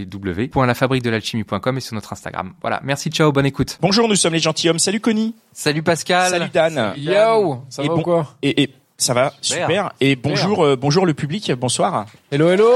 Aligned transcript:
www.lafabriquedelalchimie.com 0.04 1.76
et 1.76 1.80
sur 1.80 1.94
notre 1.94 2.12
Instagram. 2.12 2.52
Voilà, 2.60 2.80
merci, 2.84 3.10
ciao, 3.10 3.32
bonne 3.32 3.46
écoute. 3.46 3.78
Bonjour, 3.80 4.08
nous 4.08 4.16
sommes 4.16 4.34
les 4.34 4.38
gentilshommes. 4.40 4.78
Salut 4.78 5.00
Connie. 5.00 5.34
Salut 5.52 5.82
Pascal. 5.82 6.30
Salut 6.30 6.50
Dan. 6.52 6.92
Yo, 6.96 7.62
ça 7.68 7.82
Et 7.82 7.88
va 7.88 7.94
bon- 7.94 8.00
ou 8.00 8.02
quoi 8.04 8.34
Et, 8.42 8.62
et 8.62 8.74
ça 8.96 9.14
va 9.14 9.32
super. 9.40 9.92
Et 10.00 10.16
bonjour, 10.16 10.64
euh, 10.64 10.76
bonjour 10.76 11.06
le 11.06 11.14
public. 11.14 11.52
Bonsoir. 11.52 12.06
Hello, 12.30 12.48
hello 12.50 12.70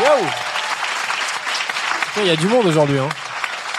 Yo 0.00 0.26
Il 2.22 2.26
y 2.26 2.30
a 2.30 2.36
du 2.36 2.46
monde 2.46 2.66
aujourd'hui, 2.66 2.98
hein. 2.98 3.08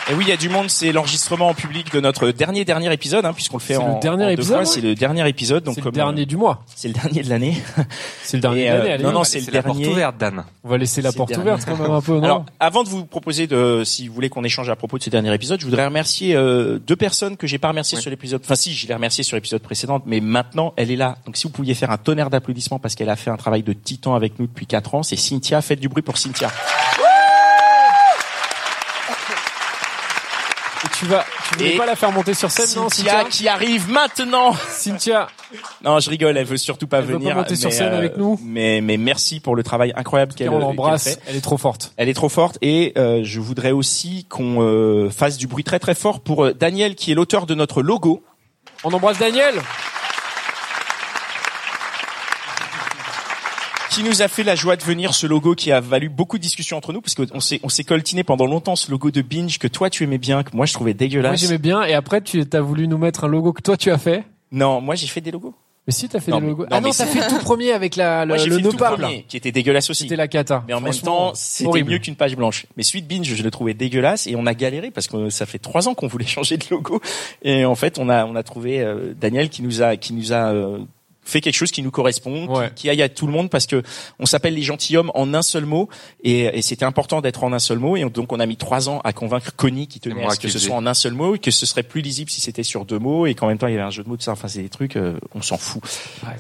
Et 0.10 0.16
oui, 0.16 0.24
il 0.26 0.30
y 0.30 0.32
a 0.32 0.38
du 0.38 0.50
monde. 0.50 0.72
C'est 0.72 0.92
l'enregistrement 0.92 1.50
en 1.50 1.54
public 1.54 1.94
de 1.94 2.00
notre 2.00 2.32
dernier 2.32 2.66
dernier 2.66 2.92
épisode, 2.92 3.26
hein, 3.26 3.34
puisqu'on 3.34 3.58
le 3.58 3.62
fait 3.62 3.76
C'est 3.76 3.80
le 3.80 3.86
en, 3.86 4.00
dernier 4.00 4.24
en 4.24 4.28
deux 4.28 4.34
épisode, 4.34 4.56
fois. 4.56 4.60
ouais. 4.62 4.66
C'est 4.66 4.82
le 4.82 4.96
dernier 4.96 5.30
épisode. 5.30 5.64
Donc 5.64 5.76
C'est 5.76 5.86
le 5.86 5.92
dernier 5.92 6.24
euh, 6.24 6.26
du 6.26 6.36
mois. 6.36 6.64
c'est 6.76 6.88
le 6.88 6.96
dernier 6.96 7.22
de 7.22 7.30
l'année. 7.30 7.62
C'est 8.24 8.38
le 8.38 8.42
dernier 8.42 8.62
Et, 8.62 8.66
de 8.66 8.70
euh, 8.72 8.78
l'année, 8.80 8.92
allez. 8.94 9.04
non, 9.04 9.12
non, 9.12 9.20
on 9.20 9.24
c'est 9.24 9.40
le 9.46 9.54
la 9.54 9.62
porte 9.64 9.78
dernier. 9.78 9.94
ouverte, 9.94 10.18
Dan. 10.18 10.44
va 10.64 10.78
laisser 10.78 11.02
la 11.04 11.12
c'est 11.12 11.18
porte 11.18 11.38
ouverte 11.38 11.64
quand 11.66 11.78
même 11.78 11.92
un 11.92 12.02
peu, 12.02 12.14
non 12.14 12.24
Alors, 12.24 12.46
avant 12.60 12.84
de 12.84 12.90
vous 12.90 13.06
proposer 13.06 13.46
de, 13.46 13.84
si 13.86 14.08
vous 14.08 14.14
voulez 14.16 14.30
qu'on 14.30 14.44
échange 14.44 14.70
à 14.70 14.76
propos 14.76 14.98
de 14.98 15.04
ce 15.04 15.10
dernier 15.12 15.34
épisode, 15.34 15.60
je 15.60 15.66
voudrais 15.66 15.86
remercier 15.86 16.36
euh, 16.36 16.80
deux 16.80 16.96
personnes 16.96 17.38
que 17.38 17.46
j'ai 17.46 17.60
pas 17.60 17.68
remerciées 17.70 18.00
sur 18.00 18.10
l'épisode. 18.10 18.42
Enfin, 18.44 18.56
si, 18.56 18.74
je 18.74 18.88
l'ai 18.88 18.94
remercié 18.96 19.24
sur 19.24 19.36
l'épisode 19.36 19.62
précédent, 19.62 20.02
mais 20.08 20.22
maintenant, 20.22 20.74
elle 20.76 20.90
est 20.90 20.96
là. 20.96 21.18
Donc, 21.28 21.38
si 21.38 21.44
vous 21.44 21.50
pouviez 21.54 21.76
faire 21.76 21.92
un 21.92 21.98
tonnerre 21.98 22.30
d'applaudissements 22.32 22.80
parce 22.80 22.96
qu'elle 22.96 23.10
a 23.10 23.16
fait 23.16 23.30
un 23.30 23.38
travail 23.38 23.62
de 23.62 23.74
titan 23.74 24.16
avec 24.16 24.40
nous 24.40 24.48
depuis 24.48 24.66
quatre 24.66 24.96
ans, 24.96 25.04
c'est 25.04 25.16
Cynthia. 25.18 25.62
Faites 25.62 25.80
du 25.80 25.88
bruit 25.90 26.02
pour 26.04 26.18
Cynthia. 26.18 26.50
Tu 31.00 31.06
vas, 31.06 31.24
tu 31.54 31.58
voulais 31.60 31.78
pas 31.78 31.86
la 31.86 31.96
faire 31.96 32.12
monter 32.12 32.34
sur 32.34 32.52
scène, 32.52 32.66
non, 32.76 32.90
Cynthia 32.90 33.12
Cynthia 33.14 33.30
qui 33.30 33.48
arrive 33.48 33.90
maintenant. 33.90 34.54
Cynthia, 34.70 35.28
Non, 35.84 36.00
je 36.00 36.10
rigole. 36.10 36.38
Elle 36.38 36.46
veut 36.46 36.58
surtout 36.58 36.88
pas 36.88 36.98
Elle 37.00 37.06
veut 37.06 37.14
pas 37.14 37.20
venir. 37.20 37.36
monter 37.38 37.56
sur 37.56 37.72
scène 37.72 37.94
avec 37.94 38.18
nous 38.18 38.38
Mais, 38.44 38.82
mais 38.82 38.98
merci 38.98 39.40
pour 39.40 39.56
le 39.56 39.64
travail 39.64 39.94
incroyable 39.96 40.34
qu'elle 40.34 40.50
on 40.50 40.54
qu'elle 40.54 40.62
l'embrasse, 40.62 41.06
fait. 41.06 41.22
elle 41.28 41.38
est 41.38 41.42
trop 41.42 41.58
forte. 41.58 41.94
Elle 41.96 42.10
est 42.10 42.14
trop 42.14 42.28
forte 42.30 42.58
et 42.62 42.92
euh, 42.98 43.22
je 43.24 43.40
voudrais 43.40 43.72
aussi 43.72 44.26
qu'on 44.26 44.62
euh, 44.62 45.10
fasse 45.10 45.38
du 45.38 45.48
bruit 45.48 45.64
très 45.64 45.80
très 45.80 45.96
fort 45.96 46.20
pour 46.20 46.44
euh, 46.46 46.54
Daniel 46.54 46.96
qui 46.96 47.12
est 47.12 47.16
l'auteur 47.16 47.46
de 47.46 47.56
notre 47.56 47.82
logo. 47.82 48.22
On 48.84 48.92
embrasse 48.92 49.18
Daniel 49.20 49.56
qui 54.00 54.06
nous 54.06 54.22
a 54.22 54.30
fait 54.30 54.44
la 54.44 54.56
joie 54.56 54.78
de 54.78 54.84
venir 54.84 55.14
ce 55.14 55.28
logo 55.28 55.56
qui 55.56 55.74
a 55.74 55.82
valu 55.82 56.08
beaucoup 56.08 56.38
de 56.38 56.44
discussions 56.44 56.78
entre 56.78 56.94
nous 56.94 57.02
parce 57.02 57.16
qu'on 57.16 57.42
s'est 57.42 57.60
on 57.64 57.70
s'est 57.70 57.84
coltiné 57.84 58.24
pendant 58.24 58.46
longtemps 58.46 58.78
ce 58.78 58.90
logo 58.90 59.12
de 59.12 59.22
Binge 59.22 59.58
que 59.60 59.68
toi 59.68 59.90
tu 59.90 60.06
aimais 60.06 60.18
bien 60.18 60.44
que 60.44 60.56
moi 60.56 60.66
je 60.66 60.72
trouvais 60.74 60.92
Moi 60.92 60.98
dégueulasse. 61.00 61.42
j'aimais 61.42 61.58
bien, 61.58 61.84
et 61.84 61.94
après 61.94 62.22
tu 62.22 62.46
as 62.54 62.62
voulu 62.62 62.88
nous 62.88 62.98
mettre 62.98 63.26
un 63.26 63.28
logo 63.28 63.52
que 63.52 63.62
toi 63.62 63.76
tu 63.76 63.92
as 63.92 63.98
fait? 63.98 64.24
non, 64.54 64.80
moi 64.80 64.96
j'ai 64.96 65.08
fait 65.08 65.20
des 65.20 65.32
logos. 65.32 65.54
Mais 65.86 65.92
si 65.92 66.08
t'as 66.08 66.22
fait 66.22 66.32
Non, 66.32 66.40
des 66.40 66.48
logos. 66.48 66.64
non, 66.64 66.70
ah 66.72 66.80
non, 66.82 66.92
t'as 66.92 67.06
fait 67.08 67.20
le 67.20 67.28
tout 67.28 67.40
premier 67.44 67.74
avec 67.74 67.98
la, 67.98 68.24
le, 68.24 68.36
moi 68.36 68.46
le 68.46 68.56
fait 68.56 68.62
tout 68.62 68.72
nopal, 68.72 68.92
là. 68.92 68.98
premier 69.08 69.26
qui 69.28 69.36
était 69.36 69.52
dégueulasse 69.52 69.90
aussi. 69.90 70.04
C'était 70.04 70.16
la 70.16 70.30
cata. 70.30 70.64
Mais 70.68 70.74
en 70.74 70.82
même 70.82 70.94
temps, 70.94 71.34
c'était 71.34 71.84
mieux 71.84 71.98
qu'une 71.98 72.16
page 72.16 72.38
blanche. 72.38 72.68
Mais 72.78 72.84
Sweet 72.84 73.06
Binge, 73.06 73.26
je 73.36 73.44
le 73.44 73.52
trouvais 73.52 73.74
dégueulasse 73.74 74.28
et 74.28 74.36
on 74.38 74.46
a 74.46 74.54
galéré 74.54 74.92
parce 74.92 75.08
que 75.08 75.30
ça 75.30 75.46
fait 75.46 75.60
trois 75.60 75.90
ans 75.90 75.94
qu'on 75.94 76.08
voulait 76.08 76.26
changer 76.38 76.56
de 76.58 76.64
logo. 76.72 77.02
Et 77.42 77.66
en 77.66 77.76
fait, 77.76 77.98
on 78.00 78.08
a 78.08 78.26
on 78.26 78.36
a 78.36 78.44
trouvé 78.44 78.80
euh, 78.80 79.14
Daniel 79.20 79.50
qui 79.50 79.62
nous 79.62 79.82
a 79.82 79.98
qui 79.98 80.14
nous 80.14 80.32
a 80.32 80.54
euh, 80.54 80.78
fait 81.24 81.42
quelque 81.42 81.56
chose 81.56 81.72
qui 81.72 81.84
nous 81.84 81.92
correspond, 81.92 82.48
qui- 82.48 82.52
Ouais. 82.54 82.72
qui, 82.76 82.90
aille 82.90 83.02
à 83.04 83.10
tout 83.10 83.28
le 83.28 83.34
monde 83.34 83.50
parce 83.50 83.68
que 83.68 83.84
on 84.20 84.26
s'appelle 84.26 84.56
les 84.56 84.64
gentilshommes 84.64 85.12
en 85.14 85.34
un 85.34 85.42
seul 85.44 85.66
mot 85.66 85.88
et, 86.24 86.46
et 86.58 86.62
c'était 86.64 86.86
important 86.86 87.22
d'être 87.22 87.44
en 87.44 87.54
un 87.54 87.60
seul 87.60 87.78
mot 87.78 87.96
et 87.98 88.04
donc 88.10 88.32
on 88.34 88.40
a 88.40 88.46
mis 88.46 88.58
trois 88.58 88.90
ans 88.90 89.00
à 89.04 89.14
convaincre 89.14 89.52
Connie 89.56 89.88
qui 89.88 90.00
tenait 90.00 90.26
à 90.26 90.32
ce 90.32 90.40
que 90.40 90.48
ce 90.48 90.58
soit 90.60 90.76
en 90.76 90.88
un 90.88 90.94
seul 90.96 91.14
mot 91.14 91.36
et 91.36 91.40
que 91.40 91.52
ce 91.52 91.66
serait 91.66 91.84
plus 91.84 92.02
lisible 92.02 92.30
si 92.32 92.42
c'était 92.42 92.64
sur 92.64 92.86
deux 92.86 92.98
mots 93.00 93.26
et 93.28 93.36
qu'en 93.36 93.48
même 93.48 93.58
temps 93.60 93.68
il 93.68 93.72
y 93.72 93.76
avait 93.76 93.84
un 93.86 93.90
jeu 93.92 94.04
de 94.04 94.10
mots 94.10 94.18
de 94.18 94.22
ça. 94.24 94.32
Enfin, 94.32 94.48
c'est 94.48 94.62
des 94.64 94.70
trucs, 94.70 94.96
euh, 94.96 95.18
on 95.36 95.42
s'en 95.42 95.58
fout. 95.58 95.84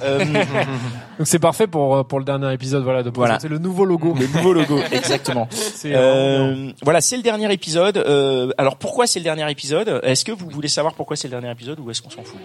Euh, 0.02 0.26
Donc 1.20 1.28
c'est 1.28 1.40
parfait 1.40 1.68
pour 1.68 1.96
euh, 1.98 2.04
pour 2.04 2.18
le 2.20 2.26
dernier 2.26 2.52
épisode, 2.54 2.84
voilà, 2.84 3.04
de 3.04 3.10
Voilà. 3.14 3.36
présenter 3.36 3.50
le 3.54 3.60
nouveau 3.60 3.86
logo. 3.86 4.16
le 4.20 4.28
nouveau 4.28 4.54
logo, 4.54 4.80
exactement. 4.92 5.48
Bien. 5.84 6.00
Euh, 6.00 6.72
voilà, 6.82 7.02
c'est 7.02 7.18
le 7.18 7.24
dernier 7.24 7.52
épisode. 7.54 7.98
Euh, 7.98 8.52
alors 8.58 8.78
pourquoi 8.78 9.06
c'est 9.08 9.20
le 9.20 9.24
dernier 9.26 9.50
épisode? 9.52 10.00
Est-ce 10.04 10.26
que 10.26 10.32
vous 10.32 10.50
voulez 10.50 10.68
savoir 10.68 10.94
pourquoi 10.96 11.16
c'est 11.16 11.28
le 11.28 11.32
dernier 11.40 11.52
épisode 11.52 11.80
ou 11.80 11.92
est-ce 11.92 12.02
qu'on 12.02 12.10
s'en 12.10 12.24
fout? 12.24 12.40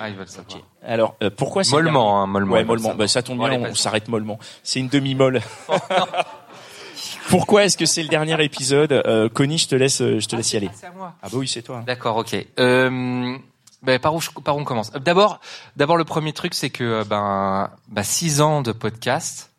Ah, 0.00 0.08
ils 0.08 0.14
veulent 0.16 0.28
savoir. 0.28 0.58
Alors 0.84 1.16
euh, 1.22 1.30
pourquoi 1.30 1.64
c'est 1.64 1.74
le 1.76 1.82
Mollement, 1.82 2.22
hein, 2.22 2.26
mollement. 2.26 2.54
Ouais, 2.54 2.64
mollement. 2.64 2.94
Bah, 2.94 3.08
ça 3.08 3.22
tombe 3.22 3.38
bien, 3.38 3.60
on 3.60 3.74
s'arrête 3.74 4.08
mollement. 4.08 4.38
C'est 4.62 4.80
une 4.80 4.88
demi-molle. 4.88 5.40
Pourquoi 7.28 7.64
est-ce 7.64 7.76
que 7.76 7.84
c'est 7.84 8.02
le 8.02 8.08
dernier 8.08 8.42
épisode 8.42 8.90
euh, 8.92 9.28
Connie, 9.28 9.58
je 9.58 9.68
te 9.68 9.74
laisse, 9.74 10.00
euh, 10.00 10.18
je 10.18 10.26
te 10.26 10.34
laisse 10.34 10.50
y 10.54 10.56
aller. 10.56 10.70
C'est 10.74 10.86
à 10.86 10.92
moi. 10.92 11.14
Ah 11.22 11.28
bah 11.30 11.36
oui, 11.36 11.46
c'est 11.46 11.60
toi. 11.62 11.82
D'accord, 11.86 12.16
ok. 12.16 12.34
Euh, 12.58 13.36
ben, 13.82 13.98
par 13.98 14.14
où 14.14 14.20
je- 14.20 14.30
par 14.30 14.56
où 14.56 14.60
on 14.60 14.64
commence 14.64 14.90
D'abord, 14.92 15.38
d'abord 15.76 15.98
le 15.98 16.04
premier 16.04 16.32
truc, 16.32 16.54
c'est 16.54 16.70
que 16.70 17.04
ben, 17.04 17.70
ben 17.88 18.02
six 18.02 18.40
ans 18.40 18.62
de 18.62 18.72
podcast, 18.72 19.50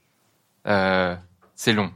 euh, 0.68 1.16
c'est 1.56 1.74
long. 1.74 1.92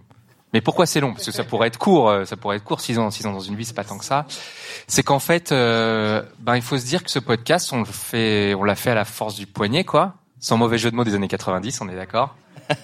Mais 0.54 0.62
pourquoi 0.62 0.86
c'est 0.86 1.00
long? 1.00 1.14
Parce 1.14 1.26
que 1.26 1.32
ça 1.32 1.44
pourrait 1.44 1.68
être 1.68 1.78
court, 1.80 2.10
euh, 2.10 2.26
ça 2.26 2.38
pourrait 2.38 2.58
être 2.58 2.64
court. 2.64 2.80
Six 2.80 3.00
ans, 3.00 3.10
six 3.12 3.26
ans 3.26 3.34
dans 3.34 3.40
une 3.40 3.56
vie, 3.56 3.66
c'est 3.66 3.74
pas 3.76 3.84
tant 3.84 3.98
que 3.98 4.06
ça. 4.06 4.26
C'est 4.88 5.04
qu'en 5.04 5.20
fait, 5.20 5.52
euh, 5.52 6.22
ben 6.40 6.56
il 6.56 6.62
faut 6.62 6.78
se 6.78 6.86
dire 6.86 7.04
que 7.04 7.10
ce 7.10 7.20
podcast, 7.20 7.72
on 7.74 7.80
le 7.80 7.86
fait, 7.86 8.54
on 8.54 8.64
l'a 8.64 8.76
fait 8.76 8.92
à 8.92 8.96
la 8.96 9.06
force 9.06 9.36
du 9.36 9.48
poignet, 9.48 9.84
quoi. 9.84 10.14
Sans 10.40 10.58
mauvais 10.58 10.78
jeu 10.78 10.92
de 10.92 10.96
mots 10.96 11.04
des 11.04 11.16
années 11.16 11.28
90, 11.28 11.82
on 11.82 11.90
est 11.90 11.96
d'accord? 11.96 12.36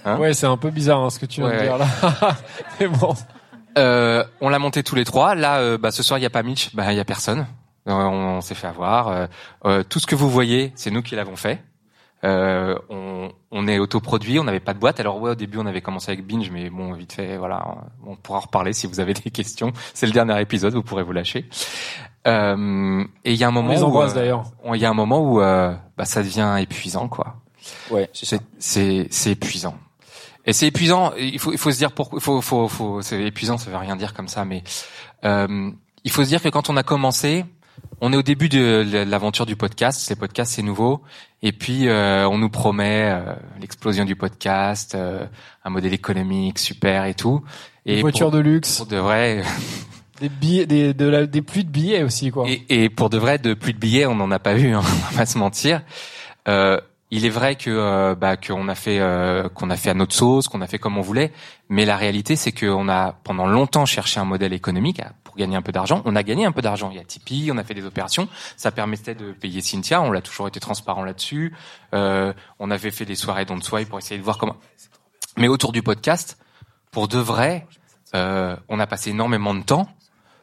hein? 0.06 0.18
Ouais, 0.18 0.34
c'est 0.34 0.46
un 0.47 0.58
peu 0.58 0.72
bizarre 0.72 1.00
hein, 1.02 1.09
ce 1.09 1.19
que 1.19 1.25
tu 1.25 1.41
viens 1.41 1.50
Ouais, 1.50 1.58
de 1.58 1.63
dire 1.63 1.78
là. 1.78 1.88
Mais 2.79 2.88
bon. 2.88 3.13
Euh, 3.78 4.24
on 4.41 4.50
l'a 4.50 4.59
monté 4.59 4.81
tous 4.84 4.96
les 4.96 5.06
trois. 5.06 5.35
Là, 5.35 5.58
euh, 5.59 5.78
bah, 5.78 5.91
ce 5.91 6.02
soir, 6.03 6.18
il 6.19 6.24
y 6.24 6.25
a 6.25 6.29
pas 6.29 6.41
Mitch, 6.44 6.74
bah, 6.75 6.91
il 6.91 6.97
y 6.97 7.00
a 7.00 7.06
personne. 7.06 7.46
Euh, 7.88 7.91
on, 7.91 8.38
on 8.38 8.41
s'est 8.41 8.56
fait 8.56 8.68
avoir. 8.68 9.28
Euh, 9.66 9.84
tout 9.84 10.00
ce 10.00 10.08
que 10.08 10.16
vous 10.16 10.29
voyez, 10.29 10.72
c'est 10.75 10.90
nous 10.91 11.02
qui 11.02 11.16
l'avons 11.16 11.35
fait. 11.35 11.62
Euh, 12.24 12.78
on, 12.90 13.31
on 13.52 13.68
est 13.68 13.80
autoproduit, 13.80 14.40
on 14.40 14.44
n'avait 14.44 14.59
pas 14.59 14.74
de 14.74 14.80
boîte. 14.80 15.00
Alors 15.00 15.22
ouais, 15.22 15.31
au 15.31 15.35
début, 15.35 15.57
on 15.57 15.66
avait 15.66 15.81
commencé 15.81 16.12
avec 16.12 16.25
Binge, 16.25 16.50
mais 16.52 16.69
bon, 16.69 16.94
vite 16.94 17.13
fait, 17.13 17.38
voilà, 17.38 17.66
on 18.06 18.16
pourra 18.16 18.40
en 18.40 18.41
reparler 18.41 18.74
si 18.74 18.88
vous 18.88 19.00
avez 19.00 19.13
des 19.13 19.31
questions. 19.31 19.72
C'est 19.94 20.06
le 20.06 20.12
dernier 20.12 20.40
épisode, 20.41 20.74
vous 20.74 20.84
pourrez 20.84 21.03
vous 21.03 21.13
lâcher. 21.13 21.47
Euh, 22.28 23.03
et 23.24 23.31
il 23.31 23.38
y 23.38 23.44
a 23.44 23.47
un 23.47 23.52
On 23.52 23.53
moment 23.53 23.74
les 23.74 23.81
où, 23.81 24.02
euh, 24.02 24.13
d'ailleurs. 24.13 24.44
il 24.74 24.81
y 24.81 24.85
a 24.85 24.90
un 24.90 24.94
moment 24.94 25.19
où 25.22 25.41
euh, 25.41 25.74
bah, 25.97 26.06
ça 26.06 26.22
devient 26.22 26.58
épuisant, 26.59 27.08
quoi. 27.08 27.38
Ouais, 27.90 28.09
c'est 28.13 28.25
ça. 28.25 28.38
C'est 28.58 29.08
c'est 29.08 29.08
c'est 29.12 29.31
épuisant. 29.31 29.75
Et 30.46 30.53
c'est 30.53 30.68
épuisant. 30.68 31.13
Il 31.18 31.40
faut 31.40 31.52
il 31.52 31.58
faut 31.58 31.72
se 31.72 31.78
dire 31.78 31.91
pourquoi. 31.91 32.20
Il 32.20 32.23
faut 32.23 32.41
faut 32.41 32.67
faut. 32.67 33.02
C'est 33.02 33.22
épuisant. 33.23 33.58
Ça 33.58 33.70
veut 33.70 33.78
rien 33.78 33.96
dire 33.96 34.14
comme 34.14 34.28
ça, 34.28 34.44
mais 34.44 34.64
euh, 35.23 35.72
il 36.03 36.11
faut 36.11 36.23
se 36.23 36.29
dire 36.29 36.41
que 36.41 36.49
quand 36.49 36.70
on 36.70 36.78
a 36.78 36.84
commencé, 36.84 37.46
on 38.02 38.14
est 38.14 38.17
au 38.17 38.22
début 38.22 38.49
de 38.49 38.85
l'aventure 39.08 39.46
du 39.46 39.55
podcast. 39.55 39.99
Ces 39.99 40.16
podcasts, 40.16 40.53
c'est 40.53 40.61
nouveau. 40.61 41.02
Et 41.41 41.52
puis 41.52 41.87
euh, 41.87 42.28
on 42.28 42.37
nous 42.37 42.49
promet 42.49 43.09
euh, 43.11 43.34
l'explosion 43.61 44.05
du 44.05 44.16
podcast, 44.16 44.96
euh, 44.96 45.26
un 45.64 45.70
modèle 45.70 45.93
économique 45.93 46.59
super 46.59 47.05
et 47.05 47.14
tout. 47.14 47.43
Et 47.85 47.96
Des 47.96 48.02
voitures 48.02 48.28
pour, 48.29 48.37
de 48.37 48.40
luxe, 48.40 48.78
pour 48.78 48.87
de 48.87 48.97
vrai. 48.97 49.43
des 50.20 50.29
billets, 50.29 50.66
des, 50.66 50.93
de 50.93 51.05
la, 51.08 51.26
des 51.26 51.41
pluies 51.41 51.64
de 51.64 51.70
billets 51.72 52.03
aussi 52.03 52.29
quoi. 52.31 52.46
Et, 52.49 52.64
et 52.70 52.90
pour 52.90 53.09
de 53.09 53.17
vrai, 53.17 53.37
de 53.37 53.53
plus 53.53 53.72
de 53.73 53.79
billets, 53.79 54.05
on 54.05 54.16
n'en 54.16 54.32
a 54.32 54.40
pas 54.40 54.58
eu, 54.58 54.73
hein, 54.73 54.82
on 54.85 55.11
va 55.14 55.17
pas 55.20 55.25
se 55.25 55.37
mentir. 55.37 55.82
Euh, 56.47 56.79
il 57.11 57.25
est 57.25 57.29
vrai 57.29 57.55
que 57.55 57.70
euh, 57.72 58.16
bah, 58.16 58.37
qu'on 58.37 58.67
a 58.67 58.75
fait 58.75 58.99
euh, 58.99 59.49
qu'on 59.49 59.70
a 59.72 59.78
fait 59.78 59.90
à 59.90 59.93
notre 59.96 60.14
sauce, 60.14 60.47
qu'on 60.47 60.61
a 60.61 60.67
fait 60.67 60.78
comme 60.78 60.97
on 60.97 61.02
voulait, 61.02 61.32
mais 61.70 61.85
la 61.85 61.96
réalité 61.97 62.35
c'est 62.35 62.52
qu'on 62.52 62.87
a 62.90 63.14
pendant 63.23 63.47
longtemps 63.47 63.85
cherché 63.85 64.20
un 64.20 64.25
modèle 64.25 64.53
économique 64.53 64.99
à- 64.99 65.14
pour 65.29 65.37
gagner 65.37 65.55
un 65.55 65.61
peu 65.61 65.72
d'argent. 65.72 66.02
On 66.05 66.16
a 66.16 66.23
gagné 66.23 66.46
un 66.46 66.52
peu 66.52 66.64
d'argent. 66.64 66.90
Il 66.90 66.97
y 66.97 66.99
a 66.99 67.03
Tipeee, 67.03 67.52
on 67.52 67.58
a 67.58 67.64
fait 67.64 67.76
des 67.76 67.85
opérations. 67.85 68.28
Ça 68.58 68.72
permettait 68.72 69.14
de 69.14 69.31
payer 69.31 69.61
Cynthia. 69.61 70.02
On 70.02 70.09
l'a 70.09 70.22
toujours 70.22 70.47
été 70.47 70.59
transparent 70.59 71.03
là-dessus. 71.03 71.55
Euh, 71.93 72.34
on 72.58 72.72
avait 72.72 72.90
fait 72.90 73.05
des 73.05 73.14
soirées 73.14 73.46
don't 73.46 73.61
swipe 73.61 73.90
pour 73.90 73.99
essayer 73.99 74.17
de 74.17 74.23
voir 74.23 74.40
comment. 74.40 74.55
Mais 75.37 75.47
autour 75.47 75.72
du 75.72 75.84
podcast, 75.84 76.40
pour 76.90 77.08
de 77.08 77.20
vrai, 77.20 77.67
euh, 78.16 78.55
on 78.70 78.79
a 78.79 78.87
passé 78.87 79.11
énormément 79.11 79.53
de 79.53 79.61
temps 79.61 79.87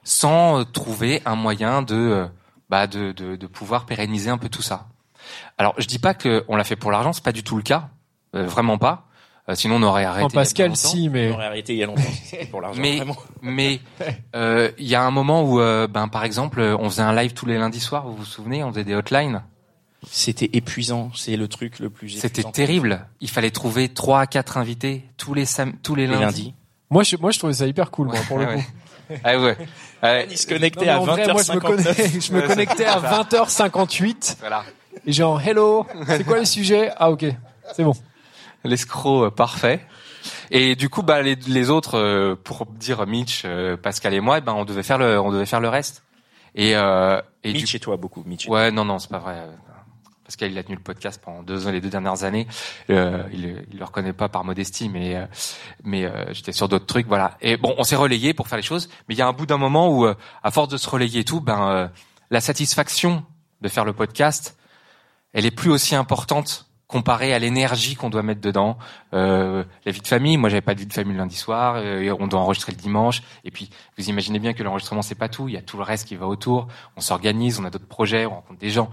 sans 0.05 0.65
trouver 0.65 1.21
un 1.25 1.35
moyen 1.35 1.83
de, 1.83 1.97
euh, 1.97 2.27
bah, 2.71 2.87
de, 2.87 3.11
de, 3.11 3.35
de 3.35 3.47
pouvoir 3.49 3.87
pérenniser 3.87 4.31
un 4.31 4.39
peu 4.39 4.49
tout 4.49 4.63
ça. 4.63 4.87
Alors, 5.59 5.75
je 5.79 5.87
dis 5.87 5.99
pas 5.99 6.15
que 6.15 6.45
on 6.47 6.55
l'a 6.55 6.63
fait 6.63 6.77
pour 6.77 6.93
l'argent, 6.93 7.13
c'est 7.13 7.25
pas 7.25 7.33
du 7.33 7.43
tout 7.43 7.57
le 7.57 7.65
cas, 7.65 7.89
euh, 8.37 8.47
vraiment 8.47 8.79
pas. 8.79 9.06
Euh, 9.49 9.55
sinon, 9.55 9.77
on 9.77 9.83
aurait 9.85 10.05
arrêté. 10.05 10.25
En 10.25 10.29
il 10.29 10.31
y 10.31 10.33
a 10.33 10.35
bien 10.35 10.41
Pascal, 10.43 10.77
si, 10.77 11.07
On 11.09 11.13
mais 11.13 11.31
aurait 11.31 11.47
arrêté 11.47 11.73
il 11.75 11.79
y 11.79 11.83
a 11.83 11.87
longtemps. 11.87 12.03
C'était 12.25 12.47
pour 12.47 12.61
l'argent, 12.61 12.81
Mais 12.83 13.01
mais 13.43 13.81
euh, 14.35 14.71
il 14.79 14.87
y 14.89 14.95
a 14.97 15.03
un 15.03 15.11
moment 15.13 15.43
où, 15.45 15.61
euh, 15.61 15.87
ben 15.87 16.09
par 16.09 16.25
exemple, 16.25 16.61
on 16.61 16.91
faisait 16.91 17.03
un 17.03 17.15
live 17.15 17.33
tous 17.33 17.47
les 17.47 17.57
lundis 17.59 17.79
soirs. 17.81 18.07
Vous 18.09 18.17
vous 18.17 18.25
souvenez 18.25 18.65
On 18.65 18.71
faisait 18.71 18.85
des 18.85 18.95
hotlines. 18.95 19.43
C'était 20.11 20.51
épuisant. 20.53 21.11
C'est 21.15 21.37
le 21.37 21.47
truc 21.49 21.79
le 21.79 21.91
plus 21.91 22.09
C'était 22.11 22.43
terrible. 22.45 23.07
Il 23.21 23.31
fallait 23.31 23.51
trouver 23.51 23.89
trois 23.89 24.21
à 24.23 24.27
quatre 24.27 24.57
invités 24.57 25.05
tous 25.17 25.33
les 25.35 25.45
sam 25.45 25.73
tous 25.83 25.95
les 25.95 26.07
Les 26.07 26.13
lundis. 26.15 26.23
lundis. 26.25 26.55
moi, 26.91 27.03
je, 27.05 27.17
moi, 27.17 27.31
je 27.31 27.39
trouvais 27.39 27.53
ça 27.55 27.67
hyper 27.67 27.91
cool, 27.91 28.09
moi, 28.09 28.19
pour 28.29 28.39
le 28.39 28.47
coup. 28.47 28.65
Ah 29.23 29.39
ouais. 29.39 29.57
Ouais, 30.03 30.27
Il 30.31 30.37
se 30.37 30.49
Non, 30.49 30.57
connectait 30.57 30.89
à 30.89 31.01
en 31.01 31.05
vrai, 31.05 31.25
moi, 31.33 31.41
je 31.43 31.53
me, 31.53 31.59
20h59. 31.59 31.61
connais- 31.61 32.21
je 32.21 32.33
me 32.33 32.43
connectais 32.43 32.85
à 32.85 32.99
20h58 33.01 34.37
voilà. 34.41 34.65
et 35.07 35.13
genre, 35.13 35.41
hello, 35.41 35.87
c'est 36.09 36.25
quoi 36.25 36.39
le 36.41 36.45
sujet? 36.45 36.91
Ah, 36.97 37.11
ok, 37.11 37.25
c'est 37.77 37.85
bon. 37.85 37.95
L'escroc 38.65 39.25
euh, 39.27 39.31
parfait. 39.31 39.87
Et 40.51 40.75
du 40.75 40.89
coup, 40.89 41.03
bah 41.03 41.23
les, 41.23 41.37
les 41.37 41.71
autres, 41.71 41.97
euh, 41.97 42.35
pour 42.35 42.67
dire 42.67 43.07
Mitch, 43.07 43.43
euh, 43.45 43.77
Pascal 43.77 44.15
et 44.15 44.21
moi, 44.21 44.39
eh 44.39 44.41
ben 44.41 44.55
on 44.55 44.65
devait 44.65 44.83
faire 44.83 44.99
le, 44.99 45.21
on 45.21 45.31
devait 45.31 45.47
faire 45.47 45.61
le 45.61 45.69
reste. 45.69 46.03
Et, 46.55 46.75
euh, 46.75 47.21
et 47.45 47.53
du 47.53 47.61
Mitch 47.61 47.75
et 47.75 47.81
toi 47.81 47.97
beaucoup. 47.97 48.23
Mitch. 48.27 48.47
et 48.47 48.51
Ouais, 48.51 48.71
non, 48.71 48.85
non, 48.85 48.99
c'est 48.99 49.11
pas 49.11 49.19
vrai. 49.19 49.37
Pascal, 50.25 50.51
il 50.51 50.59
a 50.59 50.65
tenu 50.65 50.75
le 50.75 50.83
podcast 50.83 51.21
pendant 51.25 51.45
deux 51.45 51.69
ans, 51.69 51.71
les 51.71 51.81
deux 51.81 51.91
dernières 51.91 52.25
années. 52.25 52.49
Euh, 52.91 53.23
il, 53.33 53.65
il 53.71 53.79
le 53.79 53.85
reconnaît 53.85 54.13
pas 54.13 54.29
par 54.29 54.43
modestie, 54.43 54.89
mais 54.89 55.17
mais 55.85 56.05
euh, 56.05 56.33
j'étais 56.33 56.51
sur 56.51 56.69
d'autres 56.69 56.87
trucs, 56.87 57.07
voilà. 57.07 57.37
Et 57.41 57.57
bon, 57.57 57.77
on 57.79 57.85
s'est 57.85 57.95
relayé 57.95 58.35
pour 58.35 58.49
faire 58.49 58.57
les 58.57 58.65
choses, 58.65 58.89
mais 59.09 59.15
il 59.15 59.19
y 59.19 59.23
a 59.23 59.29
un 59.29 59.33
bout 59.33 59.47
d'un 59.47 59.59
moment 59.59 59.89
où, 59.89 60.05
à 60.07 60.51
force 60.51 60.69
de 60.69 60.79
se 60.79 60.91
relayer 60.91 61.21
et 61.21 61.25
tout, 61.25 61.41
ben 61.41 61.69
euh, 61.69 61.89
la 62.31 62.41
satisfaction 62.41 63.25
de 63.61 63.69
faire 63.69 63.85
le 63.85 63.93
podcast, 63.93 64.59
elle 65.33 65.47
est 65.47 65.53
plus 65.53 65.71
aussi 65.71 65.95
importante 65.95 66.66
comparée 66.89 67.35
à 67.35 67.39
l'énergie 67.39 67.97
qu'on 67.97 68.11
doit 68.11 68.23
mettre 68.23 68.41
dedans. 68.41 68.79
Euh, 69.13 69.65
la 69.85 69.93
vie 69.93 70.01
de 70.01 70.07
famille, 70.07 70.37
moi 70.37 70.49
j'avais 70.49 70.61
pas 70.61 70.75
de 70.75 70.81
vie 70.81 70.87
de 70.87 70.93
famille 70.93 71.15
le 71.15 71.19
lundi 71.19 71.37
soir, 71.37 71.75
euh, 71.79 72.15
on 72.21 72.27
doit 72.29 72.41
enregistrer 72.41 72.73
le 72.73 72.79
dimanche. 72.79 73.23
Et 73.45 73.51
puis 73.51 73.71
vous 73.99 74.09
imaginez 74.09 74.39
bien 74.39 74.53
que 74.53 74.63
l'enregistrement 74.63 75.03
c'est 75.03 75.15
pas 75.17 75.29
tout, 75.29 75.49
il 75.49 75.55
y 75.55 75.57
a 75.57 75.63
tout 75.63 75.77
le 75.77 75.83
reste 75.83 76.07
qui 76.07 76.15
va 76.17 76.27
autour. 76.27 76.69
On 76.97 77.01
s'organise, 77.01 77.59
on 77.59 77.65
a 77.65 77.71
d'autres 77.71 77.89
projets, 77.89 78.27
on 78.27 78.37
rencontre 78.37 78.61
des 78.61 78.71
gens. 78.71 78.91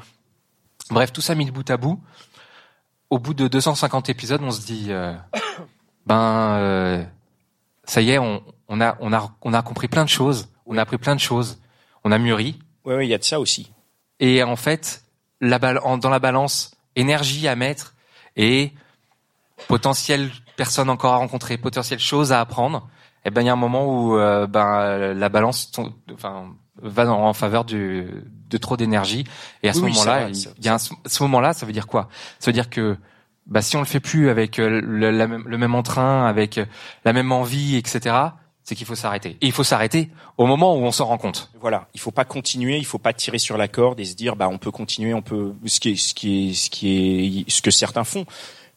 Bref, 0.90 1.14
tout 1.14 1.22
ça 1.22 1.36
mis 1.36 1.46
de 1.46 1.52
bout 1.52 1.70
à 1.70 1.78
bout. 1.78 2.02
Au 3.10 3.20
bout 3.20 3.34
de 3.36 3.48
250 3.48 4.10
épisodes, 4.10 4.42
on 4.44 4.50
se 4.52 4.66
dit, 4.66 4.88
euh, 4.90 5.14
ben, 6.08 6.56
euh, 6.58 7.04
ça 7.84 8.02
y 8.02 8.10
est, 8.12 8.18
on, 8.18 8.42
on 8.68 8.82
a, 8.82 8.98
on 9.02 9.14
a, 9.14 9.32
on 9.44 9.54
a 9.54 9.62
compris 9.62 9.88
plein 9.88 10.04
de 10.04 10.10
choses, 10.10 10.50
on 10.66 10.78
a 10.78 10.82
appris 10.82 10.98
plein 10.98 11.14
de 11.16 11.20
choses, 11.20 11.62
on 12.04 12.12
a 12.12 12.18
mûri. 12.18 12.60
Ouais, 12.86 13.06
il 13.06 13.10
y 13.10 13.14
a 13.14 13.18
de 13.20 13.24
ça 13.24 13.40
aussi. 13.40 13.72
Et 14.20 14.42
en 14.44 14.56
fait, 14.56 15.04
la 15.42 15.60
bal- 15.60 15.80
en- 15.84 15.98
dans 15.98 16.10
la 16.10 16.20
balance, 16.20 16.73
énergie 16.96 17.48
à 17.48 17.56
mettre 17.56 17.94
et 18.36 18.72
potentielle 19.68 20.32
personne 20.56 20.90
encore 20.90 21.14
à 21.14 21.18
rencontrer, 21.18 21.58
potentielle 21.58 22.00
chose 22.00 22.32
à 22.32 22.40
apprendre. 22.40 22.88
Et 23.26 23.30
ben 23.30 23.42
il 23.42 23.46
y 23.46 23.50
a 23.50 23.54
un 23.54 23.58
moment 23.58 23.86
où 23.86 24.18
euh, 24.18 24.48
ben 24.48 25.14
la 25.14 25.30
balance 25.30 25.72
enfin 26.14 26.48
va 26.82 27.06
dans- 27.06 27.24
en 27.26 27.34
faveur 27.34 27.64
du, 27.64 28.06
de 28.50 28.58
trop 28.58 28.76
d'énergie 28.76 29.24
et 29.62 29.70
à 29.70 29.74
ce 29.74 29.80
Oui, 29.80 29.92
moment-là 29.92 30.30
il 30.30 30.66
y 30.66 30.68
a 30.68 30.74
un, 30.74 30.78
ce 30.78 31.24
moment-là 31.24 31.54
ça 31.54 31.66
veut 31.66 31.72
dire 31.72 31.88
quoi? 31.88 32.10
Ça 32.40 32.48
veut 32.52 32.54
dire 32.54 32.70
que 32.70 32.98
bah 33.48 33.62
si 33.62 33.78
on 33.78 33.80
le 33.80 33.86
fait 33.86 34.00
plus 34.02 34.30
avec 34.30 34.60
euh, 34.60 34.82
le, 34.84 35.12
la 35.12 35.28
même, 35.28 35.44
le 35.48 35.58
même 35.58 35.74
entrain 35.76 36.26
avec 36.26 36.58
euh, 36.58 36.66
la 37.06 37.14
même 37.14 37.32
envie 37.32 37.78
etc 37.78 38.16
c'est 38.64 38.76
qu'il 38.76 38.86
faut 38.88 38.96
s'arrêter 38.96 39.32
et 39.42 39.46
il 39.46 39.52
faut 39.52 39.64
s'arrêter 39.64 40.10
au 40.38 40.46
moment 40.46 40.76
où 40.76 40.80
on 40.80 40.92
s'en 40.92 41.06
rend 41.06 41.18
compte 41.18 41.52
Voilà, 41.60 41.88
il 41.94 42.00
faut 42.00 42.12
pas 42.12 42.26
continuer, 42.26 42.78
il 42.78 42.86
faut 42.86 42.98
pas 43.00 43.14
tirer 43.14 43.38
sur 43.40 43.58
la 43.58 43.68
corde 43.68 44.00
et 44.00 44.06
se 44.06 44.16
dire 44.16 44.36
bah 44.36 44.48
on 44.50 44.58
peut 44.58 44.72
continuer, 44.72 45.14
on 45.14 45.22
peut 45.22 45.54
ce 45.66 45.80
qui 45.80 45.92
est 45.92 45.96
ce 45.96 46.14
qui 46.14 46.50
est 46.50 46.54
ce 46.54 46.70
qui 46.70 47.44
est 47.46 47.50
ce 47.52 47.62
que 47.62 47.72
certains 47.72 48.04
font. 48.06 48.26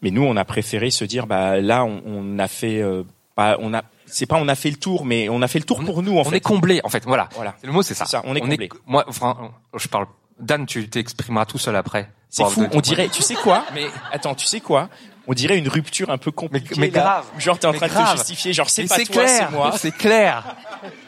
Mais 0.03 0.11
nous 0.11 0.23
on 0.25 0.37
a 0.37 0.45
préféré 0.45 0.91
se 0.91 1.05
dire 1.05 1.27
bah 1.27 1.61
là 1.61 1.85
on, 1.85 2.03
on 2.05 2.39
a 2.39 2.49
fait 2.49 2.81
euh, 2.83 3.05
pas 3.35 3.57
on 3.61 3.73
a 3.75 3.83
c'est 4.07 4.27
pas 4.27 4.37
on 4.41 4.49
a 4.49 4.55
fait 4.55 4.71
le 4.71 4.77
tour 4.77 5.05
mais 5.05 5.29
on 5.29 5.41
a 5.43 5.49
fait 5.49 5.59
le 5.59 5.65
tour 5.65 5.79
On 5.79 5.83
est- 5.83 5.87
pour 5.87 6.03
nous 6.03 6.17
en 6.19 6.21
on 6.21 6.25
fait. 6.25 6.37
est 6.37 6.41
comblé 6.41 6.81
en 6.85 6.89
fait 6.89 7.05
voilà 7.05 7.29
Voilà. 7.35 7.55
le 7.63 7.73
mot 7.73 7.83
c'est 7.83 7.95
ça. 7.95 8.05
Ça, 8.07 8.23
on 8.25 8.35
est 8.35 8.41
comblé. 8.41 8.69
moi 8.87 9.05
enfin 9.09 9.53
je 9.77 9.89
parle 9.89 10.07
Dan 10.39 10.67
tu 10.67 10.89
t'exprimeras 10.91 11.47
tout 11.47 11.57
seul 11.59 11.77
après 11.77 12.11
C'est 12.29 12.45
fou, 12.45 12.67
on 12.73 12.81
dirait 12.81 13.09
tu 13.09 13.23
sais 13.23 13.35
quoi 13.37 13.65
mais 13.75 13.87
Attends, 14.13 14.35
tu 14.35 14.45
sais 14.47 14.61
quoi 14.61 14.91
On 15.27 15.35
dirait 15.35 15.59
une 15.59 15.69
rupture 15.69 16.11
un 16.11 16.19
peu 16.19 16.31
compliquée. 16.31 16.75
mais 16.79 16.89
grave. 16.89 17.25
Genre 17.39 17.59
t'es 17.59 17.67
en 17.67 17.73
Mais 17.73 17.79
train 17.79 17.89
de 17.89 18.11
te 18.13 18.17
justifier, 18.17 18.53
genre 18.53 18.71
c'est 18.71 18.87
pas 18.87 18.99
toi, 19.05 19.27
c'est 19.27 19.51
moi. 19.51 19.73
c'est 19.77 19.91
clair 19.97 20.45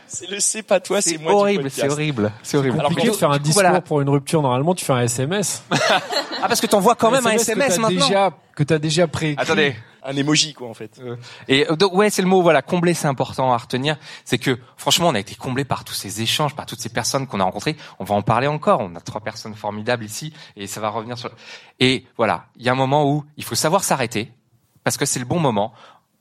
C'est 0.09 0.29
le 0.29 0.41
c'est 0.41 0.63
pas 0.63 0.81
toi, 0.81 1.01
c'est 1.01 1.19
moi. 1.19 1.33
horrible 1.35 1.71
c'est 1.71 1.89
horrible 1.89 2.33
c'est 2.43 2.57
horrible 2.57 2.79
Alors 2.79 2.89
Compliqué 2.91 3.09
que- 3.09 3.13
de 3.15 3.19
faire 3.19 3.31
un 3.31 3.39
discours 3.39 3.63
voilà. 3.63 3.81
pour 3.81 4.01
une 4.01 4.09
rupture. 4.09 4.43
Normalement, 4.43 4.75
tu 4.75 4.85
fais 4.85 4.93
un 4.93 5.01
SMS. 5.03 5.63
ah 5.71 6.01
parce 6.49 6.61
que 6.61 6.67
t'envoies 6.67 6.95
quand 6.95 7.11
même 7.11 7.27
un 7.27 7.35
que 7.37 7.41
SMS 7.41 7.75
t'as 7.77 7.81
maintenant 7.83 8.07
Déjà, 8.07 8.31
que 8.57 8.63
t'as 8.65 8.79
déjà 8.79 9.07
préécrit. 9.07 9.43
attendez 9.43 9.77
Un 10.03 10.17
emoji 10.17 10.55
quoi 10.55 10.69
en 10.69 10.75
fait. 10.75 11.01
Et 11.49 11.71
euh, 11.71 11.77
donc, 11.77 11.93
ouais, 11.95 12.09
c'est 12.11 12.23
le 12.23 12.29
mot. 12.29 12.41
Voilà, 12.43 12.63
combler, 12.63 12.95
c'est 12.95 13.09
important 13.09 13.53
à 13.53 13.57
retenir. 13.59 13.97
C'est 14.25 14.39
que 14.39 14.59
franchement, 14.77 15.09
on 15.09 15.15
a 15.15 15.19
été 15.21 15.35
comblé 15.35 15.65
par 15.65 15.85
tous 15.85 15.95
ces 15.95 16.23
échanges, 16.23 16.55
par 16.57 16.65
toutes 16.67 16.81
ces 16.81 16.89
personnes 16.89 17.27
qu'on 17.27 17.41
a 17.41 17.45
rencontrées. 17.45 17.77
On 17.99 18.05
va 18.05 18.15
en 18.15 18.23
parler 18.23 18.47
encore. 18.47 18.81
On 18.81 18.95
a 18.97 19.01
trois 19.01 19.21
personnes 19.21 19.55
formidables 19.55 20.05
ici, 20.05 20.33
et 20.57 20.67
ça 20.67 20.81
va 20.81 20.89
revenir 20.89 21.19
sur. 21.19 21.31
Et 21.81 22.07
voilà, 22.17 22.47
il 22.57 22.63
y 22.65 22.69
a 22.69 22.73
un 22.73 22.77
moment 22.77 23.11
où 23.11 23.25
il 23.37 23.45
faut 23.45 23.55
savoir 23.57 23.85
s'arrêter 23.85 24.33
parce 24.85 24.97
que 24.97 25.05
c'est 25.05 25.19
le 25.21 25.27
bon 25.27 25.39
moment. 25.41 25.73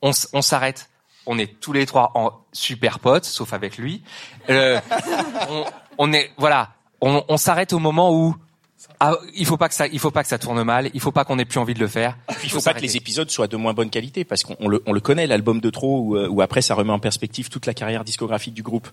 On 0.02 0.12
s'arrête. 0.42 0.90
On 1.30 1.38
est 1.38 1.60
tous 1.60 1.72
les 1.72 1.84
trois 1.86 2.10
en 2.14 2.32
super 2.52 2.98
potes, 2.98 3.24
sauf 3.26 3.52
avec 3.52 3.76
lui. 3.78 4.02
Euh, 4.50 4.80
on, 5.50 5.64
on 5.98 6.12
est 6.12 6.30
voilà, 6.38 6.70
on, 7.02 7.22
on 7.28 7.36
s'arrête 7.36 7.72
au 7.72 7.78
moment 7.78 8.12
où 8.12 8.34
ah, 9.00 9.14
il 9.34 9.44
faut 9.44 9.56
pas 9.56 9.68
que 9.68 9.74
ça, 9.74 9.86
il 9.88 9.98
faut 9.98 10.10
pas 10.10 10.22
que 10.22 10.28
ça 10.28 10.38
tourne 10.38 10.62
mal. 10.62 10.90
Il 10.94 11.00
faut 11.00 11.12
pas 11.12 11.24
qu'on 11.24 11.38
ait 11.38 11.44
plus 11.44 11.58
envie 11.58 11.74
de 11.74 11.80
le 11.80 11.86
faire. 11.88 12.16
Puis 12.28 12.38
il 12.44 12.50
faut 12.50 12.60
pas 12.60 12.74
que 12.74 12.80
les 12.80 12.96
épisodes 12.96 13.28
soient 13.30 13.46
de 13.48 13.56
moins 13.56 13.74
bonne 13.74 13.90
qualité 13.90 14.24
parce 14.24 14.42
qu'on 14.42 14.56
on 14.60 14.68
le, 14.68 14.82
on 14.86 14.92
le 14.92 15.00
connaît 15.00 15.26
l'album 15.26 15.60
de 15.60 15.68
trop 15.70 16.00
où, 16.00 16.16
euh, 16.16 16.28
où 16.28 16.40
après 16.42 16.62
ça 16.62 16.74
remet 16.74 16.92
en 16.92 16.98
perspective 16.98 17.48
toute 17.50 17.66
la 17.66 17.74
carrière 17.74 18.04
discographique 18.04 18.54
du 18.54 18.62
groupe. 18.62 18.88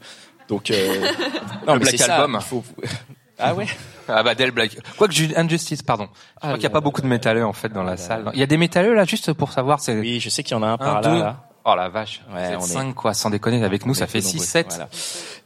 Donc 0.50 0.72
euh, 0.72 1.08
non, 1.68 1.74
Le 1.76 1.80
Black 1.80 1.98
ça, 1.98 2.16
Album. 2.16 2.38
il 2.42 2.44
faut- 2.46 2.64
Ah 3.38 3.54
ouais? 3.54 3.68
Ah 4.08 4.24
bah 4.24 4.34
Del 4.34 4.52
Black. 4.52 4.78
Quoique 4.98 5.14
Ju- 5.14 5.34
Injustice, 5.36 5.82
pardon. 5.84 6.08
Je 6.36 6.40
crois 6.40 6.52
qu'il 6.54 6.62
n'y 6.62 6.66
a 6.68 6.70
pas 6.70 6.80
beaucoup 6.80 7.02
de 7.02 7.08
métalleux 7.08 7.46
en 7.46 7.52
fait 7.54 7.68
dans 7.70 7.84
la 7.84 7.98
salle. 7.98 8.32
Il 8.34 8.40
y 8.40 8.44
a 8.44 8.48
des 8.48 8.56
métalleux 8.58 8.94
là 8.94 9.04
juste 9.06 9.34
pour 9.34 9.52
savoir. 9.52 9.80
Oui, 9.90 10.20
je 10.22 10.30
sais 10.30 10.42
qu'il 10.42 10.56
y 10.56 10.60
en 10.60 10.64
a 10.64 10.68
un 10.68 10.74
un, 10.74 10.78
par 10.78 11.02
deux. 11.02 11.20
là. 11.20 11.44
Oh 11.67 11.73
la 11.75 11.89
vache. 11.89 12.21
Ouais, 12.33 12.56
on 12.56 12.59
est- 12.59 12.62
cinq 12.67 12.94
quoi, 12.94 13.13
sans 13.15 13.29
déconner. 13.31 13.63
Avec 13.63 13.86
nous, 13.86 13.93
ça 13.95 14.03
On 14.03 14.07
est 14.07 14.10
fait 14.12 14.19
peu 14.19 14.25
6, 14.25 14.34
nombreux. 14.36 14.45
7. 14.45 14.67
Voilà. 14.69 14.89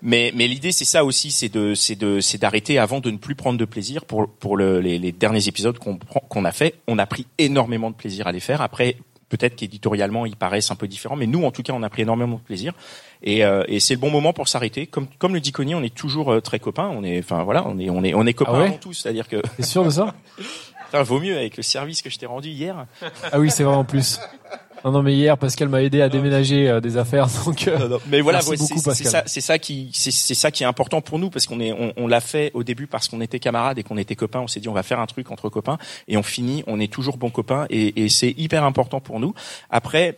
Mais 0.02 0.32
mais 0.36 0.48
l'idée 0.48 0.72
c'est 0.74 0.86
ça 0.86 1.04
aussi, 1.06 1.32
c'est 1.32 1.50
de 1.50 1.74
c'est 1.74 1.96
de 1.96 2.20
c'est 2.20 2.38
d'arrêter 2.38 2.78
avant 2.78 3.00
de 3.00 3.10
ne 3.12 3.18
plus 3.18 3.36
prendre 3.36 3.58
de 3.58 3.66
plaisir 3.66 4.04
pour 4.06 4.30
pour 4.30 4.58
le, 4.58 4.80
les, 4.82 5.00
les 5.00 5.12
derniers 5.12 5.48
épisodes 5.48 5.78
qu'on 5.80 5.98
prend- 5.98 6.20
qu'on 6.28 6.46
a 6.46 6.52
fait. 6.52 6.76
On 6.88 6.98
a 7.00 7.06
pris 7.06 7.26
énormément 7.38 7.90
de 7.90 7.96
plaisir 7.96 8.28
à 8.28 8.32
les 8.32 8.40
faire. 8.42 8.62
Après 8.62 8.98
peut-être 9.30 9.56
qu'éditorialement 9.56 10.26
ils 10.26 10.36
paraissent 10.36 10.72
un 10.72 10.76
peu 10.76 10.88
différents, 10.88 11.16
mais 11.16 11.28
nous 11.28 11.44
en 11.46 11.52
tout 11.52 11.64
cas 11.64 11.72
on 11.74 11.84
a 11.84 11.90
pris 11.90 12.02
énormément 12.02 12.38
de 12.38 12.42
plaisir 12.42 12.74
et, 13.22 13.46
euh, 13.46 13.64
et 13.68 13.80
c'est 13.80 13.94
le 13.94 14.00
bon 14.00 14.10
moment 14.10 14.34
pour 14.34 14.48
s'arrêter. 14.48 14.88
Comme 14.88 15.08
comme 15.20 15.34
le 15.34 15.40
dit 15.40 15.52
Conny, 15.52 15.76
on 15.76 15.84
est 15.84 15.94
toujours 15.94 16.34
euh, 16.34 16.42
très 16.42 16.60
copains. 16.60 16.90
On 16.94 17.04
est 17.04 17.20
enfin 17.20 17.44
voilà, 17.44 17.66
on 17.68 17.78
est 17.80 17.90
on 17.90 18.04
est 18.04 18.14
on 18.14 18.26
est 18.26 18.34
copains 18.34 18.52
Ah 18.56 18.60
ouais 18.60 18.66
avant 18.68 18.78
tout. 18.78 18.92
C'est-à-dire 18.94 19.28
que 19.28 19.38
T'es 19.56 19.64
sûr 19.64 19.86
de 19.86 19.90
ça? 19.90 20.14
Putain, 20.86 21.04
vaut 21.04 21.20
mieux 21.20 21.38
avec 21.38 21.56
le 21.56 21.62
service 21.62 22.02
que 22.02 22.10
je 22.10 22.18
t'ai 22.18 22.26
rendu 22.26 22.50
hier. 22.50 22.88
Ah 23.32 23.40
oui, 23.40 23.52
c'est 23.52 23.64
vrai 23.64 23.76
en 23.76 23.84
plus. 23.84 24.20
Non, 24.86 24.92
non, 24.92 25.04
mais 25.04 25.14
hier, 25.16 25.38
Pascal 25.38 25.70
m'a 25.70 25.82
aidé 25.82 26.02
à 26.02 26.10
déménager 26.10 26.70
euh, 26.70 26.80
des 26.82 26.98
affaires, 26.98 27.28
donc. 27.46 27.68
euh, 27.68 27.98
Mais 28.08 28.22
voilà, 28.22 28.40
ouais, 28.48 28.58
c'est 28.58 29.04
ça, 29.06 29.24
c'est 29.26 29.42
ça 29.42 29.60
qui, 29.60 29.90
c'est 29.94 30.12
ça 30.12 30.52
qui 30.52 30.64
est 30.64 30.66
important 30.66 31.02
pour 31.02 31.20
nous 31.20 31.30
parce 31.30 31.46
qu'on 31.46 31.60
est, 31.60 31.72
on, 31.72 31.94
on 31.98 32.08
l'a 32.08 32.22
fait 32.22 32.52
au 32.54 32.64
début 32.64 32.88
parce 32.88 33.08
qu'on 33.08 33.22
était 33.22 33.40
camarades 33.40 33.78
et 33.78 33.84
qu'on 33.84 33.98
était 33.98 34.16
copains. 34.16 34.40
On 34.40 34.48
s'est 34.48 34.60
dit 34.60 34.70
on 34.70 34.74
va 34.74 34.84
faire 34.84 35.00
un 35.00 35.06
truc 35.06 35.32
entre 35.32 35.50
copains 35.50 35.78
et 36.08 36.18
on 36.18 36.24
finit, 36.24 36.64
on 36.68 36.80
est 36.80 36.92
toujours 36.92 37.18
bons 37.18 37.30
copains 37.30 37.66
et, 37.70 38.04
et 38.04 38.10
c'est 38.10 38.32
hyper 38.38 38.64
important 38.64 39.00
pour 39.02 39.20
nous. 39.20 39.34
Après, 39.70 40.18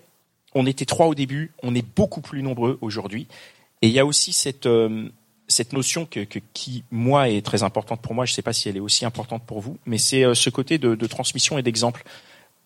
on 0.54 0.66
était 0.66 0.86
trois 0.86 1.08
au 1.08 1.16
début, 1.16 1.52
on 1.64 1.74
est 1.76 1.86
beaucoup 1.96 2.22
plus 2.22 2.44
nombreux 2.44 2.78
aujourd'hui 2.82 3.28
et 3.82 3.88
il 3.88 3.94
y 3.94 4.00
a 4.00 4.06
aussi 4.06 4.34
cette 4.34 4.66
euh, 4.66 5.10
cette 5.48 5.74
notion 5.74 6.06
que, 6.06 6.22
que 6.24 6.40
qui 6.54 6.84
moi 6.92 7.30
est 7.30 7.42
très 7.46 7.64
importante 7.64 8.02
pour 8.02 8.14
moi. 8.14 8.26
Je 8.26 8.34
sais 8.34 8.42
pas 8.42 8.54
si 8.54 8.70
elle 8.70 8.78
est 8.78 8.82
aussi 8.82 9.06
importante 9.06 9.44
pour 9.46 9.60
vous, 9.60 9.78
mais 9.86 9.98
c'est 9.98 10.24
euh, 10.24 10.34
ce 10.34 10.50
côté 10.50 10.78
de, 10.78 10.96
de 10.96 11.08
transmission 11.08 11.58
et 11.58 11.64
d'exemple. 11.64 12.04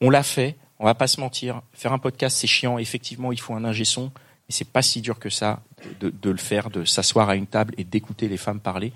On 0.02 0.10
l'a 0.10 0.24
fait, 0.24 0.56
on 0.80 0.86
va 0.86 0.96
pas 0.96 1.08
se 1.08 1.20
mentir. 1.20 1.62
Faire 1.74 1.94
un 1.94 2.00
podcast, 2.00 2.38
c'est 2.38 2.48
chiant. 2.48 2.78
Effectivement, 2.78 3.32
il 3.32 3.40
faut 3.40 3.54
un 3.54 3.64
ingé 3.64 3.86
son. 3.86 4.12
Et 4.50 4.52
c'est 4.52 4.70
pas 4.70 4.82
si 4.82 5.02
dur 5.02 5.20
que 5.20 5.30
ça 5.30 5.62
de, 6.00 6.30
le 6.30 6.38
faire, 6.38 6.70
de 6.70 6.86
s'asseoir 6.86 7.30
à 7.30 7.36
une 7.36 7.48
table 7.48 7.74
et 7.78 7.84
d'écouter 7.84 8.28
les 8.28 8.38
femmes 8.38 8.60
parler. 8.60 8.92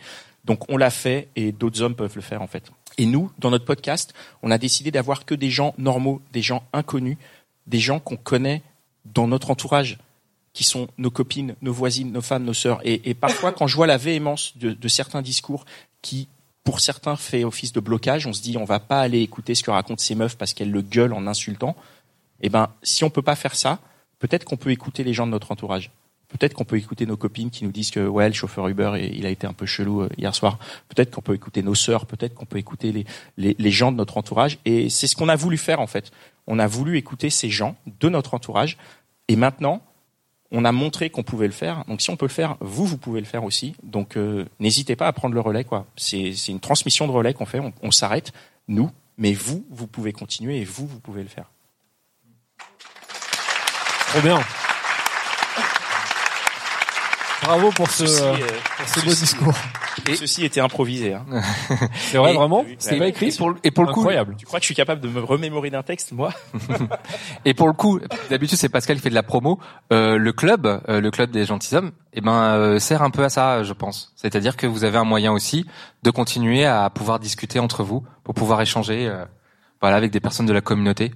Donc 0.45 0.69
on 0.69 0.77
l'a 0.77 0.89
fait 0.89 1.27
et 1.35 1.51
d'autres 1.51 1.81
hommes 1.81 1.95
peuvent 1.95 2.15
le 2.15 2.21
faire 2.21 2.41
en 2.41 2.47
fait. 2.47 2.71
Et 2.97 3.05
nous, 3.05 3.31
dans 3.39 3.49
notre 3.49 3.65
podcast, 3.65 4.13
on 4.43 4.51
a 4.51 4.57
décidé 4.57 4.91
d'avoir 4.91 5.25
que 5.25 5.33
des 5.35 5.49
gens 5.49 5.73
normaux, 5.77 6.21
des 6.33 6.41
gens 6.41 6.63
inconnus, 6.73 7.17
des 7.67 7.79
gens 7.79 7.99
qu'on 7.99 8.17
connaît 8.17 8.61
dans 9.05 9.27
notre 9.27 9.49
entourage, 9.51 9.97
qui 10.53 10.63
sont 10.63 10.87
nos 10.97 11.11
copines, 11.11 11.55
nos 11.61 11.73
voisines, 11.73 12.11
nos 12.11 12.21
femmes, 12.21 12.43
nos 12.43 12.53
sœurs. 12.53 12.81
Et, 12.83 13.13
parfois, 13.13 13.51
quand 13.51 13.67
je 13.67 13.75
vois 13.75 13.87
la 13.87 13.97
véhémence 13.97 14.57
de 14.57 14.87
certains 14.87 15.21
discours 15.21 15.65
qui, 16.01 16.27
pour 16.69 16.81
certains, 16.81 17.15
fait 17.15 17.43
office 17.43 17.73
de 17.73 17.79
blocage, 17.79 18.27
on 18.27 18.33
se 18.33 18.43
dit 18.43 18.55
on 18.55 18.63
va 18.63 18.79
pas 18.79 19.01
aller 19.01 19.21
écouter 19.21 19.55
ce 19.55 19.63
que 19.63 19.71
racontent 19.71 20.03
ces 20.03 20.13
meufs 20.13 20.37
parce 20.37 20.53
qu'elles 20.53 20.69
le 20.69 20.83
gueulent 20.83 21.13
en 21.13 21.25
insultant. 21.25 21.75
Eh 22.41 22.49
ben, 22.49 22.69
si 22.83 23.03
on 23.03 23.09
peut 23.09 23.23
pas 23.23 23.35
faire 23.35 23.55
ça, 23.55 23.79
peut-être 24.19 24.43
qu'on 24.43 24.55
peut 24.55 24.69
écouter 24.69 25.03
les 25.03 25.11
gens 25.11 25.25
de 25.25 25.31
notre 25.31 25.51
entourage. 25.51 25.89
Peut-être 26.27 26.53
qu'on 26.53 26.65
peut 26.65 26.77
écouter 26.77 27.07
nos 27.07 27.17
copines 27.17 27.49
qui 27.49 27.63
nous 27.63 27.71
disent 27.71 27.89
que 27.89 28.05
ouais 28.07 28.27
le 28.27 28.35
chauffeur 28.35 28.67
Uber 28.67 28.91
il 29.11 29.25
a 29.25 29.29
été 29.29 29.47
un 29.47 29.53
peu 29.53 29.65
chelou 29.65 30.03
euh, 30.03 30.09
hier 30.19 30.35
soir. 30.35 30.59
Peut-être 30.89 31.09
qu'on 31.09 31.23
peut 31.23 31.33
écouter 31.33 31.63
nos 31.63 31.73
sœurs. 31.73 32.05
Peut-être 32.05 32.35
qu'on 32.35 32.45
peut 32.45 32.59
écouter 32.59 32.91
les, 32.91 33.07
les, 33.37 33.55
les 33.57 33.71
gens 33.71 33.91
de 33.91 33.97
notre 33.97 34.17
entourage. 34.17 34.59
Et 34.65 34.91
c'est 34.91 35.07
ce 35.07 35.15
qu'on 35.15 35.27
a 35.27 35.35
voulu 35.35 35.57
faire 35.57 35.79
en 35.79 35.87
fait. 35.87 36.11
On 36.45 36.59
a 36.59 36.67
voulu 36.67 36.97
écouter 36.97 37.31
ces 37.31 37.49
gens 37.49 37.77
de 37.99 38.09
notre 38.09 38.35
entourage. 38.35 38.77
Et 39.27 39.35
maintenant, 39.35 39.81
on 40.51 40.65
a 40.65 40.71
montré 40.71 41.09
qu'on 41.09 41.23
pouvait 41.23 41.47
le 41.47 41.53
faire. 41.53 41.83
Donc 41.87 42.01
si 42.01 42.09
on 42.09 42.15
peut 42.15 42.25
le 42.25 42.31
faire, 42.31 42.57
vous 42.59 42.85
vous 42.85 42.97
pouvez 42.97 43.19
le 43.19 43.25
faire 43.25 43.43
aussi. 43.43 43.75
Donc 43.83 44.17
euh, 44.17 44.45
n'hésitez 44.59 44.95
pas 44.95 45.07
à 45.07 45.13
prendre 45.13 45.35
le 45.35 45.41
relais 45.41 45.63
quoi. 45.63 45.85
C'est 45.95 46.31
une 46.47 46.59
transmission 46.59 47.07
de 47.07 47.11
relais 47.11 47.33
qu'on 47.33 47.45
fait. 47.45 47.59
On, 47.59 47.73
on 47.81 47.91
s'arrête 47.91 48.31
nous, 48.67 48.91
mais 49.17 49.33
vous 49.33 49.65
vous 49.69 49.87
pouvez 49.87 50.13
continuer 50.13 50.59
et 50.59 50.65
vous 50.65 50.87
vous 50.87 50.99
pouvez 50.99 51.23
le 51.23 51.29
faire. 51.29 51.49
Trop 54.09 54.21
bien. 54.21 54.39
Bravo 57.49 57.71
pour 57.71 57.89
ce, 57.89 58.05
Ceci, 58.05 58.21
euh, 58.23 58.33
euh, 58.33 58.37
pour 58.77 58.87
ce 58.87 58.99
beau 59.05 59.09
ceci- 59.11 59.21
discours. 59.21 59.53
Ceci 60.15 60.45
était 60.45 60.61
improvisé. 60.61 61.15
Hein. 61.15 61.25
C'est 61.95 62.17
vrai, 62.19 62.33
Et- 62.33 62.37
vraiment 62.37 62.61
oui, 62.61 62.75
C'était 62.77 62.93
ouais. 62.95 62.99
pas 62.99 63.05
Et 63.07 63.09
écrit 63.09 63.31
pour, 63.37 63.49
le- 63.49 63.55
et 63.63 63.71
pour 63.71 63.85
le 63.85 63.91
coup, 63.91 64.01
Incroyable. 64.01 64.35
Tu 64.37 64.45
crois 64.45 64.59
que 64.59 64.63
je 64.63 64.67
suis 64.67 64.75
capable 64.75 65.01
de 65.01 65.07
me 65.07 65.19
remémorer 65.19 65.69
d'un 65.71 65.81
texte, 65.83 66.11
moi 66.11 66.31
et 67.45 67.53
pour 67.55 67.67
le 67.67 67.73
coup, 67.73 67.99
d'habitude 68.29 68.57
c'est 68.57 68.69
Pascal 68.69 68.97
qui 68.97 69.01
fait 69.03 69.09
de 69.09 69.15
la 69.15 69.23
promo. 69.23 69.59
Euh, 69.91 70.17
le 70.17 70.31
club, 70.31 70.67
euh, 70.89 71.01
le 71.01 71.11
club 71.11 71.31
des 71.31 71.45
gentilshommes, 71.45 71.91
eh 72.13 72.21
ben 72.21 72.31
euh, 72.33 72.79
sert 72.79 73.01
un 73.01 73.09
peu 73.09 73.23
à 73.23 73.29
ça, 73.29 73.63
je 73.63 73.73
pense. 73.73 74.13
C'est-à-dire 74.15 74.55
que 74.55 74.67
vous 74.67 74.83
avez 74.83 74.97
un 74.99 75.03
moyen 75.03 75.31
aussi 75.31 75.65
de 76.03 76.11
continuer 76.11 76.65
à 76.65 76.89
pouvoir 76.91 77.19
discuter 77.19 77.59
entre 77.59 77.83
vous, 77.83 78.03
pour 78.23 78.35
pouvoir 78.35 78.61
échanger, 78.61 79.07
euh, 79.07 79.25
voilà, 79.81 79.97
avec 79.97 80.11
des 80.11 80.19
personnes 80.19 80.45
de 80.45 80.53
la 80.53 80.61
communauté. 80.61 81.11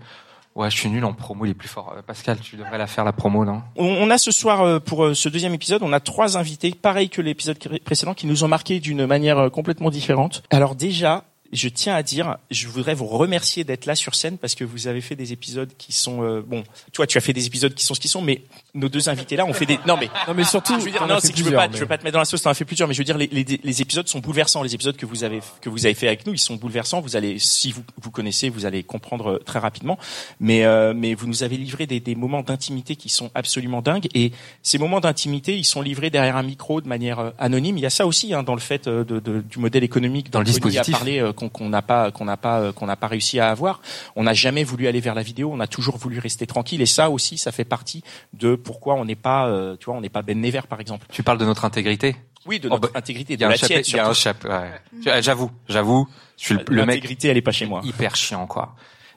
Ouais, 0.56 0.70
je 0.70 0.78
suis 0.78 0.90
nul 0.90 1.04
en 1.04 1.14
promo 1.14 1.46
les 1.46 1.56
plus 1.56 1.68
forts. 1.68 1.96
Euh, 1.98 2.02
Pascal, 2.04 2.40
tu 2.40 2.58
devrais 2.58 2.78
la 2.78 2.86
faire 2.86 3.04
la 3.04 3.12
promo, 3.12 3.44
non? 3.44 3.64
On, 3.76 4.10
a 4.12 4.20
ce 4.20 4.32
soir, 4.32 4.62
euh, 4.62 4.80
pour 4.80 5.04
euh, 5.04 5.14
ce 5.16 5.28
deuxième 5.28 5.54
épisode, 5.54 5.82
on 5.82 5.92
a 5.94 6.00
trois 6.00 6.38
invités, 6.38 6.74
pareil 6.80 7.10
que 7.10 7.22
l'épisode 7.22 7.58
précédent, 7.84 8.14
qui 8.14 8.28
nous 8.28 8.44
ont 8.44 8.48
marqué 8.48 8.80
d'une 8.80 9.08
manière 9.08 9.50
complètement 9.50 9.90
différente. 9.90 10.44
Alors 10.52 10.76
déjà, 10.76 11.24
je 11.54 11.70
tiens 11.70 11.96
à 11.96 12.04
dire, 12.04 12.38
je 12.52 12.68
voudrais 12.68 12.94
vous 12.96 13.06
remercier 13.08 13.64
d'être 13.64 13.86
là 13.86 13.96
sur 13.96 14.16
scène 14.16 14.38
parce 14.38 14.56
que 14.56 14.64
vous 14.64 14.88
avez 14.88 15.00
fait 15.02 15.16
des 15.16 15.32
épisodes 15.32 15.70
qui 15.78 15.94
sont 15.94 16.24
euh, 16.24 16.42
bon. 16.46 16.64
Toi, 16.92 17.08
tu 17.08 17.18
as 17.18 17.22
fait 17.22 17.32
des 17.34 17.46
épisodes 17.46 17.74
qui 17.74 17.86
sont 17.86 17.94
ce 17.94 18.00
qu'ils 18.00 18.10
sont, 18.12 18.22
mais 18.22 18.42
nos 18.74 18.90
deux 18.90 19.08
invités 19.10 19.36
là 19.36 19.46
ont 19.46 19.54
fait 19.54 19.66
des. 19.66 19.80
Non 19.88 19.96
mais 19.98 20.10
Non, 20.28 20.34
mais 20.34 20.44
surtout, 20.44 20.80
je 20.80 20.86
veux 20.86 20.92
dire, 20.92 21.06
non, 21.08 21.16
fait 21.16 21.28
c'est 21.28 21.34
que 21.34 21.40
je 21.40 21.44
veux 21.44 21.52
pas, 21.52 21.70
je 21.72 21.78
veux 21.78 21.86
pas 21.86 21.98
te 21.98 22.04
mettre 22.04 22.14
dans 22.14 22.20
la 22.20 22.26
sauce, 22.26 22.42
t'en 22.42 22.50
as 22.50 22.54
fait 22.56 22.66
plusieurs, 22.66 22.88
mais 22.88 22.94
je 22.94 23.00
veux 23.00 23.06
dire, 23.06 23.18
les, 23.18 23.28
les, 23.28 23.46
les 23.64 23.82
épisodes 23.82 24.08
sont 24.08 24.20
bouleversants. 24.20 24.64
Les 24.64 24.76
épisodes 24.76 24.98
que 24.98 25.06
vous 25.06 25.24
avez, 25.24 25.40
que 25.62 25.70
vous 25.70 25.86
avez 25.86 25.94
fait 25.96 26.08
avec 26.08 26.26
nous, 26.26 26.34
ils 26.34 26.40
sont 26.40 26.56
bouleversants. 26.56 27.02
Vous 27.02 27.16
allez, 27.16 27.38
si 27.40 27.72
vous, 27.72 27.84
vous 28.02 28.12
connaissez, 28.12 28.50
vous 28.50 28.66
allez 28.66 28.84
comprendre 28.84 29.34
euh, 29.34 29.38
très 29.40 29.60
rapidement. 29.60 29.98
Mais, 30.40 30.66
euh, 30.66 30.94
mais 30.96 31.14
vous 31.14 31.28
nous 31.28 31.44
avez 31.44 31.58
livré 31.58 31.86
des, 31.88 32.00
des 32.00 32.16
moments 32.16 32.42
d'intimité 32.42 32.96
qui 32.96 33.10
sont 33.10 33.30
absolument 33.36 33.82
dingues. 33.82 34.08
Et 34.16 34.32
ces 34.64 34.78
moments 34.78 35.00
d'intimité, 35.00 35.58
ils 35.58 35.64
sont 35.66 35.82
livrés 35.82 36.10
derrière 36.10 36.38
un 36.38 36.44
micro 36.44 36.82
de 36.82 36.88
manière 36.88 37.20
euh, 37.20 37.30
anonyme. 37.38 37.78
Il 37.78 37.82
y 37.82 37.86
a 37.86 37.90
ça 37.90 38.08
aussi, 38.08 38.34
hein, 38.34 38.44
dans 38.44 38.56
le 38.56 38.62
fait 38.62 38.88
euh, 38.88 39.04
de, 39.04 39.20
de- 39.20 39.42
du 39.42 39.60
modèle 39.60 39.84
économique 39.84 40.30
Dans 40.32 40.40
le 40.40 40.46
dispositif. 40.46 40.94
a 40.96 40.98
parlé, 40.98 41.20
euh, 41.20 41.34
qu'on 41.50 41.70
n'a 41.70 41.82
pas, 41.82 42.12
qu'on 42.12 42.26
n'a 42.26 42.38
pas, 42.38 42.60
euh, 42.60 42.72
qu'on 42.72 42.86
n'a 42.86 42.96
pas 42.96 43.08
réussi 43.08 43.40
à 43.40 43.50
avoir. 43.50 43.82
On 44.16 44.24
n'a 44.24 44.34
jamais 44.34 44.64
voulu 44.64 44.88
aller 44.88 45.00
vers 45.00 45.16
la 45.16 45.24
vidéo. 45.24 45.50
On 45.54 45.60
a 45.60 45.68
toujours 45.68 45.98
voulu 45.98 46.20
rester 46.20 46.46
tranquille. 46.48 46.82
Et 46.82 46.86
ça 46.86 47.10
aussi, 47.10 47.38
ça 47.38 47.52
fait 47.52 47.66
partie 47.66 48.04
de 48.34 48.56
pourquoi 48.56 48.96
on 48.96 49.06
n'est 49.06 49.16
pas, 49.16 49.48
euh, 49.48 49.76
tu 49.80 49.86
vois, 49.86 49.96
on 49.96 50.02
n'est 50.02 50.10
pas 50.10 50.22
Ben 50.22 50.40
Never, 50.40 50.62
par 50.70 50.80
exemple. 50.80 51.06
Tu 51.12 51.24
parles 51.24 51.38
de 51.38 51.46
notre 51.46 51.66
intégrité 51.66 52.16
Oui, 52.46 52.60
de 52.60 52.68
Oh, 52.68 52.72
notre 52.74 52.92
bah, 52.94 53.00
intégrité, 53.00 53.34
Il 53.34 53.38
de 53.38 53.42
y 53.42 53.46
a 53.46 53.48
un 53.48 53.52
la 53.52 53.58
chap- 53.58 53.68
tienne, 53.68 53.84
il 53.88 53.94
y 53.96 54.00
a 54.00 54.08
un 54.08 54.14
surtout. 54.14 54.48
chap- 54.48 54.52
ouais. 54.52 54.72
Tu- 55.02 55.10
euh, 55.10 55.22
J'avoue, 55.22 55.52
j'avoue, 55.70 56.08
je 56.38 56.46
suis 56.46 56.54
le, 56.56 56.60
mec 56.86 56.96
L'intégrité, 56.96 57.28
elle 57.30 57.38
est 57.38 57.42
pas 57.42 57.52
chez 57.52 57.66
moi. 57.66 57.82
hyper 57.84 58.16
chiant, 58.16 58.48
quoi. 58.48 58.76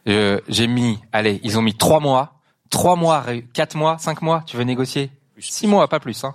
Euh, 0.09 0.41
J'ai 0.49 0.67
mis, 0.69 0.99
allez, 1.13 1.41
ils 1.43 1.59
ont 1.59 1.63
mis 1.63 1.75
trois 1.75 1.99
mois, 2.01 2.35
trois 2.71 2.95
mois, 2.97 3.25
quatre 3.53 3.77
mois, 3.77 3.99
cinq 3.99 4.23
mois. 4.23 4.45
Tu 4.47 4.57
veux 4.57 4.63
négocier 4.65 5.11
Six 5.39 5.67
mois, 5.67 5.89
pas 5.89 6.01
plus. 6.01 6.23
Hein. 6.25 6.35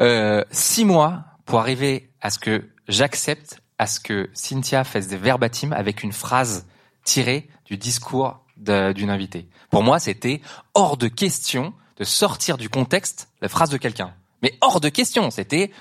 Euh, 0.00 0.44
six 0.50 0.84
mois 0.84 1.24
pour 1.44 1.58
arriver 1.60 2.08
à 2.20 2.30
ce 2.30 2.38
que 2.38 2.64
j'accepte 2.88 3.60
à 3.82 3.86
ce 3.88 3.98
que 3.98 4.30
Cynthia 4.32 4.84
fasse 4.84 5.08
des 5.08 5.16
verbatim 5.16 5.72
avec 5.72 6.04
une 6.04 6.12
phrase 6.12 6.66
tirée 7.04 7.48
du 7.66 7.76
discours 7.76 8.38
d'une 8.56 9.10
invitée. 9.10 9.48
Pour 9.70 9.82
moi, 9.82 9.98
c'était 9.98 10.40
hors 10.74 10.96
de 10.96 11.08
question 11.08 11.74
de 11.96 12.04
sortir 12.04 12.58
du 12.58 12.68
contexte 12.68 13.28
la 13.40 13.48
phrase 13.48 13.70
de 13.70 13.76
quelqu'un. 13.76 14.14
Mais 14.40 14.54
hors 14.60 14.78
de 14.78 14.88
question, 14.88 15.30
c'était 15.32 15.72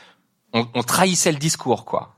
on, 0.52 0.66
trahissait 0.82 1.32
le 1.32 1.38
discours, 1.38 1.86
quoi. 1.86 2.16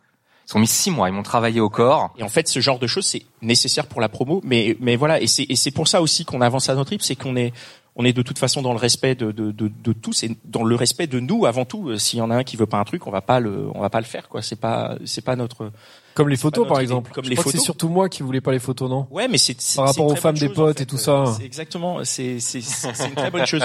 Ils 0.47 0.55
ont 0.55 0.59
mis 0.59 0.67
six 0.67 0.89
mois, 0.89 1.09
ils 1.09 1.13
m'ont 1.13 1.21
travaillé 1.21 1.59
au 1.59 1.69
corps. 1.69 2.13
Et 2.17 2.23
en 2.23 2.29
fait, 2.29 2.47
ce 2.47 2.61
genre 2.61 2.79
de 2.79 2.87
choses, 2.87 3.05
c'est 3.05 3.25
nécessaire 3.41 3.87
pour 3.87 3.99
la 3.99 4.07
promo, 4.07 4.39
mais 4.45 4.77
mais 4.79 4.95
voilà, 4.95 5.19
et 5.21 5.27
c'est 5.27 5.71
pour 5.71 5.89
ça 5.89 6.01
aussi 6.01 6.23
qu'on 6.23 6.39
avance 6.39 6.69
à 6.69 6.75
notre 6.75 6.91
rythme, 6.91 7.03
c'est 7.03 7.17
qu'on 7.17 7.35
est 7.35 7.53
on 7.95 8.05
est 8.05 8.13
de 8.13 8.21
toute 8.23 8.39
façon 8.39 8.61
dans 8.61 8.73
le 8.73 8.79
respect 8.79 9.13
de, 9.15 9.31
de, 9.31 9.51
de, 9.51 9.67
de 9.83 9.93
tous 9.93 10.23
et 10.23 10.35
dans 10.45 10.63
le 10.63 10.75
respect 10.75 11.05
de 11.07 11.19
nous 11.19 11.45
avant 11.45 11.65
tout. 11.65 11.89
Euh, 11.89 11.97
S'il 11.97 12.19
y 12.19 12.21
en 12.21 12.31
a 12.31 12.35
un 12.35 12.43
qui 12.43 12.57
veut 12.57 12.65
pas 12.65 12.77
un 12.79 12.83
truc, 12.85 13.05
on 13.07 13.11
va 13.11 13.21
pas 13.21 13.39
le 13.39 13.67
on 13.75 13.81
va 13.81 13.89
pas 13.89 13.99
le 13.99 14.05
faire 14.05 14.27
quoi. 14.29 14.41
C'est 14.41 14.55
pas 14.59 14.95
c'est 15.05 15.23
pas 15.23 15.35
notre 15.35 15.71
Comme 16.15 16.29
les 16.29 16.37
photos, 16.37 16.67
par 16.67 16.79
exemple. 16.79 17.11
Comme 17.13 17.25
Je 17.25 17.29
les 17.29 17.35
crois 17.35 17.45
que 17.45 17.51
c'est 17.51 17.57
photos. 17.57 17.65
surtout 17.65 17.89
moi 17.89 18.09
qui 18.09 18.23
voulais 18.23 18.41
pas 18.41 18.51
les 18.51 18.59
photos, 18.59 18.89
non? 18.89 19.07
Ouais, 19.11 19.27
mais 19.27 19.37
c'est 19.37 19.55
Par 19.75 19.87
rapport 19.87 20.07
aux 20.07 20.15
femmes 20.15 20.37
des 20.37 20.49
potes 20.49 20.79
en 20.79 20.83
et 20.83 20.85
tout 20.87 20.97
ça. 20.97 21.25
C'est 21.37 21.45
exactement, 21.45 22.03
c'est 22.03 22.39
c'est 22.39 22.61
c'est 22.61 22.93
c'est 22.95 23.07
une 23.09 23.15
très 23.15 23.29
bonne 23.31 23.45
chose. 23.45 23.63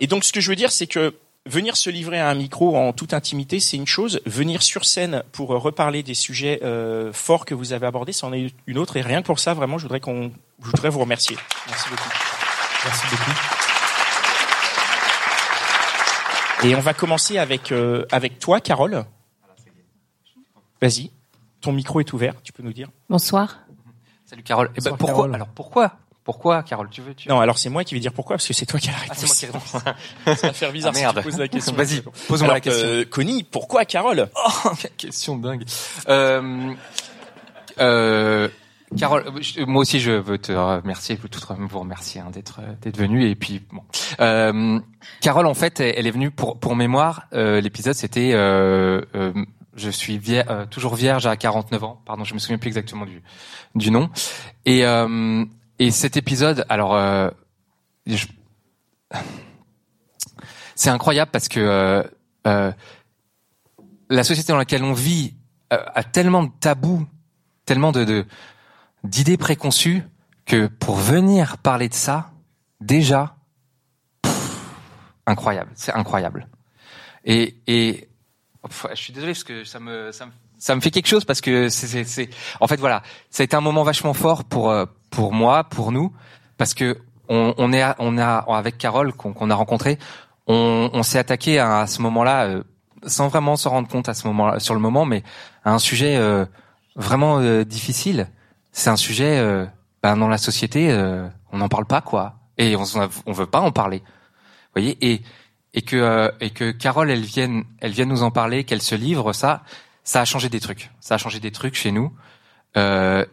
Et 0.00 0.06
donc 0.06 0.24
ce 0.24 0.32
que 0.32 0.40
je 0.40 0.48
veux 0.50 0.56
dire, 0.56 0.72
c'est 0.72 0.86
que 0.88 1.14
venir 1.46 1.76
se 1.76 1.88
livrer 1.90 2.18
à 2.20 2.28
un 2.28 2.34
micro 2.34 2.76
en 2.76 2.92
toute 2.92 3.14
intimité, 3.14 3.60
c'est 3.60 3.76
une 3.76 3.86
chose. 3.86 4.20
Venir 4.26 4.62
sur 4.62 4.84
scène 4.84 5.22
pour 5.32 5.52
euh, 5.54 5.58
reparler 5.58 6.02
des 6.02 6.14
sujets 6.14 6.60
euh, 6.62 7.12
forts 7.14 7.46
que 7.46 7.54
vous 7.54 7.72
avez 7.72 7.86
abordés, 7.86 8.12
c'en 8.12 8.32
est 8.32 8.52
une 8.66 8.78
autre. 8.78 8.96
Et 8.98 9.00
rien 9.00 9.22
que 9.22 9.26
pour 9.26 9.38
ça, 9.38 9.54
vraiment, 9.54 9.78
je 9.78 9.84
voudrais 9.84 10.00
qu'on, 10.00 10.32
je 10.62 10.66
voudrais 10.70 10.90
vous 10.90 11.00
remercier. 11.00 11.36
Merci 11.66 11.88
beaucoup. 11.88 12.08
Merci 12.84 13.06
beaucoup. 13.10 13.30
Et 16.66 16.74
on 16.74 16.80
va 16.80 16.92
commencer 16.94 17.38
avec 17.38 17.72
euh, 17.72 18.04
avec 18.12 18.38
toi, 18.38 18.60
Carole. 18.60 19.04
Vas-y. 20.80 21.10
Ton 21.60 21.72
micro 21.72 22.00
est 22.00 22.12
ouvert. 22.12 22.34
Tu 22.42 22.52
peux 22.52 22.62
nous 22.62 22.72
dire. 22.72 22.88
Bonsoir. 23.08 23.58
Salut 24.24 24.42
Carole. 24.42 24.70
Eh 24.76 24.80
ben, 24.80 24.90
Bonsoir, 24.90 24.98
pourquoi 24.98 25.14
Carole. 25.16 25.34
Alors 25.34 25.48
pourquoi? 25.48 25.92
Pourquoi 26.24 26.62
Carole? 26.62 26.88
Tu 26.90 27.00
veux 27.00 27.14
tu... 27.14 27.28
Non, 27.28 27.40
alors 27.40 27.58
c'est 27.58 27.70
moi 27.70 27.82
qui 27.82 27.94
vais 27.94 28.00
dire 28.00 28.12
pourquoi, 28.12 28.36
parce 28.36 28.46
que 28.46 28.52
c'est 28.54 28.66
toi 28.66 28.78
qui 28.78 28.88
as 28.88 28.92
la 28.92 28.98
Ah, 28.98 29.02
réponse. 29.14 29.18
c'est 29.34 29.50
moi 29.52 29.60
qui 29.62 29.76
réponds. 29.76 30.36
Ça 30.36 30.46
va 30.48 30.52
faire 30.52 30.72
bizarre 30.72 30.92
Ah, 30.94 30.98
si 30.98 31.02
merde. 31.02 31.16
tu 31.18 31.22
poses 31.24 31.38
la 31.38 31.48
question. 31.48 31.72
Vas-y, 31.74 32.02
pose-moi 32.28 32.52
la 32.54 32.60
question. 32.60 32.86
euh, 32.86 33.04
Connie, 33.04 33.42
pourquoi 33.42 33.84
Carole? 33.84 34.28
Oh, 34.36 34.70
quelle 34.78 34.90
question 34.92 35.36
dingue. 35.38 35.64
Euh, 36.08 36.74
euh, 37.80 38.48
Carole, 38.98 39.24
euh, 39.28 39.66
moi 39.66 39.82
aussi 39.82 40.00
je 40.00 40.10
veux 40.10 40.38
te 40.38 40.50
remercier, 40.52 41.16
tout 41.16 41.38
vous 41.58 41.78
remercier 41.78 42.20
hein, 42.20 42.30
d'être 42.32 42.60
d'être 42.82 42.96
venu 42.96 43.24
et 43.28 43.34
puis 43.36 43.62
bon. 43.72 43.82
Euh, 44.20 44.80
Carole 45.20 45.46
en 45.46 45.54
fait, 45.54 45.80
elle 45.80 46.06
est 46.06 46.10
venue 46.10 46.30
pour 46.30 46.58
pour 46.58 46.74
mémoire. 46.74 47.26
euh, 47.32 47.60
L'épisode 47.60 47.94
c'était 47.94 48.32
euh, 48.34 49.00
euh, 49.14 49.32
je 49.76 49.90
suis 49.90 50.18
vier- 50.18 50.44
euh, 50.50 50.66
toujours 50.66 50.96
vierge 50.96 51.26
à 51.26 51.36
49 51.36 51.84
ans. 51.84 52.02
Pardon, 52.04 52.24
je 52.24 52.34
me 52.34 52.40
souviens 52.40 52.58
plus 52.58 52.68
exactement 52.68 53.06
du 53.06 53.22
du 53.76 53.90
nom. 53.92 54.10
Et 54.66 54.84
euh, 54.84 55.44
et 55.78 55.90
cet 55.92 56.16
épisode, 56.16 56.66
alors 56.68 56.94
euh, 56.96 57.30
je- 58.06 58.26
c'est 60.74 60.90
incroyable 60.90 61.30
parce 61.30 61.48
que 61.48 61.60
euh, 61.60 62.02
euh, 62.46 62.72
la 64.08 64.24
société 64.24 64.52
dans 64.52 64.58
laquelle 64.58 64.82
on 64.82 64.92
vit 64.94 65.34
euh, 65.72 65.78
a 65.94 66.02
tellement 66.02 66.42
de 66.42 66.50
tabous, 66.58 67.06
tellement 67.66 67.92
de 67.92 68.04
de- 68.04 68.26
d'idées 69.04 69.36
préconçues 69.36 70.02
que 70.46 70.66
pour 70.66 70.96
venir 70.96 71.58
parler 71.58 71.88
de 71.88 71.94
ça, 71.94 72.30
déjà, 72.80 73.36
pff, 74.22 74.60
incroyable, 75.26 75.70
c'est 75.74 75.92
incroyable. 75.92 76.48
Et 77.24 77.56
et 77.66 78.08
je 78.90 78.94
suis 78.96 79.12
désolé 79.12 79.32
parce 79.32 79.44
que 79.44 79.64
ça 79.64 79.80
me 79.80 80.12
ça 80.12 80.26
me 80.26 80.32
ça 80.58 80.74
me 80.74 80.80
fait 80.80 80.90
quelque 80.90 81.08
chose 81.08 81.24
parce 81.24 81.40
que 81.40 81.68
c'est 81.68 82.30
en 82.60 82.66
fait 82.66 82.78
voilà, 82.78 83.02
ça 83.30 83.42
a 83.42 83.44
été 83.44 83.56
un 83.56 83.60
moment 83.60 83.82
vachement 83.82 84.14
fort 84.14 84.44
pour 84.44 84.70
euh, 84.70 84.84
pour 85.10 85.32
moi, 85.32 85.64
pour 85.64 85.92
nous 85.92 86.12
parce 86.58 86.74
que 86.74 86.98
on, 87.28 87.54
on 87.56 87.72
est 87.72 87.84
on 87.98 88.18
a 88.18 88.38
avec 88.38 88.76
Carole 88.76 89.12
qu'on 89.12 89.32
qu'on 89.32 89.50
a 89.50 89.54
rencontré, 89.54 89.98
on, 90.46 90.90
on 90.92 91.02
s'est 91.02 91.18
attaqué 91.18 91.58
à, 91.58 91.80
à 91.80 91.86
ce 91.86 92.02
moment-là 92.02 92.44
euh, 92.44 92.62
sans 93.06 93.28
vraiment 93.28 93.56
se 93.56 93.68
rendre 93.68 93.88
compte 93.88 94.08
à 94.08 94.14
ce 94.14 94.26
moment 94.26 94.58
sur 94.58 94.74
le 94.74 94.80
moment, 94.80 95.06
mais 95.06 95.22
à 95.64 95.72
un 95.72 95.78
sujet 95.78 96.16
euh, 96.16 96.44
vraiment 96.96 97.38
euh, 97.38 97.64
difficile. 97.64 98.28
C'est 98.72 98.90
un 98.90 98.96
sujet 98.96 99.38
euh, 99.38 99.66
ben, 100.02 100.16
dans 100.16 100.28
la 100.28 100.38
société, 100.38 100.90
euh, 100.90 101.28
on 101.52 101.58
n'en 101.58 101.68
parle 101.68 101.86
pas 101.86 102.00
quoi, 102.00 102.36
et 102.58 102.76
on, 102.76 102.84
on 103.26 103.32
veut 103.32 103.46
pas 103.46 103.60
en 103.60 103.72
parler. 103.72 103.98
Vous 103.98 104.82
voyez, 104.82 105.22
et 105.72 105.82
que 105.82 105.96
euh, 105.96 106.72
Carole, 106.72 107.10
elle 107.10 107.22
vienne, 107.22 107.64
elle 107.80 107.92
vienne 107.92 108.08
nous 108.08 108.22
en 108.22 108.30
parler, 108.30 108.64
qu'elle 108.64 108.82
se 108.82 108.94
livre, 108.94 109.32
ça, 109.32 109.62
ça 110.04 110.20
a 110.20 110.24
changé 110.24 110.48
des 110.48 110.60
trucs. 110.60 110.90
Ça 111.00 111.14
a 111.14 111.18
changé 111.18 111.40
des 111.40 111.52
trucs 111.52 111.74
chez 111.74 111.92
nous. 111.92 112.12
Euh, 112.76 113.24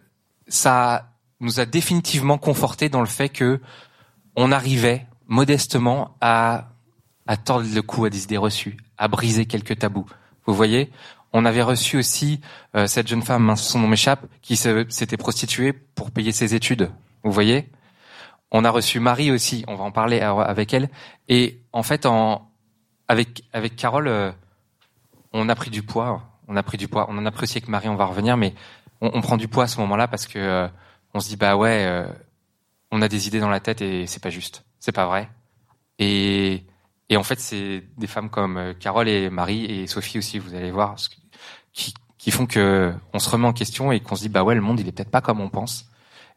ça 0.47 1.11
nous 1.39 1.59
a 1.59 1.65
définitivement 1.65 2.37
conforté 2.37 2.89
dans 2.89 3.01
le 3.01 3.07
fait 3.07 3.29
que 3.29 3.61
on 4.35 4.51
arrivait 4.51 5.05
modestement 5.27 6.15
à 6.21 6.69
à 7.29 7.35
tordre 7.35 7.67
le 7.73 7.81
cou 7.81 8.05
à 8.05 8.09
des 8.09 8.23
idées 8.23 8.37
reçues, 8.37 8.77
à 8.97 9.09
briser 9.09 9.45
quelques 9.45 9.79
tabous. 9.79 10.05
Vous 10.45 10.53
voyez, 10.53 10.89
on 11.37 11.45
avait 11.45 11.61
reçu 11.61 11.97
aussi 11.97 12.41
euh, 12.75 12.87
cette 12.87 13.07
jeune 13.07 13.21
femme, 13.21 13.43
mince, 13.43 13.61
son 13.61 13.77
nom 13.77 13.87
m'échappe, 13.87 14.25
qui 14.41 14.55
s'était 14.55 15.17
prostituée 15.17 15.71
pour 15.71 16.09
payer 16.09 16.31
ses 16.31 16.55
études. 16.55 16.89
Vous 17.23 17.31
voyez, 17.31 17.69
on 18.49 18.65
a 18.65 18.71
reçu 18.71 18.99
Marie 18.99 19.29
aussi. 19.29 19.63
On 19.67 19.75
va 19.75 19.83
en 19.83 19.91
parler 19.91 20.19
avec 20.19 20.73
elle. 20.73 20.89
Et 21.29 21.61
en 21.73 21.83
fait, 21.83 22.07
avec 23.07 23.43
avec 23.53 23.75
Carole, 23.75 24.07
euh, 24.07 24.31
on 25.31 25.47
a 25.47 25.53
pris 25.53 25.69
du 25.69 25.83
poids. 25.83 26.23
On 26.47 26.55
a 26.55 26.63
pris 26.63 26.79
du 26.79 26.87
poids. 26.87 27.05
On 27.07 27.19
en 27.19 27.25
a 27.27 27.29
pris 27.29 27.43
aussi 27.43 27.59
avec 27.59 27.69
Marie. 27.69 27.87
On 27.87 27.95
va 27.95 28.05
revenir, 28.05 28.35
mais 28.35 28.55
on, 28.99 29.21
prend 29.21 29.37
du 29.37 29.47
poids 29.47 29.65
à 29.65 29.67
ce 29.67 29.79
moment-là 29.81 30.07
parce 30.07 30.25
que 30.25 30.39
euh, 30.39 30.67
on 31.13 31.19
se 31.19 31.27
dit 31.29 31.35
bah 31.35 31.55
ouais, 31.55 32.03
on 32.89 33.03
a 33.03 33.07
des 33.07 33.27
idées 33.27 33.39
dans 33.39 33.49
la 33.49 33.59
tête 33.59 33.83
et 33.83 34.07
c'est 34.07 34.23
pas 34.23 34.31
juste, 34.31 34.65
c'est 34.79 34.91
pas 34.91 35.05
vrai. 35.05 35.29
Et 35.99 36.65
et 37.09 37.15
en 37.15 37.23
fait, 37.23 37.39
c'est 37.39 37.83
des 37.97 38.07
femmes 38.07 38.29
comme 38.31 38.73
Carole 38.79 39.07
et 39.07 39.29
Marie 39.29 39.65
et 39.65 39.85
Sophie 39.85 40.17
aussi. 40.17 40.39
Vous 40.39 40.55
allez 40.55 40.71
voir 40.71 40.95
qui 41.77 41.93
qui 42.17 42.31
font 42.31 42.45
que 42.45 42.93
on 43.13 43.19
se 43.19 43.29
remet 43.29 43.47
en 43.47 43.53
question 43.53 43.93
et 43.93 44.01
qu'on 44.01 44.15
se 44.15 44.23
dit 44.23 44.29
bah 44.29 44.43
ouais, 44.43 44.55
le 44.55 44.61
monde 44.61 44.79
il 44.81 44.87
est 44.87 44.91
peut-être 44.91 45.11
pas 45.11 45.21
comme 45.21 45.39
on 45.39 45.49
pense. 45.49 45.85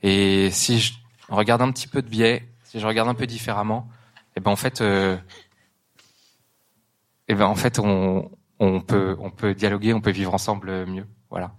Et 0.02 0.50
si 0.52 0.78
je 0.78 0.92
regarde 1.28 1.62
un 1.62 1.72
petit 1.72 1.88
peu 1.88 2.02
de 2.02 2.08
biais, 2.08 2.46
si 2.64 2.78
je 2.78 2.86
regarde 2.86 3.08
un 3.08 3.14
peu 3.14 3.26
différemment, 3.26 3.88
et 3.88 4.34
eh 4.36 4.40
ben 4.40 4.52
en 4.52 4.56
fait, 4.56 4.80
euh, 4.80 5.16
et 5.16 7.32
eh 7.32 7.34
ben 7.34 7.46
en 7.46 7.56
fait 7.56 7.80
on, 7.80 8.30
on 8.60 8.80
peut 8.80 9.16
on 9.18 9.30
peut 9.30 9.54
dialoguer, 9.54 9.92
on 9.94 10.00
peut 10.00 10.12
vivre 10.12 10.34
ensemble 10.34 10.86
mieux. 10.86 11.06
Voilà. 11.30 11.52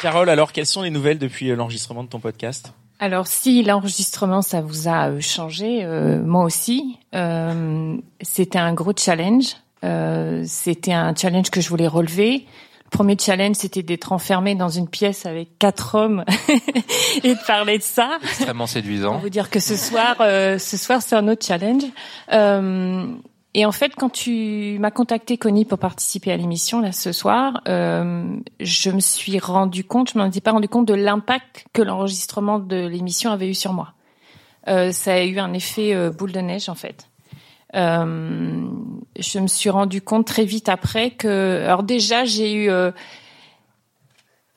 Carole, 0.00 0.30
alors 0.30 0.52
quelles 0.52 0.66
sont 0.66 0.82
les 0.82 0.90
nouvelles 0.90 1.18
depuis 1.18 1.54
l'enregistrement 1.54 2.02
de 2.02 2.08
ton 2.08 2.20
podcast? 2.20 2.72
Alors 3.00 3.26
si 3.26 3.62
l'enregistrement 3.62 4.42
ça 4.42 4.60
vous 4.60 4.86
a 4.86 5.08
euh, 5.08 5.20
changé, 5.20 5.80
euh, 5.82 6.22
moi 6.22 6.44
aussi, 6.44 6.98
euh, 7.14 7.96
c'était 8.20 8.58
un 8.58 8.74
gros 8.74 8.92
challenge. 8.96 9.56
c'était 10.44 10.92
un 10.92 11.14
challenge 11.14 11.50
que 11.50 11.62
je 11.62 11.68
voulais 11.70 11.86
relever. 11.88 12.46
Le 12.84 12.90
premier 12.90 13.16
challenge, 13.18 13.56
c'était 13.56 13.82
d'être 13.82 14.12
enfermé 14.12 14.54
dans 14.54 14.68
une 14.68 14.88
pièce 14.88 15.24
avec 15.24 15.58
quatre 15.58 15.94
hommes 15.94 16.24
et 17.24 17.34
de 17.34 17.46
parler 17.46 17.78
de 17.78 17.82
ça. 17.82 18.18
Extrêmement 18.22 18.66
séduisant. 18.66 19.12
Pour 19.12 19.20
vous 19.20 19.30
dire 19.30 19.48
que 19.48 19.60
ce 19.60 19.76
soir, 19.76 20.16
ce 20.18 20.76
soir, 20.76 21.00
c'est 21.00 21.16
un 21.16 21.26
autre 21.28 21.46
challenge. 21.46 21.84
Et 23.54 23.66
en 23.66 23.72
fait, 23.72 23.94
quand 23.96 24.10
tu 24.10 24.78
m'as 24.78 24.92
contacté, 24.92 25.36
Connie, 25.36 25.64
pour 25.64 25.78
participer 25.78 26.30
à 26.30 26.36
l'émission 26.36 26.80
là 26.80 26.92
ce 26.92 27.10
soir, 27.10 27.62
euh, 27.66 28.36
je 28.60 28.90
me 28.90 29.00
suis 29.00 29.40
rendu 29.40 29.82
compte, 29.82 30.12
je 30.12 30.18
m'en 30.18 30.26
étais 30.26 30.40
pas 30.40 30.52
rendu 30.52 30.68
compte 30.68 30.86
de 30.86 30.94
l'impact 30.94 31.64
que 31.72 31.82
l'enregistrement 31.82 32.60
de 32.60 32.86
l'émission 32.86 33.32
avait 33.32 33.48
eu 33.48 33.54
sur 33.54 33.72
moi. 33.72 33.94
Euh, 34.68 34.92
ça 34.92 35.14
a 35.14 35.22
eu 35.24 35.38
un 35.38 35.52
effet 35.52 35.94
euh, 35.94 36.10
boule 36.10 36.30
de 36.30 36.40
neige 36.40 36.68
en 36.68 36.76
fait. 36.76 37.08
Euh, 37.74 38.68
je 39.18 39.38
me 39.40 39.46
suis 39.48 39.70
rendu 39.70 40.00
compte 40.00 40.26
très 40.26 40.44
vite 40.44 40.68
après 40.68 41.10
que, 41.10 41.62
alors 41.64 41.82
déjà 41.82 42.24
j'ai 42.24 42.52
eu, 42.52 42.70
euh, 42.70 42.92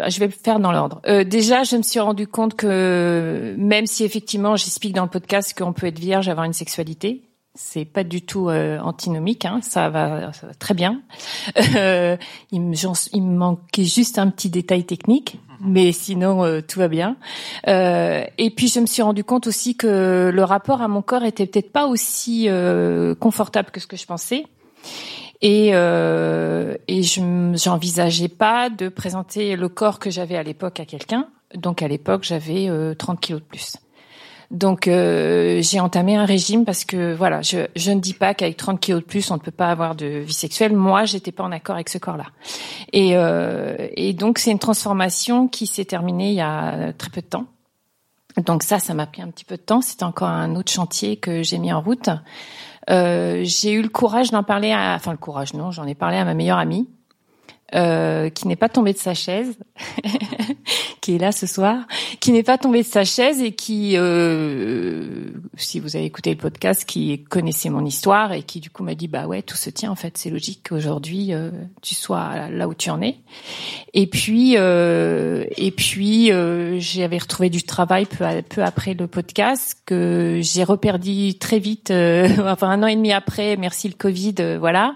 je 0.08 0.20
vais 0.20 0.28
le 0.28 0.34
faire 0.34 0.60
dans 0.60 0.72
l'ordre. 0.72 1.02
déjà, 1.24 1.64
je 1.64 1.78
me 1.78 1.84
suis 1.84 2.00
rendu 2.00 2.28
compte 2.28 2.56
que 2.56 3.56
même 3.58 3.88
si 3.88 4.04
effectivement 4.04 4.56
j'explique 4.56 4.94
dans 4.94 5.04
le 5.04 5.10
podcast 5.10 5.58
qu'on 5.58 5.74
peut 5.74 5.88
être 5.88 6.00
vierge, 6.00 6.30
avoir 6.30 6.46
une 6.46 6.54
sexualité, 6.54 7.23
c'est 7.56 7.86
pas 7.86 8.04
du 8.04 8.24
tout 8.24 8.50
euh, 8.50 8.80
antinomique, 8.80 9.46
hein, 9.46 9.60
ça, 9.62 9.90
va, 9.90 10.34
ça, 10.34 10.48
va, 10.48 10.54
très 10.54 10.74
bien. 10.74 11.02
Euh, 11.76 12.18
il, 12.52 12.62
me, 12.62 12.76
il, 13.14 13.22
me, 13.22 13.36
manquait 13.36 13.84
juste 13.84 14.18
un 14.20 14.30
petit 14.30 14.50
détail 14.50 14.86
technique, 14.86 15.40
mais 15.60 15.92
sinon 15.92 16.44
euh, 16.44 16.62
tout 16.62 16.80
va 16.80 16.88
bien. 16.88 17.16
Euh, 17.68 18.26
et 18.38 18.50
puis 18.50 18.68
je 18.68 18.80
me 18.80 18.86
suis 18.86 19.02
rendu 19.02 19.24
compte 19.24 19.48
aussi 19.48 19.76
que 19.76 20.32
le 20.34 20.44
rapport 20.44 20.82
à 20.82 20.88
mon 20.88 21.02
corps 21.02 21.24
était 21.24 21.46
peut-être 21.46 21.72
pas 21.72 21.88
aussi 21.88 22.48
confortable 23.20 23.72
que 23.72 23.80
ce 23.80 23.88
que 23.88 23.98
je 23.98 24.06
pensais. 24.06 24.46
Et, 25.42 25.70
et 25.70 27.04
je 27.04 27.52
j'envisageais 27.56 28.30
pas 28.30 28.70
de 28.70 28.90
présenter 28.90 29.56
le 29.56 29.70
corps 29.70 30.00
que 30.00 30.10
j'avais 30.10 30.36
à 30.36 30.44
l'époque 30.44 30.80
à 30.80 30.86
quelqu'un. 30.86 31.28
Donc 31.56 31.82
à 31.82 31.88
l'époque 31.88 32.24
j'avais 32.24 32.70
30 32.98 33.20
kilos 33.20 33.42
de 33.42 33.46
plus. 33.46 33.78
Donc 34.54 34.88
euh, 34.88 35.62
j'ai 35.64 35.80
entamé 35.80 36.16
un 36.16 36.26
régime 36.26 36.64
parce 36.64 36.86
que 36.86 37.14
voilà, 37.14 37.42
je, 37.42 37.66
je 37.76 37.92
ne 37.92 38.00
dis 38.00 38.14
pas 38.14 38.36
qu'avec 38.36 38.56
30 38.56 38.80
kilos 38.80 39.02
de 39.02 39.06
plus 39.06 39.32
on 39.32 39.36
ne 39.36 39.40
peut 39.40 39.52
pas 39.52 39.70
avoir 39.70 39.96
de 39.96 40.06
vie 40.06 40.34
sexuelle. 40.34 40.74
Moi, 40.74 41.06
j'étais 41.06 41.32
pas 41.32 41.44
en 41.44 41.52
accord 41.52 41.76
avec 41.76 41.90
ce 41.90 41.98
corps-là. 41.98 42.28
Et, 42.94 43.18
euh, 43.18 43.76
et 43.96 44.14
donc 44.14 44.38
c'est 44.38 44.52
une 44.52 44.60
transformation 44.60 45.48
qui 45.48 45.66
s'est 45.66 45.86
terminée 45.86 46.30
il 46.30 46.36
y 46.36 46.42
a 46.42 46.94
très 46.94 47.10
peu 47.10 47.22
de 47.22 47.26
temps. 47.26 47.48
Donc 48.46 48.62
ça, 48.62 48.78
ça 48.78 48.94
m'a 48.94 49.08
pris 49.08 49.24
un 49.24 49.30
petit 49.30 49.46
peu 49.46 49.58
de 49.58 49.62
temps. 49.62 49.82
C'était 49.82 50.04
encore 50.04 50.30
un 50.30 50.56
autre 50.56 50.72
chantier 50.72 51.18
que 51.18 51.42
j'ai 51.42 51.58
mis 51.58 51.74
en 51.74 51.82
route. 51.82 52.10
Euh, 52.92 53.42
j'ai 53.44 53.72
eu 53.72 53.82
le 53.82 53.90
courage 53.90 54.30
d'en 54.30 54.44
parler 54.44 54.72
à, 54.72 54.94
enfin 54.96 55.12
le 55.12 55.18
courage 55.18 55.54
non, 55.54 55.72
j'en 55.72 55.88
ai 55.88 55.96
parlé 55.96 56.18
à 56.18 56.26
ma 56.26 56.34
meilleure 56.34 56.58
amie 56.58 56.90
euh, 57.76 58.30
qui 58.30 58.48
n'est 58.48 58.56
pas 58.56 58.70
tombé 58.70 58.94
de 58.94 58.98
sa 58.98 59.14
chaise, 59.14 59.58
qui 61.02 61.16
est 61.16 61.18
là 61.18 61.32
ce 61.32 61.48
soir, 61.48 61.80
qui 62.20 62.32
n'est 62.32 62.44
pas 62.44 62.58
tombé 62.58 62.84
de 62.84 62.88
sa 62.88 63.04
chaise 63.04 63.42
et 63.42 63.52
qui, 63.52 63.96
euh, 63.98 65.32
si 65.58 65.80
vous 65.80 65.96
avez 65.96 66.06
écouté 66.06 66.30
le 66.30 66.38
podcast, 66.38 66.86
qui 66.86 67.24
connaissait 67.24 67.70
mon 67.70 67.86
histoire 67.86 68.32
et 68.32 68.44
qui 68.44 68.60
du 68.60 68.70
coup 68.70 68.84
m'a 68.84 68.96
dit 68.96 69.08
bah 69.08 69.28
ouais 69.28 69.42
tout 69.42 69.58
se 69.58 69.70
tient 69.70 69.92
en 69.92 69.96
fait, 69.96 70.18
c'est 70.18 70.30
logique 70.30 70.70
qu'aujourd'hui 70.70 71.34
euh, 71.34 71.50
tu 71.82 71.96
sois 71.96 72.50
là 72.50 72.68
où 72.68 72.74
tu 72.74 72.90
en 72.90 73.02
es. 73.02 73.18
Et 73.94 74.08
puis 74.08 74.56
euh, 74.58 75.46
et 75.58 75.72
puis 75.72 76.32
j'avais 76.80 77.18
retrouvé 77.18 77.50
du 77.50 77.64
travail 77.64 78.06
peu, 78.06 78.26
peu 78.48 78.64
après 78.64 78.94
le 78.94 79.08
podcast 79.08 79.78
que 79.86 80.40
j'ai 80.42 80.64
reperdu 80.64 81.38
très 81.38 81.60
vite, 81.60 81.92
enfin 82.46 82.70
un 82.70 82.84
an 82.84 82.88
et 82.88 82.96
demi 82.96 83.12
après, 83.12 83.58
merci 83.58 83.88
le 83.88 83.96
Covid, 83.96 84.58
voilà. 84.60 84.96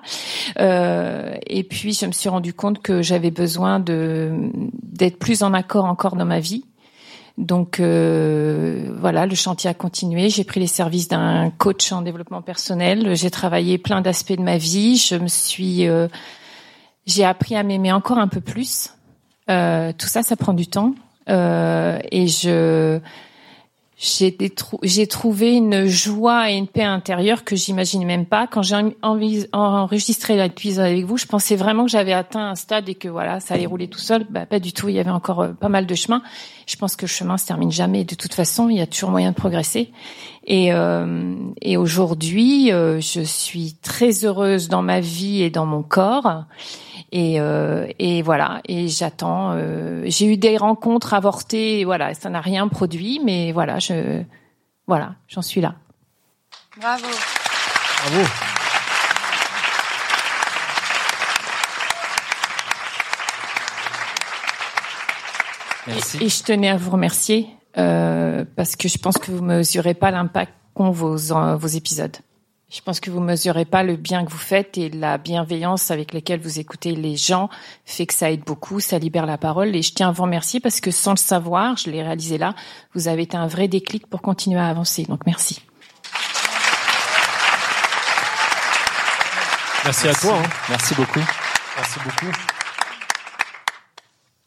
et 0.57 1.63
puis 1.63 1.93
je 1.93 2.05
me 2.05 2.11
suis 2.11 2.29
rendu 2.29 2.53
compte 2.53 2.66
que 2.73 3.01
j'avais 3.01 3.31
besoin 3.31 3.79
de 3.79 4.31
d'être 4.83 5.19
plus 5.19 5.43
en 5.43 5.53
accord 5.53 5.85
encore 5.85 6.15
dans 6.15 6.25
ma 6.25 6.39
vie. 6.39 6.63
Donc 7.37 7.79
euh, 7.79 8.89
voilà, 8.99 9.25
le 9.27 9.35
chantier 9.35 9.69
a 9.69 9.73
continué. 9.73 10.29
J'ai 10.29 10.43
pris 10.43 10.59
les 10.59 10.67
services 10.67 11.07
d'un 11.07 11.51
coach 11.51 11.91
en 11.91 12.01
développement 12.01 12.41
personnel. 12.41 13.15
J'ai 13.15 13.29
travaillé 13.29 13.77
plein 13.77 14.01
d'aspects 14.01 14.33
de 14.35 14.41
ma 14.41 14.57
vie. 14.57 14.97
Je 14.97 15.15
me 15.15 15.27
suis, 15.27 15.87
euh, 15.87 16.07
j'ai 17.05 17.23
appris 17.23 17.55
à 17.55 17.61
m'aimer 17.61 17.91
encore 17.91 18.17
un 18.17 18.27
peu 18.27 18.41
plus. 18.41 18.89
Euh, 19.49 19.93
tout 19.95 20.07
ça, 20.07 20.23
ça 20.23 20.35
prend 20.35 20.53
du 20.53 20.67
temps. 20.67 20.95
et 21.27 22.27
je 22.27 22.99
j'ai 23.99 25.07
trouvé 25.07 25.55
une 25.55 25.87
joie 25.87 26.51
et 26.51 26.55
une 26.55 26.67
paix 26.67 26.83
intérieure 26.83 27.43
que 27.43 27.55
j'imagine 27.55 28.05
même 28.05 28.27
pas. 28.27 28.45
Quand 28.45 28.61
j'ai 28.61 28.75
enregistré 29.53 30.35
l'épisode 30.35 30.85
avec 30.85 31.03
vous, 31.03 31.17
je 31.17 31.25
pensais 31.25 31.55
vraiment 31.55 31.85
que 31.85 31.89
j'avais 31.89 32.13
atteint 32.13 32.51
un 32.51 32.55
stade 32.55 32.87
et 32.89 32.93
que 32.93 33.07
voilà, 33.07 33.39
ça 33.39 33.55
allait 33.55 33.65
rouler 33.65 33.87
tout 33.87 33.99
seul. 33.99 34.27
Bah, 34.29 34.45
pas 34.45 34.59
du 34.59 34.71
tout. 34.71 34.87
Il 34.87 34.93
y 34.93 34.99
avait 34.99 35.09
encore 35.09 35.39
euh, 35.39 35.53
pas 35.53 35.69
mal 35.69 35.87
de 35.87 35.95
chemin. 35.95 36.21
Je 36.67 36.75
pense 36.75 36.95
que 36.95 37.05
le 37.05 37.09
chemin 37.09 37.37
se 37.37 37.47
termine 37.47 37.71
jamais. 37.71 38.03
De 38.03 38.13
toute 38.13 38.35
façon, 38.35 38.69
il 38.69 38.77
y 38.77 38.81
a 38.81 38.87
toujours 38.87 39.09
moyen 39.09 39.31
de 39.31 39.35
progresser. 39.35 39.91
Et, 40.45 40.71
euh, 40.73 41.35
et 41.61 41.75
aujourd'hui, 41.75 42.71
euh, 42.71 43.01
je 43.01 43.21
suis 43.21 43.77
très 43.81 44.25
heureuse 44.25 44.67
dans 44.69 44.83
ma 44.83 44.99
vie 44.99 45.41
et 45.41 45.49
dans 45.49 45.65
mon 45.65 45.81
corps. 45.81 46.45
Et, 47.11 47.39
euh, 47.39 47.87
et 47.99 48.21
voilà. 48.21 48.61
Et 48.67 48.87
j'attends. 48.87 49.51
Euh, 49.53 50.03
j'ai 50.05 50.25
eu 50.25 50.37
des 50.37 50.57
rencontres 50.57 51.13
avortées. 51.13 51.85
Voilà, 51.85 52.13
ça 52.13 52.29
n'a 52.29 52.41
rien 52.41 52.67
produit, 52.67 53.21
mais 53.23 53.51
voilà, 53.51 53.79
je, 53.79 54.23
voilà, 54.87 55.15
j'en 55.27 55.41
suis 55.41 55.61
là. 55.61 55.75
Bravo. 56.79 57.05
Bravo. 57.05 58.27
Merci. 65.87 66.17
Et, 66.21 66.29
je 66.29 66.43
tenais 66.43 66.69
à 66.69 66.75
vous 66.75 66.91
remercier 66.91 67.47
euh, 67.77 68.43
parce 68.57 68.75
que 68.75 68.89
je 68.89 68.97
pense 68.97 69.17
que 69.17 69.31
vous 69.31 69.41
mesurez 69.41 69.93
pas 69.93 70.11
l'impact 70.11 70.51
qu'ont 70.73 70.91
vos, 70.91 71.15
vos 71.15 71.67
épisodes. 71.67 72.17
Je 72.69 72.81
pense 72.81 72.99
que 72.99 73.09
vous 73.09 73.21
mesurez 73.21 73.63
pas 73.63 73.81
le 73.81 73.95
bien 73.95 74.25
que 74.25 74.29
vous 74.29 74.37
faites 74.37 74.77
et 74.77 74.89
la 74.89 75.17
bienveillance 75.17 75.89
avec 75.89 76.13
laquelle 76.13 76.41
vous 76.41 76.59
écoutez 76.59 76.91
les 76.95 77.15
gens 77.15 77.49
fait 77.85 78.05
que 78.05 78.13
ça 78.13 78.29
aide 78.29 78.43
beaucoup, 78.43 78.81
ça 78.81 78.99
libère 78.99 79.25
la 79.25 79.37
parole 79.37 79.73
et 79.73 79.81
je 79.81 79.93
tiens 79.93 80.09
à 80.09 80.11
vous 80.11 80.23
remercier 80.23 80.59
parce 80.59 80.81
que 80.81 80.91
sans 80.91 81.11
le 81.11 81.17
savoir, 81.17 81.77
je 81.77 81.89
l'ai 81.89 82.03
réalisé 82.03 82.37
là, 82.37 82.55
vous 82.93 83.07
avez 83.07 83.23
été 83.23 83.37
un 83.37 83.47
vrai 83.47 83.69
déclic 83.69 84.05
pour 84.07 84.21
continuer 84.21 84.59
à 84.59 84.67
avancer. 84.67 85.03
Donc 85.03 85.21
merci. 85.25 85.61
Merci, 89.85 90.09
à 90.09 90.13
toi. 90.13 90.33
Hein. 90.37 90.49
Merci 90.67 90.93
beaucoup. 90.95 91.23
Merci 91.77 91.99
beaucoup. 92.03 92.37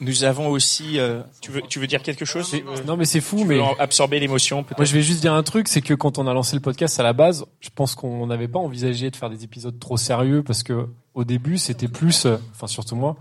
Nous 0.00 0.24
avons 0.24 0.48
aussi. 0.48 0.98
Euh, 0.98 1.20
tu 1.40 1.50
veux 1.50 1.62
tu 1.68 1.78
veux 1.78 1.86
dire 1.86 2.02
quelque 2.02 2.24
chose? 2.24 2.54
Non, 2.86 2.96
mais 2.96 3.04
c'est 3.04 3.20
fou. 3.20 3.44
mais 3.44 3.60
absorber 3.78 4.18
l'émotion. 4.18 4.64
Moi, 4.76 4.84
je 4.86 4.94
vais 4.94 5.02
juste 5.02 5.20
dire 5.20 5.34
un 5.34 5.42
truc, 5.42 5.68
c'est 5.68 5.82
que 5.82 5.94
quand 5.94 6.18
on 6.18 6.26
a 6.26 6.32
lancé 6.34 6.56
le 6.56 6.62
podcast 6.62 6.98
à 6.98 7.02
la 7.02 7.12
base, 7.12 7.44
je 7.60 7.68
pense 7.74 7.94
qu'on 7.94 8.26
n'avait 8.26 8.48
pas 8.48 8.58
envisagé 8.58 9.10
de 9.10 9.16
faire 9.16 9.30
des 9.30 9.44
épisodes 9.44 9.78
trop 9.78 9.96
sérieux 9.96 10.42
parce 10.42 10.62
que 10.62 10.86
au 11.14 11.24
début, 11.24 11.58
c'était 11.58 11.88
plus, 11.88 12.24
euh, 12.26 12.36
enfin 12.54 12.66
surtout 12.66 12.96
moi, 12.96 13.16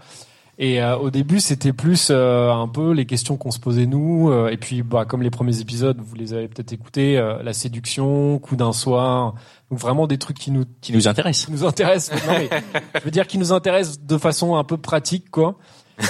Et 0.61 0.81
euh, 0.81 0.95
au 0.97 1.09
début, 1.09 1.39
c'était 1.39 1.73
plus 1.73 2.09
euh, 2.11 2.51
un 2.51 2.67
peu 2.67 2.91
les 2.91 3.05
questions 3.05 3.35
qu'on 3.37 3.49
se 3.51 3.59
posait 3.59 3.85
nous. 3.85 4.29
euh, 4.29 4.49
et 4.49 4.57
puis, 4.57 4.83
bah, 4.83 5.05
comme 5.05 5.21
les 5.23 5.29
premiers 5.31 5.59
épisodes, 5.61 5.97
vous 5.99 6.15
les 6.15 6.33
avez 6.33 6.47
peut-être 6.49 6.71
écoutés, 6.73 7.17
euh, 7.17 7.41
la 7.43 7.53
séduction, 7.53 8.39
coup 8.39 8.55
d'un 8.57 8.73
soir. 8.73 9.35
Donc 9.71 9.79
vraiment 9.79 10.05
des 10.07 10.17
trucs 10.17 10.37
qui 10.37 10.51
nous 10.51 10.65
Qui 10.81 10.93
nous 10.93 11.07
intéresse. 11.07 11.45
qui 11.45 11.51
nous 11.51 11.63
intéressent. 11.65 12.21
Non, 12.27 12.33
mais, 12.37 12.49
je 12.95 12.99
veux 13.05 13.11
dire 13.11 13.25
qui 13.27 13.37
nous 13.37 13.51
intéressent 13.53 13.99
de 14.01 14.17
façon 14.17 14.55
un 14.55 14.63
peu 14.63 14.77
pratique, 14.77 15.29
quoi. 15.31 15.55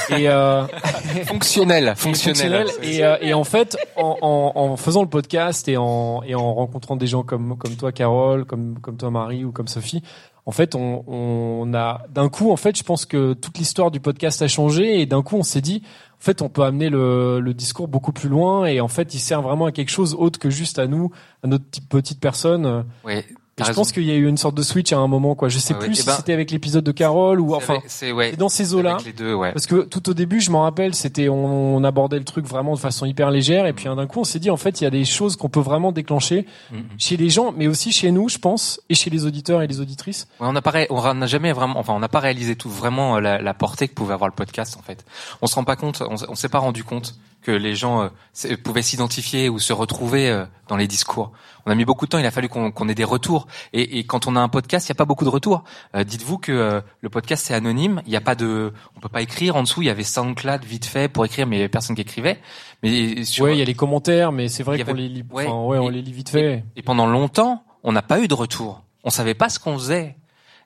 Et, 0.10 0.30
euh, 0.30 0.65
Fonctionnel, 1.25 1.88
et 1.89 1.95
fonctionnel. 1.95 2.67
Et, 2.82 3.04
euh, 3.04 3.17
et 3.21 3.34
en 3.34 3.43
fait, 3.43 3.78
en, 3.95 4.17
en, 4.21 4.52
en 4.56 4.78
faisant 4.78 5.02
le 5.02 5.10
podcast 5.10 5.67
et 5.67 5.78
en, 5.78 6.21
et 6.23 6.36
en 6.36 6.54
rencontrant 6.54 6.95
des 6.95 7.08
gens 7.08 7.23
comme, 7.23 7.58
comme 7.58 7.75
toi, 7.75 7.91
Carole, 7.91 8.45
comme, 8.45 8.80
comme 8.80 8.97
toi, 8.97 9.10
Marie, 9.10 9.45
ou 9.45 9.52
comme 9.52 9.67
Sophie, 9.67 10.04
en 10.45 10.52
fait, 10.52 10.73
on, 10.73 11.04
on 11.08 11.73
a 11.73 12.02
d'un 12.10 12.30
coup, 12.30 12.52
en 12.52 12.56
fait, 12.56 12.75
je 12.78 12.84
pense 12.84 13.06
que 13.06 13.34
toute 13.34 13.58
l'histoire 13.58 13.91
du 13.91 13.99
podcast 13.99 14.41
a 14.41 14.47
changé 14.47 14.99
et 14.99 15.06
d'un 15.06 15.21
coup, 15.21 15.36
on 15.36 15.43
s'est 15.43 15.62
dit, 15.62 15.84
en 16.19 16.23
fait, 16.23 16.41
on 16.41 16.49
peut 16.49 16.63
amener 16.63 16.89
le, 16.89 17.39
le 17.39 17.54
discours 17.54 17.88
beaucoup 17.88 18.12
plus 18.12 18.30
loin 18.30 18.65
et 18.65 18.82
en 18.82 18.88
fait, 18.88 19.13
il 19.13 19.19
sert 19.19 19.41
vraiment 19.41 19.65
à 19.65 19.71
quelque 19.71 19.91
chose 19.91 20.15
autre 20.15 20.39
que 20.39 20.49
juste 20.49 20.80
à 20.80 20.88
nous, 20.88 21.12
à 21.43 21.47
notre 21.47 21.65
petite 21.88 22.19
personne. 22.19 22.84
T'as 23.06 23.21
je 23.63 23.69
raison. 23.69 23.82
pense 23.82 23.91
qu'il 23.91 24.04
y 24.04 24.12
a 24.12 24.15
eu 24.15 24.28
une 24.28 24.38
sorte 24.38 24.56
de 24.56 24.62
switch 24.63 24.91
à 24.93 24.98
un 24.98 25.08
moment, 25.08 25.36
quoi. 25.36 25.50
Je 25.50 25.60
sais 25.60 25.74
Ah 25.76 25.80
plus 25.82 25.91
Eh 25.91 25.95
si 25.95 26.06
ben, 26.06 26.13
c'était 26.15 26.34
avec 26.34 26.52
l'épisode 26.52 26.84
de 26.84 26.91
Carole 26.91 27.39
ou 27.39 27.56
enfin. 27.56 27.80
c'est 27.88 28.12
ouais. 28.12 28.36
dans 28.36 28.50
ces 28.50 28.74
eaux-là. 28.74 28.98
Ouais. 29.19 29.52
Parce 29.54 29.65
que 29.67 29.82
tout 29.84 30.10
au 30.10 30.13
début, 30.13 30.39
je 30.41 30.52
m'en 30.52 30.63
rappelle, 30.63 30.95
c'était 30.95 31.30
on, 31.30 31.76
on 31.76 31.84
abordait 31.84 32.19
le 32.19 32.26
truc 32.26 32.45
vraiment 32.45 32.74
de 32.76 32.80
façon 32.80 33.06
hyper 33.06 33.32
légère 33.32 33.65
et 33.65 33.74
puis 33.74 33.86
d'un 33.86 34.08
coup, 34.08 34.19
on 34.22 34.24
s'est 34.24 34.39
dit 34.39 34.50
en 34.50 34.58
fait, 34.58 34.82
il 34.82 34.84
y 34.84 34.88
a 34.88 34.91
des 34.91 35.06
choses 35.06 35.36
qu'on 35.36 35.50
peut 35.50 35.60
vraiment 35.60 35.91
déclencher 35.91 36.45
Mhm. 36.72 36.80
chez 36.98 37.17
les 37.17 37.30
gens, 37.30 37.54
mais 37.56 37.67
aussi 37.67 37.91
chez 37.91 38.12
nous, 38.12 38.30
je 38.30 38.38
pense, 38.38 38.80
et 38.89 38.95
chez 38.95 39.10
les 39.10 39.26
auditeurs 39.26 39.62
et 39.62 39.67
les 39.67 39.80
auditrices. 39.80 40.28
Ouais, 40.39 40.48
on 40.48 40.54
n'a 40.54 40.62
on 40.89 41.13
n'a 41.15 41.26
jamais 41.28 41.52
vraiment, 41.54 41.80
enfin, 41.80 41.93
on 41.93 42.00
n'a 42.00 42.08
pas 42.10 42.19
réalisé 42.19 42.56
tout 42.56 42.69
vraiment 42.69 43.17
euh, 43.17 43.19
la, 43.19 43.41
la 43.41 43.54
portée 43.54 43.88
que 43.88 43.93
pouvait 43.93 44.13
avoir 44.13 44.30
le 44.30 44.36
podcast 44.36 44.76
en 44.78 44.82
fait. 44.82 45.06
On 45.41 45.48
se 45.48 45.56
rend 45.56 45.63
pas 45.63 45.76
compte, 45.76 46.02
on 46.30 46.36
s'est 46.36 46.50
pas 46.50 46.60
rendu 46.60 46.84
compte 46.84 47.15
que 47.41 47.52
les 47.52 47.73
gens 47.75 48.02
euh, 48.04 48.10
s- 48.36 48.58
pouvaient 48.63 48.82
s'identifier 48.82 49.49
ou 49.49 49.60
se 49.60 49.71
retrouver 49.73 50.30
euh, 50.30 50.45
dans 50.67 50.75
les 50.78 50.88
discours. 50.88 51.32
On 51.65 51.71
a 51.71 51.75
mis 51.75 51.86
beaucoup 51.86 52.06
de 52.06 52.10
temps, 52.10 52.17
il 52.17 52.25
a 52.25 52.32
fallu 52.32 52.49
qu'on 52.49 52.89
ait 52.89 52.95
des 52.95 53.04
retours. 53.04 53.47
Et, 53.73 53.99
et 53.99 54.04
quand 54.06 54.28
on 54.28 54.36
a 54.36 54.39
un 54.39 54.49
podcast, 54.49 54.88
il 54.88 54.91
n'y 54.91 54.95
a 54.95 54.99
pas 54.99 55.06
beaucoup 55.06 55.23
de 55.25 55.30
retours. 55.30 55.63
Euh, 55.95 56.04
Dites-vous 56.04 56.38
que 56.38 56.52
euh, 56.52 56.82
le 57.02 57.10
podcast 57.10 57.45
c'est 57.47 57.54
anonyme, 57.54 58.02
il 58.06 58.10
n'y 58.10 58.15
a 58.15 58.21
pas 58.21 58.36
de, 58.36 58.73
on 58.95 58.99
peut 58.99 59.10
pas 59.10 59.21
écrire 59.21 59.56
en 59.56 59.63
dessous. 59.63 59.82
Il 59.82 59.86
y 59.86 59.89
avait 59.89 60.04
SoundCloud 60.04 60.63
vite 60.65 60.86
fait 60.86 61.08
pour 61.08 61.25
écrire, 61.25 61.47
mais 61.47 61.56
il 61.56 61.60
y 61.60 61.62
avait 61.62 61.69
personne 61.69 61.95
qui 61.95 62.02
écrivait. 62.02 62.39
Mais 62.84 63.23
sur, 63.23 63.45
Ouais, 63.45 63.56
il 63.56 63.60
y 63.60 63.62
a 63.62 63.65
les 63.65 63.73
commentaires, 63.73 64.32
mais 64.32 64.47
c'est 64.47 64.63
vrai 64.63 64.84
qu'on 64.84 64.93
les 64.93 65.08
lit, 65.10 65.23
ouais. 65.32 65.45
enfin, 65.47 65.56
ouais, 65.65 65.78
on 65.78 65.89
Et- 65.89 65.93
les 65.93 66.02
lit 66.02 66.13
vite 66.13 66.30
fait. 66.30 66.63
et 66.75 66.82
pendant 66.82 67.06
longtemps, 67.08 67.63
on 67.84 67.91
n'a 67.91 68.02
pas 68.02 68.19
eu 68.19 68.28
de 68.28 68.34
retour. 68.34 68.82
On 69.04 69.10
savait 69.10 69.34
pas 69.34 69.47
ce 69.49 69.60
qu'on 69.60 69.78
faisait. 69.78 70.17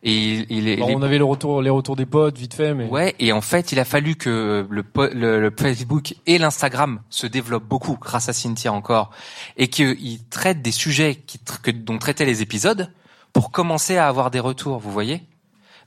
Et 0.05 0.45
il 0.53 0.67
est, 0.67 0.75
Bon, 0.77 0.97
on 0.97 1.01
avait 1.01 1.17
le 1.17 1.23
retour, 1.23 1.61
les 1.61 1.69
retours 1.69 1.95
des 1.95 2.05
potes 2.05 2.37
vite 2.37 2.53
fait, 2.53 2.73
mais 2.73 2.87
Ouais, 2.89 3.15
et 3.19 3.31
en 3.31 3.39
fait, 3.39 3.71
il 3.71 3.79
a 3.79 3.85
fallu 3.85 4.15
que 4.15 4.67
le, 4.69 4.83
le, 5.13 5.39
le 5.39 5.53
Facebook 5.57 6.15
et 6.25 6.37
l'Instagram 6.37 6.99
se 7.09 7.25
développent 7.25 7.63
beaucoup, 7.67 7.97
grâce 7.99 8.27
à 8.27 8.33
Cynthia 8.33 8.73
encore, 8.73 9.11
et 9.55 9.69
qu'ils 9.69 10.25
traitent 10.29 10.61
des 10.61 10.73
sujets 10.73 11.15
qui, 11.15 11.39
que, 11.61 11.71
dont 11.71 11.97
traitaient 11.99 12.25
les 12.25 12.41
épisodes 12.41 12.91
pour 13.31 13.49
commencer 13.51 13.95
à 13.95 14.09
avoir 14.09 14.29
des 14.29 14.41
retours, 14.41 14.77
vous 14.79 14.91
voyez? 14.91 15.23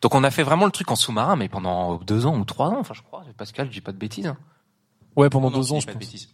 Donc 0.00 0.14
on 0.14 0.24
a 0.24 0.30
fait 0.30 0.42
vraiment 0.42 0.64
le 0.64 0.72
truc 0.72 0.90
en 0.90 0.96
sous-marin, 0.96 1.36
mais 1.36 1.48
pendant 1.50 1.96
deux 1.96 2.24
ans 2.24 2.38
ou 2.38 2.44
trois 2.46 2.68
ans, 2.68 2.78
enfin 2.80 2.94
je 2.94 3.02
crois, 3.02 3.22
Pascal, 3.36 3.66
je 3.68 3.72
dis 3.72 3.80
pas 3.82 3.92
de 3.92 3.98
bêtises. 3.98 4.26
hein. 4.26 4.38
ouais, 5.16 5.28
pendant 5.28 5.50
Non, 5.50 5.58
deux 5.58 5.72
ans, 5.72 5.80
je 5.80 5.86
pas 5.86 5.92
de 5.92 5.98
pense. 5.98 6.06
bêtises. 6.06 6.28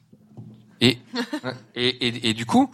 Et, 0.80 0.98
et, 1.74 1.88
et, 2.06 2.28
et 2.30 2.34
du 2.34 2.46
coup, 2.46 2.70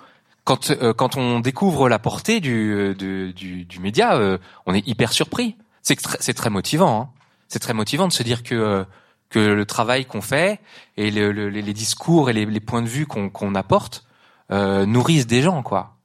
quand, 0.49 0.71
euh, 0.71 0.95
quand 0.95 1.17
on 1.19 1.41
découvre 1.41 1.89
la 1.91 1.99
portée 1.99 2.41
du, 2.41 2.73
euh, 2.73 2.95
du, 2.95 3.35
du, 3.35 3.65
du 3.67 3.81
média, 3.81 4.17
euh, 4.17 4.39
on 4.65 4.73
est 4.75 4.87
hyper 4.89 5.13
surpris. 5.13 5.57
C'est 5.83 6.01
tr- 6.01 6.17
c'est 6.21 6.33
très 6.33 6.49
motivant. 6.51 7.01
Hein. 7.03 7.09
C'est 7.49 7.59
très 7.59 7.75
motivant 7.75 8.09
de 8.09 8.13
se 8.15 8.23
dire 8.23 8.43
que 8.43 8.55
euh, 8.55 8.85
que 9.29 9.39
le 9.39 9.67
travail 9.67 10.07
qu'on 10.07 10.23
fait 10.23 10.59
et 10.97 11.11
le, 11.11 11.33
le- 11.33 11.51
les 11.51 11.73
discours 11.75 12.31
et 12.31 12.33
les, 12.33 12.47
les 12.47 12.61
points 12.61 12.81
de 12.81 12.89
vue 12.89 13.05
qu'on 13.07 13.29
qu'on 13.29 13.55
apporte 13.55 14.07
euh, 14.51 14.87
nourrissent 14.87 15.27
des 15.27 15.43
gens, 15.43 15.63
quoi. 15.63 15.97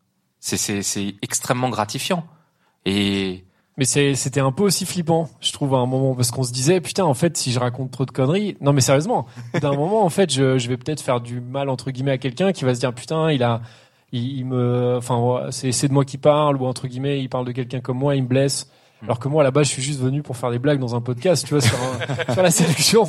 C'est 0.41 0.57
c'est 0.57 0.83
c'est 0.83 1.15
extrêmement 1.21 1.69
gratifiant. 1.69 2.25
Et 2.85 3.45
Mais 3.77 3.85
c'était 3.85 4.41
un 4.41 4.51
peu 4.51 4.63
aussi 4.63 4.85
flippant, 4.85 5.29
je 5.39 5.53
trouve, 5.53 5.73
à 5.73 5.77
un 5.77 5.85
moment, 5.85 6.15
parce 6.15 6.31
qu'on 6.31 6.43
se 6.43 6.51
disait, 6.51 6.81
putain, 6.81 7.05
en 7.05 7.13
fait, 7.13 7.37
si 7.37 7.53
je 7.53 7.59
raconte 7.59 7.91
trop 7.91 8.05
de 8.05 8.11
conneries, 8.11 8.57
non, 8.59 8.73
mais 8.73 8.81
sérieusement, 8.81 9.25
d'un 9.61 9.73
moment, 9.83 10.03
en 10.03 10.09
fait, 10.09 10.29
je, 10.33 10.57
je 10.57 10.67
vais 10.67 10.75
peut-être 10.77 10.99
faire 11.01 11.21
du 11.21 11.39
mal 11.39 11.69
entre 11.69 11.91
guillemets 11.91 12.11
à 12.11 12.17
quelqu'un 12.17 12.51
qui 12.51 12.65
va 12.65 12.75
se 12.75 12.81
dire, 12.81 12.93
putain, 12.93 13.31
il 13.31 13.41
a, 13.41 13.61
il, 14.13 14.37
il 14.37 14.45
me, 14.45 14.95
enfin, 14.97 15.47
c'est 15.51 15.87
de 15.89 15.93
moi 15.93 16.05
qui 16.05 16.17
parle 16.17 16.55
ou 16.57 16.65
entre 16.65 16.87
guillemets, 16.87 17.19
il 17.19 17.27
parle 17.27 17.45
de 17.45 17.51
quelqu'un 17.51 17.81
comme 17.81 17.97
moi, 17.97 18.15
il 18.15 18.23
me 18.23 18.27
blesse. 18.29 18.69
Alors 19.01 19.19
que 19.19 19.27
moi, 19.27 19.41
à 19.41 19.43
la 19.43 19.51
base, 19.51 19.67
je 19.67 19.73
suis 19.73 19.81
juste 19.81 19.99
venu 19.99 20.23
pour 20.23 20.37
faire 20.37 20.49
des 20.49 20.59
blagues 20.59 20.79
dans 20.79 20.95
un 20.95 21.01
podcast, 21.01 21.45
tu 21.45 21.53
vois, 21.53 21.59
sur, 21.59 21.75
un- 21.77 22.33
sur 22.33 22.41
la 22.41 22.51
séduction. 22.51 23.03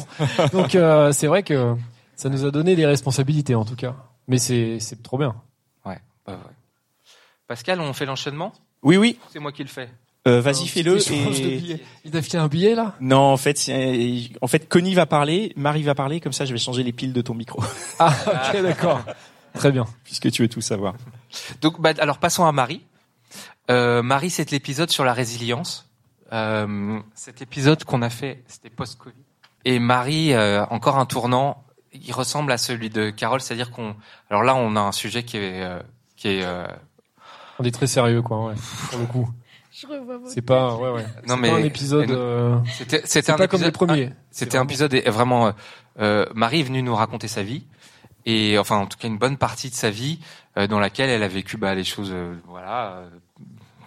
Donc, 0.52 0.74
euh, 0.74 1.12
c'est 1.12 1.28
vrai 1.28 1.44
que 1.44 1.76
ça 2.16 2.28
nous 2.28 2.44
a 2.44 2.50
donné 2.50 2.74
des 2.74 2.84
responsabilités, 2.84 3.54
en 3.54 3.64
tout 3.64 3.76
cas. 3.76 3.94
Mais 4.26 4.38
c'est 4.38 4.80
c'est 4.80 5.00
trop 5.04 5.18
bien. 5.18 5.36
ouais, 5.86 5.98
ouais, 6.26 6.34
ouais. 6.34 6.38
Pascal, 7.46 7.80
on 7.80 7.92
fait 7.92 8.06
l'enchaînement? 8.06 8.52
Oui, 8.82 8.96
oui. 8.96 9.18
C'est 9.32 9.38
moi 9.38 9.52
qui 9.52 9.62
le 9.62 9.68
fais. 9.68 9.88
Euh, 10.26 10.40
Vas-y, 10.40 10.66
fais-le. 10.66 10.98
Il 11.12 11.78
Et... 12.06 12.10
t'a 12.10 12.22
filé 12.22 12.38
un 12.38 12.48
billet 12.48 12.74
là? 12.74 12.94
Non, 13.00 13.18
en 13.32 13.36
fait, 13.36 13.70
en 14.40 14.46
fait, 14.48 14.68
Connie 14.68 14.94
va 14.94 15.04
parler, 15.06 15.52
Marie 15.54 15.82
va 15.82 15.94
parler, 15.94 16.18
comme 16.18 16.32
ça, 16.32 16.44
je 16.46 16.52
vais 16.52 16.58
changer 16.58 16.82
les 16.82 16.92
piles 16.92 17.12
de 17.12 17.20
ton 17.20 17.34
micro, 17.34 17.62
Ah, 17.98 18.12
ok, 18.26 18.62
d'accord. 18.62 19.00
Très 19.54 19.72
bien. 19.72 19.84
puisque 20.04 20.30
tu 20.30 20.42
veux 20.42 20.48
tout 20.48 20.60
savoir. 20.60 20.94
Donc, 21.62 21.80
bah, 21.80 21.92
alors 21.98 22.18
passons 22.18 22.44
à 22.44 22.52
Marie. 22.52 22.84
Euh, 23.70 24.02
Marie, 24.02 24.30
c'est 24.30 24.50
l'épisode 24.50 24.90
sur 24.90 25.04
la 25.04 25.12
résilience. 25.12 25.88
Euh, 26.32 26.98
cet 27.14 27.40
épisode 27.42 27.84
qu'on 27.84 28.02
a 28.02 28.10
fait, 28.10 28.42
c'était 28.48 28.70
post-Covid. 28.70 29.14
Et 29.64 29.78
Marie, 29.78 30.34
euh, 30.34 30.64
encore 30.66 30.98
un 30.98 31.06
tournant, 31.06 31.64
il 31.92 32.12
ressemble 32.12 32.52
à 32.52 32.58
celui 32.58 32.90
de 32.90 33.10
Carole, 33.10 33.40
c'est-à-dire 33.40 33.70
qu'on, 33.70 33.94
alors 34.28 34.42
là, 34.42 34.54
on 34.54 34.76
a 34.76 34.80
un 34.80 34.92
sujet 34.92 35.22
qui 35.22 35.36
est, 35.38 35.62
euh, 35.62 35.80
qui 36.16 36.28
est, 36.28 36.44
euh, 36.44 36.66
On 37.58 37.64
est 37.64 37.70
très 37.70 37.86
sérieux, 37.86 38.20
quoi, 38.20 38.46
ouais, 38.46 38.54
pour 38.90 38.98
le 38.98 39.06
coup. 39.06 39.30
Je 39.72 39.86
revois 39.88 40.18
C'est 40.28 40.42
pas, 40.42 40.76
ouais, 40.76 40.90
ouais. 40.90 41.02
Non, 41.26 41.34
C'est 41.34 41.36
mais- 41.40 41.50
pas 41.50 41.56
un 41.56 41.62
épisode. 41.64 42.10
euh, 42.10 42.58
c'était, 42.76 43.00
C'est 43.00 43.06
c'était 43.22 43.32
un 43.32 43.36
pas 43.36 43.48
comme 43.48 43.60
les 43.62 43.68
épisode- 43.68 43.88
premiers. 43.88 44.10
C'était 44.30 44.56
un 44.58 44.64
épisode 44.64 44.94
et 44.94 45.00
vraiment. 45.10 45.52
Marie 45.98 46.60
est 46.60 46.64
venue 46.64 46.82
nous 46.82 46.94
raconter 46.94 47.26
sa 47.28 47.42
vie 47.42 47.64
et 48.26 48.58
enfin 48.58 48.76
en 48.76 48.86
tout 48.86 48.96
cas 48.98 49.08
une 49.08 49.18
bonne 49.18 49.36
partie 49.36 49.70
de 49.70 49.74
sa 49.74 49.90
vie 49.90 50.18
euh, 50.56 50.66
dans 50.66 50.78
laquelle 50.78 51.10
elle 51.10 51.22
a 51.22 51.28
vécu 51.28 51.56
bah, 51.56 51.74
les 51.74 51.84
choses. 51.84 52.10
euh, 52.12 52.34
voilà. 52.46 52.92
euh, 52.92 53.08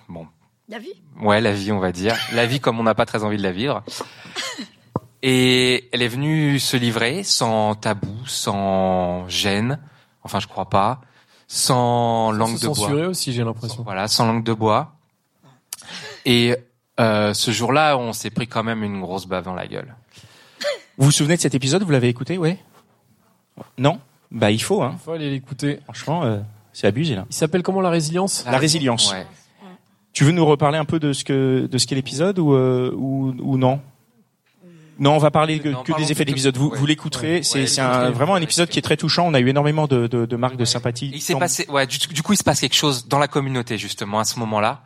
bon, 0.10 0.28
La 0.70 0.80
vie? 0.80 0.94
Ouais, 1.20 1.42
la 1.42 1.54
vie, 1.54 1.72
on 1.72 1.80
va 1.80 1.92
dire, 1.92 2.16
la 2.34 2.46
vie 2.46 2.60
comme 2.60 2.80
on 2.80 2.84
n'a 2.84 2.96
pas 2.96 3.06
très 3.06 3.24
envie 3.24 3.38
de 3.38 3.44
la 3.44 3.52
vivre. 3.52 3.84
Et 5.24 5.90
elle 5.92 6.04
est 6.04 6.08
venue 6.08 6.60
se 6.60 6.78
livrer 6.78 7.24
sans 7.24 7.74
tabou, 7.76 8.16
sans 8.28 9.28
gêne. 9.28 9.80
Enfin, 10.24 10.40
je 10.40 10.48
crois 10.48 10.70
pas, 10.70 11.02
sans 11.48 12.32
langue 12.32 12.60
de 12.60 12.68
bois. 12.68 12.76
censurer 12.76 13.06
aussi, 13.08 13.34
j'ai 13.34 13.44
l'impression. 13.44 13.82
Voilà, 13.84 14.08
sans 14.08 14.28
langue 14.28 14.44
de 14.44 14.54
bois. 14.54 14.94
Et 16.26 16.56
euh, 17.00 17.34
ce 17.34 17.52
jour-là, 17.52 17.98
on 17.98 18.14
s'est 18.14 18.30
pris 18.30 18.48
quand 18.48 18.64
même 18.64 18.84
une 18.84 19.02
grosse 19.02 19.26
bave 19.26 19.44
dans 19.46 19.54
la 19.56 19.68
gueule. 19.68 19.96
Vous 20.98 21.06
vous 21.06 21.12
souvenez 21.12 21.36
de 21.38 21.42
cet 21.42 21.56
épisode? 21.56 21.84
Vous 21.84 21.92
l'avez 21.92 22.10
écouté, 22.10 22.38
ouais 22.38 22.60
Non? 23.78 24.00
Bah, 24.32 24.52
il 24.52 24.62
faut, 24.62 24.82
hein. 24.82 24.96
Faut 25.04 25.12
aller 25.12 25.30
l'écouter. 25.30 25.80
Franchement, 25.86 26.24
euh, 26.24 26.40
c'est 26.74 26.88
abusé 26.88 27.16
là. 27.16 27.26
Il 27.30 27.36
s'appelle 27.36 27.64
comment 27.64 27.82
la 27.82 27.90
résilience 27.90 28.44
La 28.46 28.58
résilience. 28.58 29.12
Ouais. 29.12 29.26
Tu 30.14 30.24
veux 30.24 30.32
nous 30.32 30.46
reparler 30.46 30.78
un 30.78 30.86
peu 30.86 31.00
de 31.00 31.14
ce 31.14 31.24
que 31.24 31.68
de 31.72 31.78
ce 31.78 31.86
qu'est 31.88 31.96
l'épisode 31.96 32.40
ou, 32.40 32.54
euh, 32.54 32.92
ou 32.96 33.34
ou 33.40 33.58
non? 33.58 33.80
Non, 35.00 35.14
on 35.14 35.20
va 35.20 35.30
parler 35.30 35.60
que, 35.60 35.70
Non, 35.70 35.84
que 35.84 35.92
parlons 35.92 36.04
des 36.06 36.12
effets 36.12 36.26
de 36.26 36.30
l'épisode. 36.32 36.58
Vous, 36.58 36.70
ouais. 36.70 36.78
vous 36.78 36.86
l'écouterez. 36.88 37.36
Ouais. 37.36 37.44
C'est 37.44 37.60
Ouais, 37.60 37.68
c'est 37.68 37.82
un, 37.82 37.92
l'écouterez. 37.92 38.12
vraiment 38.14 38.34
un 38.36 38.42
épisode 38.42 38.68
qui 38.68 38.80
est 38.80 38.82
très 38.82 38.98
touchant. 38.98 39.28
On 39.28 39.34
a 39.36 39.40
eu 39.40 39.48
énormément 39.48 39.86
de, 39.86 40.08
de, 40.08 40.26
de 40.26 40.36
marques 40.36 40.58
de 40.58 40.66
sympathie. 40.66 41.12
Et 41.14 41.18
il 41.18 41.22
s'est 41.22 41.36
passé, 41.36 41.68
ouais, 41.70 41.86
du, 41.86 42.00
du 42.00 42.24
coup, 42.24 42.34
il 42.34 42.38
se 42.38 42.44
passe 42.44 42.62
quelque 42.62 42.76
chose 42.76 43.08
dans 43.08 43.20
la 43.20 43.28
communauté 43.28 43.78
justement 43.78 44.18
à 44.20 44.24
ce 44.26 44.40
moment-là, 44.40 44.82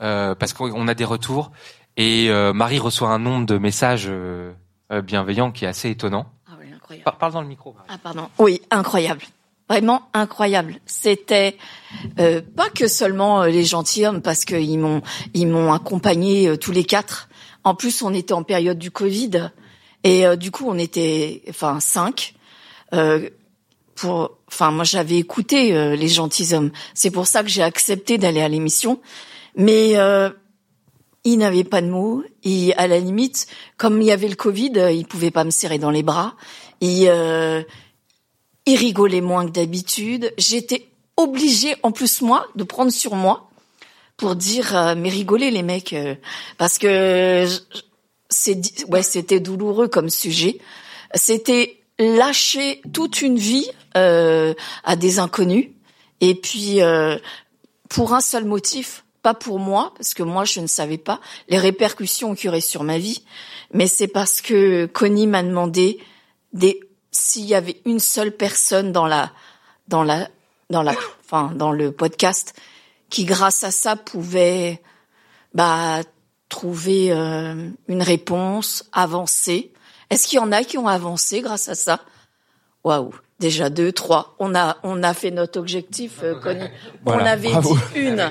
euh, 0.00 0.34
parce 0.34 0.52
qu'on 0.52 0.88
a 0.88 0.94
des 0.94 1.04
retours 1.04 1.52
et 1.96 2.26
euh, 2.28 2.52
Marie 2.52 2.80
reçoit 2.80 3.10
un 3.10 3.20
nombre 3.20 3.46
de 3.46 3.56
messages 3.58 4.06
euh, 4.08 4.52
euh, 4.90 5.00
bienveillants 5.00 5.52
qui 5.52 5.64
est 5.64 5.68
assez 5.68 5.90
étonnant. 5.90 6.26
Incroyable. 6.92 7.04
Par- 7.04 7.18
parle 7.18 7.32
dans 7.32 7.42
le 7.42 7.48
micro. 7.48 7.72
Marie. 7.72 7.86
Ah 7.88 7.98
pardon. 8.02 8.28
Oui, 8.38 8.60
incroyable. 8.70 9.22
Vraiment 9.68 10.02
incroyable. 10.12 10.80
C'était 10.86 11.56
euh, 12.18 12.42
pas 12.56 12.68
que 12.68 12.88
seulement 12.88 13.42
euh, 13.42 13.48
les 13.48 13.64
gentilshommes 13.64 14.20
parce 14.20 14.44
qu'ils 14.44 14.78
m'ont 14.78 15.02
ils 15.34 15.46
m'ont 15.46 15.72
accompagné 15.72 16.48
euh, 16.48 16.56
tous 16.56 16.72
les 16.72 16.84
quatre. 16.84 17.28
En 17.64 17.74
plus, 17.74 18.02
on 18.02 18.12
était 18.12 18.34
en 18.34 18.42
période 18.42 18.78
du 18.78 18.90
Covid 18.90 19.50
et 20.04 20.26
euh, 20.26 20.36
du 20.36 20.50
coup, 20.50 20.64
on 20.68 20.76
était 20.78 21.42
enfin 21.48 21.80
cinq. 21.80 22.34
Euh, 22.92 23.30
pour, 23.94 24.38
enfin, 24.48 24.70
moi, 24.72 24.84
j'avais 24.84 25.16
écouté 25.16 25.74
euh, 25.74 25.94
les 25.94 26.08
gentilshommes. 26.08 26.72
C'est 26.92 27.10
pour 27.10 27.26
ça 27.26 27.42
que 27.42 27.48
j'ai 27.48 27.62
accepté 27.62 28.18
d'aller 28.18 28.42
à 28.42 28.48
l'émission. 28.48 29.00
Mais 29.54 29.96
euh, 29.96 30.30
ils 31.24 31.38
n'avaient 31.38 31.62
pas 31.64 31.80
de 31.80 31.88
mots. 31.88 32.24
Et 32.42 32.74
à 32.74 32.88
la 32.88 32.98
limite, 32.98 33.46
comme 33.76 34.02
il 34.02 34.08
y 34.08 34.10
avait 34.10 34.28
le 34.28 34.34
Covid, 34.34 34.72
ils 34.92 35.06
pouvaient 35.06 35.30
pas 35.30 35.44
me 35.44 35.50
serrer 35.50 35.78
dans 35.78 35.90
les 35.90 36.02
bras. 36.02 36.34
Et 36.82 37.08
euh, 37.08 37.62
ils 38.66 38.76
rigolaient 38.76 39.22
moins 39.22 39.46
que 39.46 39.52
d'habitude. 39.52 40.34
J'étais 40.36 40.88
obligée, 41.16 41.76
en 41.82 41.92
plus 41.92 42.20
moi, 42.20 42.46
de 42.56 42.64
prendre 42.64 42.92
sur 42.92 43.14
moi 43.14 43.48
pour 44.16 44.36
dire 44.36 44.76
euh, 44.76 44.94
mais 44.96 45.08
rigolez 45.08 45.50
les 45.50 45.62
mecs, 45.62 45.94
euh, 45.94 46.14
parce 46.58 46.78
que 46.78 47.46
c'est 48.28 48.60
ouais, 48.88 49.02
c'était 49.02 49.40
douloureux 49.40 49.88
comme 49.88 50.10
sujet. 50.10 50.58
C'était 51.14 51.78
lâcher 51.98 52.82
toute 52.92 53.22
une 53.22 53.38
vie 53.38 53.68
euh, 53.96 54.54
à 54.84 54.96
des 54.96 55.18
inconnus 55.18 55.68
et 56.20 56.34
puis 56.34 56.82
euh, 56.82 57.16
pour 57.88 58.14
un 58.14 58.20
seul 58.20 58.44
motif, 58.44 59.04
pas 59.22 59.34
pour 59.34 59.58
moi 59.58 59.92
parce 59.96 60.14
que 60.14 60.22
moi 60.22 60.44
je 60.44 60.60
ne 60.60 60.66
savais 60.66 60.98
pas 60.98 61.20
les 61.48 61.58
répercussions 61.58 62.34
qu'il 62.34 62.46
y 62.46 62.48
aurait 62.48 62.60
sur 62.60 62.82
ma 62.82 62.98
vie, 62.98 63.22
mais 63.72 63.86
c'est 63.86 64.08
parce 64.08 64.40
que 64.40 64.86
Connie 64.86 65.26
m'a 65.26 65.42
demandé 65.42 65.98
des 66.52 66.80
s'il 67.10 67.44
y 67.44 67.54
avait 67.54 67.80
une 67.84 68.00
seule 68.00 68.32
personne 68.32 68.92
dans 68.92 69.06
la 69.06 69.30
dans 69.88 70.02
la 70.02 70.28
dans 70.70 70.82
la 70.82 70.94
enfin 71.24 71.52
dans 71.54 71.72
le 71.72 71.92
podcast 71.92 72.54
qui 73.10 73.24
grâce 73.24 73.64
à 73.64 73.70
ça 73.70 73.96
pouvait 73.96 74.80
bah 75.54 76.00
trouver 76.48 77.12
euh, 77.12 77.70
une 77.88 78.02
réponse, 78.02 78.84
avancer. 78.92 79.72
Est-ce 80.10 80.28
qu'il 80.28 80.36
y 80.36 80.40
en 80.40 80.52
a 80.52 80.64
qui 80.64 80.76
ont 80.76 80.86
avancé 80.86 81.40
grâce 81.40 81.68
à 81.68 81.74
ça? 81.74 82.00
Waouh, 82.84 83.14
déjà 83.40 83.70
deux, 83.70 83.92
trois. 83.92 84.34
On 84.38 84.54
a 84.54 84.76
on 84.82 85.02
a 85.02 85.14
fait 85.14 85.30
notre 85.30 85.58
objectif, 85.58 86.20
euh, 86.22 86.34
Connie. 86.34 86.68
on 87.06 87.12
avait 87.12 87.52
bravo. 87.52 87.74
dit 87.74 88.00
une, 88.00 88.30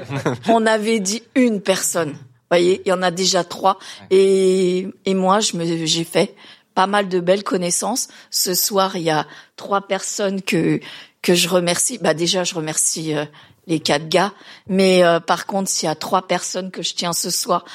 on 0.50 0.66
avait 0.66 1.00
dit 1.00 1.24
une 1.36 1.62
personne. 1.62 2.16
voyez, 2.50 2.82
il 2.86 2.90
y 2.90 2.92
en 2.92 3.02
a 3.02 3.10
déjà 3.10 3.44
trois. 3.44 3.80
Et 4.12 4.88
et 5.06 5.14
moi, 5.16 5.40
je 5.40 5.58
me 5.58 5.86
j'ai 5.86 6.04
fait 6.04 6.36
pas 6.82 6.88
mal 6.88 7.10
de 7.10 7.20
belles 7.20 7.44
connaissances. 7.44 8.08
Ce 8.32 8.56
soir, 8.56 8.96
il 8.96 9.04
y 9.04 9.12
a 9.12 9.28
trois 9.56 9.82
personnes 9.82 10.42
que 10.42 10.80
que 11.22 11.36
je 11.36 11.48
remercie. 11.48 12.00
Bah 12.00 12.16
déjà, 12.16 12.44
je 12.44 12.56
remercie 12.56 13.14
euh, 13.14 13.26
les 13.68 13.80
quatre 13.80 14.10
gars. 14.10 14.34
Mais 14.66 15.04
euh, 15.04 15.20
par 15.20 15.46
contre, 15.46 15.70
s'il 15.70 15.86
y 15.86 15.92
a 15.92 15.94
trois 15.94 16.24
personnes 16.24 16.72
que 16.72 16.82
je 16.82 16.96
tiens 16.96 17.14
ce 17.14 17.30
soir 17.30 17.66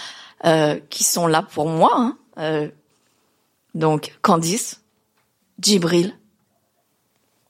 euh, 0.45 0.81
qui 0.91 1.05
sont 1.05 1.29
là 1.29 1.43
pour 1.43 1.69
moi, 1.69 1.93
hein, 1.95 2.19
euh, 2.39 2.69
donc 3.77 4.13
Candice, 4.23 4.81
Djibril 5.61 6.13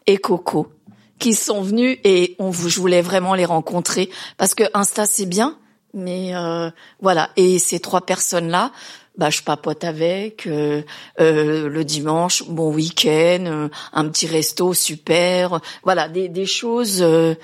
et 0.06 0.18
Coco, 0.18 0.70
qui 1.18 1.32
sont 1.32 1.62
venus 1.62 1.98
et 2.04 2.36
on 2.38 2.50
vous, 2.50 2.68
je 2.68 2.78
voulais 2.80 3.00
vraiment 3.00 3.34
les 3.34 3.46
rencontrer 3.46 4.10
parce 4.36 4.54
que 4.54 4.64
Insta 4.74 5.06
c'est 5.06 5.24
bien, 5.24 5.56
mais 5.94 6.36
euh, 6.36 6.70
voilà. 7.00 7.30
Et 7.36 7.58
ces 7.58 7.80
trois 7.80 8.02
personnes 8.02 8.50
là. 8.50 8.72
Bah, 9.16 9.30
je 9.30 9.42
papote 9.42 9.82
avec 9.84 10.46
euh, 10.46 10.82
euh, 11.20 11.70
le 11.70 11.84
dimanche, 11.84 12.44
bon 12.48 12.70
week-end, 12.72 13.44
euh, 13.46 13.68
un 13.94 14.08
petit 14.08 14.26
resto 14.26 14.74
super, 14.74 15.60
voilà 15.84 16.08
des, 16.08 16.28
des 16.28 16.44
choses, 16.44 17.00
euh, 17.00 17.34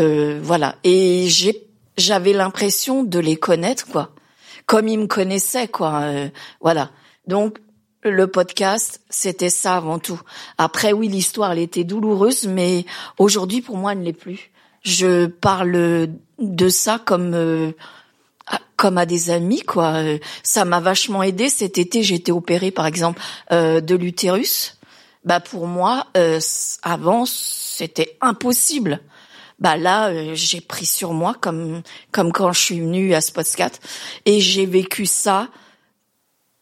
euh, 0.00 0.40
voilà. 0.42 0.74
Et 0.82 1.28
j'ai 1.28 1.62
j'avais 1.96 2.32
l'impression 2.32 3.04
de 3.04 3.20
les 3.20 3.36
connaître 3.36 3.86
quoi, 3.86 4.10
comme 4.66 4.88
ils 4.88 4.98
me 4.98 5.06
connaissaient 5.06 5.68
quoi, 5.68 6.02
voilà. 6.60 6.90
Donc 7.28 7.60
le 8.02 8.26
podcast, 8.26 9.00
c'était 9.08 9.50
ça 9.50 9.76
avant 9.76 10.00
tout. 10.00 10.20
Après, 10.58 10.92
oui, 10.92 11.06
l'histoire, 11.06 11.52
elle 11.52 11.60
était 11.60 11.84
douloureuse, 11.84 12.48
mais 12.48 12.84
aujourd'hui, 13.18 13.62
pour 13.62 13.76
moi, 13.76 13.92
elle 13.92 14.00
ne 14.00 14.04
l'est 14.04 14.12
plus. 14.12 14.50
Je 14.82 15.26
parle 15.26 16.08
de 16.38 16.68
ça 16.68 17.00
comme 17.02 17.32
euh, 17.34 17.72
comme 18.76 18.98
à 18.98 19.06
des 19.06 19.30
amis, 19.30 19.62
quoi. 19.62 19.94
Euh, 19.96 20.18
Ça 20.42 20.64
m'a 20.64 20.80
vachement 20.80 21.22
aidé. 21.22 21.48
Cet 21.48 21.78
été, 21.78 22.02
j'ai 22.02 22.16
été 22.16 22.32
opérée, 22.32 22.70
par 22.70 22.86
exemple, 22.86 23.20
euh, 23.52 23.80
de 23.80 23.94
l'utérus. 23.94 24.78
Bah 25.24 25.40
pour 25.40 25.66
moi, 25.66 26.06
euh, 26.16 26.38
avant, 26.82 27.24
c'était 27.26 28.16
impossible. 28.20 29.00
Bah 29.58 29.76
là, 29.76 30.08
euh, 30.08 30.32
j'ai 30.34 30.60
pris 30.60 30.84
sur 30.84 31.12
moi 31.14 31.34
comme 31.40 31.82
comme 32.12 32.30
quand 32.32 32.52
je 32.52 32.60
suis 32.60 32.80
venue 32.80 33.14
à 33.14 33.20
Spotscat 33.20 33.70
et 34.26 34.40
j'ai 34.40 34.66
vécu 34.66 35.06
ça 35.06 35.48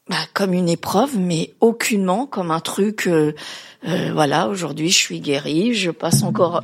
bah, 0.08 0.16
comme 0.34 0.52
une 0.52 0.68
épreuve, 0.68 1.18
mais 1.18 1.54
aucunement 1.60 2.26
comme 2.26 2.50
un 2.50 2.60
truc. 2.60 3.08
euh, 3.08 3.34
euh, 3.88 4.10
voilà, 4.12 4.48
aujourd'hui, 4.48 4.90
je 4.90 4.98
suis 4.98 5.20
guérie, 5.20 5.74
je 5.74 5.90
passe 5.90 6.22
encore 6.22 6.62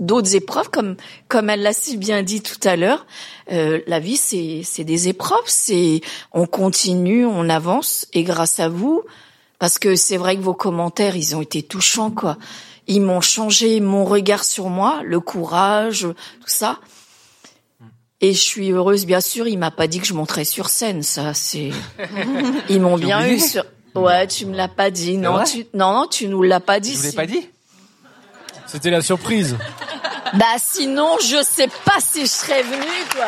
d'autres 0.00 0.34
épreuves, 0.34 0.70
comme 0.70 0.96
comme 1.28 1.50
elle 1.50 1.62
l'a 1.62 1.72
si 1.72 1.96
bien 1.96 2.22
dit 2.22 2.42
tout 2.42 2.58
à 2.64 2.76
l'heure. 2.76 3.06
Euh, 3.52 3.80
la 3.86 4.00
vie, 4.00 4.16
c'est 4.16 4.62
c'est 4.64 4.84
des 4.84 5.08
épreuves, 5.08 5.38
c'est 5.46 6.00
on 6.32 6.46
continue, 6.46 7.24
on 7.26 7.48
avance, 7.48 8.06
et 8.12 8.22
grâce 8.22 8.60
à 8.60 8.68
vous, 8.68 9.02
parce 9.58 9.78
que 9.78 9.96
c'est 9.96 10.16
vrai 10.16 10.36
que 10.36 10.42
vos 10.42 10.54
commentaires, 10.54 11.16
ils 11.16 11.36
ont 11.36 11.42
été 11.42 11.62
touchants, 11.62 12.10
quoi. 12.10 12.36
Ils 12.86 13.00
m'ont 13.00 13.20
changé 13.22 13.80
mon 13.80 14.04
regard 14.04 14.44
sur 14.44 14.68
moi, 14.68 15.00
le 15.04 15.18
courage, 15.20 16.02
tout 16.02 16.48
ça. 16.48 16.80
Et 18.20 18.32
je 18.32 18.40
suis 18.40 18.70
heureuse, 18.70 19.06
bien 19.06 19.20
sûr. 19.20 19.46
Il 19.48 19.58
m'a 19.58 19.70
pas 19.70 19.86
dit 19.86 20.00
que 20.00 20.06
je 20.06 20.14
monterais 20.14 20.44
sur 20.44 20.68
scène, 20.68 21.02
ça. 21.02 21.34
C'est. 21.34 21.70
Ils 22.70 22.80
m'ont 22.80 22.96
bien 22.96 23.26
eu 23.28 23.38
sur. 23.38 23.64
Ouais, 23.94 24.26
tu 24.26 24.46
me 24.46 24.56
l'as 24.56 24.68
pas 24.68 24.90
dit. 24.90 25.16
Non, 25.18 25.44
tu. 25.44 25.66
Non, 25.74 25.92
non, 25.92 26.06
tu 26.06 26.28
nous 26.28 26.42
l'as 26.42 26.60
pas 26.60 26.80
dit. 26.80 26.92
Je 26.92 26.96
vous 26.98 27.02
l'ai 27.04 27.10
si- 27.10 27.16
pas 27.16 27.26
dit 27.26 27.48
C'était 28.74 28.90
la 28.90 29.02
surprise. 29.02 29.56
Bah 30.34 30.56
sinon, 30.58 31.16
je 31.20 31.40
sais 31.44 31.68
pas 31.84 31.98
si 32.00 32.22
je 32.22 32.26
serais 32.26 32.62
venue, 32.64 33.04
quoi. 33.14 33.24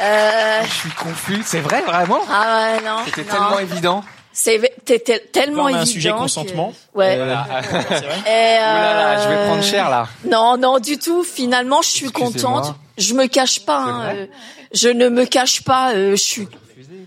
Euh... 0.00 0.62
Je 0.64 0.72
suis 0.74 0.90
confus. 0.90 1.42
C'est 1.44 1.60
vrai, 1.60 1.82
vraiment 1.82 2.20
Ah 2.30 2.70
ouais, 2.72 2.80
non. 2.88 2.98
C'était 3.04 3.24
non. 3.24 3.28
tellement 3.30 3.58
évident. 3.58 4.04
C'est 4.32 4.58
t'étais 4.86 5.18
tellement 5.18 5.66
Là, 5.66 5.72
on 5.72 5.76
a 5.76 5.78
un 5.80 5.82
évident. 5.82 5.92
sujet 5.92 6.10
que- 6.12 6.16
consentement. 6.16 6.72
Ouais. 6.94 7.16
Euh, 7.18 7.34
c'est 7.62 7.70
vrai. 8.06 8.22
Et, 8.26 8.58
là 8.58 8.94
là, 8.94 9.22
je 9.22 9.28
vais 9.28 9.34
euh, 9.34 9.46
prendre 9.48 9.62
cher 9.64 9.90
là. 9.90 10.08
Non, 10.24 10.56
non, 10.56 10.78
du 10.78 10.96
tout. 10.98 11.22
Finalement, 11.22 11.82
je 11.82 11.88
suis 11.90 12.06
Excusez-moi. 12.06 12.62
contente. 12.62 12.76
Je 12.96 13.12
me 13.12 13.26
cache 13.26 13.60
pas. 13.66 13.80
hein, 13.80 14.14
euh, 14.14 14.26
Je 14.72 14.88
ne 14.88 15.10
me 15.10 15.26
cache 15.26 15.62
pas. 15.62 15.90
euh, 15.92 16.12
Je 16.12 16.22
suis, 16.22 16.48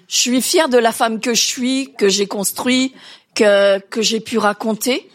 je 0.07 0.15
suis 0.15 0.41
fière 0.43 0.69
de 0.69 0.77
la 0.77 0.91
femme 0.91 1.19
que 1.21 1.33
je 1.33 1.41
suis, 1.43 1.91
que 1.97 2.07
j'ai 2.07 2.27
construit, 2.27 2.93
que 3.33 3.79
que 3.79 4.03
j'ai 4.03 4.19
pu 4.19 4.37
raconter. 4.37 5.09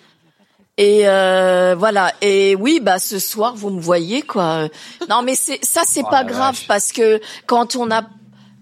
Et 0.78 1.08
euh, 1.08 1.74
voilà. 1.78 2.12
Et 2.20 2.54
oui, 2.54 2.80
bah 2.82 2.98
ce 2.98 3.18
soir, 3.18 3.54
vous 3.56 3.70
me 3.70 3.80
voyez 3.80 4.22
quoi. 4.22 4.68
Non, 5.08 5.22
mais 5.22 5.34
c'est 5.34 5.64
ça, 5.64 5.82
c'est 5.86 6.02
Oh 6.04 6.10
pas 6.10 6.24
grave 6.24 6.54
vache. 6.54 6.66
parce 6.66 6.92
que 6.92 7.20
quand 7.46 7.76
on 7.76 7.90
a 7.90 8.02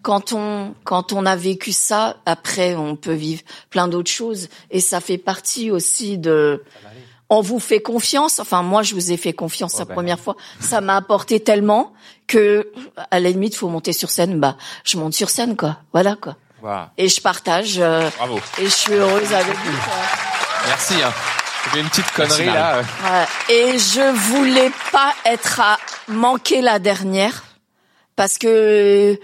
quand 0.02 0.32
on 0.32 0.74
quand 0.84 1.12
on 1.12 1.26
a 1.26 1.34
vécu 1.34 1.72
ça, 1.72 2.16
après 2.26 2.76
on 2.76 2.94
peut 2.94 3.14
vivre 3.14 3.42
plein 3.70 3.88
d'autres 3.88 4.10
choses 4.10 4.48
et 4.70 4.80
ça 4.80 5.00
fait 5.00 5.18
partie 5.18 5.70
aussi 5.70 6.16
de 6.18 6.62
on 7.30 7.40
vous 7.40 7.58
fait 7.58 7.80
confiance. 7.80 8.38
Enfin, 8.38 8.62
moi, 8.62 8.82
je 8.82 8.94
vous 8.94 9.10
ai 9.10 9.16
fait 9.16 9.32
confiance 9.32 9.78
la 9.78 9.86
bah. 9.86 9.94
première 9.94 10.20
fois. 10.20 10.36
Ça 10.60 10.80
m'a 10.82 10.94
apporté 10.96 11.40
tellement 11.40 11.94
que, 12.26 12.70
à 13.10 13.18
la 13.18 13.30
limite, 13.30 13.56
faut 13.56 13.68
monter 13.68 13.94
sur 13.94 14.10
scène. 14.10 14.38
Bah, 14.38 14.56
je 14.84 14.98
monte 14.98 15.14
sur 15.14 15.30
scène, 15.30 15.56
quoi. 15.56 15.78
Voilà, 15.92 16.16
quoi. 16.16 16.36
Et 16.98 17.08
je 17.08 17.20
partage. 17.22 17.76
euh, 17.78 18.08
Bravo. 18.18 18.38
et 18.58 18.64
je 18.66 18.70
suis 18.70 18.92
heureuse 18.92 19.32
avec 19.32 19.56
vous. 19.56 19.78
Merci. 20.68 20.94
Hein. 21.02 21.12
J'ai 21.72 21.80
une 21.80 21.88
petite 21.88 22.10
connerie 22.12 22.46
là. 22.46 22.82
Et 23.48 23.78
je 23.78 24.12
voulais 24.12 24.70
pas 24.92 25.14
être 25.24 25.60
à 25.60 25.78
manquer 26.08 26.60
la 26.60 26.78
dernière 26.78 27.44
parce 28.16 28.38
que 28.38 29.18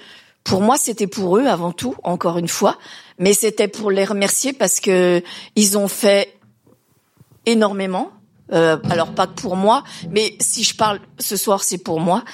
pour 0.45 0.63
moi 0.63 0.77
c'était 0.79 1.07
pour 1.07 1.37
eux 1.37 1.47
avant 1.47 1.73
tout 1.73 1.95
encore 2.03 2.39
une 2.39 2.49
fois. 2.49 2.79
Mais 3.19 3.35
c'était 3.35 3.69
pour 3.69 3.91
les 3.91 4.05
remercier 4.05 4.53
parce 4.53 4.81
que 4.81 5.23
ils 5.55 5.77
ont 5.77 5.89
fait 5.89 6.39
énormément. 7.47 8.11
Euh, 8.53 8.79
alors 8.91 9.13
pas 9.15 9.29
que 9.29 9.41
pour 9.41 9.55
moi 9.55 9.85
mais 10.11 10.35
si 10.41 10.65
je 10.65 10.75
parle 10.75 11.01
ce 11.19 11.37
soir 11.37 11.63
c'est 11.63 11.79
pour 11.79 12.01
moi. 12.01 12.25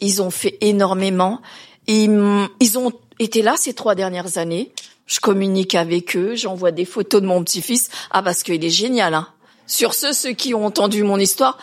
Ils 0.00 0.22
ont 0.22 0.30
fait 0.30 0.58
énormément. 0.60 1.40
Ils, 1.86 2.48
ils 2.60 2.78
ont 2.78 2.92
été 3.18 3.42
là 3.42 3.54
ces 3.56 3.74
trois 3.74 3.94
dernières 3.94 4.38
années. 4.38 4.72
Je 5.06 5.20
communique 5.20 5.74
avec 5.74 6.16
eux 6.16 6.34
j'envoie 6.34 6.72
des 6.72 6.84
photos 6.84 7.22
de 7.22 7.26
mon 7.26 7.42
petit-fils. 7.42 7.88
Ah 8.10 8.22
parce 8.22 8.42
qu'il 8.42 8.64
est 8.64 8.70
génial 8.70 9.14
hein 9.14 9.28
sur 9.66 9.94
ceux 9.94 10.12
ceux 10.12 10.32
qui 10.32 10.54
ont 10.54 10.64
entendu 10.64 11.02
mon 11.02 11.18
histoire 11.18 11.58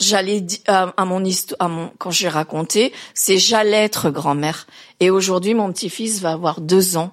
j'allais 0.00 0.44
à, 0.66 0.92
à 0.96 1.04
mon 1.04 1.24
histoire, 1.24 1.60
à 1.60 1.68
mon 1.68 1.92
quand 1.98 2.10
j'ai 2.10 2.28
raconté, 2.28 2.92
c'est 3.14 3.38
j'allais 3.38 3.84
être 3.84 4.10
grand-mère. 4.10 4.66
Et 4.98 5.10
aujourd'hui, 5.10 5.54
mon 5.54 5.72
petit-fils 5.72 6.20
va 6.20 6.32
avoir 6.32 6.60
deux 6.60 6.96
ans, 6.96 7.12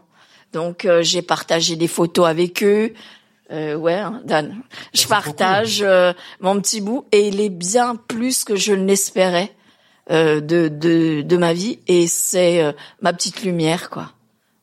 donc 0.53 0.85
euh, 0.85 1.03
j'ai 1.03 1.21
partagé 1.21 1.75
des 1.75 1.87
photos 1.87 2.27
avec 2.27 2.63
eux. 2.63 2.93
Euh, 3.51 3.75
ouais, 3.75 3.93
hein, 3.93 4.21
Dan, 4.25 4.61
je 4.93 5.07
partage 5.07 5.81
euh, 5.81 6.13
mon 6.41 6.59
petit 6.59 6.81
bout 6.81 7.05
et 7.11 7.27
il 7.27 7.39
est 7.39 7.49
bien 7.49 7.95
plus 7.95 8.43
que 8.43 8.57
je 8.57 8.73
ne 8.73 8.85
l'espérais 8.85 9.53
euh, 10.11 10.41
de, 10.41 10.67
de 10.67 11.21
de 11.21 11.37
ma 11.37 11.53
vie 11.53 11.79
et 11.87 12.07
c'est 12.07 12.61
euh, 12.61 12.73
ma 13.01 13.13
petite 13.13 13.43
lumière 13.43 13.89
quoi. 13.89 14.11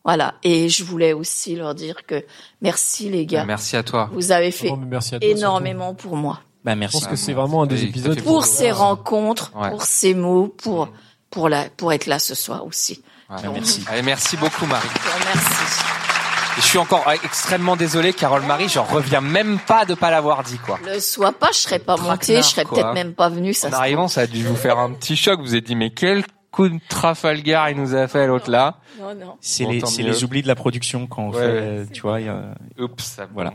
Voilà. 0.05 0.35
Et 0.43 0.69
je 0.69 0.85
voulais 0.85 1.13
aussi 1.13 1.57
leur 1.57 1.75
dire 1.75 2.05
que 2.07 2.25
merci 2.61 3.09
les 3.09 3.25
gars, 3.27 3.45
Merci 3.45 3.77
à 3.77 3.83
toi. 3.83 4.11
vous 4.13 4.33
avez 4.33 4.51
fait 4.51 4.71
merci 4.87 5.15
à 5.15 5.19
toi, 5.21 5.29
énormément 5.29 5.95
pour 5.95 6.17
moi 6.17 6.41
Bah 6.65 6.73
Je 6.75 6.79
merci. 6.79 6.99
pense 6.99 7.07
que 7.09 7.17
c'est 7.17 7.33
vraiment 7.33 7.63
un 7.63 7.67
des 7.67 7.77
Oui, 7.83 7.89
épisodes. 7.89 8.15
fait 8.15 8.23
pour 8.23 8.41
beaucoup. 8.41 8.47
ces 8.47 8.71
rencontres, 8.71 9.51
Ouais. 9.55 9.71
pour 9.71 9.83
ces 9.83 10.15
mots, 10.15 10.49
pour 10.63 10.89
pour 11.31 11.49
la 11.49 11.65
pour 11.71 11.93
être 11.93 12.07
là 12.07 12.19
ce 12.19 12.35
soir 12.35 12.65
aussi. 12.67 13.03
Ouais, 13.31 13.43
Donc, 13.43 13.55
merci. 13.55 13.83
Allez, 13.91 14.03
merci 14.03 14.37
beaucoup 14.37 14.67
Marie. 14.67 14.89
Je 16.57 16.61
je 16.63 16.67
suis 16.67 16.79
encore 16.79 17.05
extrêmement 17.25 17.75
désolé 17.75 18.13
Carole 18.13 18.43
Marie, 18.43 18.69
j'en 18.69 18.85
reviens 18.85 19.21
même 19.21 19.59
pas 19.59 19.85
de 19.87 19.95
pas 19.95 20.11
l'avoir 20.13 20.45
dit 20.45 20.59
quoi. 20.59 20.79
Le 20.87 21.01
sois 21.01 21.33
pas, 21.33 21.49
je 21.53 21.59
serais 21.59 21.81
pas 21.81 21.97
montée, 21.97 22.35
Traquenard, 22.35 22.43
je 22.43 22.49
serais 22.49 22.65
peut-être 22.65 22.93
même 22.93 23.13
pas 23.15 23.29
venue. 23.29 23.55
Ça 23.55 23.69
En 23.71 23.73
arrivant, 23.73 24.07
ça 24.07 24.21
a 24.23 24.27
dû 24.29 24.45
vous 24.45 24.55
faire 24.55 24.79
un 24.79 24.93
petit 24.93 25.17
choc. 25.17 25.41
Vous 25.41 25.57
êtes 25.57 25.65
dit 25.65 25.75
mais 25.75 25.91
quel 25.91 26.23
coup 26.55 26.69
de 26.69 26.79
Trafalgar 26.89 27.71
il 27.71 27.77
nous 27.77 27.95
a 27.95 28.07
fait 28.09 28.27
l'autre 28.27 28.51
là. 28.51 28.77
Non, 29.01 29.15
non. 29.15 29.35
C'est 29.41 29.65
Bon, 29.65 29.71
les, 29.73 29.81
c'est 29.87 30.03
les 30.03 30.25
oublis 30.25 30.43
de 30.43 30.49
la 30.49 30.55
production 30.55 31.07
quand 31.07 31.25
on 31.25 31.31
Ouais, 31.33 31.39
fait, 31.41 31.47
euh, 31.49 31.85
tu 31.93 32.03
vois. 32.03 32.21
il 32.21 32.27
y 32.27 32.29
a- 32.29 32.55
Oups, 32.79 33.21
Voilà. 33.35 33.55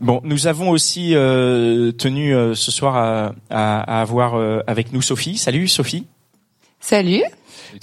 Bon, 0.00 0.20
nous 0.24 0.46
avons 0.46 0.70
aussi 0.70 1.14
euh, 1.14 1.92
tenu 1.92 2.34
euh, 2.34 2.54
ce 2.54 2.70
soir 2.70 2.96
à, 2.96 3.32
à, 3.48 3.80
à 3.98 4.00
avoir 4.02 4.34
euh, 4.34 4.60
avec 4.66 4.92
nous 4.92 5.00
Sophie. 5.00 5.38
Salut 5.38 5.68
Sophie. 5.68 6.06
Salut. 6.80 7.22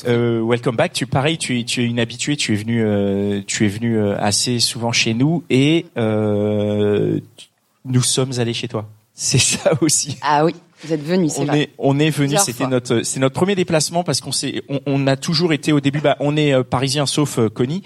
Euh, 0.08 0.41
welcome 0.44 0.76
back. 0.76 0.94
Tu 0.94 1.08
pareil, 1.08 1.38
tu 1.38 1.60
es 1.60 1.63
tu 1.63 1.82
es 1.82 1.86
une 1.86 2.00
habituée. 2.00 2.36
Tu 2.38 2.54
es 2.54 2.56
venue 2.56 2.84
euh, 2.86 3.41
tu 3.48 3.65
es 3.65 3.70
venue 3.70 3.98
euh, 3.98 4.15
assez 4.20 4.60
souvent 4.60 4.91
chez 4.91 5.13
nous 5.13 5.44
et 5.50 5.88
euh, 5.98 7.20
tu- 7.38 7.48
nous 7.86 8.04
sommes 8.04 8.34
allés 8.38 8.54
chez 8.54 8.67
toi. 8.67 8.88
C'est 9.13 9.39
ça 9.39 9.72
aussi. 9.82 10.17
Ah 10.22 10.46
oui, 10.46 10.54
vous 10.84 10.94
êtes 10.94 11.04
venu, 11.04 11.30
c'est 11.30 11.41
On 11.41 11.46
vrai. 11.46 11.60
est 11.62 11.70
on 11.78 12.00
est 12.00 12.10
venu. 12.10 12.36
C'était 12.38 12.67
notre 12.67 13.02
c'est 13.04 13.20
notre 13.20 13.36
premier 13.36 13.56
déplacement 13.56 14.04
parce 14.04 14.20
qu'on 14.22 14.32
s'est 14.32 14.62
on, 14.70 14.80
on 14.86 15.08
a 15.08 15.15
toujours 15.15 15.54
été 15.54 15.72
au 15.74 15.80
début. 15.80 16.00
Bah, 16.02 16.15
on 16.20 16.36
est 16.38 16.54
euh, 16.54 16.63
parisien 16.63 17.06
sauf 17.06 17.38
euh, 17.39 17.50
Connie, 17.50 17.84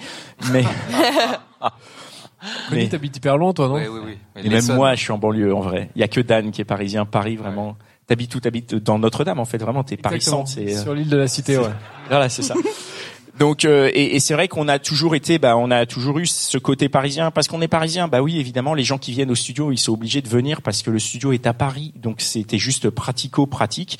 mais 0.52 0.64
Connie, 2.70 2.84
Mais- 2.84 2.90
t'habites 2.90 3.18
hyper 3.18 3.38
loin, 3.38 3.54
toi, 3.54 3.68
non 3.68 3.76
Oui, 3.76 3.84
oui, 3.90 4.00
oui. 4.06 4.18
Mais 4.36 4.46
Et 4.46 4.50
même 4.50 4.62
sons- 4.62 4.76
moi, 4.76 4.94
je 4.96 5.02
suis 5.02 5.12
en 5.12 5.18
banlieue 5.18 5.54
en 5.54 5.62
vrai. 5.62 5.90
Il 5.96 6.02
y 6.02 6.04
a 6.04 6.08
que 6.08 6.22
Dan 6.22 6.52
qui 6.52 6.62
est 6.62 6.66
parisien, 6.66 7.06
Paris 7.06 7.36
vraiment. 7.38 7.76
T'habites 8.08 8.36
où? 8.36 8.40
T'habites 8.40 8.76
dans 8.76 9.00
Notre-Dame 9.00 9.40
en 9.40 9.46
fait, 9.46 9.58
vraiment. 9.58 9.84
T'es 9.84 9.98
Paris 9.98 10.22
centre. 10.22 10.48
C'est 10.50 10.76
euh, 10.76 10.82
Sur 10.84 10.94
l'île 10.94 11.10
de 11.10 11.18
la 11.18 11.28
Cité, 11.28 11.58
ouais. 11.58 11.70
voilà, 12.10 12.30
c'est 12.30 12.44
ça. 12.44 12.54
Donc 13.40 13.66
euh, 13.66 13.90
et, 13.94 14.16
et 14.16 14.20
c'est 14.20 14.34
vrai 14.34 14.48
qu'on 14.48 14.68
a 14.68 14.80
toujours 14.80 15.16
été, 15.16 15.40
bah 15.40 15.58
on 15.58 15.70
a 15.72 15.86
toujours 15.86 16.20
eu 16.20 16.26
ce 16.26 16.58
côté 16.58 16.88
parisien 16.90 17.32
parce 17.32 17.48
qu'on 17.48 17.62
est 17.62 17.68
parisien. 17.68 18.08
Bah 18.08 18.22
oui, 18.22 18.40
évidemment, 18.40 18.74
les 18.74 18.84
gens 18.84 18.98
qui 18.98 19.12
viennent 19.12 19.32
au 19.32 19.36
studio, 19.36 19.72
ils 19.72 19.78
sont 19.78 19.92
obligés 19.94 20.22
de 20.22 20.30
venir 20.30 20.62
parce 20.62 20.82
que 20.84 20.90
le 20.92 21.00
studio 21.00 21.32
est 21.34 21.46
à 21.48 21.54
Paris. 21.54 21.94
Donc 21.98 22.22
c'était 22.22 22.58
juste 22.58 22.90
pratico-pratique. 22.90 24.00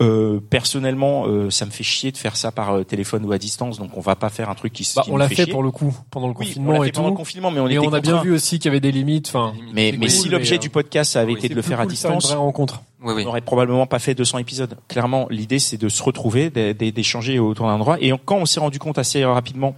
Euh, 0.00 0.40
personnellement, 0.50 1.26
euh, 1.28 1.48
ça 1.50 1.64
me 1.64 1.70
fait 1.70 1.84
chier 1.84 2.10
de 2.10 2.16
faire 2.16 2.34
ça 2.34 2.50
par 2.50 2.70
euh, 2.74 2.82
téléphone 2.82 3.24
ou 3.24 3.30
à 3.30 3.38
distance. 3.38 3.78
Donc 3.78 3.96
on 3.96 4.00
va 4.00 4.16
pas 4.16 4.30
faire 4.30 4.50
un 4.50 4.56
truc 4.56 4.72
qui, 4.72 4.82
se- 4.82 4.96
Bah, 4.96 5.02
qui 5.04 5.12
on 5.12 5.16
l'a 5.16 5.28
fait 5.28 5.46
pour 5.46 5.62
le 5.62 5.70
coup, 5.70 5.94
pendant 6.10 6.26
le 6.26 6.32
Oui, 6.32 6.38
on 6.40 6.44
confinement 6.48 6.72
l'a 6.72 6.80
fait 6.80 6.88
et 6.88 6.92
pendant 6.92 7.08
tout. 7.08 7.14
le 7.14 7.16
confinement, 7.18 7.50
mais 7.52 7.60
on 7.60 7.68
et 7.68 7.74
était 7.76 7.86
on 7.86 7.92
a 7.92 8.00
bien 8.00 8.20
vu 8.20 8.32
aussi 8.32 8.58
qu'il 8.58 8.64
y 8.64 8.68
avait 8.70 8.80
des 8.80 8.90
limites. 8.90 9.28
Enfin, 9.28 9.52
Mais, 9.72 9.92
mais 9.92 9.98
cool, 9.98 10.10
si 10.10 10.28
l'objet 10.28 10.56
euh, 10.56 10.58
du 10.58 10.70
podcast 10.70 11.12
ça 11.12 11.20
avait 11.20 11.34
oui, 11.34 11.38
été 11.38 11.48
de 11.50 11.54
le 11.54 11.62
faire 11.62 11.78
à 11.78 11.84
cool 11.86 11.94
faire 11.94 12.10
une 12.10 12.16
distance, 12.16 12.32
vraie 12.32 12.40
rencontre. 12.42 12.82
Oui, 13.04 13.12
oui. 13.14 13.22
on 13.22 13.26
n'aurait 13.26 13.40
probablement 13.40 13.86
pas 13.86 13.98
fait 13.98 14.14
200 14.14 14.38
épisodes. 14.38 14.76
Clairement, 14.88 15.26
l'idée 15.30 15.58
c'est 15.58 15.76
de 15.78 15.88
se 15.88 16.02
retrouver, 16.02 16.50
d'é- 16.50 16.74
d'é- 16.74 16.92
d'échanger 16.92 17.38
autour 17.38 17.66
d'un 17.66 17.74
endroit. 17.74 17.96
Et 18.00 18.12
quand 18.24 18.36
on 18.36 18.46
s'est 18.46 18.60
rendu 18.60 18.78
compte 18.78 18.98
assez 18.98 19.24
rapidement, 19.24 19.74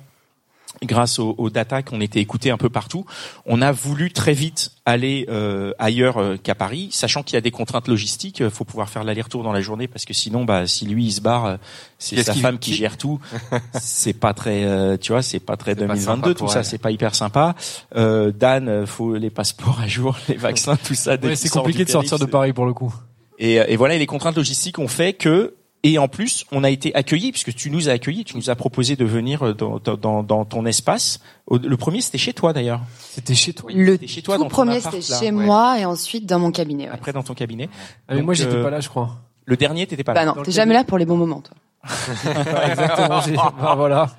grâce 0.83 1.21
aux, 1.21 1.35
aux 1.39 1.51
data 1.51 1.83
qu'on 1.83 2.01
était 2.01 2.19
écoutés 2.21 2.51
un 2.51 2.57
peu 2.59 2.69
partout, 2.69 3.07
on 3.47 3.63
a 3.63 3.71
voulu 3.73 4.11
très 4.13 4.33
vite 4.35 4.73
aller 4.85 5.25
euh, 5.31 5.73
ailleurs 5.79 6.19
euh, 6.19 6.37
qu'à 6.37 6.55
Paris, 6.57 6.89
sachant 6.91 7.23
qu'il 7.23 7.35
y 7.35 7.37
a 7.39 7.41
des 7.41 7.53
contraintes 7.53 7.87
logistiques. 7.89 8.41
Il 8.41 8.51
faut 8.51 8.65
pouvoir 8.65 8.91
faire 8.91 9.05
l'aller-retour 9.05 9.45
dans 9.45 9.53
la 9.53 9.61
journée 9.63 9.87
parce 9.87 10.05
que 10.05 10.13
sinon, 10.13 10.45
bah, 10.45 10.67
si 10.67 10.85
lui 10.85 11.07
il 11.07 11.13
se 11.13 11.21
barre, 11.21 11.45
euh, 11.47 11.57
c'est 11.99 12.17
sa 12.25 12.35
femme 12.43 12.59
qui 12.59 12.75
gère 12.75 12.99
tout. 12.99 13.21
c'est 13.81 14.13
pas 14.15 14.35
très, 14.35 14.65
euh, 14.65 14.97
tu 14.99 15.13
vois, 15.13 15.23
c'est 15.23 15.39
pas 15.39 15.57
très 15.57 15.71
C'est 15.75 15.87
pas 15.87 15.95
2022 15.95 16.03
sympa 16.31 16.35
tout 16.35 16.49
ça. 16.49 16.65
C'est 16.65 16.79
pas 16.79 16.91
hyper 16.91 17.15
sympa. 17.15 17.55
Euh, 17.97 18.33
Dan, 18.33 18.69
euh, 18.69 18.85
faut 18.85 19.15
les 19.15 19.31
passeports 19.31 19.81
à 19.81 19.87
jour, 19.87 20.17
les 20.29 20.37
vaccins, 20.37 20.77
tout 20.77 20.95
ça. 20.95 21.15
Ouais, 21.15 21.37
c'est 21.37 21.49
sort 21.49 21.63
compliqué 21.63 21.85
de 21.85 21.91
sortir 21.91 22.19
de 22.19 22.25
Paris 22.27 22.53
pour 22.53 22.67
le 22.67 22.75
coup. 22.75 22.93
Et, 23.39 23.55
et 23.57 23.77
voilà, 23.77 23.95
et 23.95 23.99
les 23.99 24.07
contraintes 24.07 24.37
logistiques 24.37 24.79
ont 24.79 24.89
fait 24.89 25.13
que, 25.13 25.55
et 25.83 25.99
en 25.99 26.09
plus, 26.09 26.47
on 26.51 26.65
a 26.65 26.71
été 26.71 26.95
accueillis, 26.95 27.31
puisque 27.31 27.55
tu 27.55 27.71
nous 27.71 27.91
as 27.91 27.93
accueillis, 27.93 28.25
tu 28.25 28.37
nous 28.39 28.49
as 28.49 28.55
proposé 28.57 28.97
de 28.97 29.05
venir 29.05 29.55
dans, 29.55 29.79
dans, 29.79 30.23
dans 30.23 30.45
ton 30.47 30.65
espace. 30.65 31.21
Le 31.51 31.77
premier, 31.77 32.01
c'était 32.01 32.17
chez 32.17 32.33
toi 32.33 32.53
d'ailleurs. 32.55 32.81
C'était 32.99 33.35
chez 33.35 33.53
toi. 33.53 33.71
Le 33.75 33.93
C'était 33.93 34.07
chez 34.07 34.23
toi, 34.23 34.37
tout 34.37 34.45
dans 34.45 34.49
premier, 34.49 34.81
c'était 34.81 34.97
là. 34.97 35.19
chez 35.21 35.27
Ouais. 35.27 35.31
moi 35.33 35.79
et 35.79 35.85
ensuite 35.85 36.25
dans 36.27 36.39
mon 36.39 36.53
cabinet. 36.53 36.85
ouais. 36.85 36.95
Après, 36.95 37.13
dans 37.13 37.23
ton 37.23 37.35
cabinet. 37.35 37.69
Ah, 38.09 38.15
mais 38.15 38.23
moi, 38.23 38.33
Donc, 38.35 38.43
j'étais 38.43 38.57
euh, 38.57 38.63
pas 38.63 38.71
là, 38.71 38.81
je 38.81 38.89
crois. 38.89 39.17
Le 39.45 39.57
dernier, 39.59 39.87
t'étais 39.87 40.05
pas 40.05 40.15
là. 40.15 40.25
Bah 40.25 40.33
non, 40.35 40.43
t'es 40.43 40.53
jamais 40.53 40.73
là 40.73 40.85
pour 40.85 40.97
les 40.97 41.05
bons 41.05 41.19
moments, 41.19 41.43
toi. 41.43 41.55
Exactement. 42.67 43.21
bah, 43.61 43.75
voilà. 43.77 44.11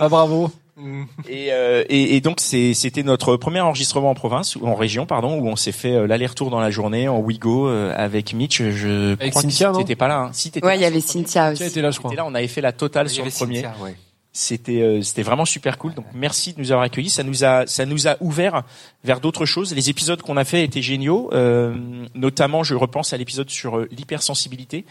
Ah, 0.00 0.08
bravo. 0.08 0.50
Et, 1.28 1.52
euh, 1.52 1.84
et, 1.88 2.16
et 2.16 2.20
donc, 2.20 2.40
c'est- 2.40 2.74
c'était 2.74 3.02
notre 3.02 3.36
premier 3.36 3.60
enregistrement 3.60 4.10
en 4.10 4.14
province, 4.14 4.56
ou 4.56 4.66
en 4.66 4.74
région, 4.74 5.06
pardon, 5.06 5.38
où 5.40 5.48
on 5.48 5.56
s'est 5.56 5.72
fait 5.72 5.92
euh, 5.92 6.06
l'aller-retour 6.06 6.50
dans 6.50 6.60
la 6.60 6.70
journée 6.70 7.08
en 7.08 7.18
Wigo 7.18 7.66
euh, 7.68 7.92
avec 7.96 8.34
Mitch. 8.34 8.62
Je 8.62 9.14
Avec 9.14 9.30
crois 9.30 9.42
Cynthia, 9.42 9.68
que 9.68 9.72
non? 9.72 9.78
t'étais 9.78 9.96
pas 9.96 10.08
là. 10.08 10.18
Hein. 10.18 10.30
Si 10.32 10.50
t'étais 10.50 10.64
Ouais, 10.66 10.72
là 10.72 10.76
il 10.76 10.82
y 10.82 10.84
avait. 10.84 11.00
Cynthia 11.00 11.52
aussi. 11.52 11.64
été 11.64 11.80
là, 11.80 11.90
je 11.90 11.98
crois. 11.98 12.14
Là, 12.14 12.24
on 12.26 12.34
avait 12.34 12.46
fait 12.48 12.60
la 12.60 12.72
totale 12.72 13.08
sur 13.08 13.24
le 13.24 13.30
premier. 13.30 13.62
Cynthia, 13.62 13.74
ouais. 13.82 13.96
C'était 14.38 14.82
euh, 14.82 15.00
c'était 15.00 15.22
vraiment 15.22 15.46
super 15.46 15.78
cool. 15.78 15.94
Donc 15.94 16.04
merci 16.12 16.52
de 16.52 16.60
nous 16.60 16.70
avoir 16.70 16.84
accueillis. 16.84 17.08
Ça 17.08 17.22
nous 17.22 17.42
a 17.42 17.66
ça 17.66 17.86
nous 17.86 18.06
a 18.06 18.18
ouvert 18.20 18.64
vers 19.02 19.18
d'autres 19.18 19.46
choses. 19.46 19.74
Les 19.74 19.88
épisodes 19.88 20.20
qu'on 20.20 20.36
a 20.36 20.44
fait 20.44 20.62
étaient 20.62 20.82
géniaux. 20.82 21.30
Euh, 21.32 21.74
notamment, 22.14 22.62
je 22.62 22.74
repense 22.74 23.14
à 23.14 23.16
l'épisode 23.16 23.48
sur 23.48 23.78
euh, 23.78 23.88
l'hypersensibilité, 23.90 24.84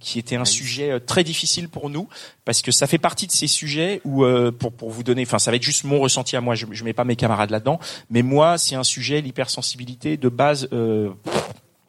qui 0.00 0.18
était 0.18 0.36
un 0.36 0.44
sujet 0.44 0.90
euh, 0.90 0.98
très 0.98 1.24
difficile 1.24 1.70
pour 1.70 1.88
nous 1.88 2.08
parce 2.44 2.60
que 2.60 2.72
ça 2.72 2.86
fait 2.86 2.98
partie 2.98 3.26
de 3.26 3.32
ces 3.32 3.46
sujets 3.46 4.02
où 4.04 4.22
euh, 4.22 4.52
pour 4.52 4.70
pour 4.70 4.90
vous 4.90 5.02
donner, 5.02 5.22
enfin 5.22 5.38
ça 5.38 5.50
va 5.50 5.56
être 5.56 5.62
juste 5.62 5.84
mon 5.84 5.98
ressenti 5.98 6.36
à 6.36 6.42
moi. 6.42 6.54
Je, 6.54 6.66
je 6.70 6.84
mets 6.84 6.92
pas 6.92 7.04
mes 7.04 7.16
camarades 7.16 7.50
là-dedans, 7.50 7.80
mais 8.10 8.20
moi 8.20 8.58
c'est 8.58 8.74
un 8.74 8.84
sujet 8.84 9.22
l'hypersensibilité 9.22 10.18
de 10.18 10.28
base. 10.28 10.68
Euh, 10.74 11.08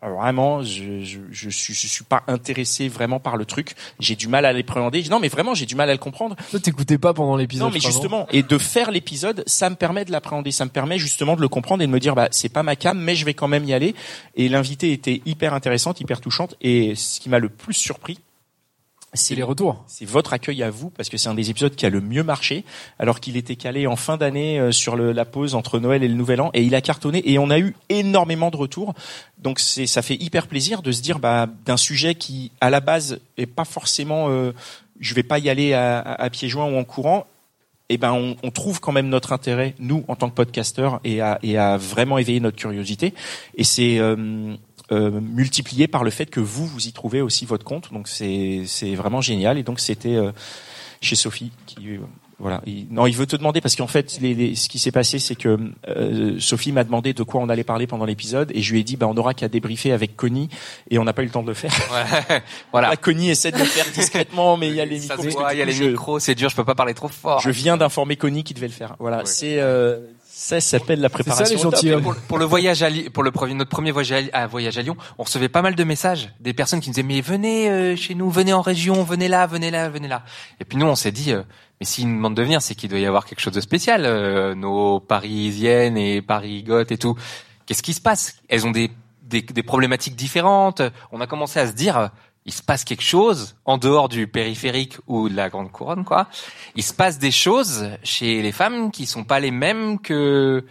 vraiment, 0.10 0.64
je, 0.64 1.04
je, 1.04 1.20
je 1.30 1.50
suis 1.50 1.74
je 1.74 1.88
suis 1.88 2.04
pas 2.04 2.24
intéressé 2.28 2.88
vraiment 2.88 3.20
par 3.20 3.38
le 3.38 3.46
truc. 3.46 3.76
J'ai 4.00 4.16
du 4.16 4.28
mal 4.28 4.46
à 4.46 4.54
l'appréhender. 4.54 5.04
Non, 5.10 5.20
mais 5.20 5.28
vraiment, 5.28 5.54
j'ai 5.54 5.66
du 5.66 5.76
mal 5.76 5.90
à 5.90 5.94
le 5.94 6.00
comprendre. 6.00 6.36
Toi, 6.50 6.60
t'écoutais 6.60 6.98
pas 6.98 7.14
pendant 7.14 7.36
l'épisode. 7.36 7.68
Non, 7.68 7.74
mais 7.74 7.80
justement, 7.80 8.28
et 8.32 8.44
de 8.44 8.58
faire 8.58 8.92
l'épisode, 8.92 9.44
ça 9.46 9.70
me 9.70 9.76
permet 9.76 10.06
de 10.06 10.12
l'appréhender, 10.12 10.52
ça 10.52 10.66
me 10.66 10.72
permet 10.72 10.98
justement 10.98 11.36
de 11.36 11.42
le 11.42 11.48
comprendre 11.48 11.84
et 11.84 11.88
de 11.88 11.92
me 11.92 12.00
dire, 12.00 12.16
bah, 12.16 12.30
c'est 12.32 12.50
pas 12.50 12.64
ma 12.64 12.76
cam, 12.76 13.00
mais 13.00 13.16
je 13.16 13.26
vais 13.26 13.34
quand 13.34 13.48
même 13.48 13.66
y 13.66 13.74
aller. 13.74 13.96
Et 14.36 14.50
l'invité 14.50 14.92
était 14.92 15.22
hyper 15.26 15.54
intéressante, 15.54 16.00
hyper 16.02 16.22
touchante, 16.22 16.56
et 16.62 16.96
ce 16.96 17.20
qui 17.20 17.30
m'a 17.30 17.40
le 17.40 17.50
plus 17.50 17.74
surpris, 17.74 18.20
C'est 19.13 19.36
les 19.36 19.43
retours. 19.43 19.84
c'est 19.88 20.06
votre 20.06 20.32
accueil 20.32 20.63
à 20.63 20.69
vous 20.69 20.89
parce 20.89 21.10
que 21.10 21.17
c'est 21.17 21.28
un 21.28 21.34
des 21.34 21.50
épisodes 21.50 21.76
qui 21.76 21.86
a 21.86 21.89
le 21.89 22.00
mieux 22.00 22.24
marché 22.24 22.63
alors 22.97 23.19
qu'il 23.19 23.36
était 23.36 23.58
calé 23.58 23.86
en 23.86 23.97
fin 23.97 24.15
d'année 24.15 24.58
euh, 24.58 24.71
sur 24.71 24.95
le, 24.95 25.12
la 25.12 25.26
pause 25.26 25.54
entre 25.54 25.80
Noël 25.80 26.02
et 26.02 26.08
le 26.08 26.13
Nouvel 26.13 26.39
An 26.39 26.50
et 26.54 26.63
il 26.63 26.74
a 26.76 26.82
cartonné 26.82 27.21
et 27.30 27.38
on 27.38 27.50
a 27.50 27.60
eu 27.60 27.76
énormément 27.89 28.52
de 28.52 28.56
retours 28.56 28.93
donc 29.38 29.60
c'est 29.60 29.86
ça 29.86 30.02
fait 30.02 30.15
hyper 30.15 30.47
plaisir 30.47 30.82
de 30.82 30.93
se 30.93 31.02
dire 31.02 31.19
bah 31.19 31.47
d'un 31.65 31.76
sujet 31.76 32.15
qui 32.15 32.52
à 32.62 32.69
la 32.69 32.80
base 32.80 33.19
est 33.38 33.47
pas 33.47 33.65
forcément 33.65 34.28
euh, 34.30 34.54
je 35.02 35.13
vais 35.13 35.24
pas 35.24 35.39
y 35.39 35.50
aller 35.50 35.74
à, 35.74 36.00
à- 36.00 36.24
à 36.24 36.30
pieds 36.30 36.47
joints 36.47 36.71
ou 36.71 36.78
en 36.78 36.86
courant 36.86 37.28
eh 37.89 37.97
ben 37.97 38.13
on, 38.13 38.38
on 38.43 38.52
trouve 38.52 38.80
quand 38.80 38.93
même 38.93 39.10
notre 39.10 39.34
intérêt 39.34 39.76
nous 39.78 40.06
en 40.08 40.15
tant 40.15 40.30
que 40.30 40.36
podcasteurs 40.36 41.02
et 41.04 41.19
à, 41.19 41.38
et 41.43 41.58
à 41.58 41.76
vraiment 41.76 42.17
éveiller 42.17 42.39
notre 42.39 42.56
curiosité 42.56 43.13
et 43.58 43.65
c'est 43.65 44.00
euh, 44.00 44.56
euh, 44.91 45.10
multiplié 45.21 45.88
par 45.88 46.04
le 46.04 46.12
fait 46.12 46.25
que 46.27 46.39
vous 46.39 46.65
vous 46.67 46.88
y 46.88 46.91
trouvez 46.91 47.21
aussi 47.21 47.45
votre 47.45 47.63
compte 47.65 47.91
donc 47.93 48.08
c'est 48.08 48.63
c'est 48.67 48.95
vraiment 48.95 49.21
génial 49.21 49.58
et 49.58 49.63
donc 49.63 49.80
c'était 49.80 50.15
euh, 50.15 50.32
chez 51.01 51.15
Sophie 51.15 51.51
qui 51.65 51.91
euh, 51.91 51.97
voilà 52.39 52.62
il, 52.65 52.88
non 52.89 53.06
il 53.08 53.15
veut 53.15 53.27
te 53.27 53.36
demander 53.36 53.62
parce 53.62 53.75
qu'en 53.75 53.86
fait 53.88 54.17
les, 54.19 54.34
les- 54.34 54.56
ce 54.56 54.67
qui 54.67 54.80
s'est 54.80 54.91
passé 54.91 55.19
c'est 55.19 55.36
que 55.36 55.60
euh, 55.88 56.39
Sophie 56.39 56.71
m'a 56.71 56.84
demandé 56.84 57.13
de 57.13 57.21
quoi 57.23 57.39
on 57.39 57.49
allait 57.49 57.63
parler 57.63 57.86
pendant 57.88 58.06
l'épisode 58.06 58.51
et 58.56 58.62
je 58.62 58.73
lui 58.73 58.80
ai 58.80 58.84
dit 58.84 58.97
bah 58.97 59.08
on 59.08 59.15
aura 59.15 59.34
qu'à 59.36 59.47
débriefer 59.47 59.91
avec 59.91 60.15
Connie 60.17 60.49
et 60.89 60.97
on 60.97 61.04
n'a 61.04 61.13
pas 61.13 61.21
eu 61.21 61.25
le 61.25 61.32
temps 61.32 61.43
de 61.43 61.47
le 61.47 61.54
faire 61.54 61.71
Ouais. 61.91 62.41
voilà. 62.71 62.89
Là, 62.89 62.97
Connie 62.97 63.30
essaie 63.30 63.51
de 63.51 63.58
le 63.60 63.63
faire 63.65 63.86
discrètement 63.93 64.58
mais 64.58 64.69
il 64.69 64.75
y 64.75 64.82
a 64.82 64.86
les 64.86 64.99
micros 64.99 65.23
il 65.51 65.58
y 65.58 65.62
a 65.62 65.65
les 65.65 65.71
je- 65.71 65.84
micros, 65.86 66.19
c'est 66.19 66.36
dur, 66.36 66.49
je 66.49 66.56
peux 66.56 66.65
pas 66.65 66.75
parler 66.75 66.93
trop 66.95 67.08
fort. 67.10 67.39
je 67.41 67.49
viens 67.51 67.77
d'informer 67.77 68.15
Connie 68.15 68.43
qui 68.43 68.54
devait 68.56 68.67
le 68.67 68.73
faire. 68.73 68.95
Voilà, 68.99 69.17
Ouais. 69.19 69.23
c'est 69.25 69.60
euh, 69.60 69.99
ça 70.41 70.60
s'appelle 70.60 71.01
la 71.01 71.10
préparation. 71.10 71.71
les 71.84 72.01
pour, 72.01 72.15
pour 72.15 72.39
le 72.39 72.45
voyage 72.45 72.82
à 72.82 72.89
Lyon, 72.89 73.12
pour 73.13 73.21
le 73.21 73.30
premier, 73.32 73.54
notre 73.54 73.69
premier 73.69 73.91
voyage 73.91 74.30
à, 74.34 74.39
à 74.43 74.47
voyage 74.47 74.75
à 74.77 74.82
Lyon, 74.82 74.97
on 75.19 75.23
recevait 75.23 75.49
pas 75.49 75.62
mal 75.62 75.75
de 75.75 75.84
messages 75.84 76.34
des 76.39 76.54
personnes 76.54 76.80
qui 76.82 76.89
nous 76.89 76.95
disaient 76.95 77.08
mais 77.08 77.21
venez 77.21 77.69
euh, 77.69 77.95
chez 77.95 78.15
nous, 78.15 78.30
venez 78.32 78.51
en 78.51 78.62
région, 78.62 79.04
venez 79.04 79.27
là, 79.27 79.45
venez 79.45 79.69
là, 79.69 79.89
venez 79.89 80.08
là. 80.08 80.23
Et 80.60 80.65
puis 80.65 80.80
nous 80.80 80.88
on 80.88 80.95
s'est 80.95 81.12
dit 81.12 81.32
euh, 81.32 81.43
mais 81.80 81.86
s'ils 81.86 82.08
nous 82.08 82.15
demandent 82.15 82.36
de 82.36 82.41
venir, 82.41 82.60
c'est 82.62 82.73
qu'il 82.73 82.89
doit 82.89 82.97
y 82.99 83.06
avoir 83.06 83.25
quelque 83.25 83.39
chose 83.39 83.54
de 83.54 83.62
spécial. 83.62 84.04
euh, 84.06 84.56
nos 84.56 84.99
parisiennes 84.99 85.95
et 85.97 86.23
parigotes 86.23 86.91
et 86.91 86.97
tout. 86.97 87.15
Qu'est-ce 87.67 87.84
qui 87.84 87.93
se 87.93 88.01
passe? 88.01 88.38
Elles 88.49 88.65
ont 88.65 88.71
des, 88.71 88.89
des 89.21 89.43
des 89.43 89.63
problématiques 89.63 90.15
différentes. 90.15 90.82
On 91.12 91.21
a 91.21 91.27
commencé 91.27 91.60
à 91.60 91.67
se 91.67 91.73
dire 91.73 91.97
euh, 91.97 92.08
il 92.45 92.51
se 92.54 92.63
passe 92.63 92.84
quelque 92.84 93.04
chose 93.04 93.56
en 93.65 93.77
dehors 93.77 94.10
du 94.10 94.27
périphérique 94.27 94.97
ou 95.08 95.30
de 95.30 95.36
la 95.36 95.49
grande 95.49 95.71
couronne 95.71 96.04
quoi. 96.04 96.27
Il 96.75 96.84
se 96.84 96.93
passe 96.93 97.19
des 97.19 97.32
choses 97.32 97.89
chez 98.04 98.41
les 98.41 98.51
femmes 98.51 98.91
qui 98.91 99.06
sont 99.06 99.23
pas 99.23 99.39
les 99.39 99.51
mêmes 99.51 99.99
que 99.99 100.65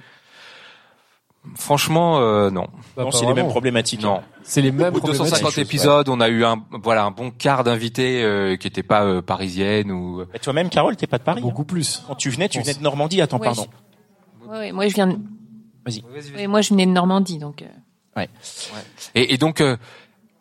Franchement, 1.57 2.19
euh, 2.21 2.51
non. 2.51 2.67
Bah, 2.97 3.05
Non, 3.05 3.11
c'est 3.11 3.25
les 3.25 3.33
mêmes 3.33 3.49
problématiques. 3.49 4.03
Non. 4.03 4.21
C'est 4.43 4.61
les 4.61 4.71
mêmes 4.73 4.89
Au 4.89 4.91
bout 4.91 4.97
de 5.01 5.05
problématiques. 5.07 5.31
250 5.43 5.51
choses, 5.55 5.59
épisodes, 5.59 6.09
on 6.11 6.21
a 6.21 6.29
eu 6.29 6.45
un, 6.45 6.63
voilà, 6.83 7.05
un 7.05 7.11
bon 7.11 7.31
quart 7.31 7.65
d'invités 7.65 8.23
euh, 8.23 8.57
qui 8.57 8.67
n'étaient 8.67 8.83
pas 8.83 9.05
euh, 9.05 9.23
parisiennes 9.23 9.91
ou. 9.91 10.23
Mais 10.35 10.39
toi-même, 10.39 10.69
Carole, 10.69 10.97
t'es 10.97 11.07
pas 11.07 11.17
de 11.17 11.23
Paris. 11.23 11.41
hein 11.41 11.43
Beaucoup 11.47 11.65
plus. 11.65 12.03
Quand 12.07 12.15
tu 12.15 12.29
venais, 12.29 12.51
tu 12.51 12.61
venais 12.61 12.75
de 12.75 12.83
Normandie. 12.83 13.23
Attends, 13.23 13.39
Ouais, 13.39 13.47
pardon. 13.47 13.67
Ouais, 14.47 14.59
ouais, 14.59 14.73
moi 14.73 14.87
je 14.89 14.95
viens. 14.95 15.07
de- 15.07 15.19
Vas-y. 15.87 16.03
ouais, 16.37 16.47
moi 16.47 16.61
je 16.61 16.71
venais 16.71 16.85
de 16.85 16.91
Normandie, 16.93 17.39
donc. 17.39 17.63
euh, 17.63 18.27
Et, 19.15 19.33
et 19.33 19.39
donc, 19.39 19.63
euh, 19.63 19.79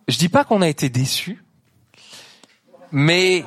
je 0.10 0.18
dis 0.18 0.30
pas 0.30 0.44
qu'on 0.44 0.62
a 0.62 0.68
été 0.68 0.90
déçus, 0.90 1.44
mais 2.92 3.44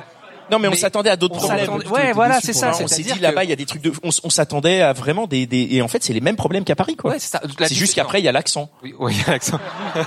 Non, 0.51 0.59
mais 0.59 0.67
on 0.67 0.73
s'attendait 0.73 1.09
à 1.09 1.15
d'autres 1.15 1.37
problèmes. 1.37 1.69
Ouais, 1.91 2.11
voilà, 2.11 2.39
c'est 2.41 2.53
ça. 2.53 2.73
on 2.79 2.87
s'est 2.87 3.03
dit 3.03 3.19
là-bas, 3.19 3.43
il 3.43 3.49
y 3.49 3.53
a 3.53 3.55
des 3.55 3.65
trucs 3.65 3.81
de, 3.81 3.91
on, 4.03 4.29
s'attendait 4.29 4.81
à 4.81 4.93
vraiment 4.93 5.25
des, 5.25 5.45
des, 5.47 5.67
et 5.71 5.81
en 5.81 5.87
fait, 5.87 6.03
c'est 6.03 6.13
les 6.13 6.21
mêmes 6.21 6.35
problèmes 6.35 6.63
qu'à 6.63 6.75
Paris, 6.75 6.95
quoi. 6.95 7.11
Ouais, 7.11 7.19
c'est 7.19 7.29
ça. 7.29 7.41
C'est 7.59 7.75
juste 7.75 7.95
qu'après, 7.95 8.19
il 8.19 8.25
y 8.25 8.27
a 8.27 8.31
l'accent. 8.31 8.69
Oui, 8.83 8.93
oui, 8.99 9.15
l'accent. 9.27 9.59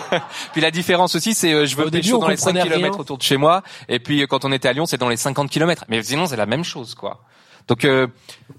Puis 0.53 0.61
la 0.61 0.71
différence 0.71 1.15
aussi, 1.15 1.35
c'est 1.35 1.53
euh, 1.53 1.67
je 1.67 1.77
veux 1.77 1.91
pécho 1.91 2.19
dans 2.19 2.29
les 2.29 2.37
5 2.37 2.53
comprenait 2.53 2.63
km 2.63 2.91
rien. 2.91 3.01
autour 3.01 3.19
de 3.19 3.23
chez 3.23 3.37
moi, 3.37 3.63
et 3.89 3.99
puis 3.99 4.23
euh, 4.23 4.27
quand 4.27 4.45
on 4.45 4.53
était 4.53 4.69
à 4.69 4.73
Lyon, 4.73 4.87
c'est 4.87 4.99
dans 4.99 5.09
les 5.09 5.17
50 5.17 5.51
km. 5.51 5.85
Mais 5.89 6.03
sinon, 6.03 6.27
c'est 6.27 6.37
la 6.37 6.47
même 6.47 6.65
chose, 6.65 6.95
quoi. 6.95 7.23
Donc, 7.69 7.85
euh, 7.85 8.07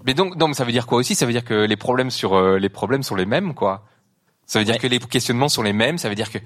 mais 0.04 0.14
donc, 0.14 0.36
donc, 0.36 0.54
ça 0.54 0.64
veut 0.64 0.72
dire 0.72 0.86
quoi 0.86 0.98
aussi? 0.98 1.14
Ça 1.14 1.26
veut 1.26 1.32
dire 1.32 1.44
que 1.44 1.54
les 1.54 1.76
problèmes 1.76 2.10
sur 2.10 2.34
euh, 2.34 2.58
les 2.58 2.68
problèmes 2.68 3.02
sont 3.02 3.14
les 3.14 3.26
mêmes, 3.26 3.54
quoi. 3.54 3.84
Ça 4.46 4.58
veut 4.58 4.64
dire 4.64 4.78
que 4.78 4.86
les 4.86 4.98
questionnements 4.98 5.48
sont 5.48 5.62
les 5.62 5.72
mêmes. 5.72 5.98
Ça 5.98 6.08
veut 6.08 6.14
dire 6.14 6.30
que 6.30 6.38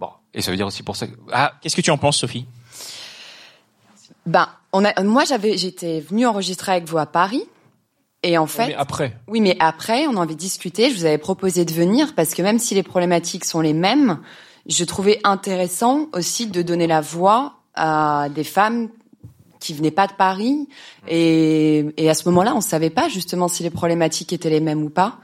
bon, 0.00 0.08
et 0.34 0.40
ça 0.42 0.50
veut 0.50 0.56
dire 0.56 0.66
aussi 0.66 0.82
pour 0.82 0.96
ça. 0.96 1.06
que- 1.06 1.14
Ah, 1.30 1.52
Qu'est-ce 1.60 1.76
que 1.76 1.80
tu 1.82 1.90
en 1.92 1.98
penses, 1.98 2.16
Sophie? 2.18 2.46
Ben, 4.26 4.48
on 4.72 4.84
a, 4.84 5.02
moi, 5.02 5.24
j'avais, 5.24 5.56
j'étais 5.56 6.00
venue 6.00 6.26
enregistrer 6.26 6.72
avec 6.72 6.84
vous 6.88 6.98
à 6.98 7.06
Paris. 7.06 7.44
Et 8.22 8.36
en 8.36 8.46
fait, 8.46 8.68
Mais 8.68 8.74
après, 8.74 9.16
oui, 9.28 9.40
mais 9.40 9.56
après, 9.60 10.06
on 10.06 10.10
en 10.10 10.20
avait 10.22 10.34
discuté. 10.34 10.90
Je 10.90 10.96
vous 10.96 11.04
avais 11.06 11.16
proposé 11.18 11.64
de 11.64 11.72
venir 11.72 12.14
parce 12.14 12.34
que 12.34 12.42
même 12.42 12.58
si 12.58 12.74
les 12.74 12.82
problématiques 12.82 13.46
sont 13.46 13.60
les 13.62 13.72
mêmes, 13.72 14.20
je 14.66 14.84
trouvais 14.84 15.20
intéressant 15.24 16.08
aussi 16.12 16.46
de 16.46 16.60
donner 16.60 16.86
la 16.86 17.00
voix 17.00 17.54
à 17.74 18.28
des 18.34 18.44
femmes 18.44 18.90
qui 19.60 19.74
venaient 19.74 19.90
pas 19.90 20.06
de 20.06 20.14
Paris. 20.14 20.68
Et, 21.06 21.86
et 21.96 22.10
à 22.10 22.14
ce 22.14 22.28
moment-là, 22.28 22.54
on 22.56 22.60
savait 22.60 22.90
pas 22.90 23.08
justement 23.08 23.46
si 23.46 23.62
les 23.62 23.70
problématiques 23.70 24.32
étaient 24.32 24.50
les 24.50 24.60
mêmes 24.60 24.82
ou 24.82 24.90
pas. 24.90 25.18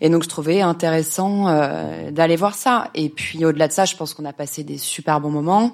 Et 0.00 0.10
donc, 0.10 0.24
je 0.24 0.28
trouvais 0.28 0.60
intéressant 0.60 1.48
euh, 1.48 2.10
d'aller 2.10 2.36
voir 2.36 2.54
ça. 2.54 2.90
Et 2.94 3.08
puis, 3.08 3.44
au-delà 3.44 3.68
de 3.68 3.72
ça, 3.72 3.84
je 3.84 3.96
pense 3.96 4.12
qu'on 4.12 4.24
a 4.24 4.32
passé 4.32 4.64
des 4.64 4.78
super 4.78 5.20
bons 5.20 5.30
moments. 5.30 5.72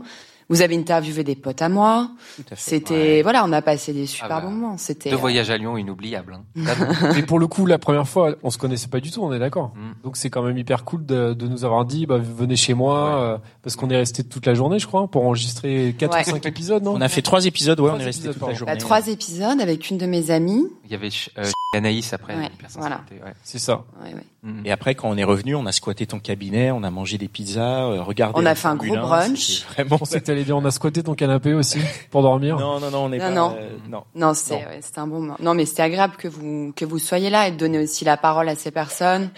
Vous 0.52 0.62
avez 0.62 0.76
interviewé 0.76 1.24
des 1.24 1.34
potes 1.34 1.62
à 1.62 1.68
moi. 1.68 2.10
Tout 2.36 2.42
à 2.50 2.56
fait. 2.56 2.70
C'était 2.70 2.92
Ouais. 2.94 3.22
voilà, 3.22 3.44
on 3.44 3.52
a 3.52 3.62
passé 3.62 3.92
des 3.92 4.06
super 4.06 4.26
Ah 4.30 4.40
bah, 4.40 4.46
bons 4.46 4.52
moments. 4.52 4.76
C'était 4.78 5.10
deux 5.10 5.16
euh, 5.16 5.18
voyages 5.18 5.50
à 5.50 5.56
Lyon 5.56 5.76
inoubliables. 5.78 6.38
Hein. 6.56 6.62
mais 7.14 7.22
pour 7.22 7.38
le 7.38 7.46
coup, 7.46 7.64
la 7.66 7.78
première 7.78 8.06
fois, 8.08 8.34
on 8.42 8.50
se 8.50 8.58
connaissait 8.58 8.88
pas 8.88 9.00
du 9.00 9.10
tout, 9.10 9.22
on 9.22 9.32
est 9.32 9.38
d'accord. 9.38 9.72
Mm. 9.74 10.04
Donc 10.04 10.16
c'est 10.16 10.30
quand 10.30 10.42
même 10.42 10.58
hyper 10.58 10.84
cool 10.84 11.06
de, 11.06 11.32
de 11.34 11.46
nous 11.48 11.64
avoir 11.64 11.84
dit, 11.84 12.06
bah, 12.06 12.18
venez 12.18 12.56
chez 12.56 12.74
moi, 12.74 13.16
euh, 13.16 13.38
parce 13.62 13.76
qu'on 13.76 13.88
est 13.90 13.96
resté 13.96 14.22
toute 14.24 14.46
la 14.46 14.54
journée, 14.54 14.78
je 14.78 14.86
crois, 14.86 15.08
pour 15.08 15.24
enregistrer 15.24 15.94
quatre 15.98 16.14
Ouais. 16.14 16.22
ou 16.28 16.30
cinq 16.32 16.46
épisodes, 16.46 16.82
non? 16.82 16.92
On 16.94 17.00
a 17.00 17.08
fait 17.08 17.22
trois 17.22 17.46
épisodes, 17.46 17.80
ouais, 17.80 17.86
Trois 17.88 17.98
on 17.98 18.02
est 18.02 18.04
resté 18.04 18.24
toute 18.28 18.34
la 18.36 18.40
pardon. 18.40 18.54
journée. 18.54 18.72
bah, 18.74 18.78
trois 18.78 19.06
épisodes 19.08 19.60
avec 19.60 19.88
une 19.90 19.98
de 19.98 20.06
mes 20.06 20.30
amies. 20.30 20.66
Il 20.84 20.90
y 20.90 20.94
avait 20.94 21.08
euh, 21.38 21.44
Anaïs 21.74 22.12
après. 22.12 22.36
Ouais, 22.36 22.50
voilà. 22.74 23.00
ouais. 23.10 23.32
C'est 23.42 23.58
ça. 23.58 23.84
Ouais, 24.04 24.12
ouais. 24.12 24.24
Mhm. 24.42 24.60
Et 24.66 24.72
après, 24.72 24.94
quand 24.94 25.08
on 25.08 25.16
est 25.16 25.24
revenu, 25.24 25.54
on 25.54 25.64
a 25.64 25.72
squatté 25.72 26.06
ton 26.06 26.18
cabinet, 26.18 26.70
on 26.70 26.82
a 26.82 26.90
mangé 26.90 27.16
des 27.16 27.28
pizzas, 27.28 27.84
euh, 27.86 28.02
regardé. 28.02 28.38
On 28.38 28.44
a 28.44 28.54
fait 28.54 28.68
un 28.68 28.76
gros 28.76 28.94
1, 28.94 29.00
brunch. 29.00 29.64
Vraiment. 29.72 29.96
Pensais 29.98 30.20
que 30.20 30.26
t'allais 30.26 30.44
dire, 30.44 30.54
on 30.56 30.64
a 30.66 30.70
squatté 30.70 31.02
ton 31.02 31.14
canapé 31.14 31.54
aussi, 31.54 31.78
pour 32.10 32.20
dormir. 32.22 32.58
Non, 32.58 32.78
non, 32.78 32.90
non, 32.90 33.04
on 33.04 33.12
est 33.12 33.18
Non, 33.18 33.24
pas. 33.24 33.30
non. 33.30 33.56
euh, 33.58 33.70
non. 33.88 34.04
Non, 34.14 34.34
c'était 34.34 34.64
un 34.96 35.06
bon 35.06 35.20
moment. 35.20 35.36
Non, 35.40 35.54
mais 35.54 35.64
c'était 35.64 35.82
agréable 35.82 36.16
que 36.18 36.28
vous 36.28 36.72
que 36.76 36.84
vous 36.84 36.98
soyez 36.98 37.30
là 37.30 37.48
et 37.48 37.52
de 37.52 37.56
donner 37.56 37.78
aussi 37.78 38.04
la 38.04 38.18
parole 38.18 38.50
à 38.50 38.54
ces 38.54 38.70
personnes. 38.70 39.30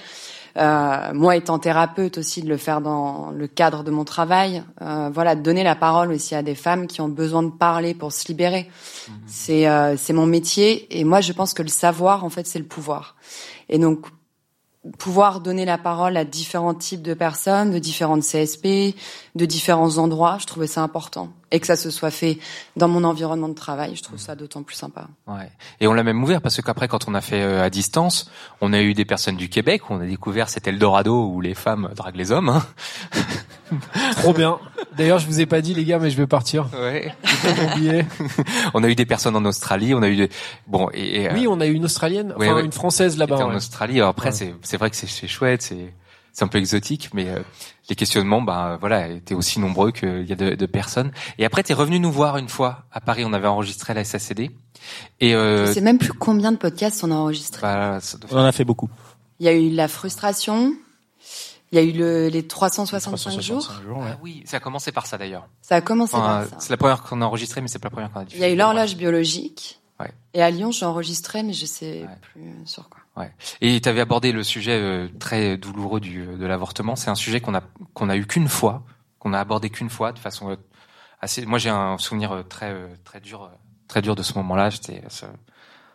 Euh, 0.57 1.13
moi, 1.13 1.37
étant 1.37 1.59
thérapeute 1.59 2.19
aussi, 2.19 2.43
de 2.43 2.49
le 2.49 2.57
faire 2.57 2.81
dans 2.81 3.31
le 3.31 3.47
cadre 3.47 3.83
de 3.83 3.91
mon 3.91 4.05
travail. 4.05 4.63
Euh, 4.83 5.11
voilà, 5.13 5.35
de 5.35 5.43
donner 5.43 5.65
la 5.65 5.75
parole 5.75 6.13
aussi 6.13 6.35
à 6.35 6.43
des 6.43 6.55
femmes 6.55 6.87
qui 6.87 7.01
ont 7.01 7.09
besoin 7.09 7.43
de 7.43 7.51
parler 7.51 7.95
pour 7.95 8.13
se 8.13 8.29
libérer. 8.29 8.71
C'est 9.27 9.69
euh, 9.69 9.97
c'est 9.97 10.13
mon 10.13 10.27
métier 10.27 10.87
et 10.99 11.05
moi, 11.05 11.21
je 11.21 11.33
pense 11.33 11.55
que 11.55 11.63
le 11.63 11.69
savoir, 11.69 12.25
en 12.25 12.31
fait, 12.31 12.47
c'est 12.47 12.59
le 12.59 12.65
pouvoir. 12.65 13.17
Et 13.69 13.79
donc 13.79 14.07
pouvoir 14.99 15.41
donner 15.41 15.65
la 15.65 15.79
parole 15.79 16.17
à 16.17 16.25
différents 16.25 16.75
types 16.75 17.03
de 17.03 17.15
personnes, 17.15 17.71
de 17.71 17.79
différentes 17.79 18.23
CSP, 18.23 18.95
de 19.35 19.47
différents 19.47 19.99
endroits, 19.99 20.37
je 20.41 20.47
trouvais 20.47 20.67
ça 20.67 20.83
important. 20.83 21.31
Et 21.51 21.61
que 21.61 21.67
ça 21.67 21.77
se 21.77 21.91
soit 21.91 22.11
fait 22.11 22.39
dans 22.77 22.89
mon 22.89 23.05
environnement 23.05 23.49
de 23.49 23.55
travail, 23.55 23.97
je 23.97 24.03
trouve 24.03 24.19
ça 24.19 24.35
d'autant 24.35 24.63
plus 24.63 24.75
sympa. 24.75 25.07
Ouais. 25.27 25.51
Et 25.81 25.87
on 25.87 25.95
l'a 25.95 26.03
même 26.03 26.23
ouvert 26.23 26.43
parce 26.43 26.61
qu'après, 26.61 26.89
quand 26.89 27.09
on 27.09 27.15
a 27.15 27.21
fait 27.21 27.43
euh, 27.43 27.63
à 27.63 27.71
distance, 27.71 28.31
on 28.61 28.73
a 28.73 28.83
eu 28.83 28.93
des 28.93 29.05
personnes 29.05 29.37
du 29.37 29.49
Québec. 29.49 29.89
où 29.89 29.95
On 29.95 30.01
a 30.01 30.07
découvert 30.07 30.49
cet 30.49 30.67
Eldorado 30.67 31.27
où 31.29 31.41
les 31.41 31.55
femmes 31.55 31.91
draguent 31.95 32.17
les 32.17 32.33
hommes. 32.33 32.49
Hein. 32.49 32.63
Trop 34.17 34.33
bien. 34.33 34.59
D'ailleurs, 34.97 35.19
je 35.19 35.27
vous 35.27 35.41
ai 35.41 35.47
pas 35.47 35.61
dit, 35.61 35.75
les 35.75 35.85
gars, 35.85 35.99
mais 35.99 36.11
je 36.11 36.17
vais 36.17 36.27
partir. 36.27 36.67
Ouais. 36.75 37.15
On 38.75 38.83
a 38.85 38.89
eu 38.89 38.95
des 38.95 39.07
personnes 39.07 39.37
en 39.37 39.45
Australie. 39.45 39.95
On 39.95 40.03
a 40.03 40.09
eu 40.09 40.17
des... 40.17 40.29
bon 40.67 40.89
et, 40.93 41.23
et, 41.23 41.29
euh, 41.31 41.35
Oui, 41.35 41.47
on 41.49 41.61
a 41.61 41.67
eu 41.67 41.73
une 41.73 41.85
Australienne, 41.85 42.35
Ouais, 42.37 42.47
enfin 42.49 42.57
ouais. 42.57 42.65
une 42.65 42.73
Française 42.73 43.17
là-bas. 43.19 43.37
était 43.37 43.45
en 43.45 43.51
ouais. 43.51 43.57
Australie. 43.57 43.97
Alors 43.97 44.09
après, 44.11 44.29
Ouais. 44.29 44.33
c'est 44.35 44.55
c'est 44.63 44.77
vrai 44.77 44.91
que 44.91 44.97
c'est 44.97 45.27
chouette, 45.29 45.63
c'est 45.63 45.93
c'est 46.33 46.45
un 46.45 46.49
peu 46.49 46.59
exotique, 46.59 47.11
mais 47.15 47.29
euh, 47.29 47.39
les 47.89 47.95
questionnements, 47.95 48.43
bah 48.43 48.77
voilà, 48.81 49.07
étaient 49.09 49.35
aussi 49.37 49.61
nombreux 49.61 49.93
qu'il 49.93 50.25
y 50.27 50.33
a 50.33 50.35
de, 50.37 50.57
de 50.57 50.67
personnes. 50.67 51.13
Et 51.39 51.45
après, 51.45 51.63
t'es 51.63 51.75
revenu 51.75 52.01
nous 52.01 52.11
voir 52.11 52.39
une 52.39 52.49
fois 52.49 52.87
à 52.93 53.01
Paris. 53.01 53.23
On 53.25 53.33
avait 53.33 53.47
enregistré 53.47 53.93
à 53.93 53.95
la 53.95 54.03
SACD. 54.05 54.51
Et 55.21 55.35
euh, 55.37 55.67
Je 55.67 55.73
sais 55.73 55.81
même 55.81 55.99
plus 55.99 56.13
combien 56.13 56.51
de 56.51 56.57
podcasts 56.57 57.05
on 57.05 57.13
a 57.13 57.15
enregistrés. 57.15 57.63
bah, 57.63 57.99
On 58.33 58.39
en 58.39 58.45
a 58.45 58.51
fait 58.53 58.65
beaucoup. 58.65 58.89
Il 59.39 59.47
y 59.47 59.49
a 59.49 59.53
eu 59.53 59.71
la 59.71 59.87
frustration, 59.87 60.75
il 61.75 61.77
y 61.77 61.81
a 61.81 61.83
eu 61.83 61.93
le, 61.93 62.29
les 62.29 62.47
365, 62.47 63.41
jours. 63.41 63.59
365 63.59 63.83
jours, 63.83 63.99
ouais. 63.99 64.11
Ah 64.13 64.19
oui, 64.23 64.43
ça 64.47 64.59
a 64.59 64.61
commencé 64.61 64.93
par 64.93 65.07
ça 65.07 65.19
d'ailleurs. 65.19 65.49
Ça 65.61 65.77
a 65.77 65.81
commencé 65.81 66.15
Enfin, 66.15 66.41
par 66.43 66.49
ça. 66.49 66.57
c'est 66.61 66.71
la 66.71 66.77
première 66.77 67.03
qu'on 67.03 67.21
a 67.21 67.25
enregistrée, 67.27 67.61
mais 67.61 67.69
c'est 67.69 67.79
pas 67.81 67.89
la 67.89 67.91
première 67.91 68.11
qu'on 68.13 68.21
a 68.21 68.23
Il 68.23 68.27
diffusée. 68.27 68.47
y 68.47 68.49
a 68.49 68.53
eu 68.53 68.57
l'horloge 68.57 68.97
biologique. 68.97 69.81
Ouais. 70.01 70.11
Et 70.35 70.43
à 70.43 70.51
Lyon, 70.51 70.71
j'ai 70.73 70.87
enregistré, 70.87 71.43
mais 71.43 71.53
je 71.53 71.67
sais 71.67 72.03
Ouais. 72.03 72.19
plus 72.23 72.43
sur 72.67 72.89
quoi. 72.89 73.01
Ouais. 73.17 73.33
Et 73.61 73.81
tu 73.81 73.89
avais 73.89 74.01
abordé 74.01 74.31
le 74.33 74.43
sujet 74.43 74.73
euh, 74.81 75.09
très 75.19 75.57
douloureux 75.57 76.01
du, 76.01 76.25
de 76.27 76.47
l'avortement. 76.47 76.95
C'est 76.97 77.11
un 77.11 77.15
sujet 77.17 77.41
qu'on 77.41 77.55
a 77.55 77.63
qu'on 77.93 78.09
a 78.09 78.17
eu 78.17 78.27
qu'une 78.27 78.49
fois, 78.49 78.83
qu'on 79.19 79.33
a 79.33 79.39
abordé 79.41 79.69
qu'une 79.71 79.91
fois 79.91 80.13
de 80.13 80.19
façon 80.19 80.51
euh, 80.51 80.57
assez. 81.21 81.45
Moi, 81.47 81.59
j'ai 81.59 81.71
un 81.71 81.99
souvenir 81.99 82.33
euh, 82.33 82.43
très 82.43 82.71
euh, 82.73 82.89
très 83.05 83.21
dur, 83.21 83.43
euh, 83.45 83.49
très 83.89 84.03
dur 84.03 84.15
de 84.17 84.23
ce 84.23 84.35
moment-là. 84.35 84.71
C'était 84.71 85.03
ça- 85.09 85.33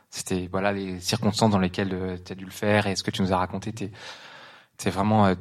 c'était 0.10 0.48
voilà 0.52 0.72
les 0.72 1.00
circonstances 1.02 1.52
dans 1.52 1.60
lesquelles 1.60 2.20
tu 2.26 2.32
as 2.32 2.36
dû 2.36 2.46
le 2.46 2.52
faire 2.52 2.88
et 2.88 2.96
ce 2.96 3.04
que 3.04 3.12
tu 3.12 3.22
nous 3.22 3.32
as 3.34 3.38
raconté. 3.38 3.72
T'es 3.74 3.92
c'est 4.78 4.90
vraiment 4.90 5.26
euh, 5.26 5.32
euh, 5.32 5.36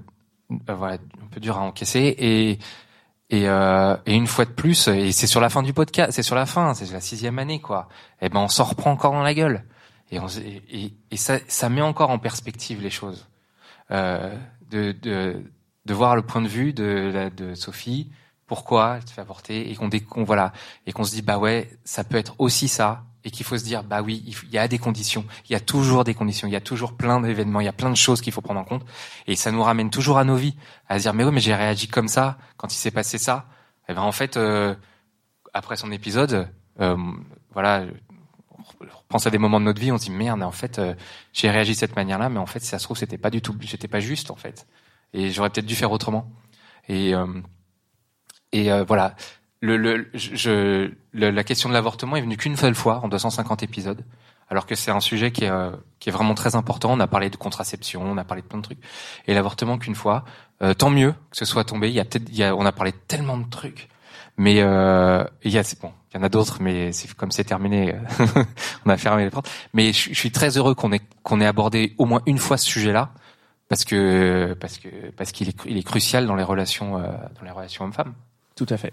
voilà 0.51 0.95
un 0.95 1.27
peu 1.31 1.41
dur 1.41 1.57
à 1.57 1.61
encaisser 1.61 2.15
et 2.19 2.59
et, 3.31 3.47
euh, 3.47 3.95
et 4.07 4.15
une 4.15 4.27
fois 4.27 4.47
de 4.47 4.51
plus, 4.53 4.89
et 4.89 5.13
c'est 5.13 5.27
sur 5.27 5.43
la 5.43 5.51
fin 5.51 5.63
du 5.63 5.75
podcast, 5.75 6.13
c'est 6.13 6.23
sur 6.23 6.35
la 6.35 6.47
fin, 6.47 6.73
c'est 6.73 6.91
la 6.91 7.01
sixième 7.03 7.39
année 7.39 7.61
quoi. 7.61 7.89
Et 8.23 8.31
ben 8.31 8.41
on 8.41 8.49
s'en 8.49 8.65
reprend 8.65 8.91
encore 8.91 9.13
dans 9.13 9.23
la 9.23 9.35
gueule. 9.35 9.65
Et, 10.11 10.19
on, 10.19 10.29
et, 10.29 10.95
et- 11.11 11.17
ça, 11.19 11.37
ça 11.49 11.69
met 11.69 11.83
encore 11.83 12.09
en 12.09 12.19
perspective 12.19 12.81
les 12.81 12.89
choses. 12.89 13.29
Euh, 13.91 14.35
de, 14.71 14.93
de, 14.93 15.43
de 15.85 15.95
voir 15.95 16.17
le 16.17 16.23
point 16.23 16.41
de 16.41 16.49
vue 16.49 16.73
de, 16.73 17.31
de 17.37 17.55
Sophie, 17.55 18.11
pourquoi 18.47 18.97
elle 18.97 19.07
se 19.07 19.13
fait 19.13 19.21
avorter, 19.21 19.71
et 19.71 19.75
qu'on 19.77 19.91
qu'on- 19.91 20.25
voilà, 20.25 20.55
et 20.87 20.93
qu'on 20.93 21.05
se 21.05 21.13
dit 21.13 21.21
bah 21.21 21.37
ouais, 21.37 21.69
ça 21.85 22.05
peut 22.05 22.17
être 22.17 22.35
aussi 22.39 22.67
ça, 22.69 23.05
et 23.25 23.31
qu'il 23.31 23.45
faut 23.45 23.59
se 23.59 23.65
dire 23.65 23.83
bah 23.83 24.03
oui, 24.03 24.23
il 24.27 24.51
y 24.51 24.59
a 24.59 24.69
des 24.69 24.79
conditions, 24.79 25.25
il 25.49 25.53
y 25.53 25.57
a 25.57 25.61
toujours 25.61 26.05
des 26.05 26.15
conditions, 26.15 26.49
il 26.49 26.53
y 26.53 26.57
a 26.57 26.61
toujours 26.61 26.97
plein 26.97 27.21
d'événements, 27.21 27.61
il 27.61 27.65
y 27.65 27.69
a 27.69 27.73
plein 27.73 27.91
de 27.91 27.97
choses 27.97 28.21
qu'il 28.21 28.33
faut 28.33 28.41
prendre 28.41 28.61
en 28.61 28.65
compte, 28.65 28.85
et 29.27 29.37
ça 29.37 29.51
nous 29.51 29.63
ramène 29.63 29.91
toujours 29.91 30.19
à 30.19 30.25
nos 30.25 30.37
vies, 30.37 30.57
à 30.89 30.99
se 30.99 31.05
dire 31.05 31.15
mais 31.15 31.25
oui, 31.25 31.33
mais 31.33 31.41
j'ai 31.41 31.55
réagi 31.55 31.89
comme 31.89 32.09
ça 32.09 32.39
quand 32.57 32.73
il 32.73 32.77
s'est 32.77 32.91
passé 32.91 33.19
ça. 33.19 33.47
Et 33.89 33.95
ben 33.95 34.03
en 34.03 34.13
fait, 34.13 34.37
euh, 34.37 34.75
après 35.55 35.77
son 35.77 35.91
épisode, 35.93 36.49
euh, 36.81 36.97
voilà, 37.53 37.85
on 38.59 38.99
repense 38.99 39.27
à 39.27 39.31
des 39.31 39.39
moments 39.39 39.61
de 39.61 39.65
notre 39.65 39.81
vie, 39.81 39.91
on 39.93 39.99
se 39.99 40.05
dit 40.05 40.11
merde, 40.11 40.43
en 40.43 40.53
fait, 40.53 40.79
euh, 40.79 40.95
j'ai 41.33 41.51
réagi 41.51 41.73
de 41.73 41.77
cette 41.79 41.97
manière-là, 41.97 42.29
mais 42.29 42.39
en 42.39 42.47
fait, 42.47 42.61
si 42.61 42.67
ça 42.67 42.79
se 42.79 42.85
trouve, 42.85 42.99
c'était 42.99 43.19
pas 43.19 43.31
du 43.31 43.41
tout, 43.41 43.57
c'était 43.67 43.89
pas 43.89 44.01
juste 44.01 44.31
en 44.31 44.37
fait, 44.37 44.67
et 45.13 45.31
j'aurais 45.31 45.51
peut-être 45.51 45.67
dû 45.67 45.75
faire 45.75 45.93
autrement. 45.93 46.31
Et 46.89 47.15
euh, 47.15 47.27
et 48.53 48.73
euh, 48.73 48.85
voilà, 48.85 49.15
le, 49.61 49.77
le, 49.77 50.11
je, 50.15 50.91
le- 51.13 51.31
la 51.31 51.45
question 51.45 51.69
de 51.69 51.75
l'avortement 51.75 52.17
est 52.17 52.21
venue 52.23 52.37
qu'une 52.37 52.57
seule 52.57 52.75
fois 52.75 53.01
en 53.03 53.09
250 53.09 53.63
épisodes, 53.63 54.05
alors 54.51 54.67
que 54.67 54.75
c'est 54.75 54.91
un 54.91 55.01
sujet 55.01 55.31
qui 55.33 55.45
est 55.45 55.51
euh, 55.51 55.71
qui 55.99 56.09
est 56.09 56.13
vraiment 56.13 56.35
très 56.35 56.55
important. 56.57 56.93
On 56.93 57.01
a 57.01 57.07
parlé 57.07 57.31
de 57.31 57.37
contraception, 57.37 58.03
on 58.03 58.17
a 58.17 58.25
parlé 58.25 58.43
de 58.43 58.47
plein 58.47 58.59
de 58.59 58.65
trucs, 58.65 58.79
et 59.27 59.35
l'avortement 59.35 59.79
qu'une 59.79 59.95
fois. 59.95 60.25
Euh, 60.61 60.75
tant 60.75 60.91
mieux 60.91 61.13
que 61.31 61.37
ce 61.37 61.45
soit 61.45 61.63
tombé. 61.65 61.89
Il 61.89 61.95
y 61.95 62.01
a 62.01 62.05
peut-être, 62.05 62.31
on 62.57 62.67
a 62.67 62.73
parlé 62.73 62.93
tellement 63.07 63.39
de 63.39 63.49
trucs, 63.49 63.89
mais 64.37 64.61
euh, 64.61 65.25
il 65.45 65.53
y 65.53 65.59
a, 65.59 65.63
bon, 65.81 65.93
il 66.13 66.17
y 66.17 66.21
en 66.21 66.23
a 66.23 66.29
d'autres, 66.29 66.63
mais 66.63 66.93
c'est 66.93 67.13
comme 67.15 67.31
c'est 67.31 67.45
terminé, 67.45 67.95
euh, 67.95 68.27
on 68.87 68.91
a 68.91 68.97
fermé 68.97 69.25
les 69.25 69.31
portes. 69.31 69.51
Mais 69.75 69.93
je, 69.93 70.15
suis 70.15 70.31
très 70.31 70.57
heureux 70.57 70.75
qu'on 70.75 70.93
ait 70.93 71.01
qu'on 71.23 71.41
ait 71.41 71.47
abordé 71.47 71.95
au 71.99 72.07
moins 72.07 72.23
une 72.27 72.39
fois 72.39 72.57
ce 72.57 72.67
sujet-là, 72.67 73.11
parce 73.69 73.85
que 73.85 74.57
parce 74.61 74.79
que 74.79 74.89
parce 75.17 75.33
qu'il 75.33 75.49
est 75.49 75.57
il 75.67 75.77
est 75.77 75.83
crucial 75.83 76.27
dans 76.27 76.37
les 76.37 76.45
relations 76.45 76.99
euh, 76.99 77.09
dans 77.39 77.45
les 77.45 77.51
relations 77.51 77.85
hommes-femmes. 77.85 78.15
Tout 78.57 78.67
à 78.71 78.77
fait. 78.77 78.93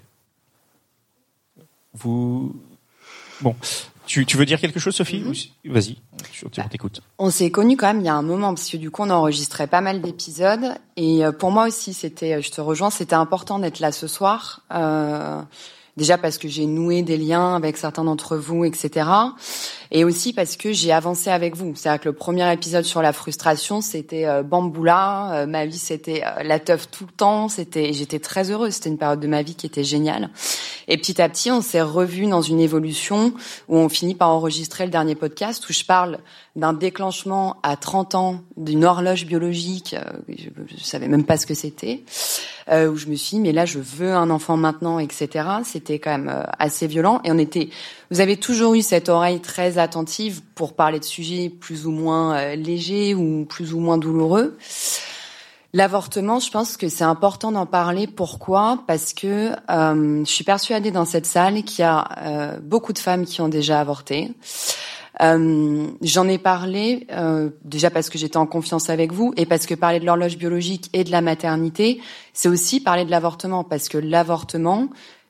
Vous. 1.95 2.55
Bon. 3.41 3.55
Tu, 4.05 4.25
tu 4.25 4.37
veux 4.37 4.45
dire 4.45 4.61
quelque 4.61 4.79
chose, 4.79 4.95
Sophie? 4.95 5.23
Vas-y, 5.65 5.97
on 6.45 6.67
t'écoute. 6.69 7.01
On 7.17 7.31
s'est 7.31 7.49
connus 7.49 7.75
quand 7.75 7.87
même 7.87 8.01
il 8.01 8.05
y 8.05 8.09
a 8.09 8.13
un 8.13 8.21
moment 8.21 8.53
parce 8.53 8.69
que 8.69 8.77
du 8.77 8.91
coup 8.91 9.01
on 9.01 9.09
enregistrait 9.09 9.65
pas 9.65 9.81
mal 9.81 9.99
d'épisodes 9.99 10.75
et 10.95 11.25
euh, 11.25 11.31
pour 11.31 11.49
moi 11.49 11.65
aussi 11.67 11.93
c'était, 11.93 12.35
euh, 12.35 12.41
je 12.41 12.51
te 12.51 12.61
rejoins, 12.61 12.91
c'était 12.91 13.15
important 13.15 13.57
d'être 13.57 13.79
là 13.79 13.91
ce 13.91 14.07
soir. 14.07 14.61
Euh, 14.71 15.41
Déjà 15.97 16.17
parce 16.17 16.37
que 16.37 16.49
j'ai 16.49 16.65
noué 16.65 17.03
des 17.03 17.17
liens 17.17 17.55
avec 17.55 17.77
certains 17.77 18.03
d'entre 18.03 18.35
vous, 18.35 18.65
etc. 18.65 19.07
Et 19.97 20.03
aussi 20.03 20.33
parce 20.33 20.57
que 20.57 20.73
j'ai 20.73 20.91
avancé 20.91 21.29
avec 21.29 21.55
vous. 21.55 21.73
C'est-à-dire 21.73 22.01
que 22.01 22.09
le 22.09 22.13
premier 22.13 22.51
épisode 22.51 22.83
sur 22.83 23.01
la 23.01 23.13
frustration, 23.13 23.79
c'était 23.79 24.25
euh, 24.25 24.43
bamboula. 24.43 25.31
Euh, 25.31 25.45
ma 25.45 25.65
vie, 25.65 25.77
c'était 25.77 26.21
euh, 26.21 26.43
la 26.43 26.59
teuf 26.59 26.91
tout 26.91 27.05
le 27.05 27.13
temps. 27.13 27.47
C'était, 27.47 27.93
j'étais 27.93 28.19
très 28.19 28.51
heureuse. 28.51 28.73
C'était 28.73 28.89
une 28.89 28.97
période 28.97 29.21
de 29.21 29.27
ma 29.27 29.41
vie 29.41 29.55
qui 29.55 29.65
était 29.65 29.85
géniale. 29.85 30.31
Et 30.89 30.97
petit 30.97 31.21
à 31.21 31.29
petit, 31.29 31.49
on 31.49 31.61
s'est 31.61 31.81
revus 31.81 32.27
dans 32.27 32.41
une 32.41 32.59
évolution 32.59 33.33
où 33.69 33.77
on 33.77 33.87
finit 33.87 34.15
par 34.15 34.31
enregistrer 34.31 34.83
le 34.83 34.91
dernier 34.91 35.15
podcast 35.15 35.65
où 35.69 35.71
je 35.71 35.85
parle 35.85 36.19
d'un 36.57 36.73
déclenchement 36.73 37.55
à 37.63 37.77
30 37.77 38.15
ans 38.15 38.41
d'une 38.57 38.83
horloge 38.83 39.25
biologique. 39.25 39.95
je, 40.27 40.49
je 40.77 40.83
savais 40.83 41.07
même 41.07 41.23
pas 41.23 41.37
ce 41.37 41.45
que 41.45 41.53
c'était. 41.53 42.03
Euh, 42.67 42.89
où 42.89 42.97
je 42.97 43.05
me 43.05 43.15
suis 43.15 43.37
dit, 43.37 43.43
mais 43.43 43.51
là, 43.51 43.65
je 43.65 43.77
veux 43.77 44.11
un 44.13 44.31
enfant 44.31 44.57
maintenant, 44.57 44.97
etc. 44.97 45.47
C'était 45.63 45.99
quand 45.99 46.09
même 46.09 46.29
euh, 46.29 46.43
assez 46.57 46.87
violent. 46.87 47.21
Et 47.23 47.31
on 47.31 47.37
était, 47.37 47.69
vous 48.11 48.21
avez 48.21 48.37
toujours 48.37 48.75
eu 48.75 48.81
cette 48.81 49.09
oreille 49.09 49.39
très 49.39 49.77
attentive 49.77 50.41
pour 50.55 50.73
parler 50.73 50.99
de 50.99 51.05
sujets 51.05 51.49
plus 51.49 51.85
ou 51.85 51.91
moins 51.91 52.35
euh, 52.35 52.55
légers 52.55 53.13
ou 53.15 53.45
plus 53.45 53.73
ou 53.73 53.79
moins 53.79 53.97
douloureux. 53.97 54.57
L'avortement, 55.73 56.39
je 56.39 56.51
pense 56.51 56.77
que 56.77 56.87
c'est 56.87 57.03
important 57.03 57.51
d'en 57.51 57.65
parler. 57.65 58.07
Pourquoi? 58.07 58.83
Parce 58.87 59.11
que 59.11 59.51
je 59.67 60.23
suis 60.23 60.45
persuadée 60.45 60.89
dans 60.89 61.03
cette 61.03 61.25
salle 61.25 61.63
qu'il 61.63 61.81
y 61.81 61.85
a 61.85 62.57
beaucoup 62.63 62.93
de 62.93 62.97
femmes 62.97 63.25
qui 63.25 63.41
ont 63.41 63.49
déjà 63.49 63.81
avorté. 63.81 64.31
Euh, 65.21 65.87
J'en 66.01 66.27
ai 66.27 66.37
parlé 66.37 67.07
euh, 67.11 67.49
déjà 67.63 67.89
parce 67.89 68.09
que 68.09 68.17
j'étais 68.17 68.37
en 68.37 68.45
confiance 68.45 68.89
avec 68.89 69.13
vous 69.13 69.33
et 69.37 69.45
parce 69.45 69.65
que 69.65 69.73
parler 69.73 69.99
de 69.99 70.05
l'horloge 70.05 70.37
biologique 70.37 70.89
et 70.93 71.03
de 71.03 71.11
la 71.11 71.21
maternité, 71.21 72.01
c'est 72.33 72.49
aussi 72.49 72.81
parler 72.81 73.05
de 73.05 73.11
l'avortement 73.11 73.63
parce 73.63 73.87
que 73.87 73.97
l'avortement, 73.97 74.89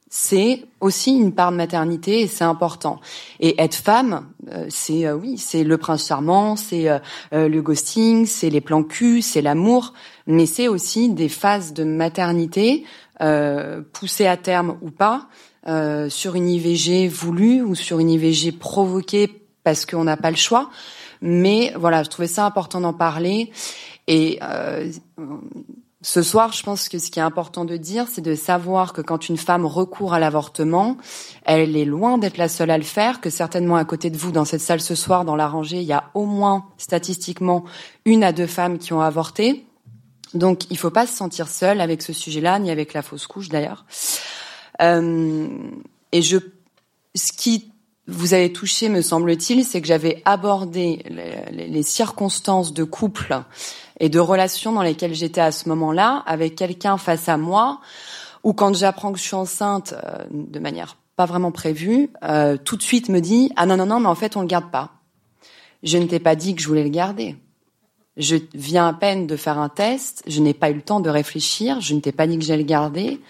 c'est 0.09 0.65
aussi 0.81 1.15
une 1.15 1.33
part 1.33 1.51
de 1.51 1.57
maternité 1.57 2.21
et 2.21 2.27
c'est 2.27 2.43
important. 2.43 2.99
Et 3.39 3.59
être 3.61 3.75
femme, 3.75 4.27
euh, 4.51 4.67
c'est 4.69 5.07
euh, 5.07 5.15
oui, 5.15 5.37
c'est 5.37 5.63
le 5.63 5.77
prince 5.77 6.07
charmant, 6.07 6.55
c'est 6.55 6.89
euh, 6.89 6.99
le 7.31 7.61
ghosting, 7.61 8.25
c'est 8.25 8.49
les 8.49 8.61
plans 8.61 8.83
cul, 8.83 9.21
c'est 9.21 9.41
l'amour, 9.41 9.93
mais 10.27 10.45
c'est 10.45 10.67
aussi 10.67 11.09
des 11.09 11.29
phases 11.29 11.73
de 11.73 11.83
maternité 11.83 12.85
poussées 13.93 14.27
à 14.27 14.35
terme 14.35 14.77
ou 14.81 14.91
pas. 14.91 15.29
sur 16.09 16.35
une 16.35 16.49
IVG 16.49 17.07
voulue 17.07 17.61
ou 17.61 17.73
sur 17.73 17.99
une 17.99 18.09
IVG 18.09 18.51
provoquée 18.51 19.29
parce 19.63 19.85
qu'on 19.85 20.03
n'a 20.03 20.17
pas 20.17 20.31
le 20.31 20.35
choix. 20.35 20.69
Mais 21.21 21.71
voilà, 21.77 22.03
je 22.03 22.09
trouvais 22.09 22.27
ça 22.27 22.45
important 22.45 22.81
d'en 22.81 22.93
parler. 22.93 23.51
Et 24.07 24.37
ce 26.05 26.21
soir, 26.21 26.53
je 26.53 26.61
pense 26.61 26.87
que 26.87 26.99
ce 26.99 27.09
qui 27.09 27.17
est 27.17 27.23
important 27.23 27.65
de 27.65 27.77
dire, 27.77 28.05
c'est 28.07 28.21
de 28.21 28.35
savoir 28.35 28.93
que 28.93 29.01
quand 29.01 29.27
une 29.27 29.37
femme 29.37 29.65
recourt 29.65 30.13
à 30.13 30.19
l'avortement, 30.19 30.97
elle 31.45 31.75
est 31.75 31.83
loin 31.83 32.19
d'être 32.19 32.37
la 32.37 32.47
seule 32.47 32.69
à 32.69 32.77
le 32.77 32.83
faire, 32.83 33.21
que 33.21 33.31
certainement 33.31 33.75
à 33.75 33.85
côté 33.85 34.11
de 34.11 34.17
vous, 34.17 34.31
dans 34.31 34.45
cette 34.45 34.61
salle 34.61 34.81
ce 34.81 34.93
soir, 34.93 35.25
dans 35.25 35.35
la 35.35 35.47
rangée, 35.47 35.77
il 35.77 35.87
y 35.87 35.93
a 35.93 36.11
au 36.13 36.27
moins 36.27 36.67
statistiquement 36.77 37.65
une 38.05 38.23
à 38.23 38.33
deux 38.33 38.45
femmes 38.45 38.77
qui 38.77 38.93
ont 38.93 39.01
avorté. 39.01 39.65
Donc, 40.35 40.69
il 40.69 40.77
faut 40.77 40.91
pas 40.91 41.07
se 41.07 41.17
sentir 41.17 41.47
seul 41.47 41.81
avec 41.81 42.03
ce 42.03 42.13
sujet-là, 42.13 42.59
ni 42.59 42.69
avec 42.69 42.93
la 42.93 43.01
fausse 43.01 43.25
couche 43.25 43.49
d'ailleurs. 43.49 43.87
Euh, 44.83 45.47
et 46.11 46.21
je, 46.21 46.37
ce 47.15 47.31
qui 47.31 47.71
vous 48.07 48.35
avez 48.35 48.53
touché, 48.53 48.89
me 48.89 49.01
semble-t-il, 49.01 49.65
c'est 49.65 49.81
que 49.81 49.87
j'avais 49.87 50.21
abordé 50.25 51.03
les, 51.49 51.81
circonstances 51.81 52.73
de 52.73 52.83
couple 52.83 53.41
et 53.99 54.09
de 54.09 54.19
relations 54.19 54.71
dans 54.71 54.81
lesquelles 54.81 55.13
j'étais 55.13 55.41
à 55.41 55.51
ce 55.51 55.69
moment-là, 55.69 56.23
avec 56.25 56.55
quelqu'un 56.55 56.97
face 56.97 57.29
à 57.29 57.37
moi, 57.37 57.79
ou 58.43 58.53
quand 58.53 58.75
j'apprends 58.75 59.11
que 59.11 59.17
je 59.17 59.23
suis 59.23 59.35
enceinte 59.35 59.95
euh, 60.03 60.25
de 60.29 60.59
manière 60.59 60.97
pas 61.15 61.25
vraiment 61.25 61.51
prévue, 61.51 62.09
euh, 62.23 62.57
tout 62.57 62.75
de 62.75 62.83
suite 62.83 63.09
me 63.09 63.19
dit 63.19 63.51
ah 63.55 63.65
non 63.65 63.77
non 63.77 63.85
non 63.85 63.99
mais 64.01 64.07
en 64.07 64.15
fait 64.15 64.35
on 64.35 64.41
le 64.41 64.47
garde 64.47 64.69
pas. 64.69 64.91
Je 65.83 65.97
ne 65.97 66.05
t'ai 66.05 66.19
pas 66.19 66.35
dit 66.35 66.55
que 66.55 66.61
je 66.61 66.67
voulais 66.67 66.83
le 66.83 66.89
garder. 66.89 67.35
Je 68.17 68.37
viens 68.53 68.87
à 68.87 68.93
peine 68.93 69.27
de 69.27 69.35
faire 69.35 69.59
un 69.59 69.69
test, 69.69 70.23
je 70.27 70.41
n'ai 70.41 70.53
pas 70.53 70.69
eu 70.69 70.75
le 70.75 70.81
temps 70.81 70.99
de 70.99 71.09
réfléchir, 71.09 71.81
je 71.81 71.93
ne 71.93 71.99
t'ai 71.99 72.11
pas 72.11 72.27
dit 72.27 72.37
que 72.37 72.45
j'allais 72.45 72.63
le 72.63 72.67
garder. 72.67 73.21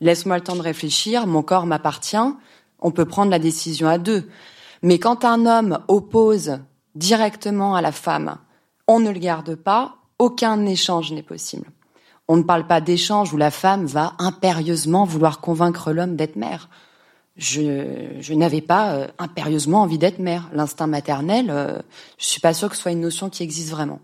Laisse-moi 0.00 0.36
le 0.36 0.44
temps 0.44 0.56
de 0.56 0.62
réfléchir, 0.62 1.26
mon 1.26 1.42
corps 1.42 1.66
m'appartient 1.66 2.16
on 2.80 2.90
peut 2.90 3.04
prendre 3.04 3.30
la 3.30 3.38
décision 3.38 3.88
à 3.88 3.98
deux. 3.98 4.28
Mais 4.82 4.98
quand 4.98 5.24
un 5.24 5.46
homme 5.46 5.78
oppose 5.88 6.58
directement 6.94 7.74
à 7.74 7.82
la 7.82 7.92
femme, 7.92 8.36
on 8.86 9.00
ne 9.00 9.10
le 9.10 9.18
garde 9.18 9.54
pas, 9.54 9.96
aucun 10.20 10.66
échange 10.66 11.12
n'est 11.12 11.22
possible. 11.22 11.66
On 12.28 12.36
ne 12.36 12.42
parle 12.42 12.66
pas 12.66 12.80
d'échange 12.80 13.32
où 13.32 13.36
la 13.36 13.50
femme 13.50 13.86
va 13.86 14.12
impérieusement 14.18 15.04
vouloir 15.04 15.40
convaincre 15.40 15.92
l'homme 15.92 16.14
d'être 16.14 16.36
mère. 16.36 16.68
Je, 17.36 18.34
n'avais 18.34 18.60
pas 18.60 18.92
euh, 18.92 19.08
impérieusement 19.18 19.80
envie 19.80 19.96
d'être 19.96 20.18
mère. 20.18 20.50
L'instinct 20.52 20.86
maternel, 20.86 21.46
euh, 21.48 21.80
je 22.18 22.26
suis 22.26 22.40
pas 22.40 22.52
sûre 22.52 22.68
que 22.68 22.76
ce 22.76 22.82
soit 22.82 22.92
une 22.92 23.00
notion 23.00 23.30
qui 23.30 23.42
existe 23.42 23.70
vraiment. 23.70 24.00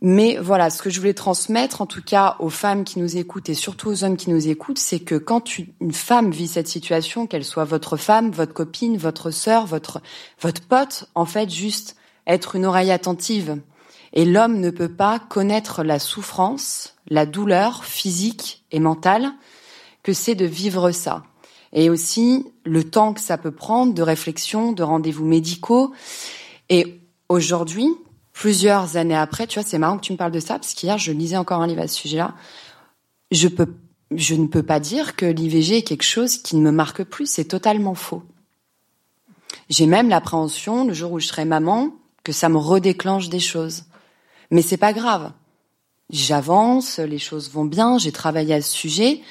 Mais 0.00 0.36
voilà, 0.36 0.70
ce 0.70 0.80
que 0.80 0.88
je 0.88 1.00
voulais 1.00 1.14
transmettre, 1.14 1.82
en 1.82 1.86
tout 1.86 2.00
cas 2.00 2.36
aux 2.38 2.48
femmes 2.48 2.84
qui 2.84 3.00
nous 3.00 3.16
écoutent 3.16 3.48
et 3.48 3.54
surtout 3.54 3.88
aux 3.88 4.04
hommes 4.04 4.16
qui 4.16 4.30
nous 4.30 4.48
écoutent, 4.48 4.78
c'est 4.78 5.00
que 5.00 5.16
quand 5.16 5.58
une 5.58 5.92
femme 5.92 6.30
vit 6.30 6.46
cette 6.46 6.68
situation, 6.68 7.26
qu'elle 7.26 7.44
soit 7.44 7.64
votre 7.64 7.96
femme, 7.96 8.30
votre 8.30 8.54
copine, 8.54 8.96
votre 8.96 9.32
sœur, 9.32 9.66
votre 9.66 10.00
votre 10.40 10.62
pote, 10.62 11.06
en 11.16 11.26
fait, 11.26 11.50
juste 11.50 11.96
être 12.26 12.54
une 12.54 12.66
oreille 12.66 12.92
attentive. 12.92 13.58
Et 14.12 14.24
l'homme 14.24 14.60
ne 14.60 14.70
peut 14.70 14.92
pas 14.92 15.18
connaître 15.18 15.82
la 15.82 15.98
souffrance, 15.98 16.94
la 17.08 17.26
douleur 17.26 17.84
physique 17.84 18.64
et 18.70 18.80
mentale 18.80 19.32
que 20.02 20.12
c'est 20.12 20.34
de 20.34 20.44
vivre 20.44 20.90
ça. 20.90 21.24
Et 21.72 21.88
aussi 21.88 22.46
le 22.64 22.84
temps 22.84 23.14
que 23.14 23.20
ça 23.20 23.38
peut 23.38 23.52
prendre 23.52 23.94
de 23.94 24.02
réflexion, 24.02 24.72
de 24.72 24.82
rendez-vous 24.82 25.24
médicaux. 25.24 25.92
Et 26.68 27.00
aujourd'hui, 27.28 27.88
plusieurs 28.32 28.96
années 28.96 29.16
après, 29.16 29.46
tu 29.46 29.58
vois, 29.58 29.68
c'est 29.68 29.78
marrant 29.78 29.96
que 29.96 30.04
tu 30.04 30.12
me 30.12 30.18
parles 30.18 30.32
de 30.32 30.40
ça, 30.40 30.54
parce 30.54 30.74
qu'hier, 30.74 30.98
je 30.98 31.12
lisais 31.12 31.36
encore 31.36 31.62
un 31.62 31.66
livre 31.66 31.82
à 31.82 31.88
ce 31.88 31.96
sujet-là. 31.96 32.34
Je 33.30 33.48
peux, 33.48 33.74
je 34.14 34.34
ne 34.34 34.46
peux 34.46 34.62
pas 34.62 34.80
dire 34.80 35.16
que 35.16 35.24
l'IVG 35.24 35.78
est 35.78 35.82
quelque 35.82 36.02
chose 36.02 36.36
qui 36.38 36.56
ne 36.56 36.62
me 36.62 36.72
marque 36.72 37.04
plus. 37.04 37.26
C'est 37.26 37.46
totalement 37.46 37.94
faux. 37.94 38.22
J'ai 39.70 39.86
même 39.86 40.10
l'appréhension, 40.10 40.86
le 40.86 40.92
jour 40.92 41.12
où 41.12 41.20
je 41.20 41.26
serai 41.26 41.46
maman, 41.46 41.90
que 42.24 42.32
ça 42.32 42.50
me 42.50 42.58
redéclenche 42.58 43.30
des 43.30 43.40
choses. 43.40 43.84
Mais 44.52 44.60
c'est 44.60 44.76
pas 44.76 44.92
grave. 44.92 45.32
J'avance, 46.10 46.98
les 46.98 47.18
choses 47.18 47.50
vont 47.50 47.64
bien, 47.64 47.96
j'ai 47.96 48.12
travaillé 48.12 48.54
à 48.54 48.60
ce 48.60 48.70
sujet. 48.70 49.22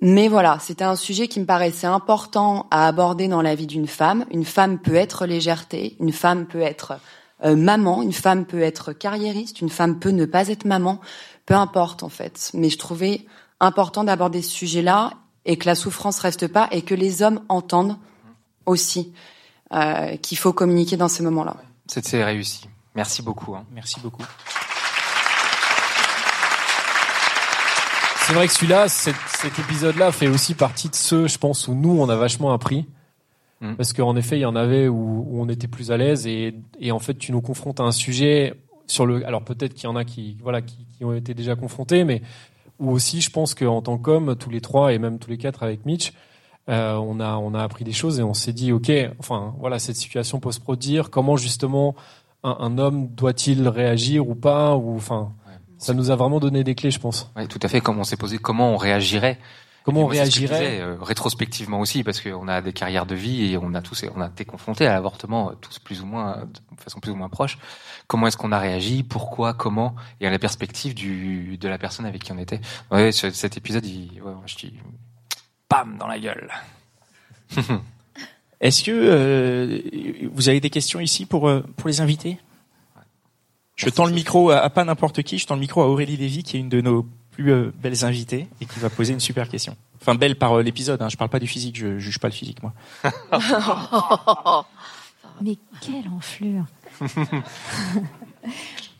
Mais 0.00 0.28
voilà, 0.28 0.58
c'était 0.60 0.84
un 0.84 0.94
sujet 0.94 1.26
qui 1.26 1.40
me 1.40 1.44
paraissait 1.44 1.88
important 1.88 2.68
à 2.70 2.86
aborder 2.86 3.26
dans 3.26 3.42
la 3.42 3.56
vie 3.56 3.66
d'une 3.66 3.88
femme. 3.88 4.24
Une 4.30 4.44
femme 4.44 4.78
peut 4.78 4.94
être 4.94 5.26
légèreté, 5.26 5.96
une 5.98 6.12
femme 6.12 6.46
peut 6.46 6.60
être 6.60 7.00
euh, 7.44 7.56
maman, 7.56 8.00
une 8.00 8.12
femme 8.12 8.46
peut 8.46 8.60
être 8.60 8.92
carriériste, 8.92 9.60
une 9.60 9.70
femme 9.70 9.98
peut 9.98 10.10
ne 10.10 10.24
pas 10.24 10.48
être 10.48 10.66
maman, 10.66 11.00
peu 11.44 11.54
importe 11.54 12.04
en 12.04 12.08
fait. 12.08 12.52
Mais 12.54 12.70
je 12.70 12.78
trouvais 12.78 13.26
important 13.58 14.04
d'aborder 14.04 14.40
ce 14.40 14.52
sujet-là 14.52 15.14
et 15.46 15.56
que 15.56 15.66
la 15.66 15.74
souffrance 15.74 16.20
reste 16.20 16.46
pas 16.46 16.68
et 16.70 16.82
que 16.82 16.94
les 16.94 17.22
hommes 17.22 17.40
entendent 17.48 17.96
aussi 18.66 19.12
euh, 19.72 20.16
qu'il 20.18 20.38
faut 20.38 20.52
communiquer 20.52 20.96
dans 20.96 21.08
ces 21.08 21.24
moments-là. 21.24 21.56
C'était 21.88 22.22
réussi. 22.22 22.68
Merci 22.96 23.22
beaucoup. 23.22 23.54
Hein. 23.54 23.64
Merci 23.72 24.00
beaucoup. 24.00 24.24
C'est 28.26 28.32
vrai 28.32 28.48
que 28.48 28.52
celui-là, 28.52 28.88
cet 28.88 29.58
épisode-là 29.58 30.10
fait 30.10 30.26
aussi 30.26 30.54
partie 30.54 30.88
de 30.88 30.96
ceux, 30.96 31.28
je 31.28 31.38
pense, 31.38 31.68
où 31.68 31.74
nous, 31.74 31.96
on 32.00 32.08
a 32.08 32.16
vachement 32.16 32.52
appris. 32.52 32.86
Mm. 33.60 33.74
Parce 33.74 33.92
qu'en 33.92 34.16
effet, 34.16 34.38
il 34.38 34.40
y 34.40 34.46
en 34.46 34.56
avait 34.56 34.88
où, 34.88 35.26
où 35.28 35.40
on 35.40 35.48
était 35.48 35.68
plus 35.68 35.92
à 35.92 35.96
l'aise 35.96 36.26
et, 36.26 36.54
et, 36.80 36.90
en 36.90 36.98
fait, 36.98 37.14
tu 37.14 37.32
nous 37.32 37.40
confrontes 37.40 37.80
à 37.80 37.84
un 37.84 37.92
sujet 37.92 38.54
sur 38.86 39.06
le. 39.06 39.24
Alors 39.26 39.42
peut-être 39.44 39.74
qu'il 39.74 39.84
y 39.84 39.92
en 39.92 39.96
a 39.96 40.04
qui, 40.04 40.36
voilà, 40.42 40.60
qui, 40.60 40.86
qui, 40.96 41.04
ont 41.04 41.14
été 41.14 41.34
déjà 41.34 41.54
confrontés, 41.54 42.04
mais 42.04 42.22
où 42.78 42.90
aussi, 42.90 43.20
je 43.20 43.30
pense 43.30 43.54
qu'en 43.54 43.80
tant 43.80 43.96
qu'homme, 43.96 44.36
tous 44.36 44.50
les 44.50 44.60
trois 44.60 44.92
et 44.92 44.98
même 44.98 45.18
tous 45.18 45.30
les 45.30 45.38
quatre 45.38 45.62
avec 45.62 45.86
Mitch, 45.86 46.12
euh, 46.68 46.94
on 46.94 47.20
a 47.20 47.36
on 47.36 47.54
a 47.54 47.62
appris 47.62 47.84
des 47.84 47.92
choses 47.92 48.18
et 48.18 48.22
on 48.22 48.34
s'est 48.34 48.52
dit, 48.52 48.72
ok, 48.72 48.90
enfin 49.18 49.54
voilà, 49.58 49.78
cette 49.78 49.96
situation 49.96 50.40
peut 50.40 50.52
se 50.52 50.60
produire. 50.60 51.10
Comment 51.10 51.36
justement 51.36 51.94
un, 52.46 52.56
un 52.60 52.78
homme 52.78 53.08
doit-il 53.08 53.68
réagir 53.68 54.28
ou 54.28 54.34
pas 54.34 54.76
ou 54.76 54.96
enfin. 54.96 55.32
Ça 55.78 55.92
nous 55.92 56.10
a 56.10 56.16
vraiment 56.16 56.40
donné 56.40 56.64
des 56.64 56.74
clés, 56.74 56.90
je 56.90 56.98
pense. 56.98 57.30
Oui, 57.36 57.46
tout 57.48 57.58
à 57.62 57.68
fait. 57.68 57.80
Comme 57.80 57.98
on 57.98 58.04
s'est 58.04 58.16
posé, 58.16 58.38
comment 58.38 58.72
on 58.72 58.76
réagirait 58.76 59.38
Comment 59.86 60.00
on 60.00 60.06
réagirait 60.06 60.80
euh, 60.80 60.96
rétrospectivement 61.00 61.78
aussi 61.78 62.02
parce 62.02 62.20
qu'on 62.20 62.48
a 62.48 62.60
des 62.60 62.72
carrières 62.72 63.06
de 63.06 63.14
vie 63.14 63.52
et 63.52 63.56
on 63.56 63.72
a 63.72 63.82
tous 63.82 64.04
on 64.16 64.20
a 64.20 64.26
été 64.26 64.44
confrontés 64.44 64.84
à 64.84 64.92
l'avortement 64.92 65.50
euh, 65.50 65.54
tous 65.60 65.78
plus 65.78 66.02
ou 66.02 66.06
moins 66.06 66.38
de 66.38 66.80
façon 66.80 66.98
plus 66.98 67.12
ou 67.12 67.14
moins 67.14 67.28
proche. 67.28 67.56
Comment 68.08 68.26
est-ce 68.26 68.36
qu'on 68.36 68.50
a 68.50 68.58
réagi 68.58 69.04
Pourquoi 69.04 69.54
Comment 69.54 69.94
Et 70.20 70.26
à 70.26 70.30
la 70.30 70.40
perspective 70.40 70.92
du 70.92 71.56
de 71.56 71.68
la 71.68 71.78
personne 71.78 72.04
avec 72.04 72.24
qui 72.24 72.32
on 72.32 72.38
était. 72.38 72.60
Ouais, 72.90 73.12
cet 73.12 73.56
épisode, 73.56 73.86
il, 73.86 74.20
ouais, 74.22 74.32
je 74.46 74.56
dis, 74.56 74.74
pam 75.68 75.96
dans 75.98 76.08
la 76.08 76.18
gueule. 76.18 76.50
Est-ce 78.60 78.84
que 78.84 78.90
euh, 78.92 79.80
vous 80.32 80.48
avez 80.48 80.60
des 80.60 80.70
questions 80.70 81.00
ici 81.00 81.26
pour 81.26 81.50
pour 81.76 81.88
les 81.88 82.00
invités? 82.00 82.38
Je 83.76 83.90
tends 83.90 84.06
le 84.06 84.12
micro 84.12 84.50
à, 84.50 84.68
pas 84.70 84.84
n'importe 84.84 85.22
qui. 85.22 85.38
Je 85.38 85.46
tends 85.46 85.54
le 85.54 85.60
micro 85.60 85.82
à 85.82 85.86
Aurélie 85.86 86.16
Lévy, 86.16 86.42
qui 86.42 86.56
est 86.56 86.60
une 86.60 86.70
de 86.70 86.80
nos 86.80 87.06
plus 87.30 87.52
euh, 87.52 87.70
belles 87.76 88.04
invités 88.04 88.48
et 88.60 88.64
qui 88.64 88.80
va 88.80 88.88
poser 88.88 89.12
une 89.12 89.20
super 89.20 89.48
question. 89.48 89.76
Enfin, 90.00 90.14
belle 90.14 90.36
par 90.36 90.54
euh, 90.54 90.62
l'épisode. 90.62 91.02
Hein. 91.02 91.10
Je 91.10 91.16
parle 91.16 91.28
pas 91.28 91.38
du 91.38 91.46
physique. 91.46 91.76
Je 91.76 91.98
juge 91.98 92.18
pas 92.18 92.28
le 92.28 92.32
physique, 92.32 92.62
moi. 92.62 92.72
Mais 95.42 95.58
quelle 95.82 96.08
enflure 96.08 96.64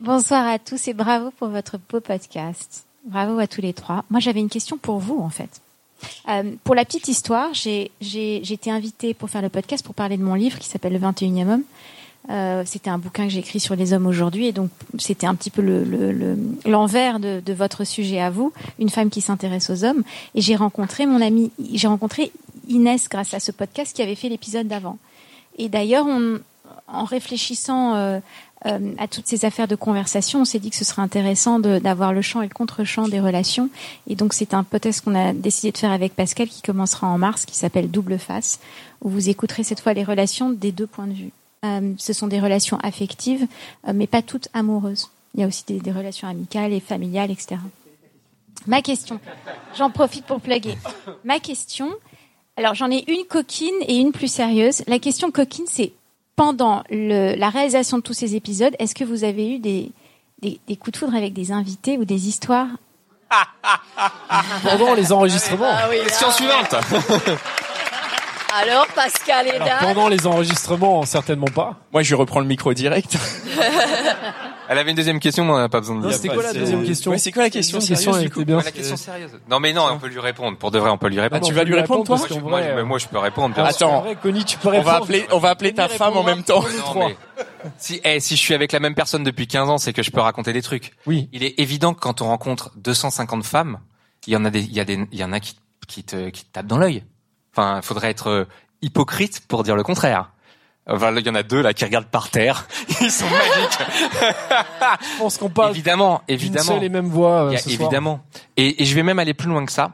Bonsoir 0.00 0.46
à 0.46 0.59
tous 0.59 0.88
et 0.88 0.94
bravo 0.94 1.30
pour 1.30 1.48
votre 1.48 1.78
beau 1.90 2.00
podcast. 2.00 2.86
Bravo 3.07 3.38
à 3.38 3.46
tous 3.46 3.62
les 3.62 3.72
trois. 3.72 4.04
Moi, 4.11 4.20
j'avais 4.20 4.40
une 4.40 4.50
question 4.50 4.76
pour 4.76 4.98
vous, 4.98 5.18
en 5.18 5.30
fait. 5.30 5.62
Euh, 6.28 6.53
pour 6.64 6.74
la 6.74 6.84
petite 6.84 7.09
histoire, 7.09 7.49
j'ai 7.55 7.90
été 8.53 8.70
invitée 8.70 9.14
pour 9.14 9.30
faire 9.30 9.42
le 9.42 9.49
podcast 9.49 9.84
pour 9.84 9.94
parler 9.94 10.16
de 10.16 10.22
mon 10.22 10.34
livre 10.34 10.59
qui 10.59 10.68
s'appelle 10.68 10.92
Le 10.92 10.99
21e 10.99 11.49
homme. 11.53 11.62
Euh, 12.28 12.64
c'était 12.66 12.90
un 12.90 12.99
bouquin 12.99 13.24
que 13.24 13.30
j'ai 13.30 13.38
écrit 13.38 13.61
sur 13.61 13.76
les 13.76 13.92
hommes 13.92 14.07
aujourd'hui 14.09 14.47
et 14.47 14.53
donc 14.53 14.70
c'était 14.99 15.28
un 15.28 15.36
petit 15.36 15.51
peu 15.51 15.62
le- 15.62 15.84
le- 15.84 16.11
le- 16.11 16.36
l'envers 16.66 17.20
de, 17.20 17.40
de 17.44 17.53
votre 17.53 17.84
sujet 17.84 18.20
à 18.20 18.30
vous, 18.30 18.53
une 18.80 18.88
femme 18.88 19.11
qui 19.11 19.20
s'intéresse 19.20 19.70
aux 19.70 19.84
hommes. 19.84 20.03
Et 20.34 20.40
j'ai 20.40 20.57
rencontré 20.57 21.07
mon 21.07 21.20
amie, 21.20 21.53
j'ai 21.72 21.86
rencontré 21.86 22.32
Inès 22.68 23.09
grâce 23.09 23.32
à 23.32 23.38
ce 23.38 23.53
podcast 23.53 23.94
qui 23.94 24.03
avait 24.03 24.16
fait 24.16 24.28
l'épisode 24.28 24.66
d'avant. 24.66 24.99
Et 25.57 25.68
d'ailleurs, 25.68 26.07
en 26.88 27.05
réfléchissant 27.05 27.94
euh, 27.94 28.18
euh, 28.64 28.94
à 28.98 29.07
toutes 29.07 29.26
ces 29.26 29.44
affaires 29.44 29.68
de 29.68 29.76
conversation, 29.76 30.40
on 30.40 30.44
s'est 30.44 30.59
dit 30.59 30.70
que 30.70 30.76
ce 30.76 30.84
serait 30.84 31.02
intéressant 31.02 31.59
d'avoir 31.59 32.12
le 32.12 32.22
champ 32.22 32.40
et 32.40 32.48
le 32.48 32.54
contre-champ 32.54 33.07
des 33.07 33.20
relations. 33.20 33.68
Et 34.09 34.16
donc, 34.16 34.32
c'est 34.32 34.54
un 34.54 34.64
podcast 34.64 35.02
qu'on 35.02 35.14
a 35.14 35.32
décidé 35.32 35.72
de 35.72 35.78
faire 35.78 35.92
avec 35.92 36.14
Pascal 36.14 36.48
qui 36.48 36.62
commencera 36.62 37.07
en 37.07 37.18
mars, 37.18 37.44
qui 37.44 37.54
s'appelle 37.54 37.90
Double 37.90 38.18
Face, 38.18 38.59
où 39.02 39.11
vous 39.11 39.28
écouterez 39.28 39.62
cette 39.62 39.80
fois 39.80 39.92
les 39.92 40.04
relations 40.04 40.50
des 40.50 40.72
deux 40.72 40.86
points 40.86 41.07
de 41.07 41.12
vue. 41.12 41.32
Euh, 41.64 41.92
ce 41.98 42.12
sont 42.12 42.26
des 42.28 42.40
relations 42.40 42.78
affectives, 42.82 43.46
euh, 43.86 43.92
mais 43.94 44.07
pas 44.07 44.22
toutes 44.22 44.48
amoureuses. 44.54 45.11
Il 45.34 45.40
y 45.40 45.44
a 45.44 45.46
aussi 45.46 45.64
des, 45.66 45.78
des 45.78 45.92
relations 45.92 46.28
amicales 46.28 46.72
et 46.72 46.80
familiales, 46.80 47.30
etc. 47.30 47.57
Ma 48.66 48.80
question, 48.80 49.20
j'en 49.76 49.90
profite 49.90 50.24
pour 50.24 50.40
plugger. 50.40 50.76
Ma 51.24 51.40
question, 51.40 51.90
alors 52.57 52.74
j'en 52.74 52.90
ai 52.90 53.04
une 53.07 53.24
coquine 53.26 53.74
et 53.86 53.96
une 53.96 54.12
plus 54.12 54.32
sérieuse. 54.32 54.82
La 54.86 54.98
question 54.98 55.30
coquine, 55.30 55.66
c'est 55.68 55.92
pendant 56.37 56.84
le- 56.91 57.34
la 57.37 57.49
réalisation 57.51 57.97
de 57.99 58.03
tous 58.03 58.12
ces 58.12 58.37
épisodes, 58.37 58.74
est-ce 58.78 58.95
que 58.95 59.05
vous 59.05 59.24
avez 59.24 59.55
eu 59.55 59.59
des, 59.59 59.91
des, 60.43 60.61
des 60.68 60.76
coups 60.76 60.93
de 60.93 60.99
foudre 60.99 61.16
avec 61.16 61.32
des 61.32 61.51
invités 61.53 61.99
ou 61.99 62.05
des 62.05 62.28
histoires? 62.28 62.68
Pendant 64.62 64.95
les 64.95 65.11
enregistrements. 65.12 65.66
Ah 65.68 65.87
oui, 65.91 65.97
Question 66.05 66.30
suivante. 66.30 66.74
Alors, 68.55 68.86
Pascal 68.94 69.49
et 69.49 69.59
Dan 69.59 69.78
pendant 69.80 70.09
les 70.09 70.26
enregistrements, 70.26 71.05
certainement 71.05 71.47
pas. 71.47 71.76
Moi, 71.92 72.03
je 72.03 72.14
reprends 72.14 72.40
le 72.40 72.47
micro 72.47 72.72
direct. 72.74 73.16
Elle 74.68 74.78
avait 74.78 74.90
une 74.90 74.97
deuxième 74.97 75.20
question, 75.20 75.44
mais 75.44 75.53
on 75.53 75.59
n'a 75.59 75.68
pas 75.68 75.78
besoin 75.80 75.97
de 75.97 76.03
Non, 76.07 76.11
c'était 76.12 76.28
quoi 76.28 76.42
la 76.42 76.53
deuxième 76.53 76.84
question 76.84 77.12
Ouais, 77.12 77.18
c'est 77.18 77.30
quoi 77.30 77.44
la 77.44 77.51
question 77.51 77.78
La 77.78 77.86
question, 77.86 77.97
sérieuse, 78.12 78.16
elle 78.22 78.28
du 78.28 78.34
coup 78.34 78.40
était 78.40 78.47
bien. 78.47 78.57
Ouais, 78.59 78.64
la 78.64 78.72
question 78.72 78.97
sérieuse. 78.97 79.30
Non 79.49 79.61
mais 79.61 79.72
non, 79.72 79.86
on 79.92 79.99
peut 80.01 80.09
lui 80.09 80.18
répondre. 80.18 80.59
Pour 80.59 80.72
de 80.72 80.80
vrai, 80.80 80.90
on 80.90 80.99
peut 80.99 81.07
lui 81.09 81.20
Ah, 81.20 81.22
répondre. 81.22 81.47
tu 81.47 81.55
vas 81.55 81.62
lui 81.62 81.74
répondre, 81.76 82.03
toi 82.05 82.16
moi, 82.16 82.26
je, 82.28 82.34
moi, 82.40 82.82
moi, 82.82 82.99
peux 83.09 83.18
répondre. 83.18 83.55
bien. 83.55 83.62
Attends. 83.64 84.03
c'est 84.03 84.09
vrai, 84.09 84.18
Connie, 84.20 84.44
tu 84.44 84.59
peux 84.59 84.68
On 84.68 84.72
répondre. 84.72 84.90
va 84.90 84.97
appeler, 84.97 85.26
on 85.30 85.38
va 85.38 85.51
appeler 85.51 85.72
ta 85.72 85.86
Connie 85.86 85.99
femme 85.99 86.16
en 86.16 86.24
même 86.24 86.42
temps. 86.42 86.62
Non, 86.97 87.07
mais 87.09 87.16
si, 87.78 88.01
eh, 88.03 88.18
si 88.18 88.34
je 88.34 88.40
suis 88.40 88.55
avec 88.55 88.72
la 88.72 88.80
même 88.80 88.97
personne 88.97 89.22
depuis 89.22 89.47
15 89.47 89.68
ans, 89.70 89.78
c'est 89.78 89.92
que 89.92 90.03
je 90.03 90.11
peux 90.11 90.20
raconter 90.20 90.53
des 90.53 90.62
trucs. 90.62 90.94
Oui. 91.07 91.28
Il 91.32 91.44
est 91.44 91.61
évident 91.61 91.94
que 91.94 92.01
quand 92.01 92.20
on 92.20 92.26
rencontre 92.26 92.72
250 92.76 93.44
femmes, 93.44 93.78
il 94.26 94.32
y 94.32 94.36
en 94.36 94.44
a 94.44 94.51
des, 94.51 94.62
il 94.62 94.72
y 94.74 94.80
a 94.80 94.84
des, 94.84 94.99
il 95.12 95.18
y 95.18 95.22
en 95.22 95.32
a 95.32 95.38
qui, 95.38 95.55
qui 95.86 96.03
te, 96.03 96.28
qui 96.30 96.44
te 96.44 96.51
tapent 96.53 96.66
dans 96.66 96.78
l'œil. 96.78 97.05
Enfin, 97.57 97.80
faudrait 97.82 98.11
être 98.11 98.28
euh, 98.28 98.44
hypocrite 98.82 99.40
pour 99.48 99.62
dire 99.62 99.76
le 99.76 99.82
contraire. 99.82 100.30
Enfin, 100.88 101.12
il 101.16 101.26
y 101.26 101.30
en 101.30 101.34
a 101.34 101.42
deux 101.42 101.62
là 101.62 101.72
qui 101.74 101.84
regardent 101.84 102.07
par 102.07 102.28
terre. 102.30 102.68
Ils 103.00 103.11
sont 103.11 103.24
magiques. 103.24 103.78
Je 105.00 105.18
pense 105.18 105.38
qu'on 105.38 105.48
parle 105.48 105.70
évidemment, 105.70 106.22
évidemment. 106.28 106.64
seule 106.64 106.84
et 106.84 106.88
même 106.88 107.07
voix 107.09 107.44
euh, 107.46 107.48
Il 107.50 107.52
y 107.54 107.57
a- 107.57 107.59
ce 107.59 107.70
soir. 107.70 107.80
évidemment. 107.80 108.20
Et, 108.57 108.82
et 108.82 108.84
je 108.84 108.94
vais 108.94 109.02
même 109.02 109.18
aller 109.18 109.34
plus 109.34 109.48
loin 109.48 109.64
que 109.66 109.72
ça. 109.72 109.92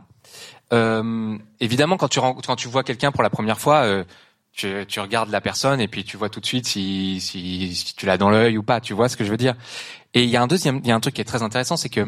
Euh, 0.73 1.39
évidemment, 1.61 1.97
quand 1.97 2.09
tu 2.09 2.19
quand 2.21 2.57
tu 2.57 2.69
vois 2.69 2.83
quelqu'un 2.83 3.13
pour 3.13 3.23
la 3.23 3.31
première 3.31 3.59
fois, 3.61 3.83
euh, 3.85 4.05
tu, 4.53 4.85
tu 4.87 5.01
regardes 5.01 5.31
la 5.31 5.41
personne 5.41 5.81
et 5.81 5.89
puis 5.89 6.05
tu 6.05 6.17
vois 6.19 6.29
tout 6.29 6.41
de 6.41 6.47
suite 6.47 6.67
si, 6.67 7.21
si, 7.21 7.75
si 7.75 7.95
tu 7.95 8.05
l'as 8.07 8.19
dans 8.19 8.29
l'œil 8.31 8.59
ou 8.59 8.63
pas. 8.63 8.81
Tu 8.81 8.93
vois 8.93 9.09
ce 9.09 9.17
que 9.17 9.25
je 9.25 9.31
veux 9.31 9.37
dire? 9.39 9.55
Et 10.15 10.25
il 10.25 10.29
y 10.31 10.37
a 10.37 10.43
un 10.43 10.47
deuxième, 10.47 10.81
il 10.83 10.89
y 10.89 10.93
a 10.93 10.95
un 10.95 11.01
truc 11.01 11.15
qui 11.15 11.21
est 11.21 11.25
très 11.25 11.43
intéressant, 11.43 11.77
c'est 11.79 11.89
que 11.89 12.07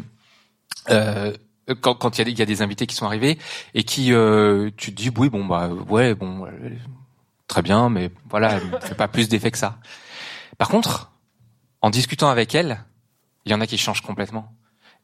euh, 1.70 1.74
quand 1.74 2.18
il 2.18 2.28
y, 2.28 2.32
a 2.32 2.38
y 2.38 2.42
a 2.42 2.46
des 2.46 2.62
invités 2.62 2.86
qui 2.86 2.94
sont 2.94 3.06
arrivés 3.06 3.38
et 3.74 3.84
qui 3.84 4.12
euh, 4.12 4.70
tu 4.76 4.94
te 4.94 4.96
dis 5.00 5.10
oui 5.16 5.28
bon 5.28 5.44
bah 5.44 5.68
ouais 5.68 6.14
bon 6.14 6.46
euh, 6.46 6.50
très 7.48 7.62
bien 7.62 7.88
mais 7.88 8.10
voilà 8.28 8.52
elle 8.52 8.80
fait 8.82 8.94
pas 8.94 9.08
plus 9.08 9.28
d'effet 9.28 9.50
que 9.50 9.58
ça. 9.58 9.78
Par 10.58 10.68
contre, 10.68 11.12
en 11.80 11.90
discutant 11.90 12.28
avec 12.28 12.54
elle, 12.54 12.84
il 13.44 13.52
y 13.52 13.54
en 13.54 13.60
a 13.60 13.66
qui 13.66 13.78
changent 13.78 14.00
complètement. 14.02 14.52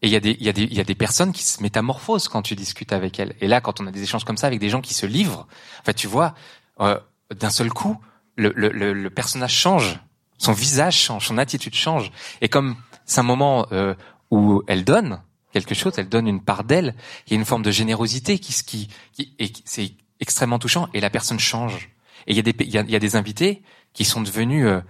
Et 0.02 0.06
il 0.06 0.12
y 0.12 0.16
a 0.16 0.20
des, 0.20 0.36
il 0.40 0.46
y 0.46 0.48
a 0.48 0.52
des, 0.52 0.62
il 0.62 0.74
y 0.74 0.80
a 0.80 0.84
des 0.84 0.94
personnes 0.94 1.32
qui 1.32 1.42
se 1.42 1.62
métamorphosent 1.62 2.28
quand 2.28 2.40
tu 2.40 2.56
discutes 2.56 2.92
avec 2.92 3.20
elles. 3.20 3.34
Et 3.40 3.48
là, 3.48 3.60
quand 3.60 3.80
on 3.80 3.86
a 3.86 3.90
des 3.90 4.02
échanges 4.02 4.24
comme 4.24 4.38
ça 4.38 4.46
avec 4.46 4.58
des 4.58 4.70
gens 4.70 4.80
qui 4.80 4.94
se 4.94 5.04
livrent, 5.04 5.46
en 5.86 5.92
tu 5.92 6.06
vois, 6.06 6.34
euh, 6.80 6.98
d'un 7.34 7.50
seul 7.50 7.70
coup, 7.70 7.98
le, 8.36 8.52
le, 8.56 8.70
le, 8.70 8.94
le 8.94 9.10
personnage 9.10 9.52
change, 9.54 10.00
son 10.38 10.52
visage 10.52 10.96
change, 10.96 11.26
son 11.26 11.36
attitude 11.36 11.74
change. 11.74 12.10
Et 12.40 12.48
comme 12.48 12.76
c'est 13.04 13.20
un 13.20 13.24
moment 13.24 13.66
euh, 13.72 13.94
où 14.30 14.62
elle 14.66 14.84
donne 14.84 15.20
quelque 15.52 15.74
chose, 15.74 15.94
elle 15.96 16.08
donne 16.08 16.26
une 16.26 16.42
part 16.42 16.64
d'elle, 16.64 16.94
il 17.26 17.32
y 17.32 17.36
a 17.36 17.38
une 17.38 17.44
forme 17.44 17.62
de 17.62 17.70
générosité 17.70 18.38
qui, 18.38 18.54
qui, 18.64 18.88
qui 19.12 19.34
et 19.38 19.52
c'est 19.64 19.92
extrêmement 20.20 20.58
touchant. 20.58 20.88
Et 20.94 21.00
la 21.00 21.10
personne 21.10 21.40
change. 21.40 21.90
Et 22.26 22.32
il 22.32 22.36
y 22.36 22.40
a 22.40 22.42
des, 22.42 22.54
il 22.60 22.70
y 22.70 22.78
a, 22.78 22.82
il 22.82 22.90
y 22.90 22.96
a 22.96 23.00
des 23.00 23.16
invités 23.16 23.62
qui 23.92 24.04
sont 24.04 24.20
devenus 24.20 24.66
euh, 24.66 24.80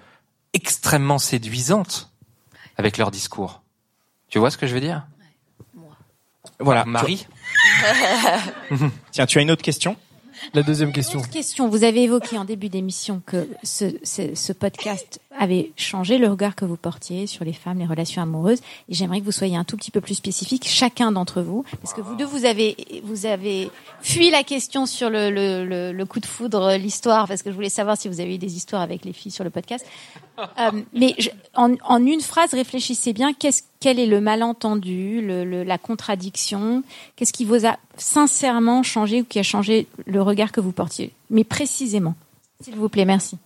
extrêmement 0.53 1.19
séduisantes 1.19 2.13
avec 2.77 2.99
leur 2.99 3.11
discours. 3.11 3.63
Tu 4.29 4.39
vois 4.39 4.51
ce 4.51 4.59
que 4.59 4.67
je 4.67 4.75
veux 4.75 4.81
dire? 4.81 5.07
Voilà. 6.59 6.85
Marie? 6.85 7.27
Tiens, 9.11 9.27
tu 9.27 9.39
as 9.39 9.43
une 9.43 9.51
autre 9.51 9.63
question? 9.63 9.97
La 10.55 10.63
deuxième 10.63 10.93
question. 10.93 11.21
Question. 11.23 11.69
Vous 11.69 11.85
avez 11.85 12.03
évoqué 12.05 12.39
en 12.39 12.45
début 12.45 12.69
d'émission 12.69 13.23
que 13.25 13.49
ce, 13.63 13.85
ce, 14.03 14.35
ce 14.35 14.53
podcast 14.53 15.21
avait 15.39 15.73
changé 15.77 16.19
le 16.19 16.29
regard 16.29 16.55
que 16.57 16.65
vous 16.65 16.77
portiez 16.77 17.27
sur 17.27 17.45
les 17.45 17.53
femmes, 17.53 17.79
les 17.79 17.87
relations 17.87 18.23
amoureuses. 18.23 18.61
Et 18.89 18.95
j'aimerais 18.95 19.21
que 19.21 19.25
vous 19.25 19.33
soyez 19.33 19.57
un 19.57 19.65
tout 19.65 19.77
petit 19.77 19.91
peu 19.91 20.01
plus 20.01 20.15
spécifique, 20.15 20.67
chacun 20.67 21.13
d'entre 21.13 21.43
vous, 21.43 21.65
parce 21.83 21.95
que 21.95 22.01
vous 22.01 22.15
deux, 22.17 22.25
vous 22.25 22.45
avez, 22.45 22.77
vous 23.05 23.27
avez 23.27 23.71
fui 24.03 24.31
la 24.31 24.43
question 24.43 24.87
sur 24.87 25.11
le, 25.11 25.31
le, 25.31 25.65
le, 25.65 25.93
le 25.93 26.05
coup 26.07 26.21
de 26.21 26.27
foudre, 26.27 26.75
l'histoire, 26.77 27.29
parce 27.29 27.43
que 27.43 27.51
je 27.51 27.55
voulais 27.55 27.69
savoir 27.69 27.97
si 27.97 28.09
vous 28.09 28.21
avez 28.21 28.35
eu 28.35 28.39
des 28.39 28.57
histoires 28.57 28.83
avec 28.83 29.05
les 29.05 29.13
filles 29.13 29.33
sur 29.33 29.45
le 29.45 29.51
podcast. 29.51 29.85
Euh, 30.39 30.71
mais 30.95 31.15
je- 31.19 31.31
en, 31.55 31.75
en 31.85 32.05
une 32.05 32.21
phrase, 32.21 32.51
réfléchissez 32.55 33.13
bien. 33.13 33.33
Qu'est-ce, 33.33 33.63
quel 33.81 33.99
est 33.99 34.07
le 34.07 34.21
malentendu, 34.21 35.21
le, 35.27 35.45
le- 35.45 35.65
la 35.65 35.79
contradiction? 35.79 36.83
Qu'est-ce 37.17 37.33
qui 37.33 37.45
vous 37.47 37.67
a 37.67 37.77
sincèrement 37.97 38.83
changé 38.83 39.23
ou 39.23 39.25
qui 39.25 39.39
a 39.39 39.43
changé 39.43 39.87
le 40.07 40.21
regard 40.23 40.53
que 40.53 40.61
vous 40.61 40.73
portiez? 40.73 41.13
Mais 41.31 41.45
précisément, 41.45 42.15
s'il 42.63 42.77
vous 42.77 42.89
plaît, 42.91 43.07
merci. 43.07 43.39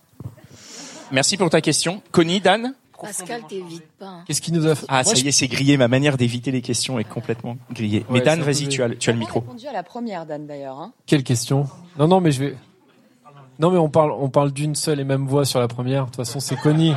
Merci 1.11 1.37
pour 1.37 1.49
ta 1.49 1.61
question. 1.61 2.01
Connie, 2.11 2.41
Dan? 2.41 2.73
Pascal, 3.01 3.43
t'évites 3.47 3.83
pas. 3.99 4.05
hein. 4.07 4.23
Qu'est-ce 4.25 4.41
qui 4.41 4.51
nous 4.51 4.65
a 4.65 4.73
fait? 4.73 4.85
Ah, 4.89 5.03
Moi, 5.03 5.13
ça 5.13 5.15
je- 5.19 5.25
y 5.25 5.27
est, 5.27 5.31
c'est 5.31 5.47
grillé. 5.47 5.77
Ma 5.77 5.87
manière 5.87 6.17
d'éviter 6.17 6.51
les 6.51 6.61
questions 6.61 6.97
est 6.97 7.03
complètement 7.03 7.57
grillée. 7.71 7.99
Ouais, 8.09 8.19
Mais 8.19 8.21
Dan, 8.21 8.41
vas-y, 8.41 8.67
tu 8.67 8.81
as, 8.81 8.87
le- 8.87 8.97
tu 8.97 9.09
as 9.09 9.13
le 9.13 9.19
micro. 9.19 9.41
répondu 9.41 9.67
à 9.67 9.73
la 9.73 9.83
première, 9.83 10.25
Dan, 10.25 10.47
d'ailleurs. 10.47 10.79
Hein. 10.79 10.91
Quelle 11.05 11.23
question? 11.23 11.67
Non, 11.99 12.07
non, 12.07 12.19
mais 12.21 12.31
je 12.31 12.39
vais. 12.43 12.55
Non, 13.59 13.71
mais 13.71 13.77
on 13.77 13.89
parle, 13.89 14.11
on 14.11 14.29
parle 14.29 14.51
d'une 14.51 14.75
seule 14.75 14.99
et 14.99 15.03
même 15.05 15.25
voix 15.27 15.45
sur 15.45 15.59
la 15.59 15.67
première. 15.67 16.01
De 16.01 16.05
toute 16.07 16.17
façon, 16.17 16.39
c'est 16.39 16.57
Connie. 16.57 16.93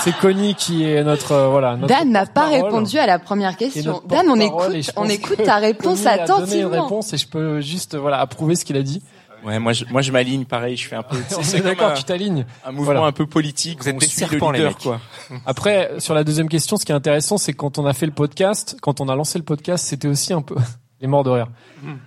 c'est 0.00 0.14
Connie 0.18 0.54
qui 0.54 0.84
est 0.84 1.02
notre, 1.02 1.32
euh, 1.32 1.48
voilà. 1.48 1.76
Notre 1.76 1.88
Dan 1.94 2.10
n'a 2.12 2.24
pas 2.26 2.46
répondu 2.48 2.98
à 2.98 3.06
la 3.06 3.18
première 3.18 3.56
question. 3.56 4.00
Dan, 4.08 4.26
on 4.28 4.38
écoute, 4.38 4.90
on 4.96 5.08
écoute 5.08 5.42
ta 5.44 5.56
réponse 5.56 6.02
Connie 6.04 6.08
a 6.08 6.26
donné 6.26 6.60
une 6.60 6.66
attentivement. 6.66 6.82
réponse 6.82 7.12
et 7.12 7.16
je 7.16 7.26
peux 7.26 7.60
juste, 7.60 7.96
voilà, 7.96 8.20
approuver 8.20 8.54
ce 8.54 8.64
qu'il 8.64 8.76
a 8.76 8.82
dit. 8.82 9.02
Ouais, 9.44 9.58
moi, 9.60 9.72
je, 9.72 9.84
moi, 9.90 10.02
je 10.02 10.10
m'aligne 10.10 10.44
pareil. 10.44 10.76
Je 10.76 10.88
fais 10.88 10.96
un 10.96 11.02
peu. 11.04 11.16
On 11.36 11.42
C'est 11.42 11.60
d'accord, 11.60 11.94
tu 11.94 12.02
t'alignes. 12.02 12.44
un 12.64 12.70
mouvement 12.72 12.84
Voilà. 12.86 13.02
un 13.06 13.12
peu 13.12 13.24
politique. 13.26 13.80
Vous 13.80 13.88
êtes 13.88 13.96
des 13.96 14.06
le 14.06 14.10
serpents, 14.10 14.50
les 14.50 14.58
leader, 14.58 14.72
mecs. 14.72 14.82
quoi. 14.82 15.00
Après, 15.46 15.92
sur 15.98 16.12
la 16.14 16.24
deuxième 16.24 16.48
question, 16.48 16.76
ce 16.76 16.84
qui 16.84 16.90
est 16.90 16.94
intéressant, 16.96 17.38
c'est 17.38 17.52
quand 17.52 17.78
on 17.78 17.86
a 17.86 17.92
fait 17.92 18.06
le 18.06 18.12
podcast, 18.12 18.76
quand 18.82 19.00
on 19.00 19.08
a 19.08 19.14
lancé 19.14 19.38
le 19.38 19.44
podcast, 19.44 19.86
c'était 19.86 20.08
aussi 20.08 20.32
un 20.32 20.42
peu, 20.42 20.56
les 21.00 21.06
morts 21.06 21.24
de 21.24 21.30
rire. 21.30 21.48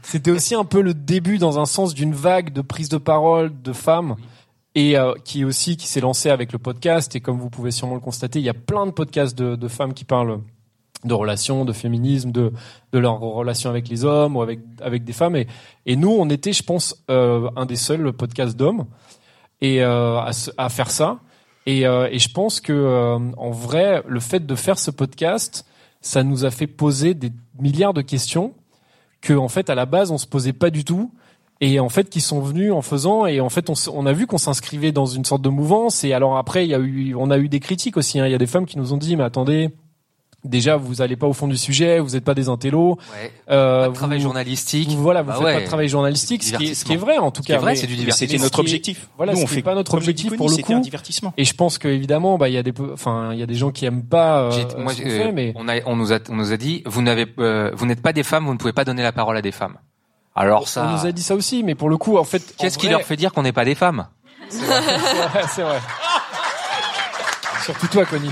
C'était 0.02 0.32
aussi 0.32 0.56
un 0.56 0.66
peu 0.66 0.82
le 0.82 0.94
début, 0.94 1.38
dans 1.38 1.60
un 1.60 1.66
sens, 1.66 1.94
d'une 1.94 2.14
vague 2.14 2.52
de 2.52 2.62
prise 2.62 2.90
de 2.90 2.98
parole 2.98 3.52
de 3.62 3.74
femmes. 3.74 4.16
Et 4.74 4.98
euh, 4.98 5.14
qui 5.26 5.44
aussi 5.44 5.76
qui 5.76 5.88
s'est 5.88 6.00
lancé 6.00 6.30
avec 6.30 6.54
le 6.54 6.60
podcast 6.60 7.14
et 7.18 7.20
comme 7.20 7.38
vous 7.38 7.50
pouvez 7.50 7.72
sûrement 7.72 7.96
le 7.96 8.00
constater, 8.00 8.40
il 8.40 8.46
y 8.46 8.50
a 8.50 8.54
plein 8.54 8.86
de 8.86 8.92
podcasts 8.92 9.38
de, 9.38 9.68
femmes 9.68 9.94
qui 9.94 10.06
parlent 10.06 10.40
de 11.04 11.14
relations, 11.14 11.66
de 11.66 11.74
féminisme, 11.74 12.32
de 12.32 12.54
de 12.94 13.00
leurs 13.00 13.20
relations 13.20 13.70
avec 13.70 13.90
les 13.90 14.06
hommes 14.06 14.38
ou 14.38 14.42
avec 14.42 14.62
avec 14.82 15.04
des 15.04 15.12
femmes 15.12 15.36
et 15.36 15.48
et 15.86 15.98
nous 15.98 16.12
on 16.12 16.30
était 16.30 16.54
je 16.54 16.64
pense 16.64 17.04
euh, 17.10 17.50
un 17.58 17.66
des 17.66 17.76
seuls 17.76 18.14
podcasts 18.14 18.56
d'hommes 18.56 18.86
et 19.60 19.84
euh, 19.84 20.20
à, 20.20 20.32
à 20.58 20.70
faire 20.70 20.90
ça 20.90 21.20
et 21.66 21.82
et 21.82 22.20
je 22.20 22.32
pense 22.32 22.62
que 22.62 23.18
en 23.36 23.52
vrai 23.52 24.04
le 24.08 24.22
fait 24.22 24.46
de 24.46 24.56
faire 24.56 24.80
ce 24.80 24.90
podcast 24.90 25.66
ça 26.00 26.24
nous 26.24 26.46
a 26.46 26.52
fait 26.52 26.68
poser 26.68 27.14
des 27.14 27.34
milliards 27.60 27.94
de 27.94 28.02
questions 28.02 28.54
que 29.22 29.34
en 29.34 29.48
fait 29.48 29.70
à 29.70 29.76
la 29.76 29.86
base 29.86 30.12
on 30.12 30.18
se 30.18 30.28
posait 30.28 30.54
pas 30.54 30.70
du 30.70 30.84
tout 30.84 31.12
et 31.60 31.80
en 31.80 31.90
fait 31.90 32.10
qui 32.10 32.22
sont 32.22 32.42
venus 32.42 32.72
en 32.72 32.82
faisant 32.82 33.26
et 33.26 33.40
en 33.40 33.50
fait 33.50 33.70
on, 33.70 33.74
on 33.94 34.06
a 34.06 34.14
vu 34.14 34.28
qu'on 34.28 34.38
s'inscrivait 34.38 34.92
dans 34.92 35.06
une 35.06 35.26
sorte 35.26 35.42
de 35.42 35.50
mouvance 35.50 36.04
et 36.04 36.14
alors 36.14 36.38
après 36.38 36.66
il 36.66 36.70
y 36.70 36.76
a 36.76 36.80
eu 36.80 37.16
on 37.16 37.30
a 37.30 37.38
eu 37.38 37.50
des 37.50 37.60
critiques 37.60 37.98
aussi 37.98 38.20
hein. 38.20 38.26
il 38.26 38.32
y 38.32 38.36
a 38.36 38.40
des 38.40 38.48
femmes 38.48 38.66
qui 38.66 38.78
nous 38.78 38.94
ont 38.94 38.98
dit 38.98 39.16
mais 39.16 39.24
attendez 39.24 39.70
déjà 40.44 40.76
vous 40.78 41.02
allez 41.02 41.16
pas 41.16 41.28
au 41.28 41.34
fond 41.34 41.48
du 41.48 41.58
sujet, 41.58 42.00
vous 42.00 42.12
n'êtes 42.12 42.24
pas 42.24 42.34
des 42.34 42.50
intellos. 42.50 42.98
Ouais. 43.14 43.32
Euh, 43.50 43.84
Pas 43.86 43.90
de 43.90 43.94
travail 43.96 44.18
vous- 44.18 44.24
journalistique. 44.24 44.90
vous- 44.90 45.02
voilà, 45.02 45.22
vous 45.22 45.30
Bah 45.30 45.36
faites 45.36 45.46
ouais. 45.46 45.54
pas 45.56 45.62
de 45.62 45.66
travail 45.66 45.88
journalistique, 45.90 46.44
C'est 46.44 46.54
ce 46.54 46.58
qui, 46.58 46.64
est, 46.68 46.74
ce 46.74 46.86
qui 46.86 46.94
est 46.94 46.96
divertissement. 46.96 47.06
vrai 47.06 47.18
en 47.28 47.32
tout 47.32 47.44
cas. 47.44 47.58
vrai, 47.60 47.72
mais- 47.74 47.76
c'est 47.78 47.88
du 47.88 47.96
divertissement. 47.96 48.28
c'était 48.32 48.44
notre 48.44 48.60
objectif. 48.60 49.08
voilà, 49.18 49.34
Nous, 49.34 49.38
ce 49.40 49.44
on 49.44 49.48
qui 49.48 49.54
est 49.54 49.56
fait 49.58 49.62
pas 49.62 49.76
notre 49.76 49.94
objectif 49.96 50.36
pour 50.36 50.50
le 50.50 50.56
c'était 50.56 50.74
un 50.74 50.78
coup. 50.78 50.84
divertissement. 50.84 51.34
Et 51.38 51.46
je 51.46 51.54
pense 51.54 51.78
qu'évidemment, 51.78 52.38
bah 52.38 52.50
il 52.50 52.54
y 52.54 52.58
a 52.58 52.64
des, 52.64 52.74
peu- 52.74 52.92
enfin 52.94 53.30
il 53.34 53.40
y 53.40 53.44
a 53.44 53.46
des 53.48 53.56
gens 53.56 53.72
qui 53.72 53.86
aiment 53.86 54.04
pas. 54.04 54.40
Euh, 54.44 54.52
J'ai- 54.52 54.78
moi, 54.82 54.94
ce 54.94 55.02
euh, 55.02 55.06
fait, 55.26 55.32
mais 55.32 55.54
on, 55.56 55.68
a, 55.68 55.76
on 55.86 55.96
nous 55.96 56.12
a, 56.14 56.20
on 56.30 56.36
nous 56.36 56.52
a 56.52 56.58
dit, 56.58 56.82
vous 56.86 57.02
n'avez, 57.02 57.26
euh, 57.40 57.72
vous 57.76 57.86
n'êtes 57.86 58.02
pas 58.02 58.14
des 58.14 58.24
femmes, 58.24 58.46
vous 58.46 58.54
ne 58.54 58.58
pouvez 58.58 58.74
pas 58.74 58.84
donner 58.86 59.04
la 59.04 59.12
parole 59.12 59.38
à 59.38 59.42
des 59.42 59.52
femmes. 59.52 59.78
Alors 60.36 60.68
ça, 60.68 60.88
on 60.88 60.98
nous 60.98 61.06
a 61.06 61.12
dit 61.12 61.24
ça 61.24 61.36
aussi, 61.36 61.62
mais 61.64 61.76
pour 61.76 61.90
le 61.90 61.98
coup, 61.98 62.18
en 62.18 62.24
fait, 62.24 62.56
qu'est-ce 62.58 62.78
qui 62.78 62.86
vrai- 62.88 62.94
leur 62.96 63.02
fait 63.04 63.18
dire 63.18 63.34
qu'on 63.34 63.44
n'est 63.44 63.52
pas 63.52 63.66
des 63.66 63.76
femmes? 63.76 64.08
C'est 64.50 64.66
vrai, 64.66 65.44
c'est 65.50 65.62
vrai. 65.62 65.80
Surtout 67.64 67.88
toi, 67.88 68.06
Connie. 68.06 68.32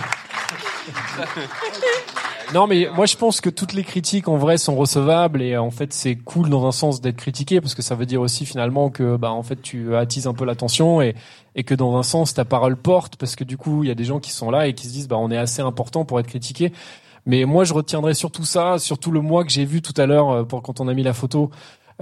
Non, 2.53 2.65
mais 2.65 2.89
moi 2.95 3.05
je 3.05 3.15
pense 3.15 3.41
que 3.41 3.49
toutes 3.51 3.74
les 3.74 3.84
critiques 3.84 4.28
en 4.28 4.38
vrai 4.38 4.57
sont 4.57 4.76
recevables 4.76 5.43
et 5.43 5.55
en 5.55 5.70
fait 5.70 5.93
c'est 5.93 6.15
cool 6.15 6.49
dans 6.49 6.65
un 6.65 6.72
sens 6.72 6.99
d'être 6.99 7.17
critiqué 7.17 7.61
parce 7.61 7.76
que 7.76 7.84
ça 7.84 7.93
veut 7.93 8.07
dire 8.07 8.22
aussi 8.22 8.43
finalement 8.43 8.89
que 8.89 9.17
bah 9.17 9.30
en 9.30 9.43
fait 9.43 9.61
tu 9.61 9.95
attises 9.95 10.26
un 10.26 10.34
peu 10.34 10.45
l'attention 10.45 10.99
et 10.99 11.13
et 11.55 11.63
que 11.63 11.76
dans 11.76 11.95
un 11.95 12.01
sens 12.01 12.34
ta 12.34 12.45
parole 12.45 12.76
porte 12.76 13.17
parce 13.17 13.36
que 13.36 13.43
du 13.43 13.55
coup 13.55 13.84
il 13.84 13.88
y 13.88 13.91
a 13.91 13.95
des 13.95 14.03
gens 14.03 14.20
qui 14.20 14.32
sont 14.32 14.49
là 14.49 14.65
et 14.65 14.74
qui 14.74 14.88
se 14.88 14.91
disent 14.93 15.07
bah 15.07 15.17
on 15.20 15.30
est 15.30 15.38
assez 15.38 15.61
important 15.61 16.05
pour 16.05 16.20
être 16.20 16.28
critiqué. 16.28 16.74
Mais 17.28 17.45
moi 17.45 17.65
je 17.65 17.74
retiendrai 17.76 18.15
surtout 18.15 18.45
ça, 18.45 18.80
surtout 18.80 19.11
le 19.11 19.22
moi 19.22 19.43
que 19.43 19.51
j'ai 19.51 19.65
vu 19.65 19.84
tout 19.84 19.93
à 19.97 20.07
l'heure 20.07 20.32
euh, 20.32 20.43
pour 20.43 20.63
quand 20.63 20.80
on 20.80 20.88
a 20.88 20.93
mis 20.95 21.03
la 21.03 21.13
photo 21.13 21.51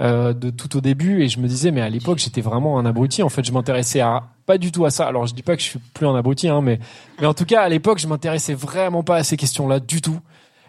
euh, 0.00 0.32
de 0.32 0.50
tout 0.50 0.76
au 0.76 0.80
début 0.80 1.22
et 1.22 1.28
je 1.28 1.40
me 1.40 1.48
disais 1.48 1.72
mais 1.72 1.80
à 1.80 1.88
l'époque 1.88 2.18
j'étais 2.18 2.40
vraiment 2.40 2.78
un 2.78 2.86
abruti. 2.86 3.22
En 3.22 3.28
fait 3.28 3.44
je 3.44 3.52
m'intéressais 3.52 4.00
à 4.00 4.28
pas 4.46 4.56
du 4.56 4.70
tout 4.70 4.84
à 4.84 4.90
ça. 4.90 5.06
Alors 5.06 5.26
je 5.26 5.34
dis 5.34 5.42
pas 5.42 5.56
que 5.56 5.62
je 5.62 5.68
suis 5.68 5.80
plus 5.94 6.06
un 6.06 6.14
abruti 6.14 6.48
hein 6.48 6.60
mais 6.62 6.78
mais 7.20 7.26
en 7.26 7.34
tout 7.34 7.44
cas 7.44 7.62
à 7.62 7.68
l'époque 7.68 7.98
je 7.98 8.06
m'intéressais 8.06 8.54
vraiment 8.54 9.02
pas 9.02 9.16
à 9.16 9.24
ces 9.24 9.36
questions 9.36 9.66
là 9.66 9.80
du 9.80 10.00
tout. 10.00 10.20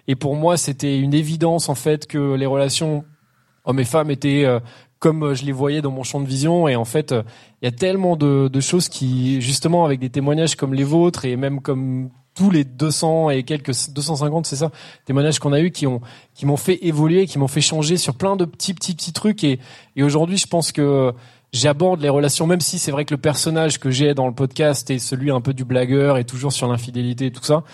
Et 0.08 0.16
pour 0.16 0.36
moi 0.36 0.58
c'était 0.58 0.98
une 0.98 1.14
évidence 1.14 1.70
en 1.70 1.76
fait 1.76 2.08
que 2.08 2.34
les 2.34 2.48
relations 2.48 3.06
hommes 3.66 3.80
et 3.80 3.86
femmes 3.86 4.10
étaient 4.10 4.46
euh, 4.46 4.60
comme 4.98 5.36
je 5.36 5.46
les 5.46 5.52
voyais 5.52 5.82
dans 5.82 5.92
mon 5.92 6.04
champ 6.04 6.20
de 6.20 6.28
vision. 6.28 6.68
Et 6.68 6.76
en 6.76 6.86
fait 6.86 7.12
euh, 7.12 7.22
il 7.62 7.66
y 7.66 7.68
a 7.68 7.72
tellement 7.72 8.16
de, 8.16 8.48
de 8.48 8.60
choses 8.60 8.90
qui 8.90 9.42
justement 9.42 9.86
avec 9.86 10.00
des 10.00 10.10
témoignages 10.10 10.56
comme 10.56 10.74
les 10.74 10.84
vôtres 10.84 11.26
et 11.26 11.36
même 11.36 11.62
comme 11.62 12.10
tous 12.40 12.50
les 12.50 12.64
200 12.64 13.32
et 13.32 13.44
quelques 13.44 13.74
250 13.90 14.46
c'est 14.46 14.56
ça 14.56 14.72
témoignages 15.04 15.40
qu'on 15.40 15.52
a 15.52 15.60
eu 15.60 15.72
qui 15.72 15.86
ont 15.88 16.00
qui 16.34 16.46
m'ont 16.46 16.56
fait 16.56 16.86
évoluer 16.86 17.26
qui 17.26 17.38
m'ont 17.38 17.50
fait 17.50 17.60
changer 17.60 17.98
sur 17.98 18.16
plein 18.16 18.38
de 18.38 18.46
petits 18.46 18.74
petits 18.74 18.96
petits 18.96 19.12
trucs. 19.12 19.44
Et 19.44 19.60
et 19.98 20.04
aujourd'hui 20.04 20.38
je 20.38 20.48
pense 20.48 20.72
que 20.72 21.12
j'aborde 21.52 22.00
les 22.00 22.08
relations 22.08 22.48
même 22.48 22.62
si 22.62 22.80
c'est 22.80 22.92
vrai 22.92 23.04
que 23.04 23.14
le 23.14 23.20
personnage 23.20 23.78
que 23.78 23.92
j'ai 23.92 24.14
dans 24.14 24.26
le 24.26 24.34
podcast 24.34 24.90
est 24.90 25.00
celui 25.00 25.32
un 25.32 25.42
peu 25.42 25.54
du 25.54 25.66
blagueur 25.66 26.18
et 26.18 26.24
toujours 26.24 26.54
sur 26.54 26.70
l'infidélité 26.70 27.26
et 27.26 27.32
tout 27.32 27.44
ça 27.44 27.66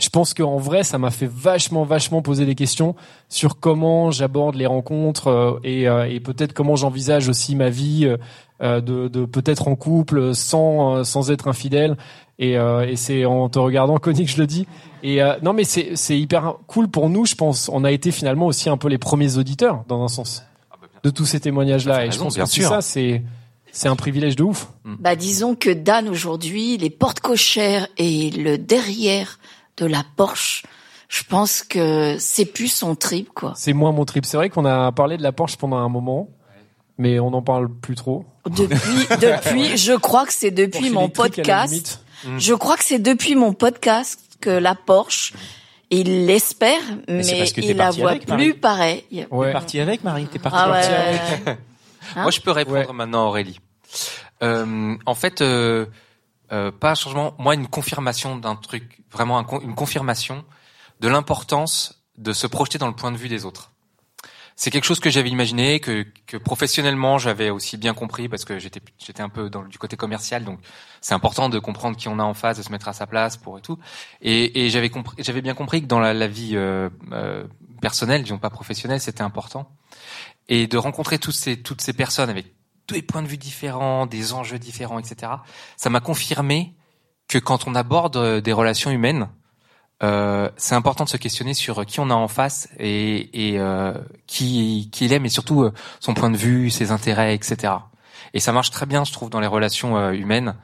je 0.00 0.08
pense 0.08 0.34
qu'en 0.34 0.56
vrai, 0.56 0.82
ça 0.82 0.98
m'a 0.98 1.10
fait 1.10 1.30
vachement, 1.30 1.84
vachement 1.84 2.22
poser 2.22 2.46
des 2.46 2.54
questions 2.54 2.94
sur 3.28 3.60
comment 3.60 4.10
j'aborde 4.10 4.56
les 4.56 4.66
rencontres 4.66 5.28
euh, 5.28 5.60
et, 5.62 5.88
euh, 5.88 6.08
et 6.08 6.20
peut-être 6.20 6.52
comment 6.52 6.74
j'envisage 6.74 7.28
aussi 7.28 7.54
ma 7.54 7.70
vie 7.70 8.16
euh, 8.62 8.80
de, 8.80 9.08
de 9.08 9.24
peut-être 9.24 9.68
en 9.68 9.76
couple 9.76 10.34
sans 10.34 11.04
sans 11.04 11.30
être 11.30 11.48
infidèle. 11.48 11.96
Et, 12.40 12.56
euh, 12.56 12.88
et 12.88 12.96
c'est 12.96 13.26
en 13.26 13.48
te 13.50 13.58
regardant, 13.58 13.98
Connie, 14.02 14.24
que 14.24 14.30
je 14.30 14.38
le 14.38 14.46
dis. 14.46 14.66
Et 15.02 15.22
euh, 15.22 15.34
non, 15.42 15.52
mais 15.52 15.64
c'est 15.64 15.90
c'est 15.94 16.18
hyper 16.18 16.54
cool 16.66 16.88
pour 16.88 17.08
nous. 17.08 17.26
Je 17.26 17.34
pense, 17.34 17.70
on 17.72 17.84
a 17.84 17.92
été 17.92 18.10
finalement 18.10 18.46
aussi 18.46 18.68
un 18.68 18.78
peu 18.78 18.88
les 18.88 18.98
premiers 18.98 19.36
auditeurs 19.36 19.84
dans 19.86 20.02
un 20.02 20.08
sens 20.08 20.44
de 21.04 21.10
tous 21.10 21.26
ces 21.26 21.40
témoignages-là. 21.40 22.06
Et 22.06 22.10
je 22.10 22.18
pense 22.18 22.34
bien 22.34 22.44
que 22.44 22.50
c'est 22.50 22.62
ça, 22.62 22.80
c'est 22.80 23.22
c'est 23.72 23.88
un 23.88 23.96
privilège 23.96 24.36
de 24.36 24.42
ouf. 24.42 24.68
Bah 24.84 25.14
disons 25.16 25.54
que 25.54 25.70
Dan 25.70 26.08
aujourd'hui, 26.08 26.76
les 26.78 26.90
portes 26.90 27.20
cochères 27.20 27.86
et 27.98 28.30
le 28.30 28.58
derrière 28.58 29.38
de 29.80 29.86
la 29.86 30.04
Porsche, 30.16 30.64
je 31.08 31.22
pense 31.24 31.62
que 31.62 32.16
c'est 32.18 32.44
plus 32.44 32.68
son 32.68 32.94
trip 32.94 33.30
quoi. 33.34 33.52
C'est 33.56 33.72
moins 33.72 33.92
mon 33.92 34.04
trip. 34.04 34.24
C'est 34.26 34.36
vrai 34.36 34.48
qu'on 34.50 34.64
a 34.64 34.92
parlé 34.92 35.16
de 35.16 35.22
la 35.22 35.32
Porsche 35.32 35.56
pendant 35.56 35.78
un 35.78 35.88
moment, 35.88 36.28
mais 36.98 37.18
on 37.18 37.30
n'en 37.30 37.42
parle 37.42 37.68
plus 37.72 37.94
trop. 37.96 38.24
Depuis, 38.46 38.76
depuis, 39.20 39.76
je 39.76 39.92
crois 39.92 40.26
que 40.26 40.32
c'est 40.32 40.50
depuis 40.50 40.90
Porsche 40.90 40.92
mon 40.92 41.08
podcast. 41.08 41.72
limite. 41.72 42.00
Je 42.38 42.54
crois 42.54 42.76
que 42.76 42.84
c'est 42.84 42.98
depuis 42.98 43.34
mon 43.34 43.52
podcast 43.54 44.20
que 44.40 44.50
la 44.50 44.74
Porsche, 44.74 45.32
il 45.90 46.26
l'espère, 46.26 46.80
mais, 47.08 47.22
t'es 47.22 47.60
il 47.62 47.76
la 47.76 47.90
voit 47.90 48.10
avec, 48.10 48.26
plus 48.26 48.54
pareil. 48.54 49.04
T'es 49.10 49.26
Ouais. 49.30 49.52
parti 49.52 49.80
avec 49.80 50.04
Marie, 50.04 50.26
t'es 50.26 50.38
parti 50.38 50.58
Ah 50.60 50.70
ouais. 50.70 50.84
avec. 50.84 51.58
Hein 52.16 52.22
Moi, 52.22 52.30
je 52.30 52.40
peux 52.40 52.50
répondre 52.50 52.78
Ouais. 52.78 52.92
maintenant, 52.92 53.26
Aurélie. 53.28 53.60
Euh, 54.42 54.94
en 55.06 55.14
fait, 55.14 55.42
euh, 55.42 55.86
euh, 56.52 56.70
pas 56.70 56.92
un 56.92 56.94
changement. 56.94 57.34
Moi, 57.38 57.54
une 57.54 57.68
confirmation 57.68 58.36
d'un 58.36 58.56
truc, 58.56 59.02
vraiment 59.10 59.40
une 59.60 59.74
confirmation 59.74 60.44
de 61.00 61.08
l'importance 61.08 62.02
de 62.18 62.32
se 62.32 62.46
projeter 62.46 62.78
dans 62.78 62.88
le 62.88 62.94
point 62.94 63.12
de 63.12 63.16
vue 63.16 63.28
des 63.28 63.44
autres. 63.44 63.72
C'est 64.56 64.70
quelque 64.70 64.84
chose 64.84 65.00
que 65.00 65.08
j'avais 65.08 65.30
imaginé, 65.30 65.80
que, 65.80 66.04
que 66.26 66.36
professionnellement 66.36 67.16
j'avais 67.16 67.48
aussi 67.48 67.78
bien 67.78 67.94
compris 67.94 68.28
parce 68.28 68.44
que 68.44 68.58
j'étais 68.58 68.82
j'étais 68.98 69.22
un 69.22 69.30
peu 69.30 69.48
dans 69.48 69.62
du 69.62 69.78
côté 69.78 69.96
commercial, 69.96 70.44
donc 70.44 70.58
c'est 71.00 71.14
important 71.14 71.48
de 71.48 71.58
comprendre 71.58 71.96
qui 71.96 72.08
on 72.08 72.18
a 72.18 72.22
en 72.22 72.34
face, 72.34 72.58
de 72.58 72.62
se 72.62 72.70
mettre 72.70 72.86
à 72.86 72.92
sa 72.92 73.06
place 73.06 73.38
pour 73.38 73.56
et 73.56 73.62
tout. 73.62 73.78
Et, 74.20 74.66
et 74.66 74.68
j'avais 74.68 74.90
compris, 74.90 75.16
j'avais 75.22 75.40
bien 75.40 75.54
compris 75.54 75.80
que 75.80 75.86
dans 75.86 75.98
la, 75.98 76.12
la 76.12 76.28
vie 76.28 76.56
euh, 76.56 76.90
euh, 77.12 77.44
personnelle, 77.80 78.22
disons 78.22 78.36
pas 78.36 78.50
professionnelle, 78.50 79.00
c'était 79.00 79.22
important. 79.22 79.70
Et 80.50 80.66
de 80.66 80.76
rencontrer 80.76 81.18
toutes 81.18 81.36
ces 81.36 81.62
toutes 81.62 81.80
ces 81.80 81.94
personnes 81.94 82.28
avec 82.28 82.52
les 82.90 83.02
points 83.02 83.22
de 83.22 83.28
vue 83.28 83.36
différents, 83.36 84.06
des 84.06 84.32
enjeux 84.32 84.58
différents, 84.58 84.98
etc. 84.98 85.32
Ça 85.76 85.90
m'a 85.90 86.00
confirmé 86.00 86.74
que 87.28 87.38
quand 87.38 87.66
on 87.66 87.74
aborde 87.74 88.16
euh, 88.16 88.40
des 88.40 88.52
relations 88.52 88.90
humaines, 88.90 89.28
euh, 90.02 90.48
c'est 90.56 90.74
important 90.74 91.04
de 91.04 91.08
se 91.10 91.16
questionner 91.16 91.54
sur 91.54 91.84
qui 91.84 92.00
on 92.00 92.10
a 92.10 92.14
en 92.14 92.28
face 92.28 92.68
et, 92.78 93.52
et 93.52 93.58
euh, 93.58 93.94
qui, 94.26 94.88
qui 94.92 95.04
il 95.04 95.12
est, 95.12 95.18
mais 95.18 95.28
surtout 95.28 95.62
euh, 95.62 95.72
son 96.00 96.14
point 96.14 96.30
de 96.30 96.36
vue, 96.36 96.70
ses 96.70 96.90
intérêts, 96.90 97.34
etc. 97.34 97.74
Et 98.32 98.40
ça 98.40 98.52
marche 98.52 98.70
très 98.70 98.86
bien, 98.86 99.04
je 99.04 99.12
trouve, 99.12 99.30
dans 99.30 99.40
les 99.40 99.46
relations 99.46 99.96
euh, 99.96 100.12
humaines. 100.12 100.54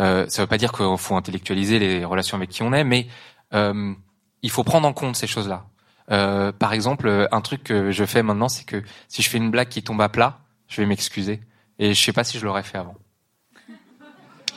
Euh, 0.00 0.26
ça 0.28 0.42
veut 0.42 0.48
pas 0.48 0.58
dire 0.58 0.72
qu'il 0.72 0.98
faut 0.98 1.16
intellectualiser 1.16 1.78
les 1.78 2.04
relations 2.04 2.36
avec 2.36 2.50
qui 2.50 2.62
on 2.62 2.72
est, 2.72 2.84
mais 2.84 3.06
euh, 3.52 3.94
il 4.42 4.50
faut 4.50 4.64
prendre 4.64 4.86
en 4.86 4.92
compte 4.92 5.16
ces 5.16 5.26
choses-là. 5.26 5.66
Euh, 6.10 6.52
par 6.52 6.72
exemple, 6.72 7.08
euh, 7.08 7.26
un 7.32 7.40
truc 7.40 7.64
que 7.64 7.90
je 7.90 8.04
fais 8.04 8.22
maintenant, 8.22 8.48
c'est 8.48 8.64
que 8.64 8.82
si 9.08 9.22
je 9.22 9.30
fais 9.30 9.38
une 9.38 9.50
blague 9.50 9.68
qui 9.68 9.82
tombe 9.82 10.00
à 10.00 10.08
plat, 10.08 10.38
je 10.68 10.80
vais 10.80 10.86
m'excuser. 10.86 11.40
Et 11.78 11.94
je 11.94 12.02
sais 12.02 12.12
pas 12.12 12.24
si 12.24 12.38
je 12.38 12.44
l'aurais 12.44 12.62
fait 12.62 12.78
avant. 12.78 12.94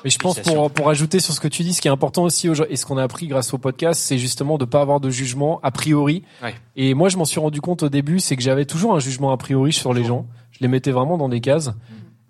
Mais 0.03 0.11
je 0.11 0.19
pense 0.19 0.39
pour 0.39 0.69
pour 0.71 0.89
ajouter 0.89 1.19
sur 1.19 1.33
ce 1.33 1.39
que 1.39 1.47
tu 1.47 1.63
dis, 1.63 1.73
ce 1.73 1.81
qui 1.81 1.87
est 1.87 1.91
important 1.91 2.23
aussi 2.23 2.49
aujourd'hui, 2.49 2.73
et 2.73 2.77
ce 2.77 2.85
qu'on 2.85 2.97
a 2.97 3.03
appris 3.03 3.27
grâce 3.27 3.53
au 3.53 3.57
podcast, 3.57 3.99
c'est 3.99 4.19
justement 4.19 4.57
de 4.57 4.65
pas 4.65 4.81
avoir 4.81 4.99
de 4.99 5.09
jugement 5.09 5.59
a 5.63 5.71
priori. 5.71 6.23
Ouais. 6.43 6.53
Et 6.75 6.93
moi, 6.93 7.09
je 7.09 7.17
m'en 7.17 7.25
suis 7.25 7.39
rendu 7.39 7.61
compte 7.61 7.83
au 7.83 7.89
début, 7.89 8.19
c'est 8.19 8.35
que 8.35 8.43
j'avais 8.43 8.65
toujours 8.65 8.95
un 8.95 8.99
jugement 8.99 9.31
a 9.31 9.37
priori 9.37 9.73
sur 9.73 9.93
les 9.93 10.03
gens. 10.03 10.27
Je 10.51 10.59
les 10.61 10.67
mettais 10.67 10.91
vraiment 10.91 11.17
dans 11.17 11.29
des 11.29 11.41
cases. 11.41 11.71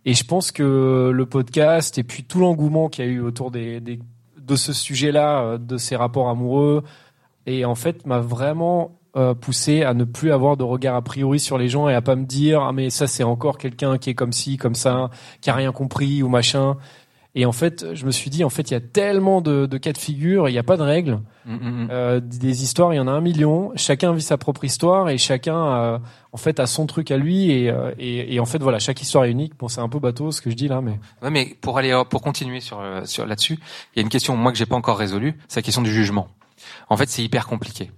Et 0.06 0.14
je 0.14 0.24
pense 0.24 0.54
que 0.54 1.12
le 1.14 1.26
podcast 1.26 1.98
et 1.98 2.04
puis 2.04 2.24
tout 2.24 2.40
l'engouement 2.40 2.88
qu'il 2.88 3.06
y 3.06 3.08
a 3.10 3.12
eu 3.12 3.20
autour 3.20 3.52
des, 3.52 3.82
des 3.82 4.00
de 4.38 4.56
ce 4.56 4.72
sujet-là, 4.72 5.42
euh, 5.42 5.58
de 5.58 5.78
ces 5.78 5.98
rapports 5.98 6.30
amoureux, 6.30 6.84
et 7.46 7.66
en 7.66 7.76
fait 7.76 8.06
m'a 8.06 8.20
vraiment 8.20 8.98
euh, 9.18 9.34
poussé 9.34 9.84
à 9.84 9.94
ne 9.94 10.04
plus 10.04 10.32
avoir 10.32 10.58
de 10.58 10.64
regard 10.64 10.96
a 10.96 11.02
priori 11.02 11.40
sur 11.40 11.58
les 11.58 11.68
gens 11.68 11.90
et 11.90 11.96
à 11.96 12.02
pas 12.02 12.16
me 12.16 12.26
dire 12.26 12.62
ah 12.62 12.72
mais 12.72 12.90
ça 12.90 13.08
c'est 13.08 13.24
encore 13.24 13.58
quelqu'un 13.58 13.98
qui 13.98 14.12
est 14.12 14.14
comme 14.14 14.32
ci 14.32 14.58
comme 14.58 14.76
ça 14.76 15.10
qui 15.42 15.50
a 15.50 15.54
rien 15.54 15.72
compris 15.72 16.24
ou 16.24 16.30
machin. 16.30 16.78
Et 17.36 17.46
en 17.46 17.52
fait 17.52 17.94
je 17.94 18.06
me 18.06 18.12
suis 18.12 18.30
dit 18.30 18.44
en 18.44 18.50
fait 18.50 18.72
il 18.72 18.74
y 18.74 18.78
a 18.78 18.80
tellement 18.80 19.42
de, 19.42 19.66
de 19.66 19.78
cas 19.78 19.92
de 19.92 19.98
figure 19.98 20.50
il 20.50 20.54
n'y 20.54 20.58
a 20.58 20.64
pas 20.64 20.78
de 20.78 20.84
règles. 20.84 21.20
Mm, 21.46 21.54
mm, 21.54 21.58
mm. 21.58 21.88
euh, 21.92 22.20
des 22.20 22.64
histoires 22.64 22.94
il 22.94 22.98
y 22.98 23.00
en 23.00 23.08
a 23.08 23.12
un 23.12 23.22
million. 23.22 23.72
Chacun 23.76 24.14
vit 24.14 24.22
sa 24.22 24.38
propre 24.38 24.64
histoire 24.64 25.10
et 25.10 25.18
chacun 25.18 25.66
euh, 25.66 26.00
en 26.32 26.38
fait 26.38 26.60
a 26.60 26.66
son 26.66 26.86
truc 26.86 27.12
à 27.12 27.18
lui 27.18 27.52
et, 27.52 27.70
euh, 27.70 27.92
et, 28.00 28.36
et 28.36 28.40
en 28.40 28.46
fait 28.46 28.62
voilà 28.62 28.80
chaque 28.80 29.02
histoire 29.02 29.26
est 29.26 29.32
unique. 29.32 29.58
Bon 29.58 29.68
c'est 29.68 29.82
un 29.82 29.90
peu 29.90 30.00
bateau 30.00 30.32
ce 30.32 30.42
que 30.42 30.50
je 30.50 30.56
dis 30.56 30.68
là 30.68 30.82
mais 30.82 31.00
Ouais, 31.22 31.30
mais 31.30 31.56
pour 31.62 31.78
aller 31.78 32.00
pour 32.10 32.22
continuer 32.22 32.60
sur 32.60 32.80
euh, 32.80 33.02
sur 33.06 33.26
là-dessus, 33.26 33.60
il 33.96 34.00
y 34.00 34.00
a 34.00 34.04
une 34.04 34.10
question 34.10 34.36
moi 34.36 34.52
que 34.52 34.58
j'ai 34.58 34.66
pas 34.66 34.76
encore 34.76 34.98
résolue, 34.98 35.38
c'est 35.48 35.60
la 35.60 35.64
question 35.64 35.82
du 35.82 35.92
jugement. 35.92 36.28
En 36.90 36.98
fait, 36.98 37.10
c'est 37.10 37.24
hyper 37.24 37.48
compliqué. 37.48 37.92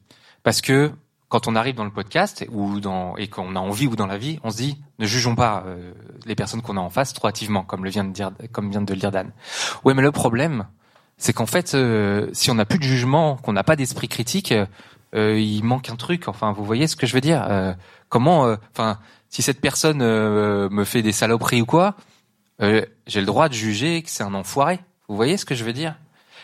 Parce 0.44 0.62
que 0.62 0.92
quand 1.30 1.48
on 1.48 1.56
arrive 1.56 1.76
dans 1.76 1.86
le 1.86 1.92
podcast 1.92 2.46
ou 2.52 2.80
dans 2.80 3.16
et 3.18 3.28
qu'on 3.28 3.56
a 3.56 3.60
envie 3.60 3.88
ou 3.88 3.96
dans 3.96 4.08
la 4.08 4.18
vie, 4.18 4.40
on 4.44 4.50
se 4.52 4.58
dit 4.58 4.78
ne 5.00 5.06
jugeons 5.06 5.36
pas 5.36 5.64
euh, 5.66 5.94
les 6.26 6.36
personnes 6.36 6.62
qu'on 6.62 6.78
a 6.78 6.82
en 6.82 6.90
face 6.90 7.14
trop 7.14 7.28
hâtivement, 7.28 7.64
comme 7.64 7.84
le 7.84 7.90
vient 7.90 8.04
de 8.04 8.12
dire 8.12 8.32
comme 8.52 8.70
vient 8.70 8.82
de 8.82 8.94
le 8.94 9.00
dire 9.00 9.12
Dan. 9.12 9.32
Ouais, 9.86 9.94
mais 9.94 10.02
le 10.02 10.12
problème, 10.12 10.66
c'est 11.18 11.34
qu'en 11.34 11.46
fait, 11.46 11.74
euh, 11.76 12.30
si 12.34 12.52
on 12.52 12.56
n'a 12.56 12.66
plus 12.66 12.80
de 12.80 12.84
jugement, 12.84 13.38
qu'on 13.38 13.54
n'a 13.54 13.64
pas 13.64 13.76
d'esprit 13.76 14.08
critique, 14.08 14.54
euh, 15.16 15.40
il 15.40 15.64
manque 15.64 15.90
un 15.90 15.96
truc. 15.96 16.28
Enfin, 16.28 16.52
vous 16.52 16.66
voyez 16.66 16.88
ce 16.88 16.96
que 16.96 17.08
je 17.08 17.14
veux 17.14 17.22
dire 17.22 17.46
Euh, 17.50 17.74
Comment, 18.10 18.48
euh, 18.48 18.56
enfin, 18.74 19.00
si 19.30 19.42
cette 19.44 19.62
personne 19.62 20.02
euh, 20.02 20.68
me 20.70 20.84
fait 20.84 21.04
des 21.04 21.12
saloperies 21.12 21.62
ou 21.62 21.66
quoi, 21.66 21.96
euh, 22.62 22.84
j'ai 23.06 23.20
le 23.20 23.28
droit 23.28 23.48
de 23.48 23.54
juger 23.54 24.02
que 24.02 24.10
c'est 24.10 24.24
un 24.24 24.34
enfoiré. 24.34 24.80
Vous 25.08 25.16
voyez 25.16 25.38
ce 25.38 25.46
que 25.46 25.56
je 25.56 25.64
veux 25.64 25.74
dire? 25.74 25.96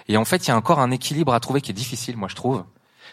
Et 0.08 0.16
en 0.18 0.26
fait, 0.26 0.46
il 0.46 0.50
y 0.50 0.52
a 0.52 0.56
encore 0.56 0.80
un 0.80 0.92
équilibre 0.92 1.34
à 1.34 1.40
trouver 1.40 1.62
qui 1.62 1.72
est 1.72 1.74
difficile, 1.74 2.16
moi 2.18 2.28
je 2.30 2.36
trouve. 2.36 2.64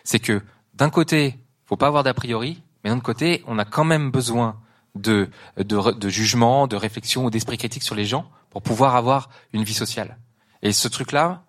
C'est 0.04 0.18
que 0.18 0.42
d'un 0.74 0.90
côté, 0.90 1.38
faut 1.72 1.76
pas 1.78 1.86
avoir 1.86 2.02
d'a 2.02 2.12
priori, 2.12 2.60
mais 2.84 2.90
d'un 2.90 2.96
autre 2.96 3.04
côté, 3.04 3.42
on 3.46 3.58
a 3.58 3.64
quand 3.64 3.84
même 3.84 4.10
besoin 4.10 4.56
de, 4.94 5.30
de, 5.56 6.08
jugement, 6.10 6.66
de 6.66 6.76
réflexion 6.76 7.24
ou 7.24 7.30
d'esprit 7.30 7.56
critique 7.56 7.82
sur 7.82 7.94
les 7.94 8.04
gens 8.04 8.26
pour 8.50 8.60
pouvoir 8.60 8.94
avoir 8.94 9.30
une 9.54 9.64
vie 9.64 9.72
sociale. 9.72 10.18
Et 10.62 10.72
ce 10.72 10.88
truc-là, 10.88 11.42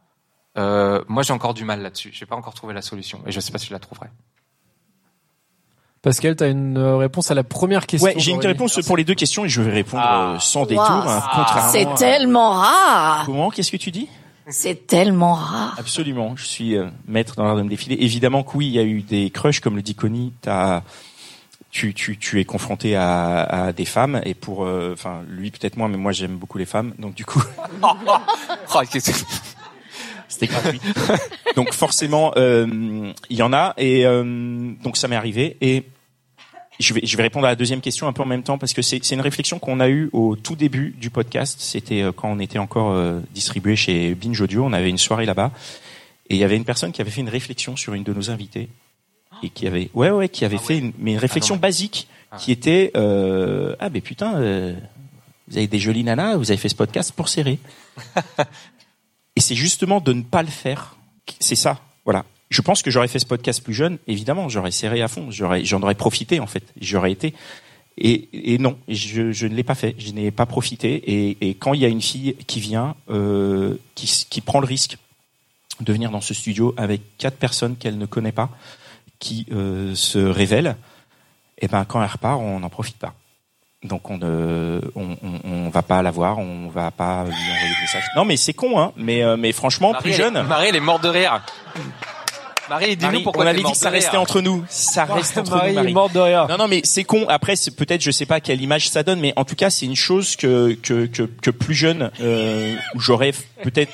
Euh, 0.56 1.04
moi, 1.08 1.24
j'ai 1.24 1.34
encore 1.34 1.56
du 1.56 1.66
mal 1.66 1.82
là-dessus. 1.82 2.12
J'ai 2.14 2.28
pas 2.28 2.36
encore 2.36 2.54
trouvé 2.54 2.76
la 2.76 2.84
solution 2.84 3.18
et 3.26 3.32
je 3.32 3.40
sais 3.40 3.52
pas 3.52 3.58
si 3.58 3.66
je 3.70 3.74
la 3.74 3.80
trouverai. 3.80 4.08
Pascal, 6.04 6.36
tu 6.36 6.44
as 6.44 6.48
une 6.48 6.78
euh, 6.78 6.98
réponse 6.98 7.32
à 7.32 7.34
la 7.34 7.44
première 7.44 7.88
question. 7.88 8.06
Ouais, 8.08 8.14
j'ai 8.20 8.32
une 8.34 8.46
réponse 8.46 8.80
pour 8.86 8.96
les 8.98 9.04
deux 9.04 9.16
questions 9.16 9.46
et 9.46 9.50
je 9.50 9.62
vais 9.64 9.72
répondre 9.72 10.04
Ah. 10.06 10.34
euh, 10.36 10.40
sans 10.40 10.66
détour. 10.68 10.84
Hein, 10.84 11.24
contrairement 11.34 11.72
C'est 11.72 11.88
à- 11.88 11.96
tellement 11.96 12.52
rare. 12.52 13.24
Comment 13.26 13.50
Qu'est-ce 13.50 13.72
que 13.72 13.78
tu 13.78 13.90
dis? 13.92 14.08
C'est 14.48 14.88
tellement 14.88 15.34
rare. 15.34 15.76
Absolument, 15.80 16.36
je 16.36 16.46
suis 16.46 16.76
euh, 16.76 16.88
maître 17.08 17.36
dans 17.36 17.46
l'art 17.46 17.56
de 17.56 17.62
me 17.64 17.70
défiler. 17.70 17.96
Évidemment 18.00 18.44
que 18.44 18.58
oui, 18.58 18.68
il 18.68 18.74
y 18.74 18.80
a 18.80 18.84
eu 18.84 19.02
des 19.02 19.30
crushs, 19.30 19.60
comme 19.62 19.76
le 19.76 19.82
dit 19.82 19.96
Connie. 19.96 20.34
T'as, 20.42 20.82
tu, 21.72 21.94
tu, 21.94 22.18
tu 22.18 22.40
es 22.40 22.46
confronté 22.46 22.96
à, 22.96 23.42
à 23.44 23.74
des 23.74 23.86
femmes 23.86 24.22
et 24.26 24.34
pour, 24.34 24.66
euh, 24.66 24.92
enfin, 24.94 25.22
lui 25.30 25.50
peut-être 25.50 25.78
moins, 25.78 25.88
mais 25.88 25.98
moi 25.98 26.12
j'aime 26.12 26.36
beaucoup 26.38 26.58
les 26.58 26.66
femmes, 26.66 26.94
donc 27.00 27.16
du 27.16 27.26
coup, 27.26 27.42
Oh, 27.82 28.80
qu'est-ce 28.92 29.12
que- 29.12 29.18
c'était 30.28 30.48
gratuit. 30.48 30.82
donc 31.56 31.74
forcément, 31.74 32.32
euh, 32.38 33.12
il 33.30 33.38
y 33.38 33.42
en 33.44 33.54
a 33.54 33.74
et 33.78 34.06
euh, 34.06 34.74
donc 34.84 34.98
ça 34.98 35.08
m'est 35.08 35.16
arrivé 35.16 35.58
et 35.62 35.84
je 36.80 36.94
vais, 36.94 37.02
je 37.04 37.18
vais 37.18 37.24
répondre 37.24 37.46
à 37.46 37.50
la 37.50 37.56
deuxième 37.56 37.82
question 37.82 38.08
un 38.08 38.14
peu 38.14 38.24
en 38.24 38.26
même 38.26 38.44
temps 38.44 38.58
parce 38.58 38.74
que 38.74 38.82
c'est, 38.82 38.98
une 39.12 39.22
réflexion 39.22 39.60
qu'on 39.60 39.80
a 39.80 39.90
eue 39.90 40.10
au 40.12 40.36
tout 40.36 40.56
début 40.56 40.96
du 40.98 41.10
podcast. 41.10 41.58
C'était 41.60 42.02
euh, 42.02 42.12
quand 42.12 42.30
on 42.32 42.40
était 42.40 42.60
encore 42.60 42.92
euh, 42.92 43.20
distribué 43.34 43.76
chez 43.76 44.16
Binge 44.16 44.40
Audio. 44.42 44.64
On 44.66 44.74
avait 44.74 44.90
une 44.90 44.98
soirée 44.98 45.26
là-bas 45.26 45.52
et 46.30 46.36
il 46.36 46.38
y 46.40 46.44
avait 46.44 46.58
une 46.58 46.66
personne 46.66 46.92
qui 46.92 47.02
avait 47.02 47.12
fait 47.12 47.22
une 47.22 47.30
réflexion 47.30 47.76
sur 47.76 47.94
une 47.94 48.04
de 48.04 48.14
nos 48.14 48.30
invités 48.32 48.70
et 49.44 49.50
qui 49.50 49.68
avait, 49.68 49.90
ouais, 49.94 50.10
ouais, 50.10 50.30
qui 50.30 50.46
avait 50.46 50.58
Ah 50.60 50.64
fait 50.66 50.74
ouais. 50.76 50.80
une, 50.80 50.94
mais 51.00 51.12
une 51.14 51.18
réflexion 51.20 51.56
non. 51.56 51.62
basique 51.62 52.08
Ah. 52.32 52.38
qui 52.38 52.52
était, 52.52 52.92
euh, 52.96 53.76
ah 53.80 53.90
ben 53.90 54.02
putain, 54.02 54.36
euh, 54.36 54.74
vous 55.48 55.58
avez 55.58 55.68
des 55.68 55.80
jolies 55.80 56.04
nanas, 56.04 56.38
vous 56.38 56.50
avez 56.50 56.58
fait 56.58 56.70
ce 56.70 56.76
podcast 56.76 57.12
pour 57.12 57.30
serrer. 57.30 57.60
et 59.36 59.40
c'est 59.42 59.56
justement 59.56 60.02
de 60.02 60.14
ne 60.14 60.24
pas 60.24 60.42
le 60.42 60.50
faire. 60.50 60.96
C'est 61.40 61.56
ça, 61.56 61.80
voilà. 62.06 62.26
Je 62.54 62.62
pense 62.62 62.84
que 62.84 62.92
j'aurais 62.92 63.08
fait 63.08 63.18
ce 63.18 63.26
podcast 63.26 63.64
plus 63.64 63.74
jeune, 63.74 63.98
évidemment, 64.06 64.48
j'aurais 64.48 64.70
serré 64.70 65.02
à 65.02 65.08
fond, 65.08 65.32
j'aurais, 65.32 65.66
j'en 65.66 65.82
aurais 65.82 65.96
profité 65.96 66.40
en 66.40 66.46
fait, 66.46 66.64
j'aurais 66.80 67.12
été. 67.12 67.34
Et, 67.98 68.30
et 68.54 68.60
non, 68.60 68.78
je, 68.88 69.32
je 69.32 69.48
ne 69.48 69.56
l'ai 69.56 69.64
pas 69.64 69.74
fait, 69.74 69.96
je 69.98 70.12
n'ai 70.12 70.30
pas 70.30 70.46
profité. 70.46 70.94
Et, 70.94 71.38
et 71.42 71.56
quand 71.56 71.74
il 71.74 71.82
y 71.82 71.86
a 71.86 71.88
une 71.88 72.02
fille 72.02 72.36
qui 72.46 72.60
vient, 72.60 72.96
euh, 73.10 73.76
qui, 73.96 74.42
prend 74.42 74.60
le 74.60 74.68
risque 74.68 75.00
de 75.80 75.92
venir 75.92 76.12
dans 76.12 76.22
ce 76.22 76.36
studio 76.36 76.76
avec 76.78 77.02
quatre 77.18 77.38
personnes 77.38 77.76
qu'elle 77.76 77.98
ne 77.98 78.06
connaît 78.06 78.32
pas, 78.32 78.52
qui 79.18 79.48
euh, 79.52 79.96
se 79.96 80.20
révèlent, 80.20 80.76
et 81.58 81.68
ben 81.68 81.86
quand 81.86 82.04
elle 82.04 82.12
repart, 82.12 82.40
on 82.40 82.60
n'en 82.60 82.70
profite 82.70 82.98
pas. 82.98 83.16
Donc 83.84 84.12
on 84.12 84.20
ne, 84.20 84.80
on, 84.94 85.18
on, 85.24 85.40
on 85.44 85.70
va 85.70 85.82
pas 85.82 86.04
la 86.04 86.12
voir, 86.12 86.38
on 86.38 86.70
va 86.70 86.92
pas 86.92 87.24
lui 87.24 87.32
envoyer 87.32 87.74
des 87.74 87.82
messages. 87.82 88.06
Non 88.16 88.26
mais 88.26 88.38
c'est 88.38 88.54
con, 88.54 88.80
hein. 88.80 88.92
Mais 88.96 89.24
euh, 89.24 89.38
mais 89.38 89.54
franchement, 89.54 89.92
Marie, 89.92 90.04
plus 90.04 90.14
jeune. 90.14 90.40
Marie, 90.44 90.68
elle 90.70 90.76
est 90.76 90.80
morte 90.80 91.04
de 91.04 91.10
rire. 91.10 91.44
Marie, 92.74 92.98
dis-nous 92.98 93.12
Marie, 93.12 93.24
pourquoi 93.24 93.44
on 93.44 93.48
avait 93.48 93.62
dit 93.62 93.72
que 93.72 93.78
ça 93.78 93.90
restait 93.92 94.18
entre 94.18 94.42
nous. 94.42 94.64
Ça 94.68 95.06
reste 95.06 95.38
entre 95.38 95.52
Marie 95.56 95.74
nous, 95.74 95.80
est 95.80 95.82
Marie. 95.82 95.94
morte 95.94 96.14
de 96.14 96.20
rire. 96.20 96.48
Non, 96.50 96.58
non, 96.58 96.68
mais 96.68 96.82
c'est 96.84 97.04
con. 97.04 97.26
Après, 97.30 97.56
c'est 97.56 97.76
peut-être, 97.76 98.02
je 98.02 98.12
sais 98.12 98.26
pas 98.26 98.40
quelle 98.40 98.62
image 98.62 98.90
ça 98.90 99.04
donne, 99.04 99.20
mais 99.20 99.34
en 99.36 99.46
tout 99.46 99.56
cas, 99.56 99.70
c'est 99.70 99.86
une 99.86 99.96
chose 99.96 100.36
que 100.36 100.74
que 100.82 101.06
que, 101.06 101.24
que 101.24 101.52
plus 101.52 101.76
jeune, 101.76 102.10
euh, 102.22 102.76
où 102.96 103.00
j'aurais 103.00 103.32
peut-être 103.64 103.92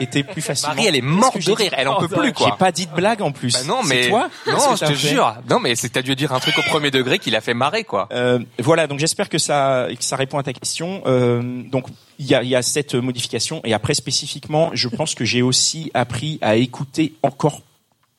été 0.00 0.24
plus 0.24 0.40
facilement. 0.42 0.74
Marie, 0.74 0.88
elle 0.88 0.96
est 0.96 1.00
morte 1.02 1.36
de 1.36 1.42
j'ai 1.42 1.54
rire. 1.54 1.74
Elle 1.76 1.88
en 1.88 1.98
peut 1.98 2.08
plus, 2.08 2.28
J'ai 2.28 2.32
quoi. 2.32 2.56
pas 2.56 2.72
dit 2.72 2.86
de 2.86 2.92
blague 2.94 3.20
en 3.22 3.30
plus. 3.32 3.52
Bah 3.52 3.60
non, 3.66 3.82
mais 3.84 4.04
C'est 4.04 4.08
toi 4.08 4.28
non, 4.46 4.76
je 4.76 4.84
te 4.86 4.92
jure. 4.94 5.34
Non, 5.48 5.60
mais 5.60 5.74
c'est 5.76 5.90
t'as 5.90 6.02
dû 6.02 6.16
dire 6.16 6.32
un 6.32 6.40
truc 6.40 6.56
au 6.58 6.62
premier 6.62 6.90
degré 6.90 7.18
qui 7.18 7.30
l'a 7.30 7.40
fait 7.40 7.54
marrer, 7.54 7.84
quoi. 7.84 8.08
Euh, 8.12 8.38
voilà, 8.58 8.86
donc 8.86 8.98
j'espère 8.98 9.28
que 9.28 9.38
ça 9.38 9.88
que 9.96 10.02
ça 10.04 10.16
répond 10.16 10.38
à 10.38 10.42
ta 10.42 10.52
question. 10.52 11.02
Euh, 11.06 11.62
donc 11.70 11.86
il 12.18 12.26
y 12.26 12.34
a, 12.34 12.42
il 12.42 12.48
y 12.48 12.56
a 12.56 12.62
cette 12.62 12.94
modification 12.94 13.60
et 13.64 13.74
après 13.74 13.94
spécifiquement, 13.94 14.70
je 14.74 14.88
pense 14.88 15.14
que 15.14 15.24
j'ai 15.24 15.42
aussi 15.42 15.90
appris 15.94 16.38
à 16.40 16.56
écouter 16.56 17.14
encore 17.22 17.60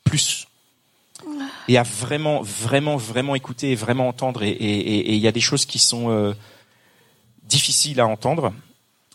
plus 0.03 0.47
et 1.69 1.77
à 1.77 1.83
vraiment, 1.83 2.41
vraiment, 2.41 2.97
vraiment 2.97 3.35
écouter, 3.35 3.71
et 3.71 3.75
vraiment 3.75 4.07
entendre. 4.09 4.43
Et 4.43 5.13
il 5.13 5.19
y 5.19 5.27
a 5.27 5.31
des 5.31 5.39
choses 5.39 5.65
qui 5.65 5.79
sont 5.79 6.09
euh, 6.09 6.33
difficiles 7.47 7.99
à 7.99 8.07
entendre 8.07 8.53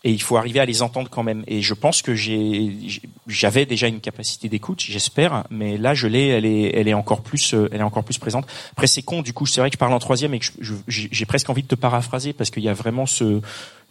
et 0.05 0.11
il 0.11 0.21
faut 0.21 0.37
arriver 0.37 0.61
à 0.61 0.65
les 0.65 0.81
entendre 0.81 1.09
quand 1.09 1.23
même. 1.23 1.43
Et 1.45 1.61
je 1.61 1.73
pense 1.73 2.01
que 2.01 2.15
j'avais 2.15 3.65
déjà 3.65 3.87
une 3.87 3.99
capacité 3.99 4.47
d'écoute, 4.47 4.79
j'espère, 4.81 5.43
mais 5.49 5.77
là 5.77 5.93
je 5.93 6.07
l'ai, 6.07 6.27
elle 6.29 6.45
est, 6.45 6.71
elle 6.73 6.87
est 6.87 6.93
encore 6.93 7.21
plus, 7.21 7.53
euh, 7.53 7.67
elle 7.71 7.81
est 7.81 7.83
encore 7.83 8.03
plus 8.05 8.17
présente. 8.17 8.47
Après 8.71 8.87
c'est 8.87 9.01
con, 9.01 9.21
du 9.21 9.33
coup 9.33 9.45
c'est 9.45 9.59
vrai 9.59 9.69
que 9.69 9.75
je 9.75 9.79
parle 9.79 9.93
en 9.93 9.99
troisième 9.99 10.33
et 10.33 10.39
que 10.39 10.45
j'ai 10.87 11.25
presque 11.25 11.49
envie 11.49 11.63
de 11.63 11.67
te 11.67 11.75
paraphraser 11.75 12.31
parce 12.33 12.49
qu'il 12.49 12.63
y 12.63 12.69
a 12.69 12.73
vraiment 12.73 13.05
ce, 13.05 13.41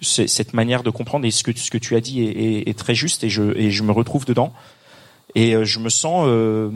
ce- 0.01 0.27
cette 0.27 0.55
manière 0.55 0.83
de 0.83 0.91
comprendre 0.91 1.27
et 1.27 1.31
ce 1.31 1.43
que 1.43 1.57
ce 1.57 1.71
que 1.71 1.79
tu 1.79 1.95
as 1.95 2.01
dit 2.01 2.23
est- 2.25 2.69
est 2.69 2.79
très 2.79 2.95
juste 2.95 3.23
et 3.23 3.29
je 3.29 3.55
et 3.57 3.71
je 3.71 3.83
me 3.83 3.93
retrouve 3.93 4.25
dedans 4.25 4.53
et 5.39 5.55
euh, 5.55 5.65
je 5.65 5.79
me 5.79 5.89
sens, 5.89 6.25
euh, 6.27 6.69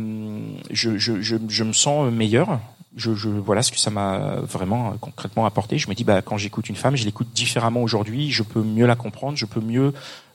je, 0.71 0.97
je, 0.97 1.21
je, 1.21 1.37
je 1.49 1.65
me 1.65 1.73
sens 1.73 2.13
meilleur. 2.13 2.61
Je, 2.95 3.13
je 3.15 3.29
voilà 3.29 3.63
ce 3.63 3.73
que 3.73 3.79
ça 3.79 3.91
m'a 3.91 4.37
vraiment 4.43 4.91
euh, 4.91 4.95
concrètement 5.01 5.47
apporté. 5.47 5.79
Je 5.79 5.89
me 5.89 5.95
dis 5.95 6.05
bah 6.05 6.23
quand 6.23 6.37
j'écoute 6.37 6.69
une 6.69 6.77
femme, 6.77 6.95
je 6.95 7.05
l'écoute 7.05 7.27
différemment 7.35 7.83
aujourd'hui. 7.83 8.31
Je 8.31 8.45
peux 8.45 8.63
mieux 8.63 8.87
la 8.87 8.95
comprendre, 8.95 9.37
je 9.37 9.47
peux 9.47 9.61
mieux 9.61 9.93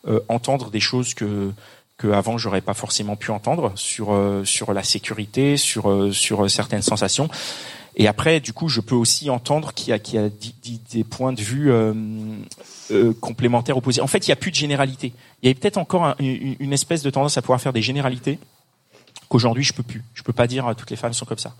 euh, 0.09 0.19
entendre 0.27 0.71
des 0.71 0.81
choses 0.81 1.13
que 1.13 1.53
que 1.97 2.09
avant 2.09 2.37
j'aurais 2.37 2.59
pas 2.59 2.73
forcément 2.73 3.15
pu 3.15 3.31
entendre 3.31 3.71
sur 3.75 4.11
euh, 4.11 4.43
sur 4.43 4.73
la 4.73 4.83
sécurité, 4.83 5.55
sur 5.55 5.89
euh, 5.89 6.11
sur 6.11 6.49
certaines 6.49 6.81
sensations. 6.81 7.29
Et 7.99 8.07
après, 8.07 8.39
du 8.39 8.53
coup, 8.53 8.69
je 8.69 8.79
peux 8.79 8.95
aussi 8.95 9.29
entendre 9.31 9.73
qu'il 9.73 9.89
y 9.89 9.91
a, 9.91 9.97
qu'il 9.99 10.21
y 10.21 10.23
a 10.23 10.29
des 10.93 11.03
points 11.03 11.33
de 11.33 11.41
vue 11.41 11.71
euh, 11.71 11.93
euh, 12.91 13.11
complémentaires 13.19 13.75
opposés. 13.75 14.01
En 14.01 14.07
fait, 14.07 14.27
il 14.27 14.29
n'y 14.29 14.33
a 14.33 14.37
plus 14.37 14.51
de 14.51 14.55
généralité. 14.55 15.13
Il 15.41 15.49
y 15.49 15.51
a 15.51 15.55
peut-être 15.55 15.77
encore 15.77 16.05
un- 16.05 16.15
une, 16.19 16.73
espèce 16.73 17.01
de 17.01 17.09
tendance 17.09 17.37
à 17.37 17.41
pouvoir 17.41 17.59
faire 17.59 17.73
des 17.73 17.81
généralités 17.81 18.37
qu'aujourd'hui 19.29 19.63
je 19.63 19.73
peux 19.73 19.83
plus. 19.83 20.03
Je 20.13 20.21
peux 20.21 20.31
pas 20.31 20.45
dire 20.47 20.73
toutes 20.77 20.91
les 20.91 20.95
femmes 20.95 21.13
sont 21.13 21.25
comme 21.25 21.39
ça. 21.39 21.55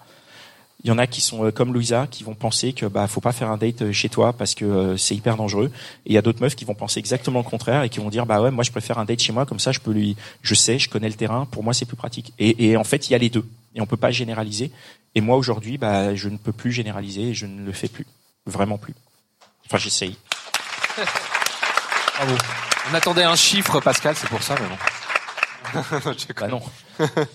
Il 0.84 0.90
y 0.90 0.92
en 0.92 1.00
a 1.00 1.08
qui 1.08 1.22
sont 1.22 1.44
euh, 1.44 1.52
comme 1.52 1.74
Louisa, 1.74 2.06
qui 2.10 2.24
vont 2.24 2.36
penser 2.36 2.72
que 2.72 2.86
bah 2.86 3.08
faut 3.08 3.20
pas 3.20 3.32
faire 3.32 3.50
un 3.50 3.58
date 3.58 3.82
euh, 3.82 3.92
chez 3.92 4.10
toi 4.10 4.32
parce 4.32 4.54
que 4.54 4.64
euh, 4.64 4.96
c'est 4.96 5.16
hyper 5.16 5.36
dangereux. 5.36 5.72
Et 6.06 6.12
il 6.12 6.14
y 6.14 6.18
a 6.20 6.22
d'autres 6.22 6.42
meufs 6.42 6.56
qui 6.56 6.66
vont 6.66 6.76
penser 6.76 7.00
exactement 7.00 7.40
le 7.40 7.46
contraire 7.50 7.82
et 7.82 7.90
qui 7.90 8.00
vont 8.00 8.10
dire 8.10 8.28
bah 8.28 8.42
ouais 8.42 8.52
moi 8.52 8.64
je 8.64 8.70
préfère 8.72 9.00
un 9.00 9.06
date 9.06 9.20
chez 9.20 9.34
moi 9.34 9.48
comme 9.48 9.60
ça 9.60 9.72
je 9.72 9.80
peux 9.80 9.92
lui, 9.92 10.16
je 10.44 10.54
sais, 10.54 10.78
je 10.78 10.88
connais 10.88 11.10
le 11.10 11.16
terrain. 11.16 11.46
Pour 11.50 11.64
moi 11.64 11.74
c'est 11.74 11.86
plus 11.86 11.98
pratique. 11.98 12.32
Et, 12.38 12.70
et 12.70 12.78
en 12.78 12.84
fait 12.84 13.10
il 13.10 13.14
y 13.14 13.16
a 13.16 13.18
les 13.18 13.30
deux 13.30 13.46
et 13.76 13.82
on 13.82 13.88
peut 13.88 13.98
pas 13.98 14.12
généraliser. 14.12 14.72
Et 15.18 15.22
moi 15.22 15.36
aujourd'hui 15.36 15.80
bah 15.80 16.14
je 16.14 16.30
ne 16.30 16.38
peux 16.38 16.52
plus 16.52 16.72
généraliser 16.72 17.30
et 17.30 17.34
je 17.34 17.48
ne 17.48 17.66
le 17.66 17.72
fais 17.72 17.88
plus, 17.88 18.06
vraiment 18.46 18.78
plus. 18.78 18.94
Enfin 19.66 19.80
j'essaye. 19.80 20.16
Bravo. 22.18 22.36
On 22.92 22.94
attendait 22.94 23.24
un 23.24 23.36
chiffre, 23.36 23.80
Pascal, 23.80 24.16
c'est 24.16 24.30
pour 24.30 24.44
ça, 24.44 24.56
mais 24.62 24.68
bon. 24.68 24.78
Je 25.94 26.00
Bah 26.00 26.14
déconne. 26.28 26.52
non. 26.52 26.62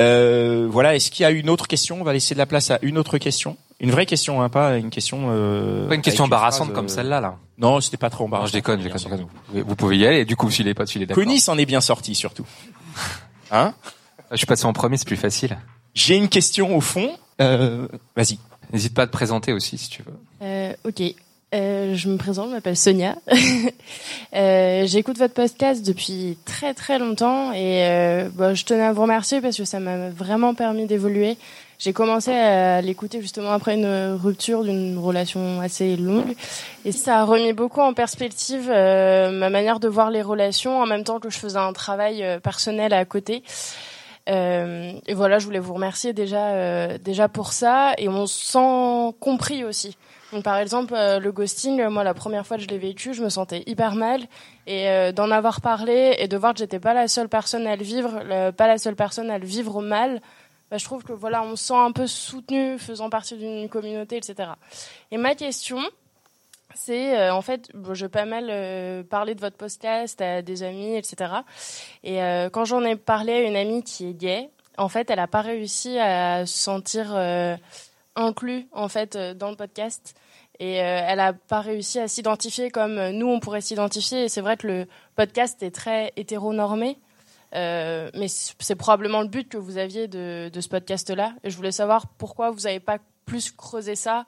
Euh, 0.00 0.68
voilà, 0.70 0.94
est-ce 0.94 1.10
qu'il 1.10 1.24
y 1.24 1.26
a 1.26 1.30
une 1.32 1.50
autre 1.50 1.66
question? 1.66 2.00
On 2.00 2.04
va 2.04 2.12
laisser 2.12 2.32
de 2.32 2.38
la 2.38 2.46
place 2.46 2.70
à 2.70 2.78
une 2.82 2.98
autre 2.98 3.18
question. 3.18 3.56
Une 3.80 3.90
vraie 3.90 4.06
question, 4.06 4.40
hein, 4.40 4.48
pas 4.48 4.76
une 4.76 4.90
question. 4.90 5.26
Euh, 5.32 5.88
Pas 5.88 5.96
une 5.96 6.02
question 6.02 6.22
embarrassante 6.22 6.68
phrase, 6.68 6.76
comme 6.76 6.84
euh, 6.84 6.88
celle-là, 6.88 7.20
là. 7.20 7.36
Non, 7.58 7.80
c'était 7.80 7.96
pas 7.96 8.08
trop 8.08 8.22
Non, 8.22 8.28
embarrassant. 8.28 8.46
je 8.46 8.52
déconne, 8.52 8.78
je 8.78 8.84
déconne, 8.84 9.00
je 9.00 9.04
déconne. 9.06 9.20
Vous 9.22 9.28
pouvez- 9.48 9.62
Vous 9.62 9.74
pouvez 9.74 9.96
y 9.98 10.06
aller, 10.06 10.24
du 10.24 10.36
coup, 10.36 10.52
s'il 10.52 10.68
est 10.68 10.74
pas, 10.74 10.86
s'il 10.86 11.02
est 11.02 11.06
d'accord. 11.06 11.20
Connie 11.24 11.40
s'en 11.40 11.58
est 11.58 11.66
bien 11.66 11.80
sorti 11.80 12.14
surtout. 12.14 12.46
Hein? 13.50 13.74
Je 14.30 14.36
suis 14.36 14.46
passé 14.46 14.66
en 14.66 14.72
premier, 14.72 14.98
c'est 14.98 15.06
plus 15.08 15.16
facile. 15.16 15.58
J'ai 15.94 16.16
une 16.16 16.28
question 16.28 16.76
au 16.76 16.80
fond. 16.80 17.10
Euh, 17.40 17.88
Vas-y. 18.16 18.38
N'hésite 18.72 18.94
pas 18.94 19.02
à 19.02 19.06
te 19.06 19.12
présenter 19.12 19.52
aussi, 19.52 19.78
si 19.78 19.88
tu 19.88 20.02
veux. 20.02 20.14
Euh, 20.42 20.72
ok. 20.84 21.02
Euh, 21.54 21.94
je 21.94 22.08
me 22.10 22.18
présente, 22.18 22.50
je 22.50 22.54
m'appelle 22.54 22.76
Sonia. 22.76 23.16
euh, 24.36 24.86
J'écoute 24.86 25.16
votre 25.16 25.32
podcast 25.32 25.84
depuis 25.86 26.36
très 26.44 26.74
très 26.74 26.98
longtemps 26.98 27.52
et 27.52 27.86
euh, 27.86 28.28
bah, 28.34 28.52
je 28.52 28.64
tenais 28.64 28.82
à 28.82 28.92
vous 28.92 29.00
remercier 29.02 29.40
parce 29.40 29.56
que 29.56 29.64
ça 29.64 29.80
m'a 29.80 30.10
vraiment 30.10 30.54
permis 30.54 30.84
d'évoluer. 30.84 31.38
J'ai 31.78 31.94
commencé 31.94 32.32
à 32.32 32.82
l'écouter 32.82 33.22
justement 33.22 33.52
après 33.52 33.76
une 33.76 34.18
rupture 34.20 34.64
d'une 34.64 34.98
relation 34.98 35.60
assez 35.60 35.96
longue 35.96 36.34
et 36.84 36.92
ça 36.92 37.20
a 37.20 37.24
remis 37.24 37.52
beaucoup 37.54 37.80
en 37.80 37.94
perspective 37.94 38.68
euh, 38.68 39.30
ma 39.30 39.48
manière 39.48 39.80
de 39.80 39.88
voir 39.88 40.10
les 40.10 40.20
relations 40.20 40.82
en 40.82 40.86
même 40.86 41.04
temps 41.04 41.20
que 41.20 41.30
je 41.30 41.38
faisais 41.38 41.58
un 41.58 41.72
travail 41.72 42.22
personnel 42.42 42.92
à 42.92 43.04
côté. 43.06 43.42
Euh, 44.28 44.92
et 45.06 45.14
voilà, 45.14 45.38
je 45.38 45.46
voulais 45.46 45.58
vous 45.58 45.72
remercier 45.74 46.12
déjà 46.12 46.48
euh, 46.50 46.98
déjà 46.98 47.28
pour 47.28 47.52
ça 47.52 47.94
et 47.96 48.08
on 48.08 48.26
se 48.26 48.44
sent 48.52 49.16
compris 49.20 49.64
aussi. 49.64 49.96
Donc 50.32 50.44
par 50.44 50.58
exemple 50.58 50.92
euh, 50.94 51.18
le 51.18 51.32
ghosting, 51.32 51.82
moi 51.88 52.04
la 52.04 52.12
première 52.12 52.46
fois 52.46 52.58
que 52.58 52.62
je 52.62 52.68
l'ai 52.68 52.76
vécu, 52.76 53.14
je 53.14 53.22
me 53.22 53.30
sentais 53.30 53.62
hyper 53.66 53.94
mal 53.94 54.20
et 54.66 54.88
euh, 54.90 55.12
d'en 55.12 55.30
avoir 55.30 55.62
parlé 55.62 56.16
et 56.18 56.28
de 56.28 56.36
voir 56.36 56.52
que 56.52 56.58
j'étais 56.58 56.78
pas 56.80 56.92
la 56.92 57.08
seule 57.08 57.30
personne 57.30 57.66
à 57.66 57.76
le 57.76 57.82
vivre, 57.84 58.20
le- 58.22 58.50
pas 58.50 58.66
la 58.66 58.76
seule 58.76 58.96
personne 58.96 59.30
à 59.30 59.38
le 59.38 59.46
vivre 59.46 59.80
mal. 59.80 60.20
Bah, 60.70 60.76
je 60.76 60.84
trouve 60.84 61.02
que 61.02 61.14
voilà, 61.14 61.42
on 61.44 61.56
se 61.56 61.64
sent 61.68 61.74
un 61.74 61.92
peu 61.92 62.06
soutenu, 62.06 62.78
faisant 62.78 63.08
partie 63.08 63.36
d'une 63.38 63.70
communauté, 63.70 64.18
etc. 64.18 64.50
Et 65.10 65.16
ma 65.16 65.34
question, 65.34 65.78
c'est 66.78 67.18
euh, 67.18 67.34
en 67.34 67.42
fait, 67.42 67.70
bon, 67.74 67.92
j'ai 67.92 68.08
pas 68.08 68.24
mal 68.24 68.46
euh, 68.50 69.02
parlé 69.02 69.34
de 69.34 69.40
votre 69.40 69.56
podcast 69.56 70.20
à 70.20 70.42
des 70.42 70.62
amis, 70.62 70.94
etc. 70.94 71.32
Et 72.04 72.22
euh, 72.22 72.50
quand 72.50 72.64
j'en 72.64 72.84
ai 72.84 72.94
parlé 72.94 73.32
à 73.32 73.40
une 73.42 73.56
amie 73.56 73.82
qui 73.82 74.06
est 74.08 74.14
gay, 74.14 74.50
en 74.76 74.88
fait, 74.88 75.10
elle 75.10 75.18
a 75.18 75.26
pas 75.26 75.40
réussi 75.40 75.98
à 75.98 76.46
se 76.46 76.56
sentir 76.56 77.14
euh, 77.14 77.56
inclus 78.14 78.68
en 78.72 78.88
fait 78.88 79.16
dans 79.16 79.50
le 79.50 79.56
podcast. 79.56 80.14
Et 80.60 80.74
elle 80.74 81.20
a 81.20 81.32
pas 81.34 81.60
réussi 81.60 82.00
à 82.00 82.08
s'identifier 82.08 82.72
comme 82.72 83.10
nous 83.10 83.28
on 83.28 83.38
pourrait 83.38 83.60
s'identifier. 83.60 84.24
Et 84.24 84.28
c'est 84.28 84.40
vrai 84.40 84.56
que 84.56 84.66
le 84.66 84.86
podcast 85.14 85.62
est 85.62 85.70
très 85.70 86.12
hétéronormé. 86.16 86.98
Mais 87.52 88.26
c'est 88.26 88.74
probablement 88.74 89.22
le 89.22 89.28
but 89.28 89.48
que 89.48 89.56
vous 89.56 89.78
aviez 89.78 90.08
de, 90.08 90.50
de 90.52 90.60
ce 90.60 90.68
podcast-là. 90.68 91.34
Et 91.44 91.50
je 91.50 91.56
voulais 91.56 91.70
savoir 91.70 92.08
pourquoi 92.18 92.50
vous 92.50 92.62
n'avez 92.62 92.80
pas 92.80 92.98
plus 93.24 93.52
creusé 93.52 93.94
ça. 93.94 94.26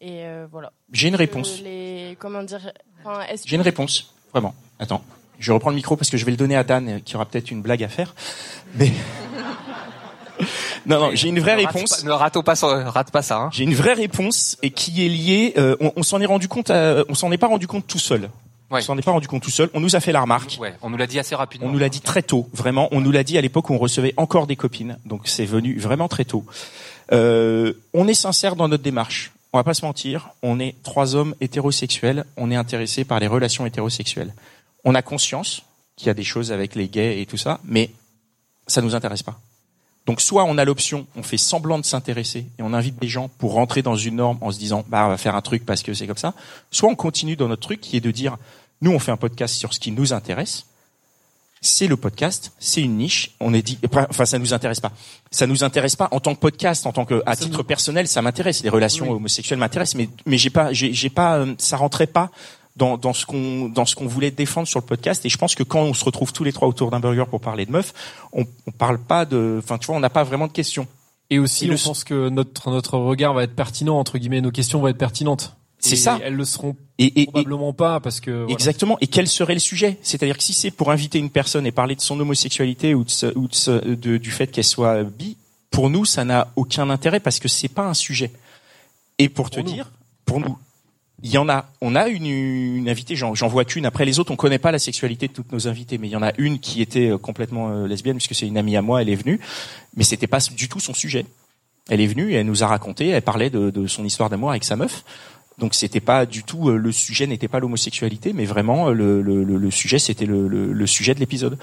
Et 0.00 0.24
euh, 0.24 0.46
voilà. 0.50 0.72
J'ai 0.92 1.08
une 1.08 1.16
réponse. 1.16 1.60
Les, 1.62 2.16
comment 2.18 2.42
dire 2.42 2.72
enfin, 3.04 3.20
est-ce 3.28 3.46
J'ai 3.46 3.56
une 3.56 3.62
réponse, 3.62 4.12
vraiment. 4.32 4.54
Attends, 4.78 5.02
je 5.38 5.52
reprends 5.52 5.70
le 5.70 5.76
micro 5.76 5.96
parce 5.96 6.08
que 6.10 6.16
je 6.16 6.24
vais 6.24 6.30
le 6.30 6.36
donner 6.36 6.56
à 6.56 6.64
Dan, 6.64 6.88
euh, 6.88 6.98
qui 7.04 7.16
aura 7.16 7.26
peut-être 7.26 7.50
une 7.50 7.62
blague 7.62 7.82
à 7.82 7.88
faire. 7.88 8.14
Mais 8.76 8.92
non, 10.86 11.00
non, 11.00 11.10
j'ai 11.14 11.28
une 11.28 11.40
vraie 11.40 11.56
Ne 11.56 11.64
rate 11.64 11.74
réponse. 11.74 11.96
pas- 12.02 12.06
Ne 12.06 12.12
rate 12.12 12.42
pas, 12.44 12.54
ça- 12.54 12.90
rate 12.90 13.10
pas 13.10 13.22
ça. 13.22 13.38
Hein. 13.38 13.50
J'ai 13.52 13.64
une 13.64 13.74
vraie 13.74 13.94
réponse 13.94 14.56
et 14.62 14.70
qui 14.70 15.04
est 15.04 15.08
liée. 15.08 15.54
euh, 15.58 15.76
on 15.80 15.92
on 15.96 16.02
s'en 16.02 16.20
est 16.20 16.26
rendu 16.26 16.48
compte. 16.48 16.70
euh, 16.70 17.04
on 17.08 17.14
s'en 17.14 17.30
est 17.32 17.38
pas 17.38 17.48
rendu 17.48 17.66
compte 17.66 17.86
tout 17.86 17.98
seul. 17.98 18.30
Ouais. 18.70 18.80
On 18.80 18.84
s'en 18.84 18.98
est 18.98 19.02
pas 19.02 19.12
rendu 19.12 19.26
compte 19.26 19.42
tout 19.42 19.50
seul. 19.50 19.70
On 19.74 19.80
nous 19.80 19.96
a 19.96 20.00
fait 20.00 20.12
la 20.12 20.20
remarque. 20.20 20.58
Ouais, 20.60 20.74
on 20.82 20.90
nous 20.90 20.98
l'a 20.98 21.06
dit 21.06 21.18
assez 21.18 21.34
rapidement. 21.34 21.68
On 21.68 21.72
nous 21.72 21.78
l'a 21.78 21.88
dit 21.88 22.02
très 22.02 22.22
tôt, 22.22 22.48
vraiment. 22.52 22.88
On 22.92 23.00
nous 23.00 23.10
l'a 23.10 23.24
dit 23.24 23.38
à 23.38 23.40
l'époque 23.40 23.70
où 23.70 23.74
on 23.74 23.78
recevait 23.78 24.12
encore 24.18 24.46
des 24.46 24.56
copines. 24.56 24.98
Donc 25.06 25.22
c'est 25.24 25.46
venu 25.46 25.78
vraiment 25.78 26.06
très 26.06 26.24
tôt. 26.26 26.44
Euh, 27.12 27.72
on 27.94 28.06
est 28.06 28.14
sincère 28.14 28.54
dans 28.56 28.68
notre 28.68 28.82
démarche. 28.82 29.32
On 29.52 29.58
va 29.58 29.64
pas 29.64 29.74
se 29.74 29.84
mentir. 29.84 30.30
On 30.42 30.60
est 30.60 30.74
trois 30.82 31.14
hommes 31.14 31.34
hétérosexuels. 31.40 32.24
On 32.36 32.50
est 32.50 32.56
intéressés 32.56 33.04
par 33.04 33.20
les 33.20 33.26
relations 33.26 33.66
hétérosexuelles. 33.66 34.34
On 34.84 34.94
a 34.94 35.02
conscience 35.02 35.62
qu'il 35.96 36.06
y 36.06 36.10
a 36.10 36.14
des 36.14 36.24
choses 36.24 36.52
avec 36.52 36.74
les 36.74 36.88
gays 36.88 37.20
et 37.20 37.26
tout 37.26 37.36
ça, 37.36 37.60
mais 37.64 37.90
ça 38.66 38.82
nous 38.82 38.94
intéresse 38.94 39.22
pas. 39.22 39.40
Donc 40.06 40.22
soit 40.22 40.44
on 40.44 40.56
a 40.56 40.64
l'option, 40.64 41.06
on 41.16 41.22
fait 41.22 41.36
semblant 41.36 41.78
de 41.78 41.84
s'intéresser 41.84 42.46
et 42.58 42.62
on 42.62 42.72
invite 42.72 42.98
des 42.98 43.08
gens 43.08 43.28
pour 43.28 43.52
rentrer 43.52 43.82
dans 43.82 43.96
une 43.96 44.16
norme 44.16 44.38
en 44.40 44.50
se 44.50 44.58
disant 44.58 44.84
bah 44.88 45.04
on 45.04 45.08
va 45.08 45.18
faire 45.18 45.34
un 45.34 45.42
truc 45.42 45.66
parce 45.66 45.82
que 45.82 45.92
c'est 45.92 46.06
comme 46.06 46.16
ça. 46.16 46.32
Soit 46.70 46.88
on 46.88 46.94
continue 46.94 47.36
dans 47.36 47.48
notre 47.48 47.60
truc 47.60 47.80
qui 47.80 47.96
est 47.96 48.00
de 48.00 48.10
dire 48.10 48.38
nous 48.80 48.90
on 48.90 48.98
fait 48.98 49.12
un 49.12 49.18
podcast 49.18 49.54
sur 49.54 49.74
ce 49.74 49.80
qui 49.80 49.90
nous 49.90 50.14
intéresse. 50.14 50.64
C'est 51.60 51.86
le 51.88 51.96
podcast, 51.96 52.52
c'est 52.58 52.82
une 52.82 52.96
niche. 52.98 53.32
On 53.40 53.52
est 53.52 53.62
dit, 53.62 53.78
enfin 54.10 54.24
ça 54.24 54.38
nous 54.38 54.54
intéresse 54.54 54.80
pas. 54.80 54.92
Ça 55.30 55.46
nous 55.46 55.64
intéresse 55.64 55.96
pas 55.96 56.08
en 56.12 56.20
tant 56.20 56.34
que 56.34 56.40
podcast, 56.40 56.86
en 56.86 56.92
tant 56.92 57.04
que 57.04 57.22
à 57.26 57.34
Ça 57.34 57.44
titre 57.44 57.58
nous- 57.58 57.64
personnel, 57.64 58.06
ça 58.08 58.22
m'intéresse. 58.22 58.62
Les 58.62 58.68
relations 58.68 59.06
Oui. 59.10 59.16
homosexuelles 59.16 59.58
m'intéressent, 59.58 59.96
mais 59.96 60.08
mais 60.26 60.38
j'ai 60.38 60.50
pas, 60.50 60.72
j'ai 60.72 60.92
j'ai 60.92 61.10
pas, 61.10 61.38
euh, 61.38 61.54
ça 61.58 61.76
rentrait 61.76 62.06
pas 62.06 62.30
dans, 62.76 62.96
dans 62.96 63.12
ce 63.12 63.26
qu'on 63.26 63.68
dans 63.68 63.84
ce 63.84 63.96
qu'on 63.96 64.06
voulait 64.06 64.30
défendre 64.30 64.68
sur 64.68 64.78
le 64.78 64.86
podcast. 64.86 65.26
Et 65.26 65.28
je 65.28 65.36
pense 65.36 65.56
que 65.56 65.64
quand 65.64 65.80
on 65.80 65.94
se 65.94 66.04
retrouve 66.04 66.32
tous 66.32 66.44
les 66.44 66.52
trois 66.52 66.68
autour 66.68 66.90
d'un 66.92 67.00
burger 67.00 67.24
pour 67.28 67.40
parler 67.40 67.66
de 67.66 67.72
meufs, 67.72 67.92
on, 68.32 68.44
on 68.66 68.70
parle 68.70 68.98
pas 68.98 69.24
de, 69.24 69.60
enfin 69.62 69.78
tu 69.78 69.86
vois, 69.88 69.96
on 69.96 70.00
n'a 70.00 70.10
pas 70.10 70.22
vraiment 70.24 70.46
de 70.46 70.52
questions. 70.52 70.86
Et 71.30 71.38
aussi, 71.40 71.64
Et 71.64 71.68
le- 71.68 71.76
pense 71.76 72.04
que 72.04 72.28
notre 72.28 72.70
notre 72.70 72.96
regard 72.96 73.34
va 73.34 73.42
être 73.42 73.54
pertinent 73.56 73.98
entre 73.98 74.16
guillemets, 74.18 74.40
nos 74.40 74.52
questions 74.52 74.80
vont 74.80 74.88
être 74.88 74.96
pertinentes. 74.96 75.56
C'est 75.80 75.92
Et 75.92 75.96
ça. 75.96 76.18
Elles 76.22 76.34
le 76.34 76.44
seront 76.44 76.76
Et, 76.98 77.04
et, 77.06 77.20
et- 77.22 77.26
probablement 77.26 77.72
pas 77.72 78.00
parce 78.00 78.20
que 78.20 78.30
voilà. 78.30 78.52
Exactement. 78.52 78.98
Et 79.00 79.06
quel 79.06 79.28
serait 79.28 79.54
le 79.54 79.60
sujet? 79.60 79.96
C'est-à-dire 80.02 80.36
que 80.36 80.42
si 80.42 80.52
c'est 80.52 80.70
pour 80.72 80.90
inviter 80.90 81.18
une 81.18 81.30
personne 81.30 81.66
et 81.66 81.72
parler 81.72 81.94
de 81.94 82.00
son 82.00 82.18
homosexualité 82.18 82.94
ou, 82.94 83.04
de 83.04 83.10
ce- 83.10 83.36
ou 83.38 83.46
de 83.48 83.54
ce- 83.54 83.84
de- 83.94 84.16
du 84.16 84.30
fait 84.30 84.48
qu'elle 84.48 84.64
soit 84.64 85.04
bi, 85.04 85.36
pour 85.70 85.88
nous, 85.90 86.04
ça 86.04 86.24
n'a 86.24 86.48
aucun 86.56 86.90
intérêt 86.90 87.20
parce 87.20 87.38
que 87.38 87.46
c'est 87.48 87.68
pas 87.68 87.86
un 87.86 87.94
sujet. 87.94 88.32
Et 89.18 89.28
pour 89.28 89.50
te 89.50 89.60
nous. 89.60 89.66
dire, 89.70 89.90
pour 90.24 90.40
nous, 90.40 90.56
il 91.22 91.30
y 91.30 91.38
en 91.38 91.48
a. 91.48 91.66
On 91.80 91.94
a 91.96 92.08
une, 92.08 92.26
une 92.26 92.88
invitée, 92.88 93.16
j'en 93.16 93.32
vois 93.48 93.64
qu'une. 93.64 93.86
Après 93.86 94.04
les 94.04 94.18
autres, 94.18 94.30
on 94.32 94.36
connaît 94.36 94.58
pas 94.58 94.72
la 94.72 94.78
sexualité 94.78 95.28
de 95.28 95.32
toutes 95.32 95.52
nos 95.52 95.66
invités, 95.68 95.98
mais 95.98 96.08
il 96.08 96.12
y 96.12 96.16
en 96.16 96.22
a 96.22 96.32
une 96.38 96.58
qui 96.60 96.80
était 96.82 97.10
euh, 97.10 97.18
complètement 97.18 97.70
euh, 97.70 97.86
lesbienne 97.86 98.16
puisque 98.16 98.34
c'est 98.34 98.46
une 98.46 98.56
amie 98.58 98.76
à 98.76 98.82
moi. 98.82 99.02
Elle 99.02 99.08
est 99.10 99.16
venue, 99.16 99.38
mais 99.96 100.04
c'était 100.04 100.26
pas 100.28 100.38
du 100.56 100.68
tout 100.68 100.80
son 100.80 100.94
sujet. 100.94 101.26
Elle 101.88 102.00
est 102.00 102.06
venue 102.06 102.30
et 102.32 102.34
elle 102.34 102.46
nous 102.46 102.62
a 102.62 102.66
raconté. 102.66 103.08
Elle 103.08 103.22
parlait 103.22 103.50
de, 103.50 103.70
de 103.70 103.86
son 103.86 104.04
histoire 104.04 104.30
d'amour 104.30 104.50
avec 104.50 104.62
sa 104.64 104.76
meuf. 104.76 105.04
Donc 105.58 105.74
c'était 105.74 106.00
pas 106.00 106.24
du 106.24 106.44
tout 106.44 106.68
euh, 106.68 106.76
le 106.76 106.92
sujet 106.92 107.26
n'était 107.26 107.48
pas 107.48 107.58
l'homosexualité, 107.58 108.32
mais 108.32 108.44
vraiment 108.44 108.88
euh, 108.88 108.92
le, 108.92 109.22
le, 109.22 109.70
sujet 109.72 109.98
c'était 109.98 110.24
le, 110.24 110.46
le, 110.46 110.86
sujet 110.86 111.14
de 111.14 111.20
l'épisode. 111.20 111.58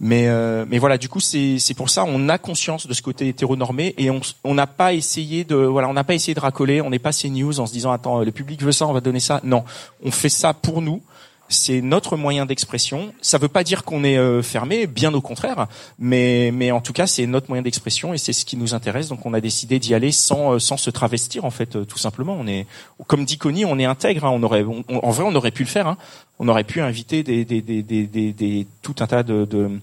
Mais 0.00 0.28
euh, 0.28 0.66
mais 0.68 0.78
voilà, 0.78 0.98
du 0.98 1.08
coup 1.08 1.20
c'est 1.20 1.58
c'est 1.58 1.74
pour 1.74 1.88
ça 1.88 2.04
on 2.06 2.28
a 2.28 2.36
conscience 2.36 2.86
de 2.86 2.92
ce 2.92 3.00
côté 3.00 3.28
hétéronormé 3.28 3.94
et 3.96 4.10
on 4.10 4.20
on 4.44 4.54
n'a 4.54 4.66
pas 4.66 4.92
essayé 4.92 5.44
de 5.44 5.56
voilà 5.56 5.88
on 5.88 5.94
n'a 5.94 6.04
pas 6.04 6.14
essayé 6.14 6.34
de 6.34 6.40
racoler, 6.40 6.82
on 6.82 6.90
n'est 6.90 6.98
pas 6.98 7.12
ces 7.12 7.30
news 7.30 7.58
en 7.58 7.66
se 7.66 7.72
disant 7.72 7.90
attends 7.90 8.22
le 8.22 8.32
public 8.32 8.62
veut 8.62 8.72
ça, 8.72 8.86
on 8.86 8.92
va 8.92 9.00
donner 9.00 9.20
ça. 9.20 9.40
Non, 9.44 9.64
on 10.04 10.10
fait 10.10 10.28
ça 10.28 10.52
pour 10.52 10.82
nous. 10.82 11.02
C'est 11.50 11.80
notre 11.80 12.16
moyen 12.18 12.44
d'expression. 12.44 13.14
Ça 13.22 13.38
veut 13.38 13.48
pas 13.48 13.64
dire 13.64 13.84
qu'on 13.84 14.04
est 14.04 14.18
euh, 14.18 14.42
fermé, 14.42 14.86
bien 14.86 15.14
au 15.14 15.22
contraire. 15.22 15.66
Mais, 15.98 16.50
mais 16.52 16.70
en 16.72 16.80
tout 16.82 16.92
cas, 16.92 17.06
c'est 17.06 17.26
notre 17.26 17.48
moyen 17.48 17.62
d'expression 17.62 18.12
et 18.12 18.18
c'est 18.18 18.34
ce 18.34 18.44
qui 18.44 18.56
nous 18.58 18.74
intéresse. 18.74 19.08
Donc, 19.08 19.24
on 19.24 19.32
a 19.32 19.40
décidé 19.40 19.78
d'y 19.78 19.94
aller 19.94 20.12
sans, 20.12 20.52
euh, 20.54 20.58
sans 20.58 20.76
se 20.76 20.90
travestir, 20.90 21.46
en 21.46 21.50
fait, 21.50 21.76
euh, 21.76 21.84
tout 21.84 21.96
simplement. 21.98 22.36
On 22.38 22.46
est, 22.46 22.66
comme 23.06 23.24
dit 23.24 23.38
Connie, 23.38 23.64
on 23.64 23.78
est 23.78 23.86
intègre. 23.86 24.26
hein. 24.26 24.30
On 24.30 24.42
aurait, 24.42 24.64
en 24.64 25.10
vrai, 25.10 25.24
on 25.26 25.34
aurait 25.34 25.50
pu 25.50 25.62
le 25.62 25.68
faire. 25.70 25.86
hein. 25.86 25.96
On 26.38 26.48
aurait 26.48 26.64
pu 26.64 26.80
inviter 26.82 27.22
des, 27.22 28.66
tout 28.82 28.94
un 29.00 29.06
tas 29.06 29.22
de, 29.22 29.44
de, 29.46 29.78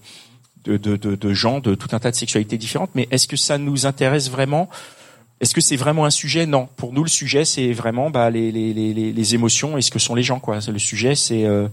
de 0.96 1.32
gens 1.34 1.58
de 1.58 1.74
tout 1.74 1.88
un 1.92 1.98
tas 1.98 2.10
de 2.12 2.16
sexualités 2.16 2.58
différentes. 2.58 2.90
Mais 2.94 3.08
est-ce 3.10 3.26
que 3.26 3.36
ça 3.36 3.58
nous 3.58 3.86
intéresse 3.86 4.30
vraiment? 4.30 4.68
Est-ce 5.40 5.54
que 5.54 5.60
c'est 5.60 5.76
vraiment 5.76 6.04
un 6.06 6.10
sujet? 6.10 6.46
Non. 6.46 6.68
Pour 6.76 6.92
nous, 6.92 7.02
le 7.02 7.10
sujet, 7.10 7.44
c'est 7.44 7.72
vraiment 7.72 8.08
bah, 8.10 8.30
les, 8.30 8.50
les, 8.50 8.72
les, 8.72 8.94
les- 8.94 9.12
les 9.12 9.34
émotions 9.34 9.76
et 9.76 9.82
ce 9.82 9.90
que 9.90 9.98
sont 9.98 10.14
les 10.14 10.22
gens. 10.22 10.38
Quoi. 10.40 10.58
Le 10.66 10.78
sujet, 10.78 11.14
c'est, 11.14 11.44
euh, 11.44 11.68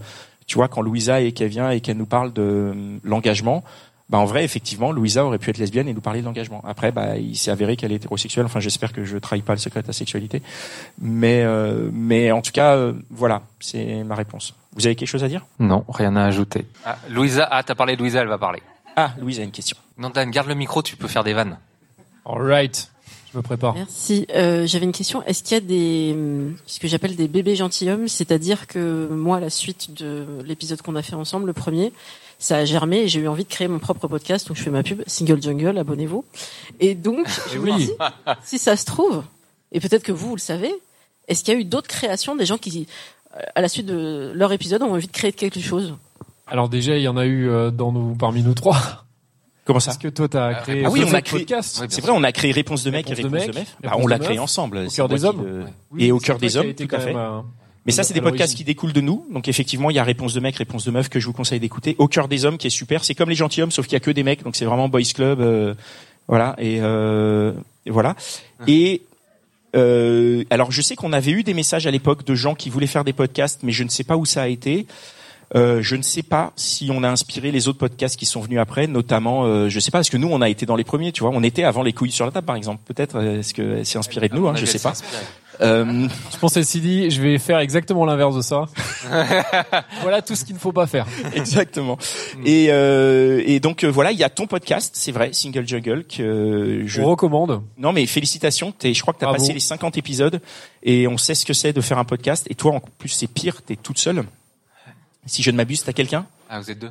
tu 0.46 0.56
vois, 0.56 0.68
quand 0.68 0.82
Louisa 0.82 1.20
et 1.22 1.32
qu'elle 1.32 1.48
vient 1.48 1.70
et 1.70 1.80
qu'elle 1.80 1.96
nous 1.96 2.06
parle 2.06 2.32
de 2.32 2.42
euh, 2.42 2.98
l'engagement. 3.04 3.64
Bah 4.10 4.18
en 4.18 4.26
vrai, 4.26 4.44
effectivement, 4.44 4.92
Louisa 4.92 5.24
aurait 5.24 5.38
pu 5.38 5.48
être 5.48 5.56
lesbienne 5.56 5.88
et 5.88 5.94
nous 5.94 6.02
parler 6.02 6.20
de 6.20 6.26
l'engagement. 6.26 6.62
Après, 6.66 6.92
bah, 6.92 7.16
il 7.16 7.36
s'est 7.38 7.50
avéré 7.50 7.74
qu'elle 7.74 7.90
est 7.90 7.94
hétérosexuelle. 7.94 8.44
Enfin, 8.44 8.60
j'espère 8.60 8.92
que 8.92 9.02
je 9.02 9.16
trahis 9.16 9.40
pas 9.40 9.54
le 9.54 9.58
secret 9.58 9.80
de 9.80 9.86
ta 9.86 9.94
sexualité. 9.94 10.42
Mais, 11.00 11.42
euh, 11.42 11.88
mais 11.90 12.30
en 12.30 12.42
tout 12.42 12.52
cas, 12.52 12.74
euh, 12.76 12.92
voilà, 13.08 13.40
c'est 13.60 14.04
ma 14.04 14.14
réponse. 14.14 14.52
Vous 14.74 14.84
avez 14.84 14.94
quelque 14.94 15.08
chose 15.08 15.24
à 15.24 15.28
dire? 15.28 15.46
Non, 15.58 15.86
rien 15.88 16.14
à 16.16 16.24
ajouter. 16.26 16.66
Ah, 16.84 16.98
Louisa, 17.08 17.48
ah, 17.50 17.62
t'as 17.62 17.74
parlé 17.74 17.96
de 17.96 18.00
Louisa, 18.02 18.20
elle 18.20 18.28
va 18.28 18.36
parler. 18.36 18.60
Ah, 18.94 19.14
Louisa 19.18 19.40
a 19.40 19.44
une 19.46 19.52
question. 19.52 19.78
Non, 19.96 20.10
Dan, 20.10 20.30
garde 20.30 20.48
le 20.48 20.54
micro, 20.54 20.82
tu 20.82 20.96
peux 20.96 21.08
faire 21.08 21.24
des 21.24 21.32
vannes. 21.32 21.56
Alright. 22.26 22.90
Je 23.34 23.38
me 23.38 23.42
prépare. 23.42 23.74
Merci. 23.74 24.28
Euh, 24.32 24.64
J'avais 24.64 24.84
une 24.84 24.92
question. 24.92 25.20
Est-ce 25.24 25.42
qu'il 25.42 25.54
y 25.54 25.56
a 25.56 25.60
des 25.60 26.12
hum, 26.14 26.56
ce 26.66 26.78
que 26.78 26.86
j'appelle 26.86 27.16
des 27.16 27.26
bébés 27.26 27.56
gentilshommes, 27.56 28.06
c'est-à-dire 28.06 28.68
que 28.68 29.08
moi, 29.10 29.40
la 29.40 29.50
suite 29.50 29.92
de 29.92 30.24
l'épisode 30.44 30.80
qu'on 30.82 30.94
a 30.94 31.02
fait 31.02 31.16
ensemble, 31.16 31.46
le 31.46 31.52
premier, 31.52 31.92
ça 32.38 32.58
a 32.58 32.64
germé 32.64 32.98
et 32.98 33.08
j'ai 33.08 33.18
eu 33.18 33.26
envie 33.26 33.42
de 33.42 33.48
créer 33.48 33.66
mon 33.66 33.80
propre 33.80 34.06
podcast. 34.06 34.46
Donc 34.46 34.56
je 34.56 34.62
fais 34.62 34.70
ma 34.70 34.84
pub, 34.84 35.02
Single 35.08 35.42
Jungle, 35.42 35.76
abonnez-vous. 35.78 36.24
Et 36.78 36.94
donc, 36.94 37.26
je 37.52 37.58
me 37.58 37.72
oui. 37.72 37.86
dis, 37.86 37.90
si 38.44 38.58
ça 38.60 38.76
se 38.76 38.84
trouve, 38.84 39.24
et 39.72 39.80
peut-être 39.80 40.04
que 40.04 40.12
vous, 40.12 40.28
vous 40.28 40.36
le 40.36 40.40
savez, 40.40 40.72
est-ce 41.26 41.42
qu'il 41.42 41.54
y 41.54 41.56
a 41.56 41.60
eu 41.60 41.64
d'autres 41.64 41.88
créations, 41.88 42.36
des 42.36 42.46
gens 42.46 42.58
qui, 42.58 42.86
euh, 43.34 43.40
à 43.56 43.62
la 43.62 43.68
suite 43.68 43.86
de 43.86 44.30
leur 44.32 44.52
épisode, 44.52 44.82
ont 44.82 44.92
envie 44.92 45.08
de 45.08 45.12
créer 45.12 45.32
quelque 45.32 45.58
chose? 45.58 45.96
Alors 46.46 46.68
déjà, 46.68 46.96
il 46.96 47.02
y 47.02 47.08
en 47.08 47.16
a 47.16 47.26
eu 47.26 47.48
euh, 47.48 47.72
dans 47.72 47.90
nous, 47.90 48.14
parmi 48.14 48.44
nous 48.44 48.54
trois. 48.54 49.03
Comment 49.64 49.80
ça 49.80 49.92
Parce 49.92 49.98
que 49.98 50.08
toi, 50.08 50.28
t'as 50.28 50.54
créé 50.54 50.82
Ah 50.84 50.90
oui, 50.90 51.00
on 51.06 51.14
a 51.14 51.22
créé- 51.22 51.46
C'est 51.90 52.00
vrai, 52.02 52.12
on 52.14 52.22
a 52.22 52.32
créé 52.32 52.52
Réponse 52.52 52.84
de 52.84 52.90
mec 52.90 53.06
et 53.10 53.14
Réponse 53.14 53.30
de 53.46 53.52
meuf. 53.58 53.76
Bah, 53.82 53.92
on 53.98 54.06
l'a 54.06 54.18
créé 54.26 54.38
ensemble. 54.38 54.78
Au 54.86 54.90
cœur 54.90 55.08
des 55.08 55.24
hommes. 55.24 55.44
le- 55.44 55.64
Oui, 55.90 56.04
Et 56.04 56.12
au 56.12 56.18
cœur 56.18 56.38
des 56.38 56.56
hommes, 56.56 56.66
tout 56.74 56.94
à 56.94 57.00
fait. 57.00 57.14
euh, 57.16 57.40
Mais 57.86 57.92
ça, 57.92 58.02
c'est 58.02 58.14
des 58.14 58.20
podcasts 58.30 58.54
qui 58.56 58.64
découlent 58.64 58.92
de 58.92 59.00
nous. 59.00 59.26
Donc 59.32 59.48
effectivement, 59.48 59.90
il 59.90 59.96
y 59.96 59.98
a 59.98 60.04
Réponse 60.04 60.34
de 60.34 60.40
mec, 60.40 60.56
Réponse 60.56 60.84
de 60.84 60.90
meuf 60.90 61.08
que 61.08 61.18
je 61.20 61.26
vous 61.26 61.32
conseille 61.32 61.60
d'écouter. 61.60 61.96
Au 61.98 62.08
cœur 62.08 62.28
des 62.28 62.44
hommes, 62.44 62.58
qui 62.58 62.66
est 62.66 62.70
super. 62.70 63.04
C'est 63.04 63.14
comme 63.14 63.28
les 63.30 63.34
gentilshommes, 63.34 63.70
sauf 63.70 63.86
qu'il 63.86 63.94
y 63.94 63.96
a 63.96 64.00
que 64.00 64.10
des 64.10 64.22
mecs. 64.22 64.42
Donc 64.42 64.54
c'est 64.56 64.64
vraiment 64.66 64.88
boys 64.88 65.00
club. 65.14 65.40
euh, 65.40 65.74
voilà. 66.28 66.54
Et, 66.58 66.78
euh, 66.82 67.52
et 67.86 67.90
voilà. 67.90 68.16
Et 68.66 69.02
euh, 69.76 70.44
alors, 70.50 70.70
je 70.70 70.80
sais 70.82 70.94
qu'on 70.94 71.12
avait 71.12 71.32
eu 71.32 71.42
des 71.42 71.54
messages 71.54 71.86
à 71.86 71.90
l'époque 71.90 72.24
de 72.24 72.34
gens 72.34 72.54
qui 72.54 72.70
voulaient 72.70 72.86
faire 72.86 73.04
des 73.04 73.12
podcasts, 73.12 73.60
mais 73.62 73.72
je 73.72 73.82
ne 73.84 73.88
sais 73.88 74.04
pas 74.04 74.16
où 74.16 74.24
ça 74.24 74.42
a 74.42 74.48
été. 74.48 74.86
Euh, 75.54 75.82
je 75.82 75.96
ne 75.96 76.02
sais 76.02 76.22
pas 76.22 76.52
si 76.56 76.90
on 76.92 77.02
a 77.02 77.08
inspiré 77.08 77.50
les 77.50 77.68
autres 77.68 77.78
podcasts 77.78 78.16
qui 78.16 78.26
sont 78.26 78.40
venus 78.40 78.58
après, 78.58 78.86
notamment, 78.86 79.44
euh, 79.44 79.68
je 79.68 79.78
sais 79.80 79.90
pas, 79.90 79.98
parce 79.98 80.10
que 80.10 80.16
nous, 80.16 80.28
on 80.30 80.40
a 80.40 80.48
été 80.48 80.66
dans 80.66 80.76
les 80.76 80.84
premiers, 80.84 81.12
tu 81.12 81.22
vois, 81.22 81.30
on 81.32 81.42
était 81.42 81.64
avant 81.64 81.82
les 81.82 81.92
couilles 81.92 82.10
sur 82.10 82.24
la 82.26 82.32
table, 82.32 82.46
par 82.46 82.56
exemple. 82.56 82.82
Peut-être, 82.84 83.16
euh, 83.16 83.38
est-ce 83.40 83.54
que 83.54 83.84
c'est 83.84 83.98
inspiré 83.98 84.28
de 84.28 84.34
nous, 84.34 84.48
hein, 84.48 84.54
je 84.56 84.64
sais 84.66 84.78
pas. 84.78 84.94
Euh, 85.60 86.08
Je 86.32 86.38
pense 86.38 86.52
s'est 86.60 86.80
dit, 86.80 87.10
je 87.10 87.22
vais 87.22 87.38
faire 87.38 87.60
exactement 87.60 88.04
l'inverse 88.04 88.34
de 88.34 88.42
ça. 88.42 88.64
voilà 90.02 90.20
tout 90.20 90.34
ce 90.34 90.44
qu'il 90.44 90.54
ne 90.54 90.60
faut 90.60 90.72
pas 90.72 90.88
faire. 90.88 91.06
Exactement. 91.34 91.96
Et, 92.44 92.66
euh, 92.70 93.40
et 93.46 93.60
donc 93.60 93.84
voilà, 93.84 94.10
il 94.10 94.18
y 94.18 94.24
a 94.24 94.30
ton 94.30 94.46
podcast, 94.48 94.90
c'est 94.94 95.12
vrai, 95.12 95.30
Single 95.32 95.66
Jungle, 95.68 96.04
que 96.04 96.82
je. 96.86 97.00
On 97.02 97.06
recommande. 97.06 97.62
Non 97.78 97.92
mais 97.92 98.04
félicitations, 98.06 98.72
t'es, 98.72 98.94
je 98.94 99.00
crois 99.02 99.14
que 99.14 99.20
tu 99.20 99.24
as 99.24 99.28
Bravo. 99.28 99.40
passé 99.40 99.52
les 99.52 99.60
50 99.60 99.96
épisodes 99.96 100.40
et 100.82 101.06
on 101.06 101.18
sait 101.18 101.36
ce 101.36 101.46
que 101.46 101.52
c'est 101.54 101.72
de 101.72 101.80
faire 101.80 101.98
un 101.98 102.04
podcast. 102.04 102.46
Et 102.50 102.56
toi, 102.56 102.72
en 102.72 102.80
plus, 102.80 103.10
c'est 103.10 103.28
pire, 103.28 103.62
t'es 103.62 103.76
toute 103.76 103.98
seule. 103.98 104.24
Si 105.26 105.42
je 105.42 105.50
ne 105.50 105.56
m'abuse, 105.56 105.82
t'as 105.84 105.92
quelqu'un? 105.92 106.26
Ah, 106.48 106.60
vous 106.60 106.70
êtes 106.70 106.78
deux. 106.78 106.90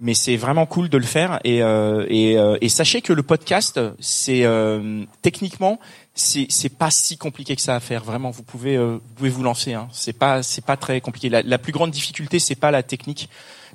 Mais 0.00 0.14
c'est 0.14 0.36
vraiment 0.36 0.66
cool 0.66 0.88
de 0.88 0.98
le 0.98 1.04
faire 1.04 1.38
et 1.44 1.62
euh, 1.62 2.04
et, 2.08 2.36
euh, 2.36 2.58
et 2.60 2.68
sachez 2.68 3.00
que 3.00 3.12
le 3.12 3.22
podcast 3.22 3.80
c'est 4.00 4.44
euh, 4.44 5.04
techniquement 5.22 5.78
c'est 6.14 6.46
c'est 6.50 6.68
pas 6.68 6.90
si 6.90 7.16
compliqué 7.16 7.54
que 7.54 7.62
ça 7.62 7.76
à 7.76 7.80
faire. 7.80 8.02
Vraiment 8.02 8.30
vous 8.30 8.42
pouvez 8.42 8.76
euh, 8.76 8.94
vous 8.94 9.14
pouvez 9.14 9.30
vous 9.30 9.44
lancer 9.44 9.72
hein. 9.72 9.88
c'est 9.92 10.12
pas 10.12 10.42
c'est 10.42 10.64
pas 10.64 10.76
très 10.76 11.00
compliqué. 11.00 11.28
La, 11.28 11.42
la 11.42 11.58
plus 11.58 11.72
grande 11.72 11.92
difficulté 11.92 12.40
c'est 12.40 12.56
pas 12.56 12.72
la 12.72 12.82
technique 12.82 13.28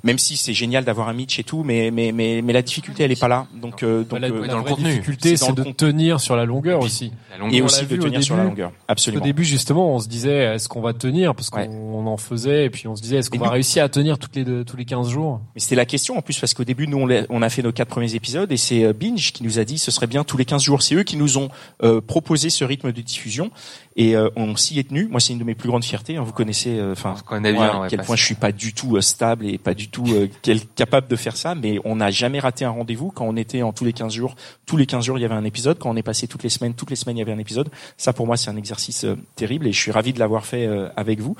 même 0.04 0.18
si 0.18 0.36
c'est 0.36 0.52
génial 0.54 0.84
d'avoir 0.84 1.08
un 1.08 1.12
Mitch 1.12 1.38
et 1.38 1.44
tout, 1.44 1.62
mais 1.62 1.90
mais 1.90 2.12
mais, 2.12 2.42
mais 2.42 2.52
la 2.52 2.62
difficulté 2.62 3.02
elle 3.04 3.12
est 3.12 3.20
pas 3.20 3.28
là. 3.28 3.46
Donc 3.54 3.82
euh, 3.82 4.04
donc 4.04 4.18
la, 4.20 4.28
euh, 4.28 4.40
la 4.42 4.46
dans 4.48 4.56
le 4.58 4.62
vraie 4.62 4.70
contenu. 4.70 4.90
difficulté, 4.90 5.36
C'est 5.36 5.48
le 5.48 5.52
de 5.54 5.62
contenu. 5.62 5.74
tenir 5.74 6.20
sur 6.20 6.36
la 6.36 6.44
longueur 6.44 6.80
aussi. 6.80 7.12
La 7.30 7.46
et 7.52 7.62
on 7.62 7.64
aussi 7.66 7.86
de 7.86 7.94
au 7.98 8.02
tenir 8.02 8.22
sur 8.22 8.36
la 8.36 8.44
longueur. 8.44 8.70
Au 8.70 8.72
Absolument. 8.88 9.24
début, 9.24 9.44
justement, 9.44 9.94
on 9.94 9.98
se 9.98 10.08
disait, 10.08 10.54
est-ce 10.54 10.68
qu'on 10.68 10.80
va 10.80 10.92
tenir? 10.92 11.34
Parce 11.34 11.50
qu'on 11.50 11.60
Ouais. 11.60 12.08
en 12.10 12.16
faisait, 12.16 12.64
et 12.66 12.70
puis 12.70 12.86
on 12.88 12.96
se 12.96 13.02
disait, 13.02 13.16
est-ce 13.16 13.30
qu'on 13.30 13.38
va 13.38 13.46
nous- 13.46 13.52
réussir 13.52 13.84
à 13.84 13.88
tenir 13.88 14.18
toutes 14.18 14.36
les 14.36 14.44
deux, 14.44 14.64
tous 14.64 14.76
les 14.76 14.84
15 14.84 15.08
jours? 15.08 15.40
Mais 15.54 15.60
c'était 15.60 15.76
la 15.76 15.84
question 15.86 16.16
en 16.18 16.22
plus 16.22 16.38
parce 16.38 16.54
qu'au 16.54 16.64
début 16.64 16.86
nous 16.86 16.98
on, 17.30 17.42
a 17.42 17.48
fait 17.50 17.62
nos 17.62 17.72
quatre 17.72 17.88
premiers 17.88 18.14
épisodes 18.14 18.50
et 18.52 18.56
c'est 18.56 18.84
euh, 18.84 18.92
Binge 18.92 19.32
qui 19.32 19.42
nous 19.44 19.58
a 19.58 19.64
dit 19.64 19.78
ce 19.78 19.90
serait 19.90 20.06
bien 20.06 20.24
tous 20.24 20.36
les 20.36 20.44
15 20.44 20.62
jours. 20.62 20.82
C'est 20.82 20.94
eux 20.94 21.02
qui 21.02 21.16
nous 21.16 21.38
ont 21.38 21.48
euh, 21.82 22.00
proposé 22.00 22.50
ce 22.50 22.64
rythme 22.64 22.92
de 22.92 23.00
diffusion 23.00 23.50
et 23.96 24.16
euh, 24.16 24.28
on 24.36 24.56
s'y 24.56 24.78
est 24.78 24.88
tenu. 24.88 25.08
Moi 25.10 25.20
c'est 25.20 25.32
une 25.32 25.38
de 25.38 25.44
mes 25.44 25.54
plus 25.54 25.68
grandes 25.68 25.84
fiertés. 25.84 26.16
hein. 26.16 26.22
Vous 26.22 26.32
connaissez, 26.32 26.78
euh, 26.78 26.92
enfin 26.92 27.14
à 27.30 27.40
ouais, 27.40 27.88
quel 27.88 28.00
point 28.02 28.16
je 28.16 28.24
suis 28.24 28.34
pas 28.34 28.52
du 28.52 28.72
tout 28.74 29.00
stable 29.00 29.46
et 29.46 29.58
pas 29.58 29.74
du 29.74 29.88
tout 29.90 30.06
euh, 30.08 30.28
capable 30.74 31.08
de 31.08 31.16
faire 31.16 31.36
ça. 31.36 31.54
Mais 31.54 31.78
on 31.84 31.96
n'a 31.96 32.10
jamais 32.10 32.38
raté 32.38 32.64
un 32.64 32.70
rendez-vous 32.70 33.10
quand 33.10 33.26
on 33.26 33.36
était 33.36 33.62
en 33.62 33.72
tous 33.72 33.84
les 33.84 33.92
15 33.92 34.12
jours. 34.12 34.36
Tous 34.66 34.76
les 34.76 34.86
15 34.86 35.04
jours 35.04 35.18
il 35.18 35.22
y 35.22 35.24
avait 35.24 35.34
un 35.34 35.44
épisode. 35.44 35.78
Quand 35.78 35.90
on 35.90 35.96
est 35.96 36.02
passé 36.02 36.26
toutes 36.26 36.42
les 36.42 36.48
semaines, 36.48 36.74
toutes 36.74 36.90
les 36.90 36.96
semaines 36.96 37.16
il 37.16 37.20
y 37.20 37.22
avait 37.22 37.32
un 37.32 37.38
épisode. 37.38 37.68
Ça 37.96 38.12
pour 38.12 38.26
moi 38.26 38.36
c'est 38.36 38.50
un 38.50 38.56
exercice 38.56 39.04
euh, 39.04 39.16
terrible 39.36 39.66
et 39.66 39.72
je 39.72 39.78
suis 39.78 39.92
ravi 39.92 40.12
de 40.12 40.18
l'avoir 40.18 40.46
fait 40.46 40.66
euh, 40.66 40.88
avec 40.96 41.20
vous. 41.20 41.36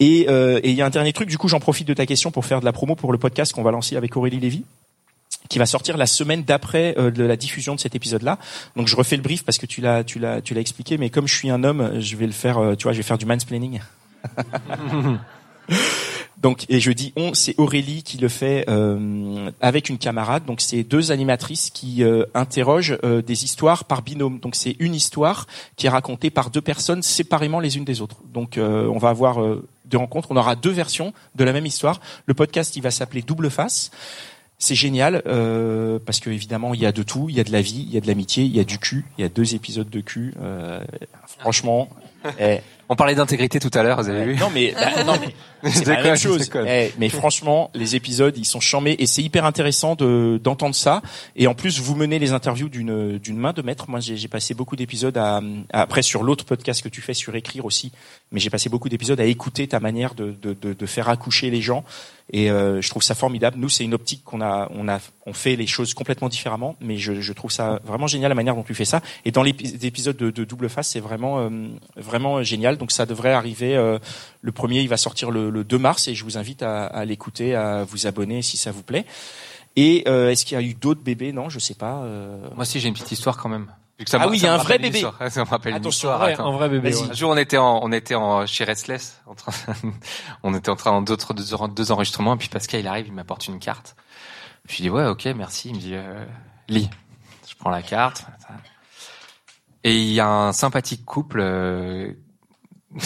Et 0.00 0.26
euh, 0.28 0.60
et 0.62 0.70
il 0.70 0.76
y 0.76 0.82
a 0.82 0.86
un 0.86 0.90
dernier 0.90 1.12
truc. 1.12 1.28
Du 1.28 1.38
coup 1.38 1.48
j'en 1.48 1.60
profite 1.60 1.88
de 1.88 1.94
ta 1.94 2.06
question 2.06 2.30
pour 2.30 2.44
faire 2.44 2.60
de 2.60 2.64
la 2.64 2.72
promo 2.72 2.94
pour 2.94 3.12
le 3.12 3.18
podcast 3.18 3.52
qu'on 3.52 3.62
va 3.62 3.70
lancer 3.70 3.96
avec 3.96 4.16
Aurélie 4.16 4.40
Lévy 4.40 4.64
qui 5.48 5.58
va 5.58 5.66
sortir 5.66 5.96
la 5.96 6.06
semaine 6.06 6.44
d'après 6.44 6.94
euh, 6.98 7.10
de 7.10 7.24
la 7.24 7.36
diffusion 7.36 7.74
de 7.74 7.80
cet 7.80 7.94
épisode-là. 7.94 8.38
Donc 8.76 8.88
je 8.88 8.96
refais 8.96 9.16
le 9.16 9.22
brief 9.22 9.44
parce 9.44 9.58
que 9.58 9.66
tu 9.66 9.80
l'as 9.80 10.04
tu 10.04 10.18
l'as 10.18 10.40
tu 10.40 10.54
l'as 10.54 10.60
expliqué 10.60 10.98
mais 10.98 11.10
comme 11.10 11.28
je 11.28 11.34
suis 11.34 11.50
un 11.50 11.64
homme, 11.64 12.00
je 12.00 12.16
vais 12.16 12.26
le 12.26 12.32
faire 12.32 12.58
euh, 12.58 12.74
tu 12.74 12.84
vois, 12.84 12.92
je 12.92 12.98
vais 12.98 13.02
faire 13.02 13.18
du 13.18 13.26
mansplaining. 13.26 13.80
Donc 16.42 16.66
et 16.68 16.80
je 16.80 16.90
dis 16.90 17.12
on, 17.16 17.34
c'est 17.34 17.54
Aurélie 17.56 18.02
qui 18.02 18.18
le 18.18 18.28
fait 18.28 18.64
euh, 18.68 19.50
avec 19.60 19.88
une 19.88 19.96
camarade. 19.96 20.44
Donc 20.44 20.60
c'est 20.60 20.82
deux 20.82 21.12
animatrices 21.12 21.70
qui 21.70 22.02
euh, 22.02 22.24
interrogent 22.34 22.98
euh, 23.04 23.22
des 23.22 23.44
histoires 23.44 23.84
par 23.84 24.02
binôme. 24.02 24.40
Donc 24.40 24.56
c'est 24.56 24.76
une 24.80 24.94
histoire 24.94 25.46
qui 25.76 25.86
est 25.86 25.90
racontée 25.90 26.30
par 26.30 26.50
deux 26.50 26.60
personnes 26.60 27.02
séparément 27.02 27.60
les 27.60 27.76
unes 27.76 27.84
des 27.84 28.00
autres. 28.00 28.16
Donc 28.34 28.58
euh, 28.58 28.88
on 28.88 28.98
va 28.98 29.10
avoir 29.10 29.40
euh, 29.40 29.66
deux 29.84 29.98
rencontres. 29.98 30.32
On 30.32 30.36
aura 30.36 30.56
deux 30.56 30.70
versions 30.70 31.14
de 31.36 31.44
la 31.44 31.52
même 31.52 31.64
histoire. 31.66 32.00
Le 32.26 32.34
podcast 32.34 32.74
il 32.74 32.82
va 32.82 32.90
s'appeler 32.90 33.22
Double 33.22 33.48
Face. 33.48 33.92
C'est 34.58 34.74
génial 34.74 35.22
euh, 35.26 35.98
parce 36.04 36.18
que 36.18 36.30
évidemment 36.30 36.74
il 36.74 36.80
y 36.80 36.86
a 36.86 36.92
de 36.92 37.04
tout, 37.04 37.26
il 37.28 37.36
y 37.36 37.40
a 37.40 37.44
de 37.44 37.52
la 37.52 37.62
vie, 37.62 37.84
il 37.86 37.94
y 37.94 37.96
a 37.96 38.00
de 38.00 38.06
l'amitié, 38.08 38.44
il 38.44 38.54
y 38.54 38.60
a 38.60 38.64
du 38.64 38.78
cul, 38.78 39.04
il 39.16 39.22
y 39.22 39.24
a 39.24 39.28
deux 39.28 39.54
épisodes 39.54 39.90
de 39.90 40.00
cul. 40.00 40.34
Euh, 40.40 40.80
franchement, 41.38 41.88
eh, 42.40 42.58
On 42.92 42.96
parlait 42.96 43.14
d'intégrité 43.14 43.58
tout 43.58 43.70
à 43.72 43.82
l'heure, 43.82 44.02
vous 44.02 44.10
avez 44.10 44.24
vu 44.24 44.36
non 44.36 44.50
mais 44.52 44.74
bah, 44.74 45.02
non 45.04 45.14
mais 45.62 45.70
c'est 45.70 45.86
la 45.86 46.02
même 46.02 46.16
chose. 46.16 46.50
Eh, 46.66 46.92
mais 46.98 47.08
franchement, 47.08 47.70
les 47.72 47.96
épisodes, 47.96 48.36
ils 48.36 48.44
sont 48.44 48.60
chambés 48.60 48.96
et 48.98 49.06
c'est 49.06 49.22
hyper 49.22 49.46
intéressant 49.46 49.94
de 49.94 50.38
d'entendre 50.42 50.74
ça. 50.74 51.00
Et 51.36 51.46
en 51.46 51.54
plus, 51.54 51.80
vous 51.80 51.94
menez 51.94 52.18
les 52.18 52.32
interviews 52.32 52.68
d'une 52.68 53.16
d'une 53.18 53.36
main 53.38 53.52
de 53.54 53.62
maître. 53.62 53.88
Moi, 53.88 54.00
j'ai 54.00 54.16
j'ai 54.18 54.28
passé 54.28 54.52
beaucoup 54.52 54.76
d'épisodes 54.76 55.16
à, 55.16 55.36
à- 55.72 55.80
après 55.80 56.02
sur 56.02 56.22
l'autre 56.22 56.44
podcast 56.44 56.82
que 56.82 56.88
tu 56.90 57.00
fais 57.00 57.14
sur 57.14 57.34
écrire 57.34 57.64
aussi. 57.64 57.92
Mais 58.30 58.40
j'ai 58.40 58.50
passé 58.50 58.68
beaucoup 58.68 58.88
d'épisodes 58.90 59.20
à 59.20 59.24
écouter 59.24 59.66
ta 59.68 59.80
manière 59.80 60.14
de 60.14 60.32
de, 60.42 60.52
de, 60.60 60.74
de 60.74 60.86
faire 60.86 61.08
accoucher 61.08 61.48
les 61.48 61.62
gens. 61.62 61.84
Et 62.30 62.50
euh, 62.50 62.82
je 62.82 62.90
trouve 62.90 63.02
ça 63.02 63.14
formidable. 63.14 63.56
Nous, 63.58 63.68
c'est 63.68 63.84
une 63.84 63.94
optique 63.94 64.22
qu'on 64.24 64.42
a 64.42 64.68
on 64.74 64.86
a 64.88 64.98
on 65.26 65.32
fait 65.32 65.54
les 65.56 65.66
choses 65.66 65.94
complètement 65.94 66.28
différemment. 66.28 66.74
Mais 66.80 66.96
je, 66.96 67.20
je 67.20 67.32
trouve 67.32 67.52
ça 67.52 67.80
vraiment 67.84 68.06
génial 68.06 68.28
la 68.30 68.34
manière 68.34 68.54
dont 68.56 68.62
tu 68.64 68.74
fais 68.74 68.84
ça. 68.84 69.00
Et 69.24 69.30
dans 69.30 69.42
l'épi- 69.42 69.76
l'épisode 69.80 70.16
de, 70.16 70.30
de 70.30 70.44
double 70.44 70.68
face, 70.68 70.88
c'est 70.88 71.00
vraiment 71.00 71.38
euh, 71.40 71.50
vraiment 71.96 72.42
génial. 72.42 72.76
Donc 72.76 72.90
ça 72.92 73.06
devrait 73.06 73.32
arriver. 73.32 73.76
euh, 73.76 73.98
le 74.40 74.52
premier, 74.52 74.80
il 74.80 74.88
va 74.88 74.96
sortir 74.96 75.30
le, 75.30 75.50
le 75.50 75.62
2 75.64 75.78
mars 75.78 76.08
et 76.08 76.14
je 76.14 76.24
vous 76.24 76.38
invite 76.38 76.62
à, 76.62 76.86
à 76.86 77.04
l'écouter, 77.04 77.54
à 77.54 77.84
vous 77.84 78.06
abonner 78.06 78.42
si 78.42 78.56
ça 78.56 78.72
vous 78.72 78.82
plaît. 78.82 79.04
Et 79.76 80.04
euh, 80.06 80.30
est-ce 80.30 80.44
qu'il 80.44 80.58
y 80.58 80.60
a 80.60 80.64
eu 80.64 80.74
d'autres 80.74 81.02
bébés? 81.02 81.32
Non, 81.32 81.48
je 81.48 81.58
sais 81.58 81.74
pas. 81.74 82.02
euh, 82.02 82.36
Moi 82.54 82.62
aussi, 82.62 82.78
j'ai 82.80 82.88
une 82.88 82.94
petite 82.94 83.12
histoire 83.12 83.36
quand 83.36 83.48
même. 83.48 83.68
Ça 84.06 84.18
Ah 84.20 84.26
oui, 84.28 84.38
il 84.38 84.42
y 84.42 84.46
a 84.48 84.54
un 84.54 84.58
vrai 84.58 84.78
bébé. 84.78 84.98
histoire. 84.98 85.16
Ça 85.30 85.44
me 85.44 85.48
rappelle 85.48 85.70
une 85.72 85.76
Attention, 85.78 86.08
histoire. 86.10 86.22
Attends. 86.22 86.52
un 86.52 86.56
vrai 86.56 86.68
bébé. 86.68 86.92
Ouais. 86.94 87.10
Un 87.10 87.14
jour, 87.14 87.30
on 87.30 87.36
était 87.36 87.56
en, 87.58 87.80
on 87.84 87.92
était 87.92 88.16
en, 88.16 88.44
chez 88.46 88.64
Restless, 88.64 89.20
en 89.26 89.34
train, 89.36 89.52
on 90.42 90.54
était 90.54 90.70
en 90.70 90.76
train 90.76 91.00
d'autres 91.02 91.32
deux, 91.34 91.44
deux 91.74 91.92
enregistrements, 91.92 92.34
et 92.34 92.38
puis 92.38 92.48
Pascal, 92.48 92.80
il 92.80 92.86
arrive, 92.88 93.06
il 93.06 93.12
m'apporte 93.12 93.46
une 93.46 93.60
carte. 93.60 93.94
Je 94.68 94.76
lui 94.76 94.82
dis, 94.82 94.90
ouais, 94.90 95.06
ok, 95.06 95.26
merci. 95.36 95.70
Il 95.70 95.74
me 95.76 95.80
dit, 95.80 95.94
euh, 95.94 96.24
lis. 96.68 96.88
Je 97.48 97.54
prends 97.56 97.70
la 97.70 97.82
carte. 97.82 98.24
Et 99.84 99.96
il 99.96 100.12
y 100.12 100.20
a 100.20 100.28
un 100.28 100.52
sympathique 100.52 101.04
couple, 101.04 101.40
euh, 101.40 102.12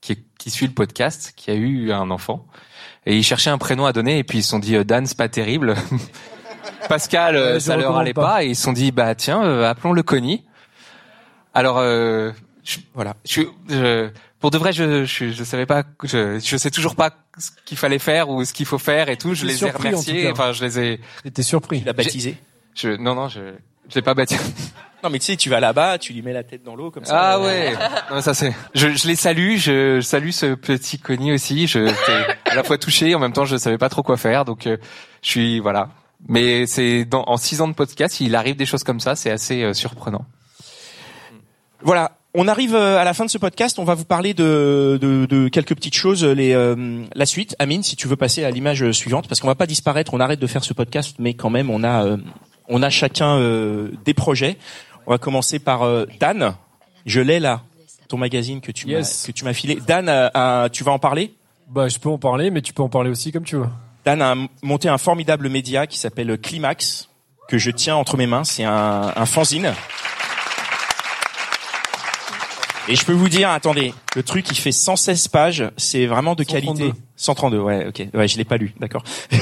qui, 0.00 0.24
qui 0.38 0.50
suit 0.50 0.66
le 0.66 0.72
podcast, 0.74 1.32
qui 1.36 1.50
a 1.50 1.54
eu 1.54 1.92
un 1.92 2.10
enfant. 2.10 2.46
Et 3.06 3.16
ils 3.16 3.22
cherchaient 3.22 3.50
un 3.50 3.58
prénom 3.58 3.86
à 3.86 3.92
donner, 3.92 4.18
et 4.18 4.24
puis 4.24 4.38
ils 4.38 4.42
se 4.42 4.50
sont 4.50 4.58
dit, 4.58 4.74
euh, 4.76 4.84
Dan, 4.84 5.06
c'est 5.06 5.16
pas 5.16 5.28
terrible. 5.28 5.74
Pascal, 6.88 7.36
euh, 7.36 7.60
ça 7.60 7.76
leur 7.76 7.96
allait 7.96 8.12
pas. 8.14 8.22
pas. 8.26 8.44
et 8.44 8.48
ils 8.48 8.56
se 8.56 8.62
sont 8.62 8.72
dit, 8.72 8.90
bah, 8.92 9.14
tiens, 9.14 9.42
euh, 9.42 9.68
appelons-le 9.68 10.02
Connie. 10.02 10.44
Alors, 11.54 11.78
euh, 11.78 12.32
je, 12.64 12.78
voilà. 12.94 13.14
je, 13.24 13.42
je- 13.68 14.10
pour 14.40 14.50
de 14.50 14.58
vrai, 14.58 14.72
je, 14.72 15.04
je, 15.04 15.30
je 15.30 15.44
savais 15.44 15.66
pas, 15.66 15.82
je, 16.04 16.38
je 16.38 16.56
sais 16.56 16.70
toujours 16.70 16.94
pas 16.96 17.10
ce 17.38 17.50
qu'il 17.64 17.76
fallait 17.78 17.98
faire 17.98 18.28
ou 18.28 18.44
ce 18.44 18.52
qu'il 18.52 18.66
faut 18.66 18.78
faire 18.78 19.08
et 19.08 19.16
tout. 19.16 19.34
Je 19.34 19.44
les 19.46 19.54
ai 19.54 19.56
surpris, 19.56 19.88
en 19.88 19.90
remerciés. 19.90 20.22
cas. 20.24 20.32
Enfin, 20.32 20.52
je 20.52 20.64
les 20.64 20.78
ai. 20.78 21.00
T'es 21.32 21.42
surpris. 21.42 21.80
Tu 21.80 21.86
l'as 21.86 21.92
baptisé 21.92 22.36
Je, 22.74 22.90
non, 22.90 23.14
non, 23.14 23.28
je, 23.28 23.40
je 23.88 23.94
l'ai 23.94 24.02
pas 24.02 24.14
bâti. 24.14 24.36
Non, 25.04 25.10
mais 25.10 25.20
tu 25.20 25.26
sais, 25.26 25.36
tu 25.36 25.48
vas 25.48 25.60
là-bas, 25.60 25.96
tu 25.98 26.12
lui 26.12 26.22
mets 26.22 26.32
la 26.32 26.42
tête 26.42 26.64
dans 26.64 26.74
l'eau 26.74 26.90
comme 26.90 27.04
ça. 27.04 27.16
Ah 27.16 27.36
Euh, 27.36 27.44
ouais. 27.46 27.72
Non, 28.10 28.20
ça 28.20 28.34
c'est. 28.34 28.52
Je, 28.74 28.88
je 28.88 29.06
les 29.06 29.14
salue. 29.14 29.54
Je, 29.56 30.00
je 30.00 30.04
salue 30.04 30.30
ce 30.30 30.56
petit 30.56 30.98
Connie 30.98 31.30
aussi. 31.30 31.68
Je 31.68 31.86
j'étais 31.86 32.36
à 32.50 32.56
la 32.56 32.64
fois 32.64 32.78
touché, 32.78 33.14
en 33.14 33.20
même 33.20 33.32
temps, 33.32 33.44
je 33.44 33.56
savais 33.58 33.78
pas 33.78 33.88
trop 33.90 34.02
quoi 34.02 34.16
faire. 34.16 34.44
Donc, 34.44 34.66
euh, 34.66 34.76
je 35.22 35.28
suis 35.28 35.60
voilà. 35.60 35.90
Mais 36.28 36.66
c'est 36.66 37.04
dans 37.04 37.22
en 37.28 37.36
six 37.36 37.60
ans 37.60 37.68
de 37.68 37.74
podcast, 37.74 38.18
il 38.20 38.34
arrive 38.34 38.56
des 38.56 38.66
choses 38.66 38.82
comme 38.82 38.98
ça. 38.98 39.14
C'est 39.14 39.30
assez 39.30 39.62
euh, 39.62 39.72
surprenant. 39.72 40.26
Voilà. 41.82 42.17
On 42.34 42.46
arrive 42.46 42.74
euh, 42.74 42.98
à 42.98 43.04
la 43.04 43.14
fin 43.14 43.24
de 43.24 43.30
ce 43.30 43.38
podcast. 43.38 43.78
On 43.78 43.84
va 43.84 43.94
vous 43.94 44.04
parler 44.04 44.34
de, 44.34 44.98
de, 45.00 45.26
de 45.26 45.48
quelques 45.48 45.74
petites 45.74 45.94
choses. 45.94 46.24
Les, 46.24 46.52
euh, 46.52 47.02
la 47.14 47.26
suite, 47.26 47.56
Amine, 47.58 47.82
si 47.82 47.96
tu 47.96 48.06
veux 48.06 48.16
passer 48.16 48.44
à 48.44 48.50
l'image 48.50 48.90
suivante, 48.92 49.28
parce 49.28 49.40
qu'on 49.40 49.46
va 49.46 49.54
pas 49.54 49.66
disparaître. 49.66 50.12
On 50.14 50.20
arrête 50.20 50.38
de 50.38 50.46
faire 50.46 50.62
ce 50.62 50.74
podcast, 50.74 51.16
mais 51.18 51.34
quand 51.34 51.50
même, 51.50 51.70
on 51.70 51.82
a, 51.82 52.04
euh, 52.04 52.16
on 52.68 52.82
a 52.82 52.90
chacun 52.90 53.38
euh, 53.38 53.90
des 54.04 54.14
projets. 54.14 54.58
On 55.06 55.10
va 55.10 55.18
commencer 55.18 55.58
par 55.58 55.82
euh, 55.84 56.04
Dan. 56.20 56.54
Je 57.06 57.20
l'ai 57.20 57.40
là, 57.40 57.62
ton 58.08 58.18
magazine 58.18 58.60
que 58.60 58.72
tu 58.72 58.86
Yes. 58.88 59.22
m'as 59.22 59.26
que 59.26 59.32
tu 59.38 59.44
m'as 59.46 59.54
filé. 59.54 59.78
Dan, 59.86 60.06
euh, 60.10 60.68
tu 60.68 60.84
vas 60.84 60.92
en 60.92 60.98
parler? 60.98 61.32
Bah, 61.70 61.88
je 61.88 61.98
peux 61.98 62.10
en 62.10 62.18
parler, 62.18 62.50
mais 62.50 62.60
tu 62.60 62.74
peux 62.74 62.82
en 62.82 62.88
parler 62.90 63.08
aussi 63.10 63.32
comme 63.32 63.44
tu 63.44 63.56
veux. 63.56 63.66
Dan 64.04 64.20
a 64.20 64.34
monté 64.62 64.88
un 64.90 64.98
formidable 64.98 65.48
média 65.48 65.86
qui 65.86 65.98
s'appelle 65.98 66.38
Climax, 66.38 67.08
que 67.48 67.56
je 67.56 67.70
tiens 67.70 67.96
entre 67.96 68.18
mes 68.18 68.26
mains. 68.26 68.44
C'est 68.44 68.64
un, 68.64 69.12
un 69.16 69.26
fanzine. 69.26 69.72
Et 72.88 72.96
je 72.96 73.04
peux 73.04 73.12
vous 73.12 73.28
dire, 73.28 73.50
attendez, 73.50 73.92
le 74.16 74.22
truc 74.22 74.50
il 74.50 74.56
fait 74.56 74.72
116 74.72 75.28
pages, 75.28 75.70
c'est 75.76 76.06
vraiment 76.06 76.34
de 76.34 76.42
132. 76.42 76.78
qualité. 76.84 76.98
132, 77.16 77.58
ouais, 77.58 77.86
ok, 77.88 78.02
ouais, 78.14 78.28
je 78.28 78.38
l'ai 78.38 78.44
pas 78.44 78.56
lu, 78.56 78.74
d'accord. 78.80 79.04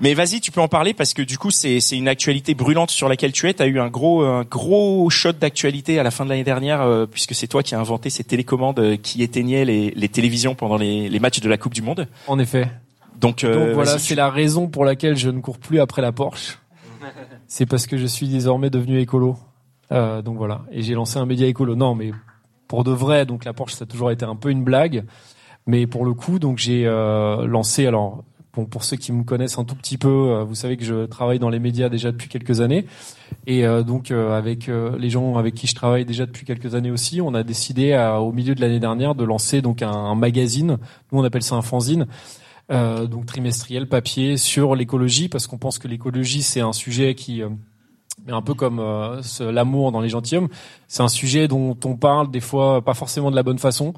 Mais 0.00 0.14
vas-y, 0.14 0.40
tu 0.40 0.50
peux 0.50 0.60
en 0.60 0.68
parler 0.68 0.94
parce 0.94 1.12
que 1.12 1.20
du 1.20 1.36
coup 1.36 1.50
c'est 1.50 1.80
c'est 1.80 1.96
une 1.96 2.08
actualité 2.08 2.54
brûlante 2.54 2.90
sur 2.90 3.08
laquelle 3.08 3.32
tu 3.32 3.48
es. 3.48 3.54
T'as 3.54 3.66
eu 3.66 3.78
un 3.78 3.88
gros 3.88 4.22
un 4.22 4.44
gros 4.44 5.08
shot 5.10 5.32
d'actualité 5.32 5.98
à 5.98 6.02
la 6.02 6.10
fin 6.10 6.24
de 6.24 6.30
l'année 6.30 6.44
dernière 6.44 6.80
euh, 6.80 7.06
puisque 7.06 7.34
c'est 7.34 7.46
toi 7.46 7.62
qui 7.62 7.74
as 7.74 7.78
inventé 7.78 8.08
ces 8.08 8.24
télécommandes 8.24 8.78
euh, 8.78 8.96
qui 8.96 9.22
éteignaient 9.22 9.66
les, 9.66 9.90
les 9.90 10.08
télévisions 10.08 10.54
pendant 10.54 10.78
les, 10.78 11.08
les 11.10 11.20
matchs 11.20 11.40
de 11.40 11.48
la 11.48 11.58
Coupe 11.58 11.74
du 11.74 11.82
Monde. 11.82 12.08
En 12.26 12.38
effet. 12.38 12.68
Donc, 13.20 13.44
euh, 13.44 13.66
Donc 13.66 13.74
voilà, 13.74 13.98
c'est 13.98 14.14
la 14.14 14.30
raison 14.30 14.66
pour 14.68 14.84
laquelle 14.84 15.16
je 15.16 15.28
ne 15.28 15.40
cours 15.40 15.58
plus 15.58 15.78
après 15.80 16.00
la 16.00 16.12
Porsche. 16.12 16.58
C'est 17.46 17.66
parce 17.66 17.86
que 17.86 17.98
je 17.98 18.06
suis 18.06 18.28
désormais 18.28 18.70
devenu 18.70 18.98
écolo. 18.98 19.36
Euh, 19.92 20.22
donc 20.22 20.36
voilà, 20.36 20.62
et 20.70 20.82
j'ai 20.82 20.94
lancé 20.94 21.18
un 21.18 21.26
média 21.26 21.46
écolo. 21.46 21.74
Non, 21.74 21.94
mais 21.94 22.12
pour 22.70 22.84
de 22.84 22.92
vrai, 22.92 23.26
donc 23.26 23.44
la 23.44 23.52
Porsche 23.52 23.74
ça 23.74 23.82
a 23.82 23.86
toujours 23.86 24.12
été 24.12 24.24
un 24.24 24.36
peu 24.36 24.48
une 24.50 24.62
blague, 24.62 25.04
mais 25.66 25.88
pour 25.88 26.04
le 26.04 26.14
coup, 26.14 26.38
donc 26.38 26.58
j'ai 26.58 26.86
euh, 26.86 27.44
lancé. 27.44 27.84
Alors 27.84 28.22
bon, 28.54 28.64
pour 28.64 28.84
ceux 28.84 28.96
qui 28.96 29.10
me 29.10 29.24
connaissent 29.24 29.58
un 29.58 29.64
tout 29.64 29.74
petit 29.74 29.98
peu, 29.98 30.08
euh, 30.08 30.44
vous 30.44 30.54
savez 30.54 30.76
que 30.76 30.84
je 30.84 31.06
travaille 31.06 31.40
dans 31.40 31.50
les 31.50 31.58
médias 31.58 31.88
déjà 31.88 32.12
depuis 32.12 32.28
quelques 32.28 32.60
années, 32.60 32.86
et 33.48 33.66
euh, 33.66 33.82
donc 33.82 34.12
euh, 34.12 34.38
avec 34.38 34.68
euh, 34.68 34.96
les 35.00 35.10
gens 35.10 35.36
avec 35.36 35.54
qui 35.56 35.66
je 35.66 35.74
travaille 35.74 36.04
déjà 36.04 36.26
depuis 36.26 36.46
quelques 36.46 36.76
années 36.76 36.92
aussi, 36.92 37.20
on 37.20 37.34
a 37.34 37.42
décidé 37.42 37.92
à- 37.92 38.20
au 38.20 38.30
milieu 38.32 38.54
de 38.54 38.60
l'année 38.60 38.78
dernière 38.80 39.16
de 39.16 39.24
lancer 39.24 39.62
donc 39.62 39.82
un, 39.82 39.90
un 39.90 40.14
magazine. 40.14 40.78
Nous 41.10 41.18
on 41.18 41.24
appelle 41.24 41.42
ça 41.42 41.56
un 41.56 41.62
fanzine 41.62 42.06
euh, 42.70 43.06
donc 43.06 43.26
trimestriel 43.26 43.88
papier 43.88 44.36
sur 44.36 44.76
l'écologie 44.76 45.28
parce 45.28 45.48
qu'on 45.48 45.58
pense 45.58 45.80
que 45.80 45.88
l'écologie 45.88 46.42
c'est 46.44 46.60
un 46.60 46.72
sujet 46.72 47.16
qui 47.16 47.42
un 48.28 48.42
peu 48.42 48.54
comme 48.54 48.78
euh, 48.80 49.20
l'amour 49.40 49.92
dans 49.92 50.00
les 50.00 50.08
gentilshommes, 50.08 50.48
c'est 50.88 51.02
un 51.02 51.08
sujet 51.08 51.48
dont 51.48 51.76
on 51.84 51.96
parle 51.96 52.30
des 52.30 52.40
fois 52.40 52.82
pas 52.82 52.94
forcément 52.94 53.30
de 53.30 53.36
la 53.36 53.42
bonne 53.42 53.58
façon 53.58 53.94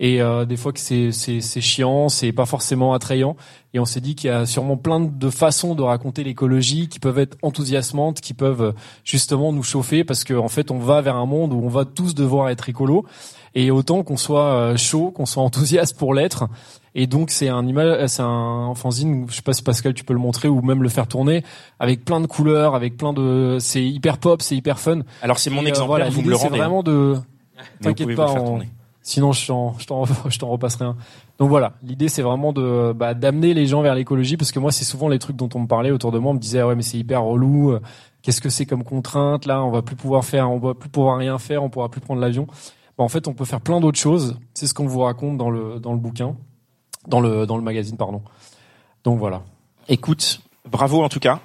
et 0.00 0.20
euh, 0.20 0.44
des 0.44 0.56
fois 0.56 0.72
que 0.72 0.80
c'est 0.80 1.12
c'est 1.12 1.60
chiant, 1.60 2.08
c'est 2.08 2.32
pas 2.32 2.44
forcément 2.46 2.92
attrayant. 2.92 3.36
Et 3.72 3.78
on 3.78 3.84
s'est 3.84 4.00
dit 4.00 4.14
qu'il 4.14 4.28
y 4.28 4.32
a 4.32 4.46
sûrement 4.46 4.76
plein 4.76 5.00
de 5.00 5.30
façons 5.30 5.74
de 5.74 5.82
raconter 5.82 6.24
l'écologie 6.24 6.88
qui 6.88 6.98
peuvent 6.98 7.20
être 7.20 7.36
enthousiasmantes, 7.42 8.20
qui 8.20 8.34
peuvent 8.34 8.74
justement 9.04 9.52
nous 9.52 9.62
chauffer 9.62 10.02
parce 10.02 10.24
qu'en 10.24 10.44
en 10.44 10.48
fait 10.48 10.70
on 10.70 10.78
va 10.78 11.00
vers 11.02 11.16
un 11.16 11.26
monde 11.26 11.52
où 11.52 11.62
on 11.62 11.68
va 11.68 11.84
tous 11.84 12.14
devoir 12.14 12.48
être 12.48 12.68
écolo. 12.68 13.06
Et 13.54 13.70
autant 13.70 14.02
qu'on 14.02 14.16
soit 14.16 14.54
euh, 14.54 14.76
chaud, 14.76 15.10
qu'on 15.10 15.26
soit 15.26 15.42
enthousiaste 15.42 15.96
pour 15.96 16.14
l'être. 16.14 16.48
Et 16.94 17.06
donc 17.06 17.30
c'est 17.30 17.48
un 17.48 17.66
image, 17.66 18.06
c'est 18.08 18.22
un 18.22 18.74
fanzine. 18.74 19.26
Je 19.28 19.34
sais 19.36 19.42
pas 19.42 19.52
si 19.54 19.62
Pascal 19.62 19.94
tu 19.94 20.04
peux 20.04 20.12
le 20.12 20.18
montrer 20.18 20.48
ou 20.48 20.60
même 20.60 20.82
le 20.82 20.88
faire 20.90 21.06
tourner 21.06 21.42
avec 21.78 22.04
plein 22.04 22.20
de 22.20 22.26
couleurs, 22.26 22.74
avec 22.74 22.96
plein 22.96 23.12
de. 23.12 23.56
C'est 23.60 23.82
hyper 23.84 24.18
pop, 24.18 24.42
c'est 24.42 24.56
hyper 24.56 24.78
fun. 24.78 25.00
Alors 25.22 25.38
c'est 25.38 25.48
mon 25.50 25.62
Et, 25.64 25.72
euh, 25.72 25.84
voilà, 25.84 26.10
vous 26.10 26.20
me 26.22 26.28
le 26.30 26.36
c'est 26.36 26.46
hein. 26.46 26.50
vraiment 26.50 26.82
de. 26.82 27.16
T'inquiète 27.80 28.14
pas, 28.14 28.32
on- 28.32 28.60
sinon 29.02 29.32
je 29.32 29.46
t'en, 29.46 29.74
je 29.78 29.86
t'en, 30.38 30.48
repasserai 30.48 30.84
un. 30.84 30.96
Donc 31.38 31.48
voilà, 31.48 31.72
l'idée 31.82 32.08
c'est 32.08 32.22
vraiment 32.22 32.52
de 32.52 32.92
bah, 32.92 33.14
d'amener 33.14 33.54
les 33.54 33.66
gens 33.66 33.82
vers 33.82 33.94
l'écologie 33.94 34.36
parce 34.36 34.52
que 34.52 34.58
moi 34.58 34.70
c'est 34.70 34.84
souvent 34.84 35.08
les 35.08 35.18
trucs 35.18 35.36
dont 35.36 35.48
on 35.54 35.60
me 35.60 35.66
parlait 35.66 35.90
autour 35.90 36.12
de 36.12 36.18
moi, 36.18 36.32
on 36.32 36.34
me 36.34 36.38
disait 36.38 36.60
ah 36.60 36.66
ouais 36.68 36.74
mais 36.76 36.82
c'est 36.82 36.98
hyper 36.98 37.22
relou. 37.24 37.70
euh, 37.72 37.80
Qu'est-ce 38.22 38.40
que 38.40 38.50
c'est 38.50 38.66
comme 38.66 38.84
contrainte 38.84 39.46
là 39.46 39.64
On 39.64 39.70
va 39.70 39.82
plus 39.82 39.96
pouvoir 39.96 40.24
faire, 40.24 40.48
on 40.50 40.58
va 40.58 40.74
plus 40.74 40.88
pouvoir 40.88 41.16
rien 41.18 41.38
faire, 41.38 41.64
on 41.64 41.70
pourra 41.70 41.88
plus 41.88 42.00
prendre 42.00 42.20
l'avion. 42.20 42.46
Bah, 42.96 43.02
en 43.04 43.08
fait, 43.08 43.26
on 43.26 43.34
peut 43.34 43.44
faire 43.44 43.60
plein 43.60 43.80
d'autres 43.80 43.98
choses. 43.98 44.38
C'est 44.54 44.66
ce 44.68 44.74
qu'on 44.74 44.86
vous 44.86 45.00
raconte 45.00 45.36
dans 45.38 45.50
le 45.50 45.80
dans 45.80 45.92
le 45.92 45.98
bouquin, 45.98 46.36
dans 47.06 47.20
le 47.20 47.46
dans 47.46 47.56
le 47.56 47.62
magazine 47.62 47.96
pardon. 47.96 48.22
Donc 49.04 49.18
voilà. 49.18 49.42
Écoute, 49.88 50.40
bravo 50.70 51.02
en 51.02 51.08
tout 51.08 51.20
cas. 51.20 51.40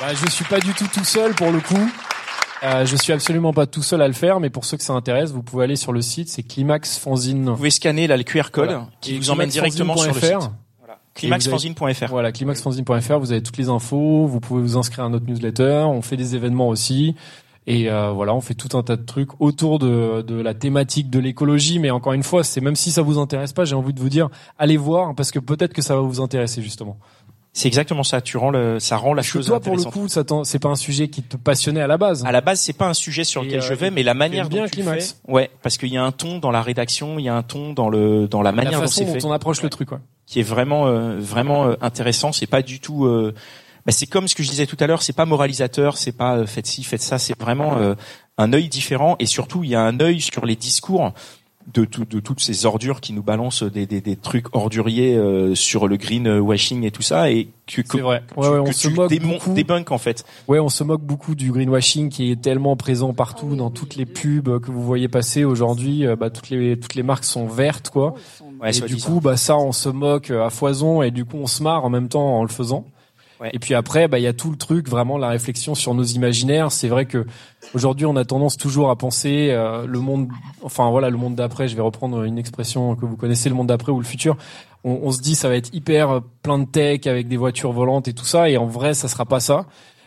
Bah, 0.00 0.08
je 0.12 0.28
suis 0.30 0.44
pas 0.44 0.60
du 0.60 0.72
tout 0.74 0.88
tout 0.92 1.04
seul 1.04 1.34
pour 1.34 1.50
le 1.50 1.60
coup. 1.60 1.90
Euh, 2.62 2.86
je 2.86 2.96
suis 2.96 3.12
absolument 3.12 3.52
pas 3.52 3.66
tout 3.66 3.82
seul 3.82 4.00
à 4.00 4.06
le 4.08 4.14
faire, 4.14 4.40
mais 4.40 4.48
pour 4.48 4.64
ceux 4.64 4.76
que 4.76 4.82
ça 4.82 4.94
intéresse, 4.94 5.32
vous 5.32 5.42
pouvez 5.42 5.64
aller 5.64 5.76
sur 5.76 5.92
le 5.92 6.00
site, 6.00 6.30
c'est 6.30 6.42
Climax 6.42 6.98
Fanzine. 6.98 7.50
Vous 7.50 7.56
pouvez 7.56 7.70
scanner 7.70 8.06
là 8.06 8.16
le 8.16 8.22
QR 8.22 8.50
code 8.50 8.66
Voilà. 8.66 8.86
qui 9.00 9.14
Et 9.14 9.18
vous 9.18 9.30
emmène 9.30 9.50
directement 9.50 9.96
sur 9.96 10.14
le 10.14 10.20
site. 10.20 10.50
Climaxfanzine.fr. 11.14 12.06
Voilà, 12.08 12.32
climaxfanzine.fr, 12.32 13.18
vous 13.18 13.30
avez 13.32 13.42
toutes 13.42 13.56
les 13.56 13.68
infos, 13.68 14.26
vous 14.26 14.40
pouvez 14.40 14.62
vous 14.62 14.76
inscrire 14.76 15.04
à 15.04 15.08
notre 15.08 15.26
newsletter, 15.26 15.84
on 15.86 16.02
fait 16.02 16.16
des 16.16 16.34
événements 16.34 16.68
aussi. 16.68 17.14
Et 17.66 17.90
euh, 17.90 18.10
voilà, 18.10 18.34
on 18.34 18.40
fait 18.40 18.54
tout 18.54 18.76
un 18.76 18.82
tas 18.82 18.96
de 18.96 19.04
trucs 19.04 19.40
autour 19.40 19.78
de, 19.78 20.22
de 20.22 20.34
la 20.34 20.52
thématique 20.52 21.08
de 21.08 21.18
l'écologie. 21.18 21.78
Mais 21.78 21.90
encore 21.90 22.12
une 22.12 22.22
fois, 22.22 22.44
c'est 22.44 22.60
même 22.60 22.76
si 22.76 22.90
ça 22.90 23.02
vous 23.02 23.18
intéresse 23.18 23.52
pas, 23.52 23.64
j'ai 23.64 23.74
envie 23.74 23.94
de 23.94 24.00
vous 24.00 24.10
dire, 24.10 24.28
allez 24.58 24.76
voir 24.76 25.14
parce 25.14 25.30
que 25.30 25.38
peut-être 25.38 25.72
que 25.72 25.82
ça 25.82 25.94
va 25.94 26.02
vous 26.02 26.20
intéresser 26.20 26.60
justement. 26.60 26.98
C'est 27.56 27.68
exactement 27.68 28.02
ça. 28.02 28.20
Tu 28.20 28.36
rends 28.36 28.50
le, 28.50 28.80
ça 28.80 28.96
rend 28.96 29.14
la 29.14 29.22
Parce 29.22 29.28
que 29.28 29.38
chose 29.38 29.46
toi, 29.46 29.60
pour 29.60 29.76
le 29.76 29.84
coup, 29.84 30.08
ça 30.08 30.24
c'est 30.42 30.58
pas 30.58 30.68
un 30.68 30.74
sujet 30.74 31.06
qui 31.06 31.22
te 31.22 31.36
passionnait 31.36 31.80
à 31.80 31.86
la 31.86 31.96
base. 31.96 32.24
À 32.26 32.32
la 32.32 32.40
base, 32.40 32.60
c'est 32.60 32.72
pas 32.72 32.88
un 32.88 32.94
sujet 32.94 33.22
sur 33.22 33.44
lequel 33.44 33.60
euh, 33.60 33.62
je 33.62 33.74
vais, 33.74 33.92
mais 33.92 34.02
la 34.02 34.12
manière 34.12 34.48
bien 34.48 34.62
dont 34.62 34.68
tu 34.68 34.72
Climax. 34.72 35.20
fais, 35.24 35.32
ouais, 35.32 35.50
parce 35.62 35.78
qu'il 35.78 35.90
y 35.90 35.96
a 35.96 36.02
un 36.02 36.10
ton 36.10 36.38
dans 36.38 36.50
la 36.50 36.62
rédaction, 36.62 37.16
il 37.20 37.24
y 37.24 37.28
a 37.28 37.36
un 37.36 37.44
ton 37.44 37.72
dans 37.72 37.88
le 37.88 38.26
dans 38.26 38.42
la 38.42 38.50
la 38.50 38.56
manière 38.56 38.80
dont 38.80 38.86
façon 38.86 39.04
dont 39.04 39.12
fait, 39.12 39.24
on 39.24 39.30
approche 39.30 39.62
le 39.62 39.70
truc, 39.70 39.92
ouais. 39.92 39.98
qui 40.26 40.40
est 40.40 40.42
vraiment 40.42 40.88
euh, 40.88 41.16
vraiment 41.20 41.66
euh, 41.66 41.76
intéressant. 41.80 42.32
C'est 42.32 42.48
pas 42.48 42.60
du 42.60 42.80
tout. 42.80 43.06
Euh, 43.84 43.86
bah, 43.86 43.92
c'est 43.92 44.06
comme 44.06 44.28
ce 44.28 44.34
que 44.34 44.42
je 44.42 44.50
disais 44.50 44.66
tout 44.66 44.76
à 44.80 44.86
l'heure. 44.86 45.02
C'est 45.02 45.12
pas 45.14 45.26
moralisateur. 45.26 45.96
C'est 45.96 46.12
pas 46.16 46.36
euh, 46.38 46.46
faites 46.46 46.66
ci, 46.66 46.84
faites 46.84 47.02
ça. 47.02 47.18
C'est 47.18 47.38
vraiment 47.40 47.76
euh, 47.78 47.94
un 48.38 48.52
œil 48.52 48.68
différent 48.68 49.16
et 49.18 49.26
surtout 49.26 49.64
il 49.64 49.70
y 49.70 49.74
a 49.74 49.82
un 49.82 50.00
œil 50.00 50.20
sur 50.20 50.46
les 50.46 50.56
discours 50.56 51.12
de, 51.72 51.86
tout- 51.86 52.04
de 52.04 52.20
toutes 52.20 52.40
ces 52.40 52.66
ordures 52.66 53.00
qui 53.00 53.14
nous 53.14 53.22
balancent 53.22 53.62
des, 53.62 53.86
des, 53.86 54.02
des 54.02 54.16
trucs 54.16 54.54
orduriers 54.54 55.16
euh, 55.16 55.54
sur 55.54 55.88
le 55.88 55.96
greenwashing 55.96 56.84
et 56.84 56.90
tout 56.90 57.00
ça 57.00 57.30
et 57.30 57.48
que, 57.66 57.80
que, 57.80 57.96
vrai. 57.96 58.22
que 58.34 58.38
Ouais, 58.38 58.46
tu, 58.46 58.52
ouais, 58.52 58.58
on 58.58 58.64
que 58.64 58.72
se 58.74 58.88
tu 58.88 58.94
moque 58.94 59.10
démon- 59.10 59.28
beaucoup. 59.38 59.54
débunk 59.54 59.90
en 59.90 59.96
fait. 59.96 60.26
Ouais, 60.46 60.58
on 60.58 60.68
se 60.68 60.84
moque 60.84 61.00
beaucoup 61.00 61.34
du 61.34 61.50
greenwashing 61.52 62.10
qui 62.10 62.30
est 62.30 62.38
tellement 62.40 62.76
présent 62.76 63.14
partout 63.14 63.56
dans 63.56 63.70
toutes 63.70 63.96
les 63.96 64.04
pubs 64.04 64.60
que 64.60 64.70
vous 64.70 64.82
voyez 64.82 65.08
passer 65.08 65.44
aujourd'hui. 65.44 66.06
Euh, 66.06 66.16
Bah, 66.16 66.28
toutes 66.28 66.50
les 66.50 66.78
toutes 66.78 66.96
les 66.96 67.02
marques 67.02 67.24
sont 67.24 67.46
vertes, 67.46 67.88
quoi. 67.88 68.14
Ouais, 68.60 68.76
et 68.76 68.80
du 68.82 68.96
coup, 68.98 69.20
bah 69.22 69.38
ça, 69.38 69.56
on 69.56 69.72
se 69.72 69.88
moque 69.88 70.30
à 70.30 70.50
foison 70.50 71.00
et 71.02 71.10
du 71.10 71.24
coup, 71.24 71.38
on 71.38 71.46
se 71.46 71.62
marre 71.62 71.84
en 71.86 71.90
même 71.90 72.08
temps 72.08 72.38
en 72.40 72.42
le 72.42 72.48
faisant. 72.50 72.84
Et 73.52 73.58
puis 73.58 73.74
après, 73.74 74.08
bah 74.08 74.18
il 74.18 74.22
y 74.22 74.26
a 74.26 74.32
tout 74.32 74.50
le 74.50 74.56
truc, 74.56 74.88
vraiment 74.88 75.18
la 75.18 75.28
réflexion 75.28 75.74
sur 75.74 75.94
nos 75.94 76.04
imaginaires. 76.04 76.72
C'est 76.72 76.88
vrai 76.88 77.04
que 77.04 77.26
aujourd'hui, 77.74 78.06
on 78.06 78.16
a 78.16 78.24
tendance 78.24 78.56
toujours 78.56 78.90
à 78.90 78.96
penser 78.96 79.48
euh, 79.50 79.86
le 79.86 79.98
monde, 79.98 80.28
enfin 80.62 80.90
voilà, 80.90 81.10
le 81.10 81.16
monde 81.16 81.34
d'après. 81.34 81.68
Je 81.68 81.76
vais 81.76 81.82
reprendre 81.82 82.22
une 82.22 82.38
expression 82.38 82.96
que 82.96 83.04
vous 83.04 83.16
connaissez, 83.16 83.48
le 83.48 83.54
monde 83.54 83.66
d'après 83.66 83.92
ou 83.92 83.98
le 83.98 84.06
futur. 84.06 84.36
On, 84.84 85.00
on 85.02 85.10
se 85.10 85.20
dit 85.20 85.34
ça 85.34 85.48
va 85.48 85.56
être 85.56 85.74
hyper 85.74 86.10
euh, 86.10 86.20
plein 86.42 86.58
de 86.58 86.66
tech 86.66 87.06
avec 87.06 87.28
des 87.28 87.36
voitures 87.36 87.72
volantes 87.72 88.08
et 88.08 88.12
tout 88.12 88.24
ça. 88.24 88.48
Et 88.48 88.56
en 88.56 88.66
vrai, 88.66 88.94
ça 88.94 89.08
sera 89.08 89.24
pas 89.24 89.40
ça. 89.40 89.66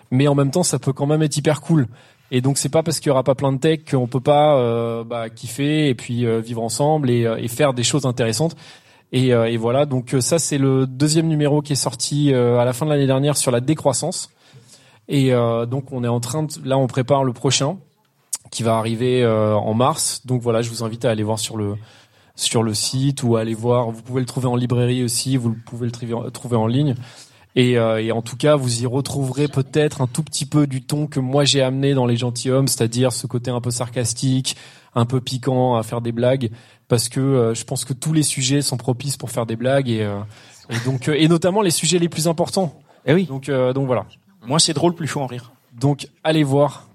Mais 0.09 0.27
en 0.27 0.35
même 0.35 0.51
temps, 0.51 0.63
ça 0.63 0.79
peut 0.79 0.93
quand 0.93 1.05
même 1.05 1.21
être 1.21 1.35
hyper 1.37 1.61
cool. 1.61 1.87
Et 2.31 2.41
donc 2.41 2.57
c'est 2.57 2.69
pas 2.69 2.83
parce 2.83 2.99
qu'il 2.99 3.07
y 3.07 3.11
aura 3.11 3.23
pas 3.23 3.35
plein 3.35 3.53
de 3.53 3.57
tech 3.57 3.79
qu'on 3.89 4.07
peut 4.07 4.19
pas 4.19 4.57
euh, 4.57 5.03
bah, 5.03 5.29
kiffer 5.29 5.87
et 5.89 5.95
puis 5.95 6.25
euh, 6.25 6.39
vivre 6.39 6.61
ensemble 6.61 7.09
et, 7.09 7.25
euh, 7.25 7.37
et 7.37 7.47
faire 7.47 7.73
des 7.73 7.83
choses 7.83 8.05
intéressantes. 8.05 8.55
Et, 9.13 9.33
euh, 9.33 9.49
et 9.49 9.55
voilà, 9.57 9.85
donc 9.85 10.13
euh, 10.13 10.21
ça 10.21 10.37
c'est 10.37 10.57
le 10.57 10.85
deuxième 10.85 11.27
numéro 11.27 11.61
qui 11.61 11.73
est 11.73 11.77
sorti 11.77 12.33
euh, 12.33 12.59
à 12.59 12.65
la 12.65 12.73
fin 12.73 12.85
de 12.85 12.91
l'année 12.91 13.07
dernière 13.07 13.37
sur 13.37 13.51
la 13.51 13.61
décroissance. 13.61 14.29
Et 15.07 15.33
euh, 15.33 15.65
donc 15.65 15.93
on 15.93 16.03
est 16.03 16.09
en 16.09 16.19
train 16.19 16.43
de, 16.43 16.51
là 16.65 16.77
on 16.77 16.87
prépare 16.87 17.23
le 17.23 17.31
prochain 17.31 17.77
qui 18.51 18.63
va 18.63 18.77
arriver 18.77 19.25
en 19.25 19.73
mars. 19.73 20.21
Donc 20.25 20.41
voilà, 20.41 20.61
je 20.61 20.69
vous 20.69 20.83
invite 20.83 21.03
à 21.05 21.11
aller 21.11 21.23
voir 21.23 21.37
sur 21.39 21.57
le 21.57 21.75
sur 22.35 22.63
le 22.63 22.73
site 22.73 23.23
ou 23.23 23.35
à 23.35 23.41
aller 23.41 23.53
voir. 23.53 23.91
Vous 23.91 24.01
pouvez 24.01 24.21
le 24.21 24.25
trouver 24.25 24.47
en 24.47 24.55
librairie 24.55 25.03
aussi, 25.03 25.35
vous 25.35 25.55
pouvez 25.65 25.85
le 25.85 25.91
trouver- 26.31 26.55
en 26.55 26.67
ligne. 26.67 26.95
Et, 27.55 27.73
et 27.73 28.11
en 28.13 28.21
tout 28.21 28.37
cas, 28.37 28.55
vous 28.55 28.83
y 28.83 28.85
retrouverez 28.85 29.49
peut-être 29.49 29.99
un 30.01 30.07
tout 30.07 30.23
petit 30.23 30.45
peu 30.45 30.65
du 30.65 30.81
ton 30.81 31.07
que 31.07 31.19
moi 31.19 31.43
j'ai 31.43 31.61
amené 31.61 31.93
dans 31.93 32.05
les 32.05 32.15
gentilshommes, 32.15 32.69
c'est-à-dire 32.69 33.11
ce 33.11 33.27
côté 33.27 33.51
un 33.51 33.59
peu 33.59 33.71
sarcastique, 33.71 34.55
un 34.95 35.05
peu 35.05 35.19
piquant, 35.19 35.75
à 35.75 35.83
faire 35.83 35.99
des 35.99 36.13
blagues, 36.13 36.49
parce 36.87 37.09
que 37.09 37.19
euh, 37.19 37.53
je 37.53 37.63
pense 37.63 37.85
que 37.85 37.93
tous 37.93 38.13
les 38.13 38.23
sujets 38.23 38.61
sont 38.61 38.77
propices 38.77 39.17
pour 39.17 39.31
faire 39.31 39.45
des 39.45 39.55
blagues 39.55 39.89
et, 39.89 40.03
euh, 40.03 40.19
et 40.69 40.79
donc 40.85 41.09
euh, 41.09 41.15
et 41.17 41.27
notamment 41.27 41.61
les 41.61 41.71
sujets 41.71 41.99
les 41.99 42.09
plus 42.09 42.27
importants. 42.27 42.79
Eh 43.05 43.13
oui. 43.13 43.25
Donc 43.25 43.49
euh, 43.49 43.73
donc 43.73 43.87
voilà. 43.87 44.05
Moins 44.45 44.59
c'est 44.59 44.73
drôle, 44.73 44.93
plus 44.93 45.07
faut 45.07 45.21
en 45.21 45.27
rire. 45.27 45.51
Donc 45.73 46.07
allez 46.23 46.43
voir. 46.43 46.86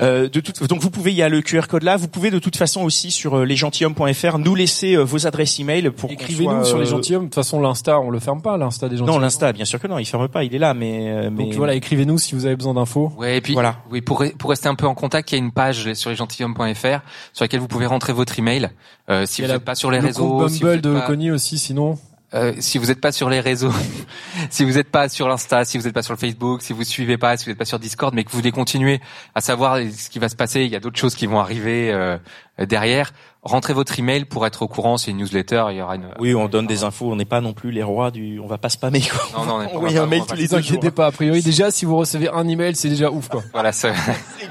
Euh, 0.00 0.28
de 0.28 0.40
toute, 0.40 0.62
donc 0.68 0.80
vous 0.80 0.90
pouvez, 0.90 1.12
il 1.12 1.16
y 1.16 1.22
a 1.22 1.28
le 1.28 1.40
QR 1.40 1.68
code 1.68 1.84
là. 1.84 1.96
Vous 1.96 2.08
pouvez 2.08 2.30
de 2.30 2.38
toute 2.40 2.56
façon 2.56 2.82
aussi 2.82 3.10
sur 3.12 3.38
euh, 3.38 3.44
lesgentilhommes.fr 3.44 4.38
nous 4.38 4.54
laisser 4.56 4.94
euh, 4.96 5.02
vos 5.04 5.26
adresses 5.26 5.60
email 5.60 5.90
pour 5.90 6.10
Écrivez-nous 6.10 6.64
sur 6.64 6.78
les 6.78 6.86
gentilshommes. 6.86 7.22
De 7.24 7.26
toute 7.28 7.34
façon, 7.36 7.60
l'insta, 7.60 8.00
on 8.00 8.10
le 8.10 8.18
ferme 8.18 8.42
pas, 8.42 8.56
l'insta 8.56 8.88
des 8.88 8.96
gentilshommes. 8.96 9.14
Non, 9.20 9.20
l'insta, 9.24 9.52
bien 9.52 9.64
sûr 9.64 9.78
que 9.78 9.86
non, 9.86 9.98
il 9.98 10.04
ferme 10.04 10.28
pas, 10.28 10.42
il 10.44 10.54
est 10.54 10.58
là, 10.58 10.74
mais, 10.74 11.08
euh, 11.10 11.30
mais 11.32 11.44
Donc 11.44 11.54
voilà, 11.54 11.74
écrivez-nous 11.74 12.18
si 12.18 12.34
vous 12.34 12.44
avez 12.46 12.56
besoin 12.56 12.74
d'infos. 12.74 13.12
Ouais, 13.16 13.36
et 13.36 13.40
puis 13.40 13.52
Voilà. 13.52 13.76
oui, 13.90 14.00
pour 14.00 14.20
re- 14.22 14.36
pour 14.36 14.50
rester 14.50 14.68
un 14.68 14.74
peu 14.74 14.86
en 14.86 14.94
contact, 14.94 15.30
il 15.30 15.36
y 15.36 15.38
a 15.40 15.44
une 15.44 15.52
page 15.52 15.92
sur 15.94 16.10
lesgentilhommes.fr 16.10 17.00
sur 17.32 17.44
laquelle 17.44 17.60
vous 17.60 17.68
pouvez 17.68 17.86
rentrer 17.86 18.12
votre 18.12 18.38
email. 18.38 18.70
Euh, 19.10 19.26
si 19.26 19.42
vous 19.42 19.50
a 19.50 19.54
n'êtes 19.54 19.64
pas 19.64 19.74
sur 19.76 19.90
les 19.90 20.00
le 20.00 20.06
réseaux, 20.06 20.28
compte 20.28 20.50
si 20.50 20.60
vous 20.60 20.66
Bumble 20.66 20.80
de 20.80 20.92
pas- 20.94 21.00
Connie 21.02 21.30
aussi, 21.30 21.58
sinon. 21.58 21.98
Euh, 22.34 22.52
si 22.58 22.78
vous 22.78 22.86
n'êtes 22.86 23.00
pas 23.00 23.12
sur 23.12 23.30
les 23.30 23.38
réseaux, 23.38 23.72
si 24.50 24.64
vous 24.64 24.72
n'êtes 24.72 24.90
pas 24.90 25.08
sur 25.08 25.28
l'Insta, 25.28 25.64
si 25.64 25.78
vous 25.78 25.84
n'êtes 25.84 25.94
pas 25.94 26.02
sur 26.02 26.14
le 26.14 26.18
Facebook, 26.18 26.62
si 26.62 26.72
vous 26.72 26.82
suivez 26.82 27.16
pas, 27.16 27.36
si 27.36 27.44
vous 27.44 27.50
n'êtes 27.52 27.58
pas 27.58 27.64
sur 27.64 27.78
Discord, 27.78 28.12
mais 28.12 28.24
que 28.24 28.30
vous 28.30 28.38
voulez 28.38 28.50
continuer 28.50 29.00
à 29.34 29.40
savoir 29.40 29.78
ce 29.78 30.10
qui 30.10 30.18
va 30.18 30.28
se 30.28 30.36
passer, 30.36 30.62
il 30.62 30.72
y 30.72 30.76
a 30.76 30.80
d'autres 30.80 30.98
choses 30.98 31.14
qui 31.14 31.26
vont 31.26 31.38
arriver 31.38 31.92
euh, 31.92 32.18
derrière. 32.58 33.12
Rentrez 33.44 33.74
votre 33.74 33.98
email 33.98 34.24
pour 34.24 34.46
être 34.46 34.62
au 34.62 34.68
courant. 34.68 34.96
C'est 34.96 35.10
une 35.10 35.18
newsletter. 35.18 35.66
Il 35.70 35.76
y 35.76 35.82
aura 35.82 35.96
une. 35.96 36.06
oui, 36.18 36.34
on 36.34 36.48
donne 36.48 36.66
des 36.66 36.82
infos. 36.82 37.12
On 37.12 37.16
n'est 37.16 37.24
pas 37.26 37.40
non 37.42 37.52
plus 37.52 37.70
les 37.70 37.82
rois 37.82 38.10
du. 38.10 38.40
On 38.40 38.46
va 38.46 38.56
pas 38.58 38.70
spammer 38.70 39.02
quoi. 39.02 39.20
Non, 39.38 39.44
non, 39.44 39.54
on 39.56 39.62
est- 39.86 39.92
pas- 39.94 40.00
un 40.02 40.06
mail 40.06 40.20
on 40.20 40.24
va 40.24 40.28
tous 40.28 40.34
pas- 40.34 40.34
les 40.36 40.54
inquiétez 40.54 40.90
pas, 40.90 41.06
a 41.06 41.12
priori. 41.12 41.42
Déjà, 41.42 41.70
si 41.70 41.84
vous 41.84 41.96
recevez 41.96 42.28
un 42.30 42.48
email, 42.48 42.74
c'est 42.74 42.88
déjà 42.88 43.10
ouf, 43.10 43.28
quoi. 43.28 43.42
Voilà, 43.52 43.72
C'est 43.72 43.92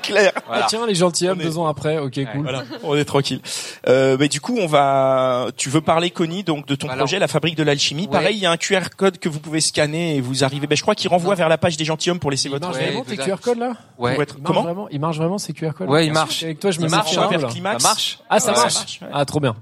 clair. 0.03 0.32
voilà. 0.48 0.64
Ah, 0.64 0.68
tiens, 0.70 0.86
les 0.88 0.95
gentilshommes, 0.95 1.41
est- 1.41 1.44
deux 1.44 1.57
ans 1.57 1.65
après, 1.68 1.98
ok, 1.98 2.20
cool. 2.32 2.44
Voilà, 2.44 2.64
on 2.84 2.95
est 2.95 3.06
tranquille. 3.06 3.41
Euh, 3.88 4.15
mais 4.20 4.28
du 4.28 4.40
coup, 4.40 4.57
on 4.61 4.68
va. 4.68 5.48
Tu 5.57 5.70
veux 5.70 5.82
parler, 5.82 6.11
Connie, 6.11 6.44
donc 6.44 6.68
de 6.68 6.76
ton 6.76 6.88
Alors- 6.88 6.99
projet, 6.99 7.18
la 7.20 7.28
fabrique 7.28 7.56
de 7.57 7.64
l'alchimie. 7.64 8.03
Ouais. 8.03 8.10
Pareil, 8.11 8.36
il 8.38 8.41
y 8.41 8.45
a 8.45 8.52
un 8.52 8.57
QR 8.57 8.90
code 8.95 9.18
que 9.18 9.28
vous 9.28 9.40
pouvez 9.40 9.60
scanner 9.61 10.15
et 10.18 10.22
vous 10.22 10.44
arrivez. 10.44 10.68
Ben, 10.68 10.76
je 10.78 10.82
crois 10.84 10.94
qu'il 10.95 11.10
renvoie 11.10 11.34
vers 11.36 11.49
la 11.49 11.57
page 11.57 11.78
des 11.78 11.86
gentilshommes 11.86 12.20
pour 12.20 12.30
laisser 12.32 12.48
Il 12.48 12.52
votre 12.52 12.68
marche 12.68 12.78
Ouais, 12.78 12.86
vraiment 12.88 13.03
tes 13.03 13.18
QR 13.18 13.38
codes 13.41 13.57
là? 13.57 13.74
Ouais. 13.98 14.15
Marche 14.18 14.30
Comment? 14.44 14.61
vraiment, 14.64 14.88
il 14.90 14.99
marche 14.99 15.18
vraiment 15.18 15.38
ces 15.40 15.53
QR 15.53 15.72
codes 15.76 15.90
Ouais, 15.90 16.06
il 16.06 16.14
marche. 16.14 16.44
Avec 16.44 16.60
toi, 16.60 16.70
je 16.72 16.80
me 16.80 16.88
marche. 16.88 17.15
Climax. 17.52 17.82
Ça 17.84 17.90
marche. 17.90 18.20
Ah, 18.30 18.40
ça 18.40 18.52
Ouais, 18.52 18.57
marche. 18.84 18.99
ouais. 19.01 19.07
Ah, 19.14 19.26
trop 19.26 19.39
bien. 19.39 19.55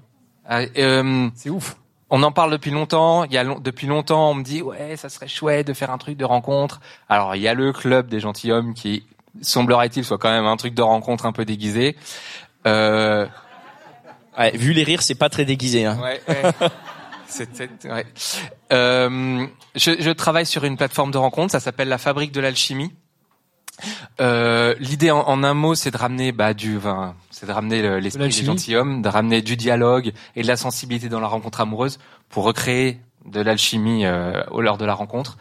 Ah, 0.48 0.62
euh, 0.78 1.30
C'est 1.36 1.50
ouf. 1.50 1.78
on 2.10 2.24
en 2.24 2.32
parle 2.32 2.52
depuis 2.52 2.72
longtemps. 2.72 3.24
Il 3.26 3.34
y 3.34 3.38
a 3.38 3.44
long- 3.44 3.60
depuis 3.60 3.88
longtemps, 3.88 4.32
on 4.32 4.34
me 4.34 4.44
dit 4.44 4.62
ouais, 4.62 4.98
ça 4.98 5.08
serait 5.10 5.28
chouette 5.28 5.68
de 5.68 5.74
faire 5.74 5.92
un 5.92 5.98
truc 5.98 6.18
de 6.18 6.26
rencontre. 6.26 6.82
Alors 7.10 7.36
il 7.36 7.42
y 7.42 7.48
a 7.48 7.54
le 7.54 7.72
club 7.72 8.08
des 8.08 8.20
gentilshommes 8.20 8.74
qui 8.74 9.06
semblerait-il 9.42 10.04
soit 10.04 10.18
quand 10.18 10.30
même 10.32 10.46
un 10.46 10.58
truc 10.58 10.74
de 10.74 10.82
rencontre 10.82 11.26
un 11.26 11.32
peu 11.32 11.46
déguisé. 11.46 11.96
Euh, 12.68 13.26
Ouais, 14.38 14.52
vu 14.56 14.72
les 14.74 14.84
rires, 14.84 15.02
c'est 15.04 15.16
pas 15.16 15.28
très 15.30 15.44
déguisé. 15.46 15.86
Hein. 15.86 16.00
Ouais, 16.02 16.22
ouais. 16.30 16.42
C'est- 17.28 17.50
c'est- 17.54 17.70
ouais. 17.92 18.06
Euh, 18.72 19.46
je, 19.76 19.92
je 20.00 20.10
travaille 20.12 20.46
sur 20.46 20.64
une 20.64 20.78
plateforme 20.78 21.12
de 21.12 21.18
rencontre, 21.18 21.52
ça 21.52 21.60
s'appelle 21.60 21.90
la 21.90 21.98
Fabrique 21.98 22.32
de 22.32 22.40
l'alchimie. 22.40 22.94
Euh, 24.20 24.76
L'idée 24.80 25.12
en, 25.12 25.20
en 25.22 25.44
un 25.44 25.54
mot, 25.54 25.76
c'est 25.76 25.92
de 25.92 25.98
ramener 25.98 26.32
bah, 26.32 26.54
du, 26.54 26.78
enfin, 26.78 27.16
c'est 27.30 27.46
de 27.46 27.52
ramener 27.52 27.82
le- 27.82 28.00
l'esprit 28.00 28.24
des 28.24 28.32
gentilshommes, 28.46 29.02
de 29.02 29.10
ramener 29.10 29.42
du 29.42 29.56
dialogue 29.58 30.12
et 30.36 30.42
de 30.44 30.48
la 30.48 30.58
sensibilité 30.58 31.10
dans 31.10 31.20
la 31.20 31.28
rencontre 31.28 31.62
amoureuse 31.62 32.00
pour 32.30 32.44
recréer 32.44 33.00
de 33.26 33.42
l'alchimie 33.42 34.06
euh, 34.06 34.44
au 34.52 34.62
lors 34.62 34.78
de 34.78 34.86
la 34.86 34.94
rencontre. 34.94 35.38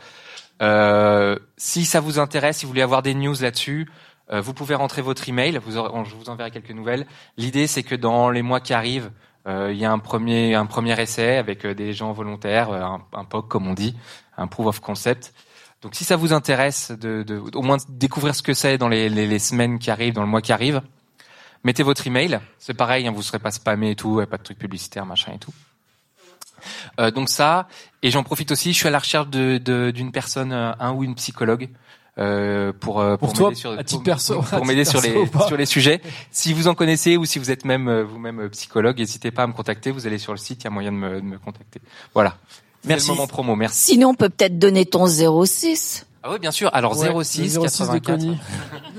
Euh, 0.62 1.37
si 1.57 1.85
ça 1.85 2.01
vous 2.01 2.19
intéresse, 2.19 2.59
si 2.59 2.65
vous 2.67 2.71
voulez 2.71 2.83
avoir 2.83 3.03
des 3.03 3.15
news 3.15 3.35
là-dessus, 3.41 3.89
vous 4.33 4.55
pouvez 4.55 4.77
rentrer 4.77 5.03
votre 5.03 5.29
email. 5.29 5.59
Vous 5.65 5.77
aurez- 5.77 5.91
on- 5.93 6.05
je 6.05 6.15
vous 6.15 6.31
enverrai 6.31 6.53
quelques 6.53 6.71
nouvelles. 6.71 7.05
L'idée, 7.37 7.67
c'est 7.67 7.83
que 7.83 7.97
dans 7.97 8.31
les 8.31 8.43
mois 8.43 8.61
qui 8.61 8.73
arrivent, 8.75 9.11
Il 9.47 9.77
y 9.77 9.85
a 9.87 9.91
un 9.91 9.99
premier 9.99 10.55
un 10.55 10.67
premier 10.67 11.01
essai 11.01 11.37
avec 11.39 11.67
des 11.67 11.93
gens 11.95 12.12
volontaires, 12.12 12.71
un, 12.71 13.01
un 13.15 13.25
POC 13.25 13.49
comme 13.49 13.67
on 13.67 13.73
dit, 13.75 13.97
un 14.37 14.47
proof 14.47 14.67
of 14.67 14.81
concept. 14.81 15.33
Donc 15.82 15.94
si 15.94 16.05
ça 16.05 16.16
vous 16.16 16.32
intéresse 16.32 16.90
de, 16.90 17.23
de 17.23 17.39
au 17.55 17.62
moins 17.62 17.78
découvrir 17.89 18.35
ce 18.35 18.43
que 18.43 18.52
c'est 18.55 18.77
dans 18.77 18.89
les, 18.89 19.09
les, 19.09 19.27
les 19.27 19.39
semaines 19.39 19.78
qui 19.78 19.90
arrivent, 19.90 20.15
dans 20.15 20.20
le 20.23 20.28
mois 20.28 20.43
qui 20.43 20.52
arrive, 20.52 20.82
mettez 21.65 21.82
votre 21.82 22.07
email. 22.07 22.39
C'est 22.59 22.74
pareil, 22.74 23.07
hein, 23.07 23.12
vous 23.12 23.23
serez 23.23 23.39
pas 23.39 23.51
spammé 23.51 23.93
et 23.93 23.97
tout, 23.97 24.23
pas 24.31 24.36
de 24.36 24.43
trucs 24.43 24.59
publicitaires, 24.59 25.07
machin 25.07 25.32
et 25.35 25.39
tout. 25.39 25.52
Euh, 26.98 27.11
donc 27.11 27.31
ça, 27.31 27.66
et 28.02 28.11
j'en 28.11 28.23
profite 28.23 28.51
aussi, 28.52 28.73
je 28.74 28.78
suis 28.78 28.89
à 28.89 28.90
la 28.90 28.98
recherche 28.98 29.28
de- 29.28 29.57
de- 29.59 29.90
d'une 29.90 30.12
personne, 30.12 30.52
euh, 30.52 30.73
un 30.78 30.93
ou 30.93 31.02
une 31.05 31.15
psychologue, 31.15 31.70
euh, 32.19 32.74
pour 32.78 33.01
euh, 33.01 33.16
Pour 33.16 33.32
toi, 33.32 33.48
m'aider 33.48 33.61
sur 33.61 33.70
à 33.73 33.78
titre 33.82 33.93
pour- 33.94 34.02
perso, 34.02 34.35
à 34.35 34.36
pour 34.36 34.44
titre 34.48 34.65
m'aider 34.66 34.85
sur 34.85 35.01
les 35.01 35.27
sur 35.47 35.57
les 35.57 35.65
sujets. 35.65 36.02
Si 36.31 36.52
vous 36.52 36.69
en 36.69 36.74
connaissez 36.74 37.16
ou 37.16 37.24
si 37.24 37.39
vous 37.39 37.51
êtes 37.51 37.65
même 37.65 37.89
euh, 37.89 38.05
vous-même 38.05 38.51
psychologue, 38.51 38.98
n'hésitez 38.98 39.31
pas 39.31 39.44
à 39.44 39.47
me 39.47 39.55
contacter. 39.55 39.90
Vous 39.90 40.07
allez 40.07 40.19
sur 40.19 40.32
le 40.32 40.39
site, 40.39 40.61
il 40.62 40.65
y 40.65 40.66
a 40.66 40.70
moyen 40.70 40.93
de 40.93 40.97
me, 40.98 41.16
de 41.23 41.24
me 41.27 41.39
contacter. 41.39 41.81
Voilà. 42.12 42.36
C'est 42.82 42.89
Merci. 42.89 43.09
le 43.09 43.15
moment 43.15 43.27
promo. 43.27 43.57
Merci. 43.57 43.93
Sinon, 43.93 44.09
on 44.11 44.15
peut 44.15 44.28
peut-être 44.31 44.59
donner 44.59 44.86
ton 44.86 45.07
06. 45.07 46.07
Ah 46.23 46.28
oui, 46.32 46.39
bien 46.39 46.51
sûr. 46.51 46.69
Alors 46.74 46.98
Ouais, 46.98 47.24
06 47.24 47.55
le 47.57 47.69
06 47.69 47.78
de 47.89 47.98
84. 47.98 48.02
Connie. 48.05 48.36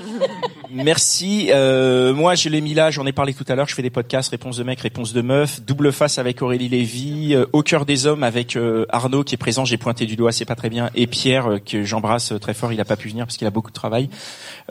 Merci. 0.72 1.50
Euh, 1.52 2.14
moi, 2.14 2.34
je 2.34 2.50
l'ai 2.50 2.62
mis 2.62 2.74
là. 2.74 2.90
J'en 2.90 3.06
ai 3.06 3.12
parlé 3.12 3.34
tout 3.34 3.46
à 3.48 3.56
l'heure. 3.56 3.68
Je 3.68 3.76
fais 3.76 3.82
des 3.84 3.92
podcasts, 3.92 4.32
réponse 4.32 4.58
de 4.58 4.64
mec, 4.64 4.80
réponse 4.80 5.14
de 5.14 5.22
meuf, 5.22 5.62
double 5.62 5.92
face 5.92 6.18
avec 6.18 6.42
Aurélie 6.42 6.70
Lévy, 6.70 7.36
euh, 7.36 7.46
au 7.54 7.62
cœur 7.62 7.86
des 7.86 8.08
hommes 8.08 8.24
avec 8.24 8.56
euh, 8.56 8.86
Arnaud 8.90 9.24
qui 9.24 9.36
est 9.36 9.38
présent. 9.38 9.66
J'ai 9.66 9.78
pointé 9.78 10.06
du 10.08 10.16
doigt, 10.16 10.32
c'est 10.32 10.46
pas 10.46 10.56
très 10.56 10.70
bien, 10.70 10.90
et 10.96 11.06
Pierre 11.06 11.48
euh, 11.52 11.60
que 11.60 11.84
j'embrasse 11.84 12.32
euh, 12.32 12.40
très 12.40 12.56
fort. 12.56 12.74
Il 12.74 12.82
a 12.82 12.86
pas 12.86 12.96
pu 12.96 13.10
venir 13.10 13.26
parce 13.26 13.38
qu'il 13.38 13.46
a 13.48 13.52
beaucoup 13.52 13.70
de 13.70 13.76
travail. 13.76 14.10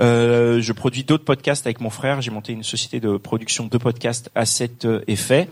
Euh, 0.01 0.61
je 0.61 0.73
produis 0.73 1.05
d'autres 1.05 1.25
podcasts 1.25 1.67
avec 1.67 1.81
mon 1.81 1.91
frère. 1.91 2.21
J'ai 2.21 2.31
monté 2.33 2.53
une 2.53 2.65
société 2.65 2.99
de 2.99 3.17
production 3.17 3.67
de 3.67 3.79
podcasts 3.79 4.31
à 4.35 4.45
cet 4.47 4.87
euh, 4.87 5.03
effet. 5.07 5.49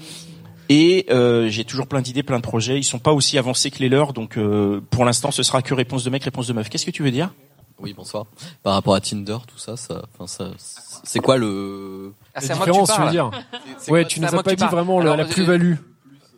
Et 0.69 1.07
euh, 1.11 1.49
j'ai 1.49 1.65
toujours 1.65 1.87
plein 1.87 2.01
d'idées, 2.03 2.23
plein 2.23 2.37
de 2.39 2.43
projets. 2.43 2.79
Ils 2.79 2.85
sont 2.85 2.99
pas 2.99 3.13
aussi 3.13 3.39
avancés 3.39 3.71
que 3.71 3.79
les 3.79 3.89
leurs, 3.89 4.13
donc 4.13 4.37
euh, 4.37 4.81
pour 4.91 5.05
l'instant, 5.05 5.31
ce 5.31 5.43
sera 5.43 5.63
que 5.63 5.73
réponse 5.75 6.05
de 6.05 6.11
mec, 6.11 6.23
réponse 6.25 6.47
de 6.47 6.53
meuf. 6.53 6.69
Qu'est-ce 6.69 6.85
que 6.87 6.91
tu 6.91 7.03
veux 7.03 7.11
dire? 7.11 7.31
Oui, 7.81 7.95
bonsoir. 7.97 8.27
Par 8.63 8.75
rapport 8.75 8.95
à 8.95 9.01
Tinder, 9.01 9.39
tout 9.47 9.57
ça, 9.59 9.77
ça, 9.77 10.03
enfin, 10.15 10.27
ça, 10.27 10.51
c'est 11.05 11.21
quoi 11.21 11.37
le 11.39 12.13
Ah, 12.35 12.41
La 12.43 12.55
différence, 12.55 12.91
tu 12.95 13.01
veux 13.01 13.11
dire? 13.11 13.31
Ouais, 13.89 14.03
quoi- 14.03 14.05
tu 14.05 14.21
nous 14.21 14.27
as 14.35 14.43
pas 14.43 14.55
dit 14.55 14.65
vraiment 14.65 15.01
Alors, 15.01 15.17
la 15.17 15.25
euh, 15.25 15.29
plus-value. 15.29 15.75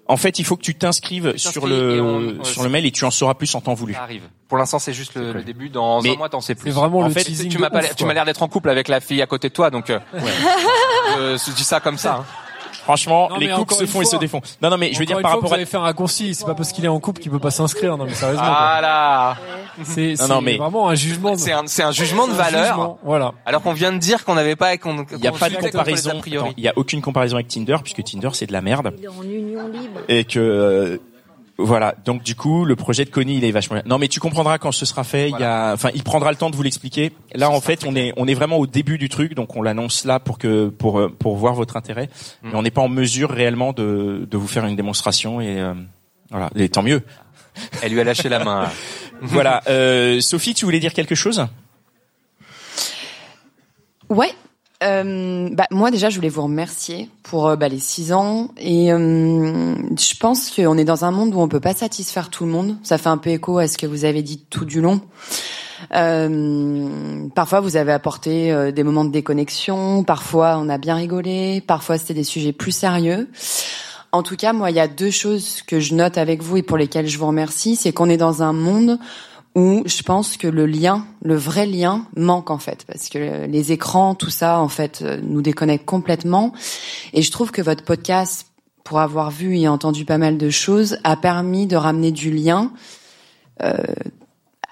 En 0.06 0.16
fait, 0.16 0.38
il 0.40 0.44
faut 0.44 0.56
que 0.56 0.62
tu 0.62 0.74
t'inscrives 0.74 1.36
sur 1.36 1.66
le 1.66 2.02
on- 2.02 2.44
sur 2.44 2.60
euh, 2.62 2.64
le 2.64 2.70
mail 2.70 2.84
et 2.84 2.90
tu 2.90 3.04
en 3.04 3.10
sauras 3.12 3.34
plus 3.34 3.54
en 3.54 3.60
temps 3.60 3.74
voulu. 3.74 3.94
Ça 3.94 4.02
arrive. 4.02 4.22
Pour 4.48 4.58
l'instant, 4.58 4.78
c'est 4.80 4.92
juste 4.92 5.14
le, 5.14 5.32
le 5.32 5.42
début. 5.42 5.68
Dans 5.70 6.02
Mais 6.02 6.10
un 6.14 6.16
mois, 6.16 6.28
t'en 6.28 6.40
sais 6.40 6.54
plus. 6.56 6.72
Vraiment 6.72 6.98
En 6.98 7.08
le 7.08 7.14
fait, 7.14 7.22
tu 7.24 7.58
m'as 7.58 7.70
pas, 7.70 7.78
ouf, 7.78 7.90
tu 7.90 7.94
quoi. 7.98 8.06
m'as 8.08 8.14
l'air 8.14 8.24
d'être 8.24 8.42
en 8.42 8.48
couple 8.48 8.68
avec 8.70 8.88
la 8.88 9.00
fille 9.00 9.22
à 9.22 9.26
côté 9.26 9.48
de 9.48 9.54
toi, 9.54 9.70
donc 9.70 9.88
euh, 9.90 9.98
euh, 11.16 11.38
je 11.46 11.52
dis 11.52 11.64
ça 11.64 11.80
comme 11.80 11.96
ça. 11.96 12.16
hein. 12.16 12.24
Franchement, 12.84 13.28
Non, 13.30 13.36
les 13.36 13.48
couples 13.48 13.74
se 13.74 13.86
font 13.86 14.02
et 14.02 14.04
se 14.04 14.16
défont. 14.16 14.40
Non, 14.62 14.70
non, 14.70 14.76
mais 14.78 14.92
je 14.92 14.98
veux 14.98 15.04
dire 15.06 15.20
par 15.20 15.32
rapport 15.32 15.48
vous 15.48 15.52
à 15.54 15.56
allez 15.56 15.66
faire 15.66 15.80
un 15.80 15.84
raccourci. 15.84 16.34
C'est 16.34 16.44
pas 16.46 16.54
parce 16.54 16.72
qu'il 16.72 16.84
est 16.84 16.88
en 16.88 16.98
couple 17.00 17.20
qu'il 17.20 17.30
peut 17.30 17.38
pas 17.38 17.50
s'inscrire. 17.50 17.96
Non, 17.96 18.04
mais 18.06 18.14
sérieusement. 18.14 18.42
Ah 18.46 18.78
là, 18.80 19.36
C'est 19.84 20.14
mais- 20.42 20.56
vraiment 20.56 20.88
un 20.88 20.94
jugement. 20.94 21.32
de- 21.32 21.38
c'est 21.38 21.52
un, 21.52 21.62
c'est 21.66 21.82
un 21.82 21.92
jugement 21.92 22.26
de 22.26 22.32
un 22.32 22.36
valeur. 22.36 22.66
jugement, 22.66 22.98
Voilà. 23.04 23.32
Alors 23.46 23.62
qu'on 23.62 23.72
vient 23.72 23.92
de 23.92 23.98
dire 23.98 24.24
qu'on 24.24 24.34
n'avait 24.34 24.56
pas, 24.56 24.76
qu'on, 24.78 25.04
il 25.12 25.18
n'y 25.18 25.26
a 25.26 25.32
pas 25.32 25.48
de 25.50 25.56
comparaison. 25.56 26.10
a 26.10 26.14
priori. 26.20 26.46
Attends, 26.48 26.54
Il 26.56 26.64
y 26.64 26.68
a 26.68 26.72
aucune 26.76 27.00
comparaison 27.02 27.36
avec 27.36 27.48
Tinder 27.48 27.76
puisque 27.82 28.02
Tinder 28.04 28.30
c'est 28.32 28.46
de 28.46 28.52
la 28.52 28.60
merde 28.62 28.92
Il 28.98 29.04
est 29.04 29.08
en 29.08 29.22
union 29.22 29.68
libre. 29.68 30.00
et 30.08 30.24
que 30.24 30.38
euh, 30.38 30.98
voilà. 31.62 31.94
Donc 32.04 32.22
du 32.22 32.34
coup, 32.34 32.64
le 32.64 32.76
projet 32.76 33.04
de 33.04 33.10
Connie 33.10 33.36
il 33.36 33.44
est 33.44 33.50
vachement 33.50 33.76
bien. 33.76 33.84
Non, 33.86 33.98
mais 33.98 34.08
tu 34.08 34.20
comprendras 34.20 34.58
quand 34.58 34.72
ce 34.72 34.86
sera 34.86 35.04
fait. 35.04 35.30
Il 35.30 35.38
y 35.38 35.44
a, 35.44 35.72
enfin, 35.72 35.90
il 35.94 36.02
prendra 36.02 36.30
le 36.30 36.36
temps 36.36 36.50
de 36.50 36.56
vous 36.56 36.62
l'expliquer. 36.62 37.12
Là, 37.34 37.50
en 37.50 37.60
fait, 37.60 37.84
on 37.86 37.94
est 37.94 38.12
on 38.16 38.26
est 38.26 38.34
vraiment 38.34 38.56
au 38.56 38.66
début 38.66 38.98
du 38.98 39.08
truc, 39.08 39.34
donc 39.34 39.56
on 39.56 39.62
l'annonce 39.62 40.04
là 40.04 40.20
pour 40.20 40.38
que 40.38 40.68
pour 40.68 40.98
euh, 40.98 41.08
pour 41.08 41.36
voir 41.36 41.54
votre 41.54 41.76
intérêt. 41.76 42.08
Mm. 42.42 42.48
Mais 42.50 42.54
on 42.54 42.62
n'est 42.62 42.70
pas 42.70 42.82
en 42.82 42.88
mesure 42.88 43.30
réellement 43.30 43.72
de 43.72 44.26
de 44.30 44.36
vous 44.36 44.48
faire 44.48 44.66
une 44.66 44.76
démonstration 44.76 45.40
et 45.40 45.60
euh, 45.60 45.74
voilà. 46.30 46.50
Et 46.56 46.68
tant 46.68 46.82
mieux. 46.82 47.02
Elle 47.82 47.92
lui 47.92 48.00
a 48.00 48.04
lâché 48.04 48.28
la 48.28 48.44
main. 48.44 48.62
là. 48.62 48.70
voilà. 49.22 49.62
Euh, 49.68 50.20
Sophie, 50.20 50.54
tu 50.54 50.64
voulais 50.64 50.80
dire 50.80 50.92
quelque 50.92 51.14
chose? 51.14 51.46
Ouais. 54.08 54.32
Euh, 54.82 55.50
bah, 55.52 55.66
moi 55.70 55.90
déjà, 55.90 56.08
je 56.08 56.16
voulais 56.16 56.30
vous 56.30 56.42
remercier 56.42 57.10
pour 57.22 57.48
euh, 57.48 57.56
bah, 57.56 57.68
les 57.68 57.78
six 57.78 58.12
ans 58.12 58.48
et 58.56 58.92
euh, 58.92 59.74
je 59.98 60.16
pense 60.18 60.50
qu'on 60.50 60.78
est 60.78 60.84
dans 60.84 61.04
un 61.04 61.10
monde 61.10 61.34
où 61.34 61.40
on 61.40 61.48
peut 61.48 61.60
pas 61.60 61.74
satisfaire 61.74 62.30
tout 62.30 62.44
le 62.44 62.50
monde. 62.50 62.76
Ça 62.82 62.96
fait 62.96 63.08
un 63.08 63.18
peu 63.18 63.30
écho 63.30 63.58
à 63.58 63.68
ce 63.68 63.76
que 63.76 63.86
vous 63.86 64.04
avez 64.04 64.22
dit 64.22 64.42
tout 64.48 64.64
du 64.64 64.80
long. 64.80 65.02
Euh, 65.94 67.28
parfois, 67.34 67.60
vous 67.60 67.76
avez 67.76 67.92
apporté 67.92 68.52
euh, 68.52 68.72
des 68.72 68.82
moments 68.82 69.04
de 69.04 69.12
déconnexion. 69.12 70.04
Parfois, 70.04 70.58
on 70.58 70.68
a 70.68 70.78
bien 70.78 70.94
rigolé. 70.94 71.62
Parfois, 71.66 71.98
c'était 71.98 72.14
des 72.14 72.24
sujets 72.24 72.52
plus 72.52 72.72
sérieux. 72.72 73.28
En 74.12 74.22
tout 74.22 74.36
cas, 74.36 74.52
moi, 74.52 74.70
il 74.70 74.76
y 74.76 74.80
a 74.80 74.88
deux 74.88 75.10
choses 75.10 75.62
que 75.62 75.78
je 75.78 75.94
note 75.94 76.18
avec 76.18 76.42
vous 76.42 76.56
et 76.56 76.62
pour 76.62 76.76
lesquelles 76.76 77.06
je 77.06 77.18
vous 77.18 77.26
remercie. 77.26 77.76
C'est 77.76 77.92
qu'on 77.92 78.08
est 78.08 78.16
dans 78.16 78.42
un 78.42 78.52
monde 78.52 78.98
où 79.54 79.82
je 79.84 80.02
pense 80.02 80.36
que 80.36 80.46
le 80.46 80.66
lien, 80.66 81.04
le 81.22 81.34
vrai 81.34 81.66
lien, 81.66 82.06
manque 82.16 82.50
en 82.50 82.58
fait, 82.58 82.84
parce 82.86 83.08
que 83.08 83.46
les 83.46 83.72
écrans, 83.72 84.14
tout 84.14 84.30
ça, 84.30 84.60
en 84.60 84.68
fait, 84.68 85.00
euh, 85.02 85.20
nous 85.22 85.42
déconnectent 85.42 85.86
complètement. 85.86 86.52
Et 87.12 87.22
je 87.22 87.30
trouve 87.30 87.50
que 87.50 87.62
votre 87.62 87.84
podcast, 87.84 88.46
pour 88.84 89.00
avoir 89.00 89.30
vu 89.30 89.56
et 89.56 89.68
entendu 89.68 90.04
pas 90.04 90.18
mal 90.18 90.38
de 90.38 90.50
choses, 90.50 90.98
a 91.04 91.16
permis 91.16 91.66
de 91.66 91.76
ramener 91.76 92.12
du 92.12 92.30
lien. 92.30 92.72
Euh, 93.62 93.76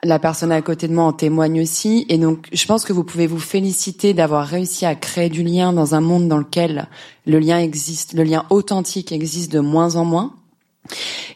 la 0.04 0.18
personne 0.18 0.52
à 0.52 0.62
côté 0.62 0.86
de 0.86 0.94
moi 0.94 1.04
en 1.04 1.12
témoigne 1.12 1.60
aussi. 1.60 2.06
Et 2.08 2.18
donc, 2.18 2.48
je 2.52 2.66
pense 2.66 2.84
que 2.84 2.92
vous 2.92 3.04
pouvez 3.04 3.26
vous 3.26 3.40
féliciter 3.40 4.14
d'avoir 4.14 4.46
réussi 4.46 4.86
à 4.86 4.94
créer 4.94 5.28
du 5.28 5.42
lien 5.42 5.72
dans 5.72 5.94
un 5.94 6.00
monde 6.00 6.28
dans 6.28 6.38
lequel 6.38 6.88
le 7.26 7.38
lien 7.38 7.58
existe, 7.58 8.14
le 8.14 8.22
lien 8.22 8.46
authentique 8.50 9.12
existe 9.12 9.52
de 9.52 9.60
moins 9.60 9.96
en 9.96 10.04
moins. 10.04 10.34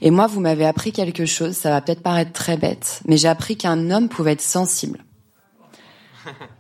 Et 0.01 0.11
moi, 0.11 0.27
vous 0.27 0.41
m'avez 0.41 0.67
appris 0.67 0.93
quelque 0.93 1.27
chose, 1.27 1.55
ça 1.55 1.71
va 1.71 1.81
peut-être 1.81 2.03
paraître 2.03 2.33
très 2.33 2.57
bête, 2.57 3.01
mais 3.07 3.17
j'ai 3.17 3.29
appris 3.29 3.57
qu'un 3.57 3.91
homme 3.91 4.09
pouvait 4.09 4.33
être 4.33 4.41
sensible. 4.41 5.05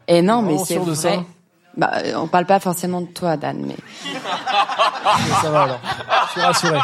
Et 0.08 0.22
non, 0.22 0.42
mais 0.42 0.58
c'est 0.58 0.74
sûr 0.74 0.84
de 0.84 0.92
vrai. 0.92 1.16
ça 1.16 1.24
Bah, 1.76 1.90
euh, 2.04 2.14
on 2.16 2.28
parle 2.28 2.46
pas 2.46 2.60
forcément 2.60 3.00
de 3.00 3.06
toi, 3.06 3.36
Dan, 3.36 3.64
mais 3.66 3.76
Ça 5.42 5.50
va 5.50 5.62
alors. 5.62 5.80
Je 6.26 6.32
suis 6.32 6.40
rassuré. 6.40 6.78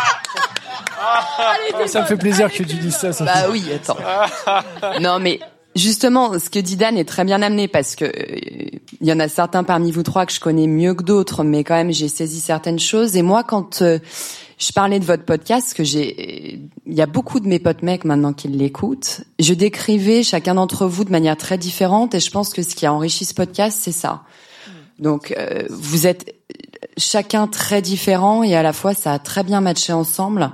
Ça 1.87 2.03
me 2.03 2.07
fait 2.07 2.17
plaisir 2.17 2.51
que 2.51 2.63
tu 2.63 2.77
dises 2.77 2.97
ça. 2.97 3.13
Sophie. 3.13 3.31
Bah 3.33 3.49
oui, 3.51 3.65
attends. 3.73 3.97
non, 5.01 5.19
mais 5.19 5.41
justement, 5.77 6.39
ce 6.39 6.51
que 6.51 6.59
dit 6.59 6.77
Dan 6.77 6.97
est 6.97 7.09
très 7.09 7.25
bien 7.25 7.43
amené 7.43 7.69
parce 7.69 7.97
que 7.97 8.05
euh, 8.05 8.79
il 9.01 9.07
y 9.07 9.13
en 9.13 9.21
a 9.21 9.29
certains 9.29 9.65
parmi 9.65 9.93
vous 9.93 10.03
trois 10.03 10.27
que 10.27 10.33
je 10.33 10.41
connais 10.41 10.67
mieux 10.67 10.95
que 10.95 11.03
d'autres, 11.03 11.45
mais 11.45 11.65
quand 11.65 11.75
même 11.75 11.93
j'ai 11.93 12.09
saisi 12.09 12.41
certaines 12.41 12.81
choses. 12.81 13.17
Et 13.17 13.23
moi, 13.23 13.45
quand 13.45 13.83
euh, 13.83 13.99
je 14.59 14.73
parlais 14.73 14.99
de 14.99 15.05
votre 15.05 15.25
podcast, 15.25 15.75
que 15.75 15.85
j'ai, 15.85 16.61
il 16.87 16.95
y 16.95 17.01
a 17.01 17.07
beaucoup 17.07 17.41
de 17.41 17.49
mes 17.49 17.59
potes 17.59 17.83
mecs 17.83 18.05
maintenant 18.05 18.33
qui 18.33 18.49
l'écoutent. 18.49 19.23
Je 19.39 19.55
décrivais 19.55 20.23
chacun 20.23 20.55
d'entre 20.55 20.87
vous 20.87 21.05
de 21.05 21.11
manière 21.11 21.37
très 21.37 21.59
différente, 21.59 22.15
et 22.15 22.21
je 22.21 22.31
pense 22.31 22.53
que 22.53 22.63
ce 22.63 22.75
qui 22.75 22.87
a 22.87 22.93
enrichi 22.93 23.25
ce 23.25 23.35
podcast, 23.35 23.79
c'est 23.81 23.93
ça. 23.93 24.25
Donc, 24.99 25.33
euh, 25.39 25.63
vous 25.71 26.07
êtes 26.07 26.35
chacun 26.97 27.47
très 27.47 27.81
différent 27.81 28.43
et 28.43 28.55
à 28.55 28.63
la 28.63 28.73
fois 28.73 28.95
ça 28.95 29.13
a 29.13 29.19
très 29.19 29.45
bien 29.45 29.61
matché 29.61 29.93
ensemble. 29.93 30.51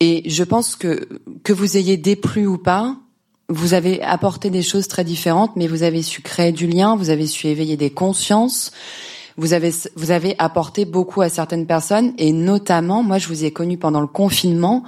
Et 0.00 0.28
je 0.28 0.44
pense 0.44 0.76
que 0.76 1.08
que 1.42 1.52
vous 1.52 1.76
ayez 1.76 1.96
déplu 1.96 2.46
ou 2.46 2.58
pas, 2.58 2.96
vous 3.48 3.74
avez 3.74 4.02
apporté 4.02 4.50
des 4.50 4.62
choses 4.62 4.88
très 4.88 5.04
différentes, 5.04 5.56
mais 5.56 5.68
vous 5.68 5.82
avez 5.82 6.02
su 6.02 6.20
créer 6.20 6.52
du 6.52 6.66
lien, 6.66 6.96
vous 6.96 7.10
avez 7.10 7.26
su 7.26 7.46
éveiller 7.46 7.76
des 7.76 7.90
consciences, 7.90 8.72
vous 9.36 9.52
avez 9.52 9.72
vous 9.96 10.10
avez 10.10 10.34
apporté 10.38 10.84
beaucoup 10.84 11.20
à 11.20 11.28
certaines 11.28 11.66
personnes 11.66 12.12
et 12.18 12.32
notamment, 12.32 13.02
moi 13.02 13.18
je 13.18 13.28
vous 13.28 13.44
ai 13.44 13.50
connu 13.50 13.76
pendant 13.76 14.00
le 14.00 14.06
confinement 14.06 14.84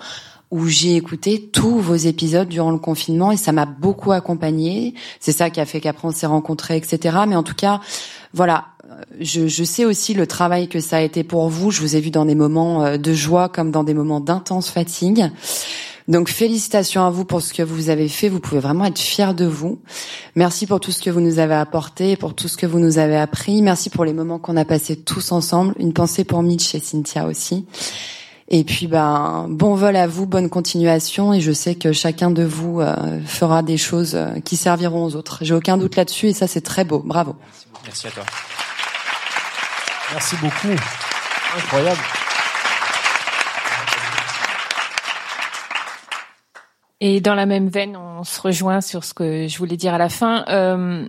où 0.50 0.66
j'ai 0.66 0.96
écouté 0.96 1.50
tous 1.52 1.78
vos 1.78 1.94
épisodes 1.94 2.48
durant 2.48 2.70
le 2.70 2.78
confinement 2.78 3.32
et 3.32 3.36
ça 3.36 3.52
m'a 3.52 3.66
beaucoup 3.66 4.12
accompagné. 4.12 4.94
C'est 5.20 5.32
ça 5.32 5.50
qui 5.50 5.60
a 5.60 5.66
fait 5.66 5.80
qu'après 5.80 6.08
on 6.08 6.10
s'est 6.10 6.26
rencontrés, 6.26 6.76
etc. 6.76 7.18
Mais 7.28 7.36
en 7.36 7.42
tout 7.42 7.54
cas, 7.54 7.80
voilà, 8.32 8.68
je, 9.20 9.46
je 9.46 9.64
sais 9.64 9.84
aussi 9.84 10.14
le 10.14 10.26
travail 10.26 10.68
que 10.68 10.80
ça 10.80 10.96
a 10.96 11.00
été 11.00 11.22
pour 11.22 11.48
vous. 11.48 11.70
Je 11.70 11.80
vous 11.80 11.96
ai 11.96 12.00
vu 12.00 12.10
dans 12.10 12.24
des 12.24 12.34
moments 12.34 12.84
euh, 12.84 12.96
de 12.96 13.12
joie 13.12 13.48
comme 13.48 13.70
dans 13.70 13.84
des 13.84 13.94
moments 13.94 14.20
d'intense 14.20 14.70
fatigue. 14.70 15.30
Donc 16.08 16.30
félicitations 16.30 17.04
à 17.04 17.10
vous 17.10 17.24
pour 17.24 17.42
ce 17.42 17.52
que 17.52 17.62
vous 17.62 17.90
avez 17.90 18.08
fait. 18.08 18.30
Vous 18.30 18.40
pouvez 18.40 18.60
vraiment 18.60 18.86
être 18.86 18.98
fiers 18.98 19.34
de 19.34 19.44
vous. 19.44 19.78
Merci 20.34 20.66
pour 20.66 20.80
tout 20.80 20.90
ce 20.90 21.02
que 21.02 21.10
vous 21.10 21.20
nous 21.20 21.38
avez 21.38 21.54
apporté, 21.54 22.16
pour 22.16 22.34
tout 22.34 22.48
ce 22.48 22.56
que 22.56 22.66
vous 22.66 22.78
nous 22.78 22.98
avez 22.98 23.16
appris. 23.16 23.60
Merci 23.60 23.90
pour 23.90 24.06
les 24.06 24.14
moments 24.14 24.38
qu'on 24.38 24.56
a 24.56 24.64
passés 24.64 24.96
tous 24.96 25.32
ensemble. 25.32 25.74
Une 25.78 25.92
pensée 25.92 26.24
pour 26.24 26.42
Mitch 26.42 26.74
et 26.74 26.80
Cynthia 26.80 27.26
aussi. 27.26 27.66
Et 28.50 28.64
puis 28.64 28.86
ben 28.86 29.46
bon 29.50 29.74
vol 29.74 29.94
à 29.96 30.06
vous, 30.06 30.26
bonne 30.26 30.48
continuation 30.48 31.34
et 31.34 31.40
je 31.42 31.52
sais 31.52 31.74
que 31.74 31.92
chacun 31.92 32.30
de 32.30 32.42
vous 32.42 32.80
euh, 32.80 33.20
fera 33.26 33.62
des 33.62 33.76
choses 33.76 34.14
euh, 34.14 34.40
qui 34.42 34.56
serviront 34.56 35.04
aux 35.04 35.16
autres. 35.16 35.40
J'ai 35.42 35.52
aucun 35.52 35.76
doute 35.76 35.96
là-dessus 35.96 36.28
et 36.28 36.32
ça 36.32 36.46
c'est 36.46 36.62
très 36.62 36.84
beau. 36.84 37.00
Bravo. 37.04 37.36
Merci 37.84 38.06
à 38.06 38.10
toi. 38.10 38.24
Merci 40.12 40.36
beaucoup. 40.36 40.74
Incroyable. 41.58 42.00
Et 47.00 47.20
dans 47.20 47.34
la 47.34 47.46
même 47.46 47.68
veine, 47.68 47.96
on 47.96 48.24
se 48.24 48.40
rejoint 48.40 48.80
sur 48.80 49.04
ce 49.04 49.14
que 49.14 49.46
je 49.46 49.58
voulais 49.58 49.76
dire 49.76 49.94
à 49.94 49.98
la 49.98 50.08
fin. 50.08 50.44
Euh, 50.48 51.08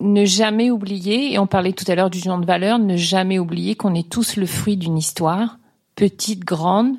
ne 0.00 0.24
jamais 0.24 0.70
oublier, 0.70 1.32
et 1.32 1.38
on 1.38 1.46
parlait 1.46 1.72
tout 1.72 1.84
à 1.88 1.94
l'heure 1.94 2.10
du 2.10 2.18
genre 2.18 2.38
de 2.38 2.46
valeur, 2.46 2.78
ne 2.78 2.96
jamais 2.96 3.38
oublier 3.38 3.76
qu'on 3.76 3.94
est 3.94 4.08
tous 4.10 4.36
le 4.36 4.46
fruit 4.46 4.76
d'une 4.76 4.98
histoire 4.98 5.58
petite, 5.96 6.44
grande, 6.44 6.96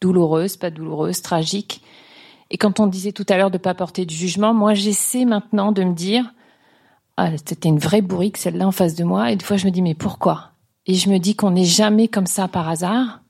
douloureuse, 0.00 0.56
pas 0.56 0.70
douloureuse, 0.70 1.20
tragique. 1.20 1.82
Et 2.50 2.56
quand 2.56 2.80
on 2.80 2.86
disait 2.86 3.12
tout 3.12 3.26
à 3.28 3.36
l'heure 3.36 3.50
de 3.50 3.58
pas 3.58 3.74
porter 3.74 4.06
de 4.06 4.10
jugement, 4.10 4.54
moi 4.54 4.72
j'essaie 4.72 5.24
maintenant 5.24 5.72
de 5.72 5.82
me 5.82 5.94
dire, 5.94 6.32
ah, 7.16 7.36
c'était 7.44 7.68
une 7.68 7.78
vraie 7.78 8.02
bourrique 8.02 8.36
celle-là 8.36 8.66
en 8.66 8.72
face 8.72 8.94
de 8.94 9.04
moi. 9.04 9.32
Et 9.32 9.36
des 9.36 9.44
fois 9.44 9.56
je 9.56 9.66
me 9.66 9.72
dis 9.72 9.82
mais 9.82 9.94
pourquoi? 9.94 10.52
Et 10.86 10.94
je 10.94 11.10
me 11.10 11.18
dis 11.18 11.34
qu'on 11.34 11.50
n'est 11.50 11.64
jamais 11.64 12.06
comme 12.06 12.26
ça 12.26 12.46
par 12.46 12.68
hasard 12.68 13.20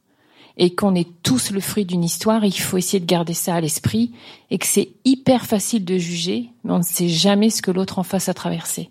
et 0.57 0.75
qu'on 0.75 0.95
est 0.95 1.09
tous 1.23 1.51
le 1.51 1.61
fruit 1.61 1.85
d'une 1.85 2.05
histoire. 2.05 2.45
Il 2.45 2.53
faut 2.53 2.79
essayer 2.79 3.01
de 3.01 3.07
garder 3.07 3.35
ça 3.35 3.55
à 3.55 3.61
l'esprit 3.61 4.13
et 4.51 4.59
que 4.59 4.67
c'est 4.67 4.91
hyper 5.05 5.45
facile 5.47 5.85
de 5.85 5.99
juger, 5.99 6.51
mais 6.65 6.73
on 6.73 6.79
ne 6.79 6.83
sait 6.83 7.09
jamais 7.09 7.51
ce 7.51 7.63
que 7.63 7.71
l'autre 7.71 7.99
en 7.99 8.03
face 8.03 8.29
a 8.29 8.35
traversé. 8.35 8.91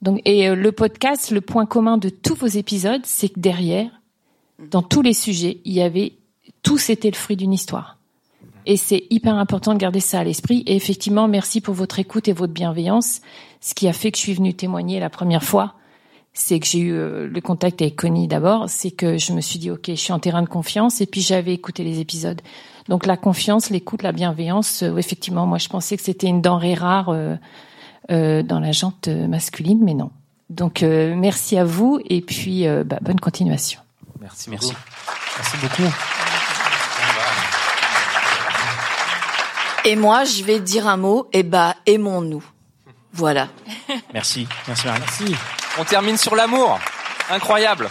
Donc 0.00 0.20
et 0.24 0.48
euh, 0.48 0.54
le 0.54 0.72
podcast, 0.72 1.30
le 1.30 1.40
point 1.40 1.66
commun 1.66 1.98
de 1.98 2.08
tous 2.08 2.34
vos 2.34 2.46
épisodes, 2.46 3.02
c'est 3.04 3.28
que 3.28 3.40
derrière, 3.40 3.90
dans 4.70 4.82
tous 4.82 5.02
les 5.02 5.12
sujets, 5.12 5.60
il 5.64 5.72
y 5.72 5.82
avait 5.82 6.14
tous 6.62 6.90
étaient 6.90 7.10
le 7.10 7.16
fruit 7.16 7.36
d'une 7.36 7.52
histoire. 7.52 7.98
Et 8.64 8.76
c'est 8.76 9.04
hyper 9.10 9.34
important 9.34 9.74
de 9.74 9.78
garder 9.78 10.00
ça 10.00 10.20
à 10.20 10.24
l'esprit. 10.24 10.62
Et 10.66 10.76
effectivement, 10.76 11.26
merci 11.26 11.60
pour 11.60 11.74
votre 11.74 11.98
écoute 11.98 12.28
et 12.28 12.32
votre 12.32 12.52
bienveillance. 12.52 13.20
Ce 13.60 13.74
qui 13.74 13.88
a 13.88 13.92
fait 13.92 14.12
que 14.12 14.18
je 14.18 14.22
suis 14.22 14.34
venue 14.34 14.54
témoigner 14.54 15.00
la 15.00 15.10
première 15.10 15.42
fois, 15.42 15.74
c'est 16.34 16.60
que 16.60 16.66
j'ai 16.66 16.78
eu 16.78 16.92
euh, 16.92 17.28
le 17.28 17.40
contact 17.40 17.82
avec 17.82 17.96
Connie 17.96 18.28
d'abord. 18.28 18.64
C'est 18.68 18.90
que 18.90 19.18
je 19.18 19.32
me 19.32 19.40
suis 19.40 19.58
dit, 19.58 19.70
OK, 19.70 19.84
je 19.88 19.94
suis 19.94 20.12
en 20.12 20.18
terrain 20.18 20.42
de 20.42 20.48
confiance. 20.48 21.00
Et 21.00 21.06
puis 21.06 21.20
j'avais 21.20 21.52
écouté 21.52 21.84
les 21.84 22.00
épisodes. 22.00 22.40
Donc 22.88 23.06
la 23.06 23.16
confiance, 23.16 23.70
l'écoute, 23.70 24.02
la 24.02 24.12
bienveillance, 24.12 24.82
euh, 24.82 24.96
effectivement, 24.96 25.46
moi 25.46 25.58
je 25.58 25.68
pensais 25.68 25.96
que 25.96 26.02
c'était 26.02 26.26
une 26.26 26.42
denrée 26.42 26.74
rare 26.74 27.10
euh, 27.10 27.36
euh, 28.10 28.42
dans 28.42 28.58
la 28.58 28.72
jante 28.72 29.08
masculine, 29.08 29.80
mais 29.82 29.94
non. 29.94 30.10
Donc 30.50 30.82
euh, 30.82 31.14
merci 31.16 31.56
à 31.56 31.64
vous 31.64 32.00
et 32.08 32.20
puis 32.20 32.66
euh, 32.66 32.84
bah, 32.84 32.98
bonne 33.00 33.20
continuation. 33.20 33.80
Merci, 34.20 34.50
Merci. 34.50 34.72
Merci 35.36 35.56
beaucoup. 35.60 35.90
Et 39.84 39.96
moi, 39.96 40.24
je 40.24 40.44
vais 40.44 40.60
dire 40.60 40.86
un 40.86 40.96
mot. 40.96 41.28
Eh 41.32 41.42
bah, 41.42 41.74
aimons-nous. 41.86 42.44
Voilà. 43.12 43.48
Merci, 44.14 44.46
merci 44.68 44.86
Marie. 44.86 45.00
Merci. 45.00 45.34
On 45.78 45.84
termine 45.84 46.18
sur 46.18 46.36
l'amour. 46.36 46.78
Incroyable. 47.30 47.88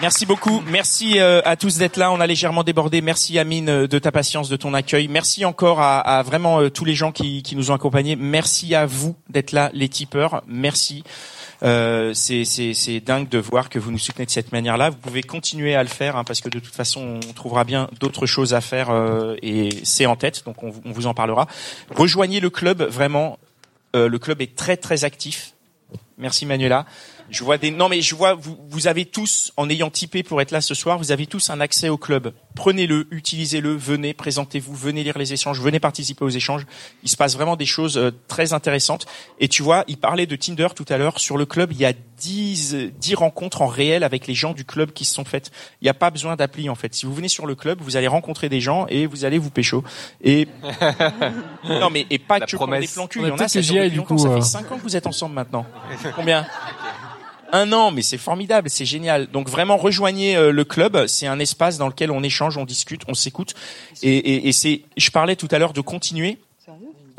Merci 0.00 0.26
beaucoup. 0.26 0.62
Merci 0.68 1.18
euh, 1.18 1.40
à 1.44 1.56
tous 1.56 1.78
d'être 1.78 1.96
là. 1.96 2.12
On 2.12 2.20
a 2.20 2.26
légèrement 2.26 2.62
débordé. 2.62 3.00
Merci 3.00 3.38
Amine 3.40 3.68
euh, 3.68 3.88
de 3.88 3.98
ta 3.98 4.12
patience, 4.12 4.48
de 4.48 4.56
ton 4.56 4.72
accueil. 4.74 5.08
Merci 5.08 5.44
encore 5.44 5.80
à, 5.80 5.98
à 5.98 6.22
vraiment 6.22 6.60
euh, 6.60 6.70
tous 6.70 6.84
les 6.84 6.94
gens 6.94 7.10
qui, 7.10 7.42
qui 7.42 7.56
nous 7.56 7.72
ont 7.72 7.74
accompagnés. 7.74 8.14
Merci 8.14 8.76
à 8.76 8.86
vous 8.86 9.16
d'être 9.28 9.50
là, 9.50 9.70
les 9.74 9.88
tipeurs. 9.88 10.42
Merci. 10.46 11.02
Euh, 11.64 12.14
c'est, 12.14 13.00
dingue 13.00 13.28
de 13.28 13.38
voir 13.38 13.68
que 13.68 13.80
vous 13.80 13.90
nous 13.90 13.98
soutenez 13.98 14.26
de 14.26 14.30
cette 14.30 14.52
manière-là. 14.52 14.90
Vous 14.90 14.98
pouvez 14.98 15.22
continuer 15.22 15.74
à 15.74 15.82
le 15.82 15.88
faire 15.88 16.16
hein, 16.16 16.22
parce 16.22 16.40
que 16.40 16.48
de 16.48 16.60
toute 16.60 16.74
façon, 16.76 17.18
on 17.28 17.32
trouvera 17.32 17.64
bien 17.64 17.88
d'autres 17.98 18.26
choses 18.26 18.54
à 18.54 18.60
faire 18.60 18.90
euh, 18.90 19.34
et 19.42 19.70
c'est 19.82 20.06
en 20.06 20.14
tête. 20.14 20.44
Donc 20.44 20.62
on, 20.62 20.72
on 20.84 20.92
vous 20.92 21.08
en 21.08 21.14
parlera. 21.14 21.48
Rejoignez 21.90 22.38
le 22.38 22.50
club. 22.50 22.82
Vraiment, 22.82 23.38
Euh, 23.96 24.06
le 24.06 24.18
club 24.18 24.42
est 24.42 24.54
très 24.54 24.76
très 24.76 25.04
actif. 25.04 25.54
Merci 26.18 26.46
Manuela. 26.46 26.84
Je 27.30 27.44
vois 27.44 27.58
des 27.58 27.70
non 27.70 27.88
mais 27.88 28.02
je 28.02 28.14
vois 28.14 28.34
vous 28.34 28.58
vous 28.68 28.88
avez 28.88 29.04
tous 29.04 29.52
en 29.56 29.70
ayant 29.70 29.90
typé 29.90 30.22
pour 30.22 30.40
être 30.40 30.50
là 30.50 30.60
ce 30.60 30.74
soir, 30.74 30.98
vous 30.98 31.12
avez 31.12 31.26
tous 31.26 31.50
un 31.50 31.60
accès 31.60 31.88
au 31.88 31.96
club. 31.96 32.32
Prenez-le, 32.58 33.06
utilisez-le, 33.12 33.72
venez, 33.76 34.14
présentez-vous, 34.14 34.74
venez 34.74 35.04
lire 35.04 35.16
les 35.16 35.32
échanges, 35.32 35.60
venez 35.60 35.78
participer 35.78 36.24
aux 36.24 36.28
échanges. 36.28 36.66
Il 37.04 37.08
se 37.08 37.16
passe 37.16 37.36
vraiment 37.36 37.54
des 37.54 37.66
choses 37.66 37.96
euh, 37.96 38.10
très 38.26 38.52
intéressantes 38.52 39.06
et 39.38 39.46
tu 39.46 39.62
vois, 39.62 39.84
il 39.86 39.96
parlait 39.96 40.26
de 40.26 40.34
Tinder 40.34 40.66
tout 40.74 40.84
à 40.88 40.98
l'heure 40.98 41.20
sur 41.20 41.38
le 41.38 41.46
club, 41.46 41.70
il 41.70 41.78
y 41.78 41.84
a 41.84 41.92
10 41.92 42.74
euh, 42.74 42.90
10 42.98 43.14
rencontres 43.14 43.62
en 43.62 43.68
réel 43.68 44.02
avec 44.02 44.26
les 44.26 44.34
gens 44.34 44.54
du 44.54 44.64
club 44.64 44.90
qui 44.90 45.04
se 45.04 45.14
sont 45.14 45.24
faites. 45.24 45.52
Il 45.80 45.84
n'y 45.84 45.88
a 45.88 45.94
pas 45.94 46.10
besoin 46.10 46.34
d'appli 46.34 46.68
en 46.68 46.74
fait. 46.74 46.96
Si 46.96 47.06
vous 47.06 47.14
venez 47.14 47.28
sur 47.28 47.46
le 47.46 47.54
club, 47.54 47.78
vous 47.80 47.96
allez 47.96 48.08
rencontrer 48.08 48.48
des 48.48 48.60
gens 48.60 48.88
et 48.88 49.06
vous 49.06 49.24
allez 49.24 49.38
vous 49.38 49.50
pécho. 49.50 49.84
Et 50.24 50.48
non 51.64 51.90
mais 51.90 52.08
et 52.10 52.18
pas 52.18 52.40
La 52.40 52.46
que 52.46 52.56
pour 52.56 52.66
promesse. 52.66 52.88
des 52.88 52.92
plans 52.92 53.06
cul, 53.06 53.20
il 53.20 53.28
y 53.28 53.30
en 53.30 53.36
a 53.36 53.46
ça 53.46 53.60
du 53.88 54.02
coup, 54.02 54.18
ça 54.18 54.30
euh. 54.30 54.34
fait 54.34 54.42
5 54.42 54.72
ans 54.72 54.78
que 54.78 54.82
vous 54.82 54.96
êtes 54.96 55.06
ensemble 55.06 55.36
maintenant. 55.36 55.64
Combien? 56.16 56.44
Un 57.52 57.72
an, 57.72 57.90
mais 57.90 58.02
c'est 58.02 58.18
formidable, 58.18 58.70
c'est 58.70 58.84
génial. 58.84 59.26
Donc 59.28 59.48
vraiment 59.48 59.76
rejoignez 59.76 60.36
euh, 60.36 60.52
le 60.52 60.64
club. 60.64 61.06
C'est 61.06 61.26
un 61.26 61.38
espace 61.38 61.78
dans 61.78 61.88
lequel 61.88 62.10
on 62.10 62.22
échange, 62.22 62.56
on 62.56 62.64
discute, 62.64 63.02
on 63.08 63.14
s'écoute. 63.14 63.54
Et, 64.02 64.16
et, 64.16 64.48
et 64.48 64.52
c'est, 64.52 64.82
je 64.96 65.10
parlais 65.10 65.36
tout 65.36 65.48
à 65.50 65.58
l'heure 65.58 65.72
de 65.72 65.80
continuer. 65.80 66.38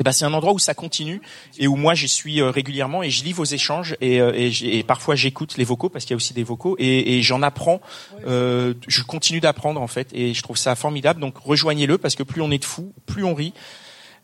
Eh 0.00 0.02
ben, 0.02 0.12
c'est 0.12 0.24
un 0.24 0.32
endroit 0.32 0.54
où 0.54 0.58
ça 0.58 0.72
continue 0.72 1.20
et 1.58 1.68
où 1.68 1.76
moi 1.76 1.92
j'y 1.92 2.08
suis 2.08 2.40
euh, 2.40 2.50
régulièrement 2.50 3.02
et 3.02 3.10
je 3.10 3.22
lis 3.22 3.34
vos 3.34 3.44
échanges 3.44 3.98
et, 4.00 4.18
euh, 4.22 4.32
et, 4.34 4.78
et 4.78 4.82
parfois 4.82 5.14
j'écoute 5.14 5.58
les 5.58 5.64
vocaux 5.64 5.90
parce 5.90 6.06
qu'il 6.06 6.14
y 6.14 6.14
a 6.14 6.16
aussi 6.16 6.32
des 6.32 6.42
vocaux 6.42 6.74
et, 6.78 7.18
et 7.18 7.22
j'en 7.22 7.42
apprends. 7.42 7.82
Euh, 8.26 8.72
je 8.88 9.02
continue 9.02 9.40
d'apprendre 9.40 9.78
en 9.78 9.86
fait 9.88 10.08
et 10.14 10.32
je 10.32 10.42
trouve 10.42 10.56
ça 10.56 10.74
formidable. 10.74 11.20
Donc 11.20 11.36
rejoignez-le 11.36 11.98
parce 11.98 12.14
que 12.14 12.22
plus 12.22 12.40
on 12.40 12.50
est 12.50 12.58
de 12.58 12.64
fous, 12.64 12.94
plus 13.04 13.24
on 13.24 13.34
rit. 13.34 13.52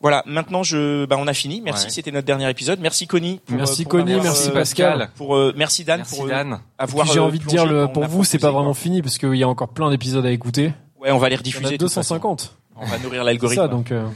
Voilà, 0.03 0.23
maintenant 0.27 0.63
je, 0.63 1.07
bah, 1.07 1.17
on 1.19 1.27
a 1.27 1.33
fini. 1.35 1.61
Merci, 1.63 1.87
Ouais. 1.87 1.91
c'était 1.91 2.11
notre 2.13 2.27
dernier 2.27 2.49
épisode. 2.51 2.79
Merci 2.81 3.07
Connie. 3.07 3.41
pour, 3.47 3.57
Merci 3.57 3.83
euh, 3.83 3.85
pour 3.85 3.91
Connie, 3.93 4.13
avoir, 4.13 4.25
merci 4.25 4.49
euh, 4.51 4.53
Pascal. 4.53 5.09
Pour 5.17 5.35
euh, 5.37 5.53
merci 5.57 5.85
Dan 5.85 5.99
Merci 5.99 6.17
pour 6.17 6.27
euh, 6.27 6.29
Dan. 6.29 6.59
avoir. 6.79 7.07
J'ai 7.07 7.19
envie 7.19 7.39
de 7.39 7.45
dire, 7.47 7.65
le, 7.67 7.87
pour 7.89 8.03
on 8.03 8.07
a 8.07 8.09
vous, 8.09 8.23
c'est 8.25 8.39
pas 8.39 8.51
vraiment 8.51 8.75
fini 8.75 9.01
parce 9.03 9.17
qu'il 9.19 9.35
y 9.35 9.43
a 9.43 9.49
encore 9.49 9.69
plein 9.69 9.91
d'épisodes 9.91 10.25
à 10.27 10.31
écouter. 10.31 10.73
Ouais, 11.01 11.11
on 11.11 11.19
va 11.19 11.29
les 11.29 11.35
Il 11.37 11.39
y 11.39 11.39
en 11.39 11.41
rediffuser. 11.41 11.75
a 11.75 11.79
toute 11.79 11.93
façon. 11.93 12.15
250. 12.17 12.57
On 12.79 12.85
va 12.85 12.99
nourrir 12.99 13.21
C'est 13.23 13.27
l'algorithme. 13.27 13.63
ça, 13.63 13.69
donc, 13.69 13.91
euh, 13.91 14.07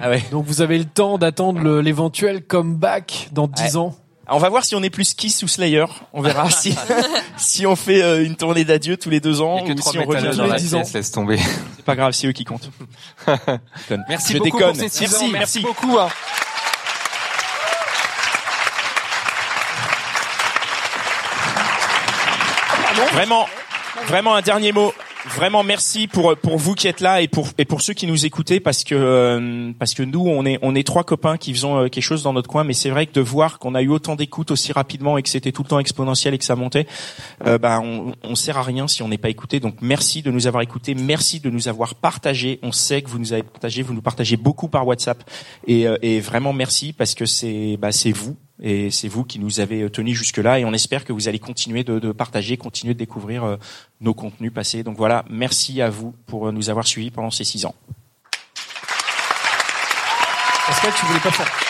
Ah 0.00 0.08
ouais. 0.08 0.22
donc 0.30 0.46
vous 0.46 0.62
avez 0.62 0.78
le 0.78 0.86
temps 0.86 1.18
d'attendre 1.18 1.80
l'éventuel 1.80 2.42
comeback 2.42 3.28
dans 3.32 3.46
10 3.48 3.76
ans. 3.76 3.94
On 4.32 4.38
va 4.38 4.48
voir 4.48 4.64
si 4.64 4.74
on 4.76 4.82
est 4.82 4.90
plus 4.90 5.12
Kiss 5.14 5.42
ou 5.42 5.48
Slayer. 5.48 5.86
On 6.12 6.22
verra 6.22 6.48
si 6.50 6.76
si 7.36 7.66
on 7.66 7.74
fait 7.76 8.02
euh, 8.02 8.24
une 8.24 8.36
tournée 8.36 8.64
d'adieu 8.64 8.96
tous 8.96 9.10
les 9.10 9.20
deux 9.20 9.40
ans 9.40 9.62
ou 9.62 9.66
si 9.80 9.98
on 9.98 10.04
revient 10.04 10.24
dans 10.26 10.30
tous 10.32 10.38
la 10.48 10.54
les 10.56 10.60
dix 10.62 10.74
ans. 10.74 10.82
laisse 10.94 11.10
tomber. 11.10 11.38
C'est 11.76 11.84
pas 11.84 11.96
grave, 11.96 12.12
c'est 12.12 12.26
eux 12.28 12.32
qui 12.32 12.44
comptent. 12.44 12.70
Je 13.26 13.32
déconne. 13.88 14.04
Merci 14.08 14.32
Je 14.34 14.38
beaucoup 14.38 14.58
déconne. 14.58 14.72
pour 14.72 14.80
ces 14.82 14.88
six 14.88 15.00
merci, 15.10 15.24
ans. 15.24 15.28
merci. 15.32 15.60
beaucoup. 15.60 15.98
hein. 15.98 16.08
Vraiment, 23.12 23.48
vraiment 24.06 24.34
un 24.34 24.42
dernier 24.42 24.72
mot. 24.72 24.92
Vraiment 25.26 25.62
merci 25.62 26.06
pour 26.06 26.34
pour 26.36 26.56
vous 26.56 26.74
qui 26.74 26.88
êtes 26.88 27.00
là 27.00 27.20
et 27.20 27.28
pour 27.28 27.48
et 27.58 27.66
pour 27.66 27.82
ceux 27.82 27.92
qui 27.92 28.06
nous 28.06 28.24
écoutez 28.24 28.58
parce 28.58 28.84
que 28.84 28.94
euh, 28.94 29.72
parce 29.78 29.92
que 29.92 30.02
nous 30.02 30.26
on 30.26 30.46
est 30.46 30.58
on 30.62 30.74
est 30.74 30.86
trois 30.86 31.04
copains 31.04 31.36
qui 31.36 31.52
faisons 31.52 31.78
euh, 31.78 31.88
quelque 31.88 32.02
chose 32.02 32.22
dans 32.22 32.32
notre 32.32 32.48
coin 32.48 32.64
mais 32.64 32.72
c'est 32.72 32.88
vrai 32.88 33.06
que 33.06 33.12
de 33.12 33.20
voir 33.20 33.58
qu'on 33.58 33.74
a 33.74 33.82
eu 33.82 33.88
autant 33.88 34.16
d'écoute 34.16 34.50
aussi 34.50 34.72
rapidement 34.72 35.18
et 35.18 35.22
que 35.22 35.28
c'était 35.28 35.52
tout 35.52 35.62
le 35.62 35.68
temps 35.68 35.78
exponentiel 35.78 36.32
et 36.32 36.38
que 36.38 36.44
ça 36.44 36.56
montait 36.56 36.86
euh, 37.46 37.58
bah 37.58 37.80
on 37.82 38.14
on 38.22 38.34
sert 38.34 38.56
à 38.56 38.62
rien 38.62 38.88
si 38.88 39.02
on 39.02 39.08
n'est 39.08 39.18
pas 39.18 39.28
écouté. 39.28 39.60
Donc 39.60 39.76
merci 39.82 40.22
de 40.22 40.30
nous 40.30 40.46
avoir 40.46 40.62
écoutés 40.62 40.94
merci 40.94 41.40
de 41.40 41.50
nous 41.50 41.68
avoir 41.68 41.94
partagé 41.96 42.58
on 42.62 42.72
sait 42.72 43.02
que 43.02 43.10
vous 43.10 43.18
nous 43.18 43.34
avez 43.34 43.42
partagé 43.42 43.82
vous 43.82 43.92
nous 43.94 44.02
partagez 44.02 44.36
beaucoup 44.36 44.68
par 44.68 44.86
WhatsApp. 44.86 45.22
Et 45.66 45.86
euh, 45.86 45.98
et 46.00 46.20
vraiment 46.20 46.54
merci 46.54 46.94
parce 46.94 47.14
que 47.14 47.26
c'est 47.26 47.76
bah 47.76 47.92
c'est 47.92 48.12
vous 48.12 48.36
et 48.60 48.90
c'est 48.90 49.08
vous 49.08 49.24
qui 49.24 49.38
nous 49.38 49.60
avez 49.60 49.88
tenus 49.90 50.16
jusque-là 50.16 50.58
et 50.58 50.64
on 50.64 50.72
espère 50.72 51.04
que 51.04 51.12
vous 51.12 51.28
allez 51.28 51.38
continuer 51.38 51.82
de, 51.82 51.98
de 51.98 52.12
partager, 52.12 52.56
continuer 52.56 52.94
de 52.94 52.98
découvrir 52.98 53.44
euh, 53.44 53.56
nos 54.00 54.14
contenus 54.14 54.52
passés. 54.52 54.82
Donc 54.82 54.96
voilà, 54.96 55.24
merci 55.30 55.80
à 55.80 55.88
vous 55.88 56.14
pour 56.26 56.48
euh, 56.48 56.52
nous 56.52 56.68
avoir 56.68 56.86
suivis 56.86 57.10
pendant 57.10 57.30
ces 57.30 57.44
six 57.44 57.64
ans. 57.64 57.74
Tu 60.80 61.06
voulais 61.06 61.20
pas 61.20 61.30
faire. 61.30 61.69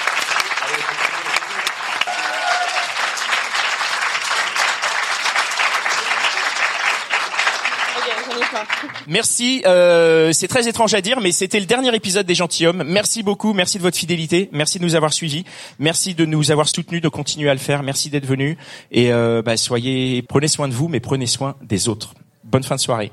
Merci, 9.07 9.63
euh, 9.67 10.33
c'est 10.33 10.49
très 10.49 10.69
étrange 10.69 10.95
à 10.95 11.01
dire, 11.01 11.21
mais 11.21 11.33
c'était 11.33 11.61
le 11.61 11.67
dernier 11.67 11.95
épisode 11.95 12.27
des 12.27 12.35
Gentilhommes. 12.35 12.83
Merci 12.87 13.23
beaucoup, 13.23 13.53
merci 13.53 13.79
de 13.79 13.83
votre 13.83 13.97
fidélité, 13.97 14.49
merci 14.53 14.79
de 14.79 14.85
nous 14.85 14.95
avoir 14.95 15.13
suivis, 15.13 15.45
merci 15.79 16.15
de 16.15 16.25
nous 16.25 16.51
avoir 16.51 16.69
soutenus, 16.69 17.03
de 17.03 17.09
continuer 17.09 17.51
à 17.51 17.55
le 17.55 17.61
faire, 17.61 17.83
merci 17.83 18.11
d'être 18.11 18.27
venus 18.27 18.57
et 18.91 19.13
euh, 19.13 19.43
bah, 19.43 19.57
soyez, 19.57 20.23
prenez 20.23 20.49
soin 20.49 20.69
de 20.69 20.75
vous, 20.75 20.89
mais 20.89 21.01
prenez 21.01 21.27
soin 21.27 21.57
des 21.63 21.89
autres. 21.89 22.15
Bonne 22.45 22.65
fin 22.65 22.77
de 22.77 22.81
soirée. 22.81 23.13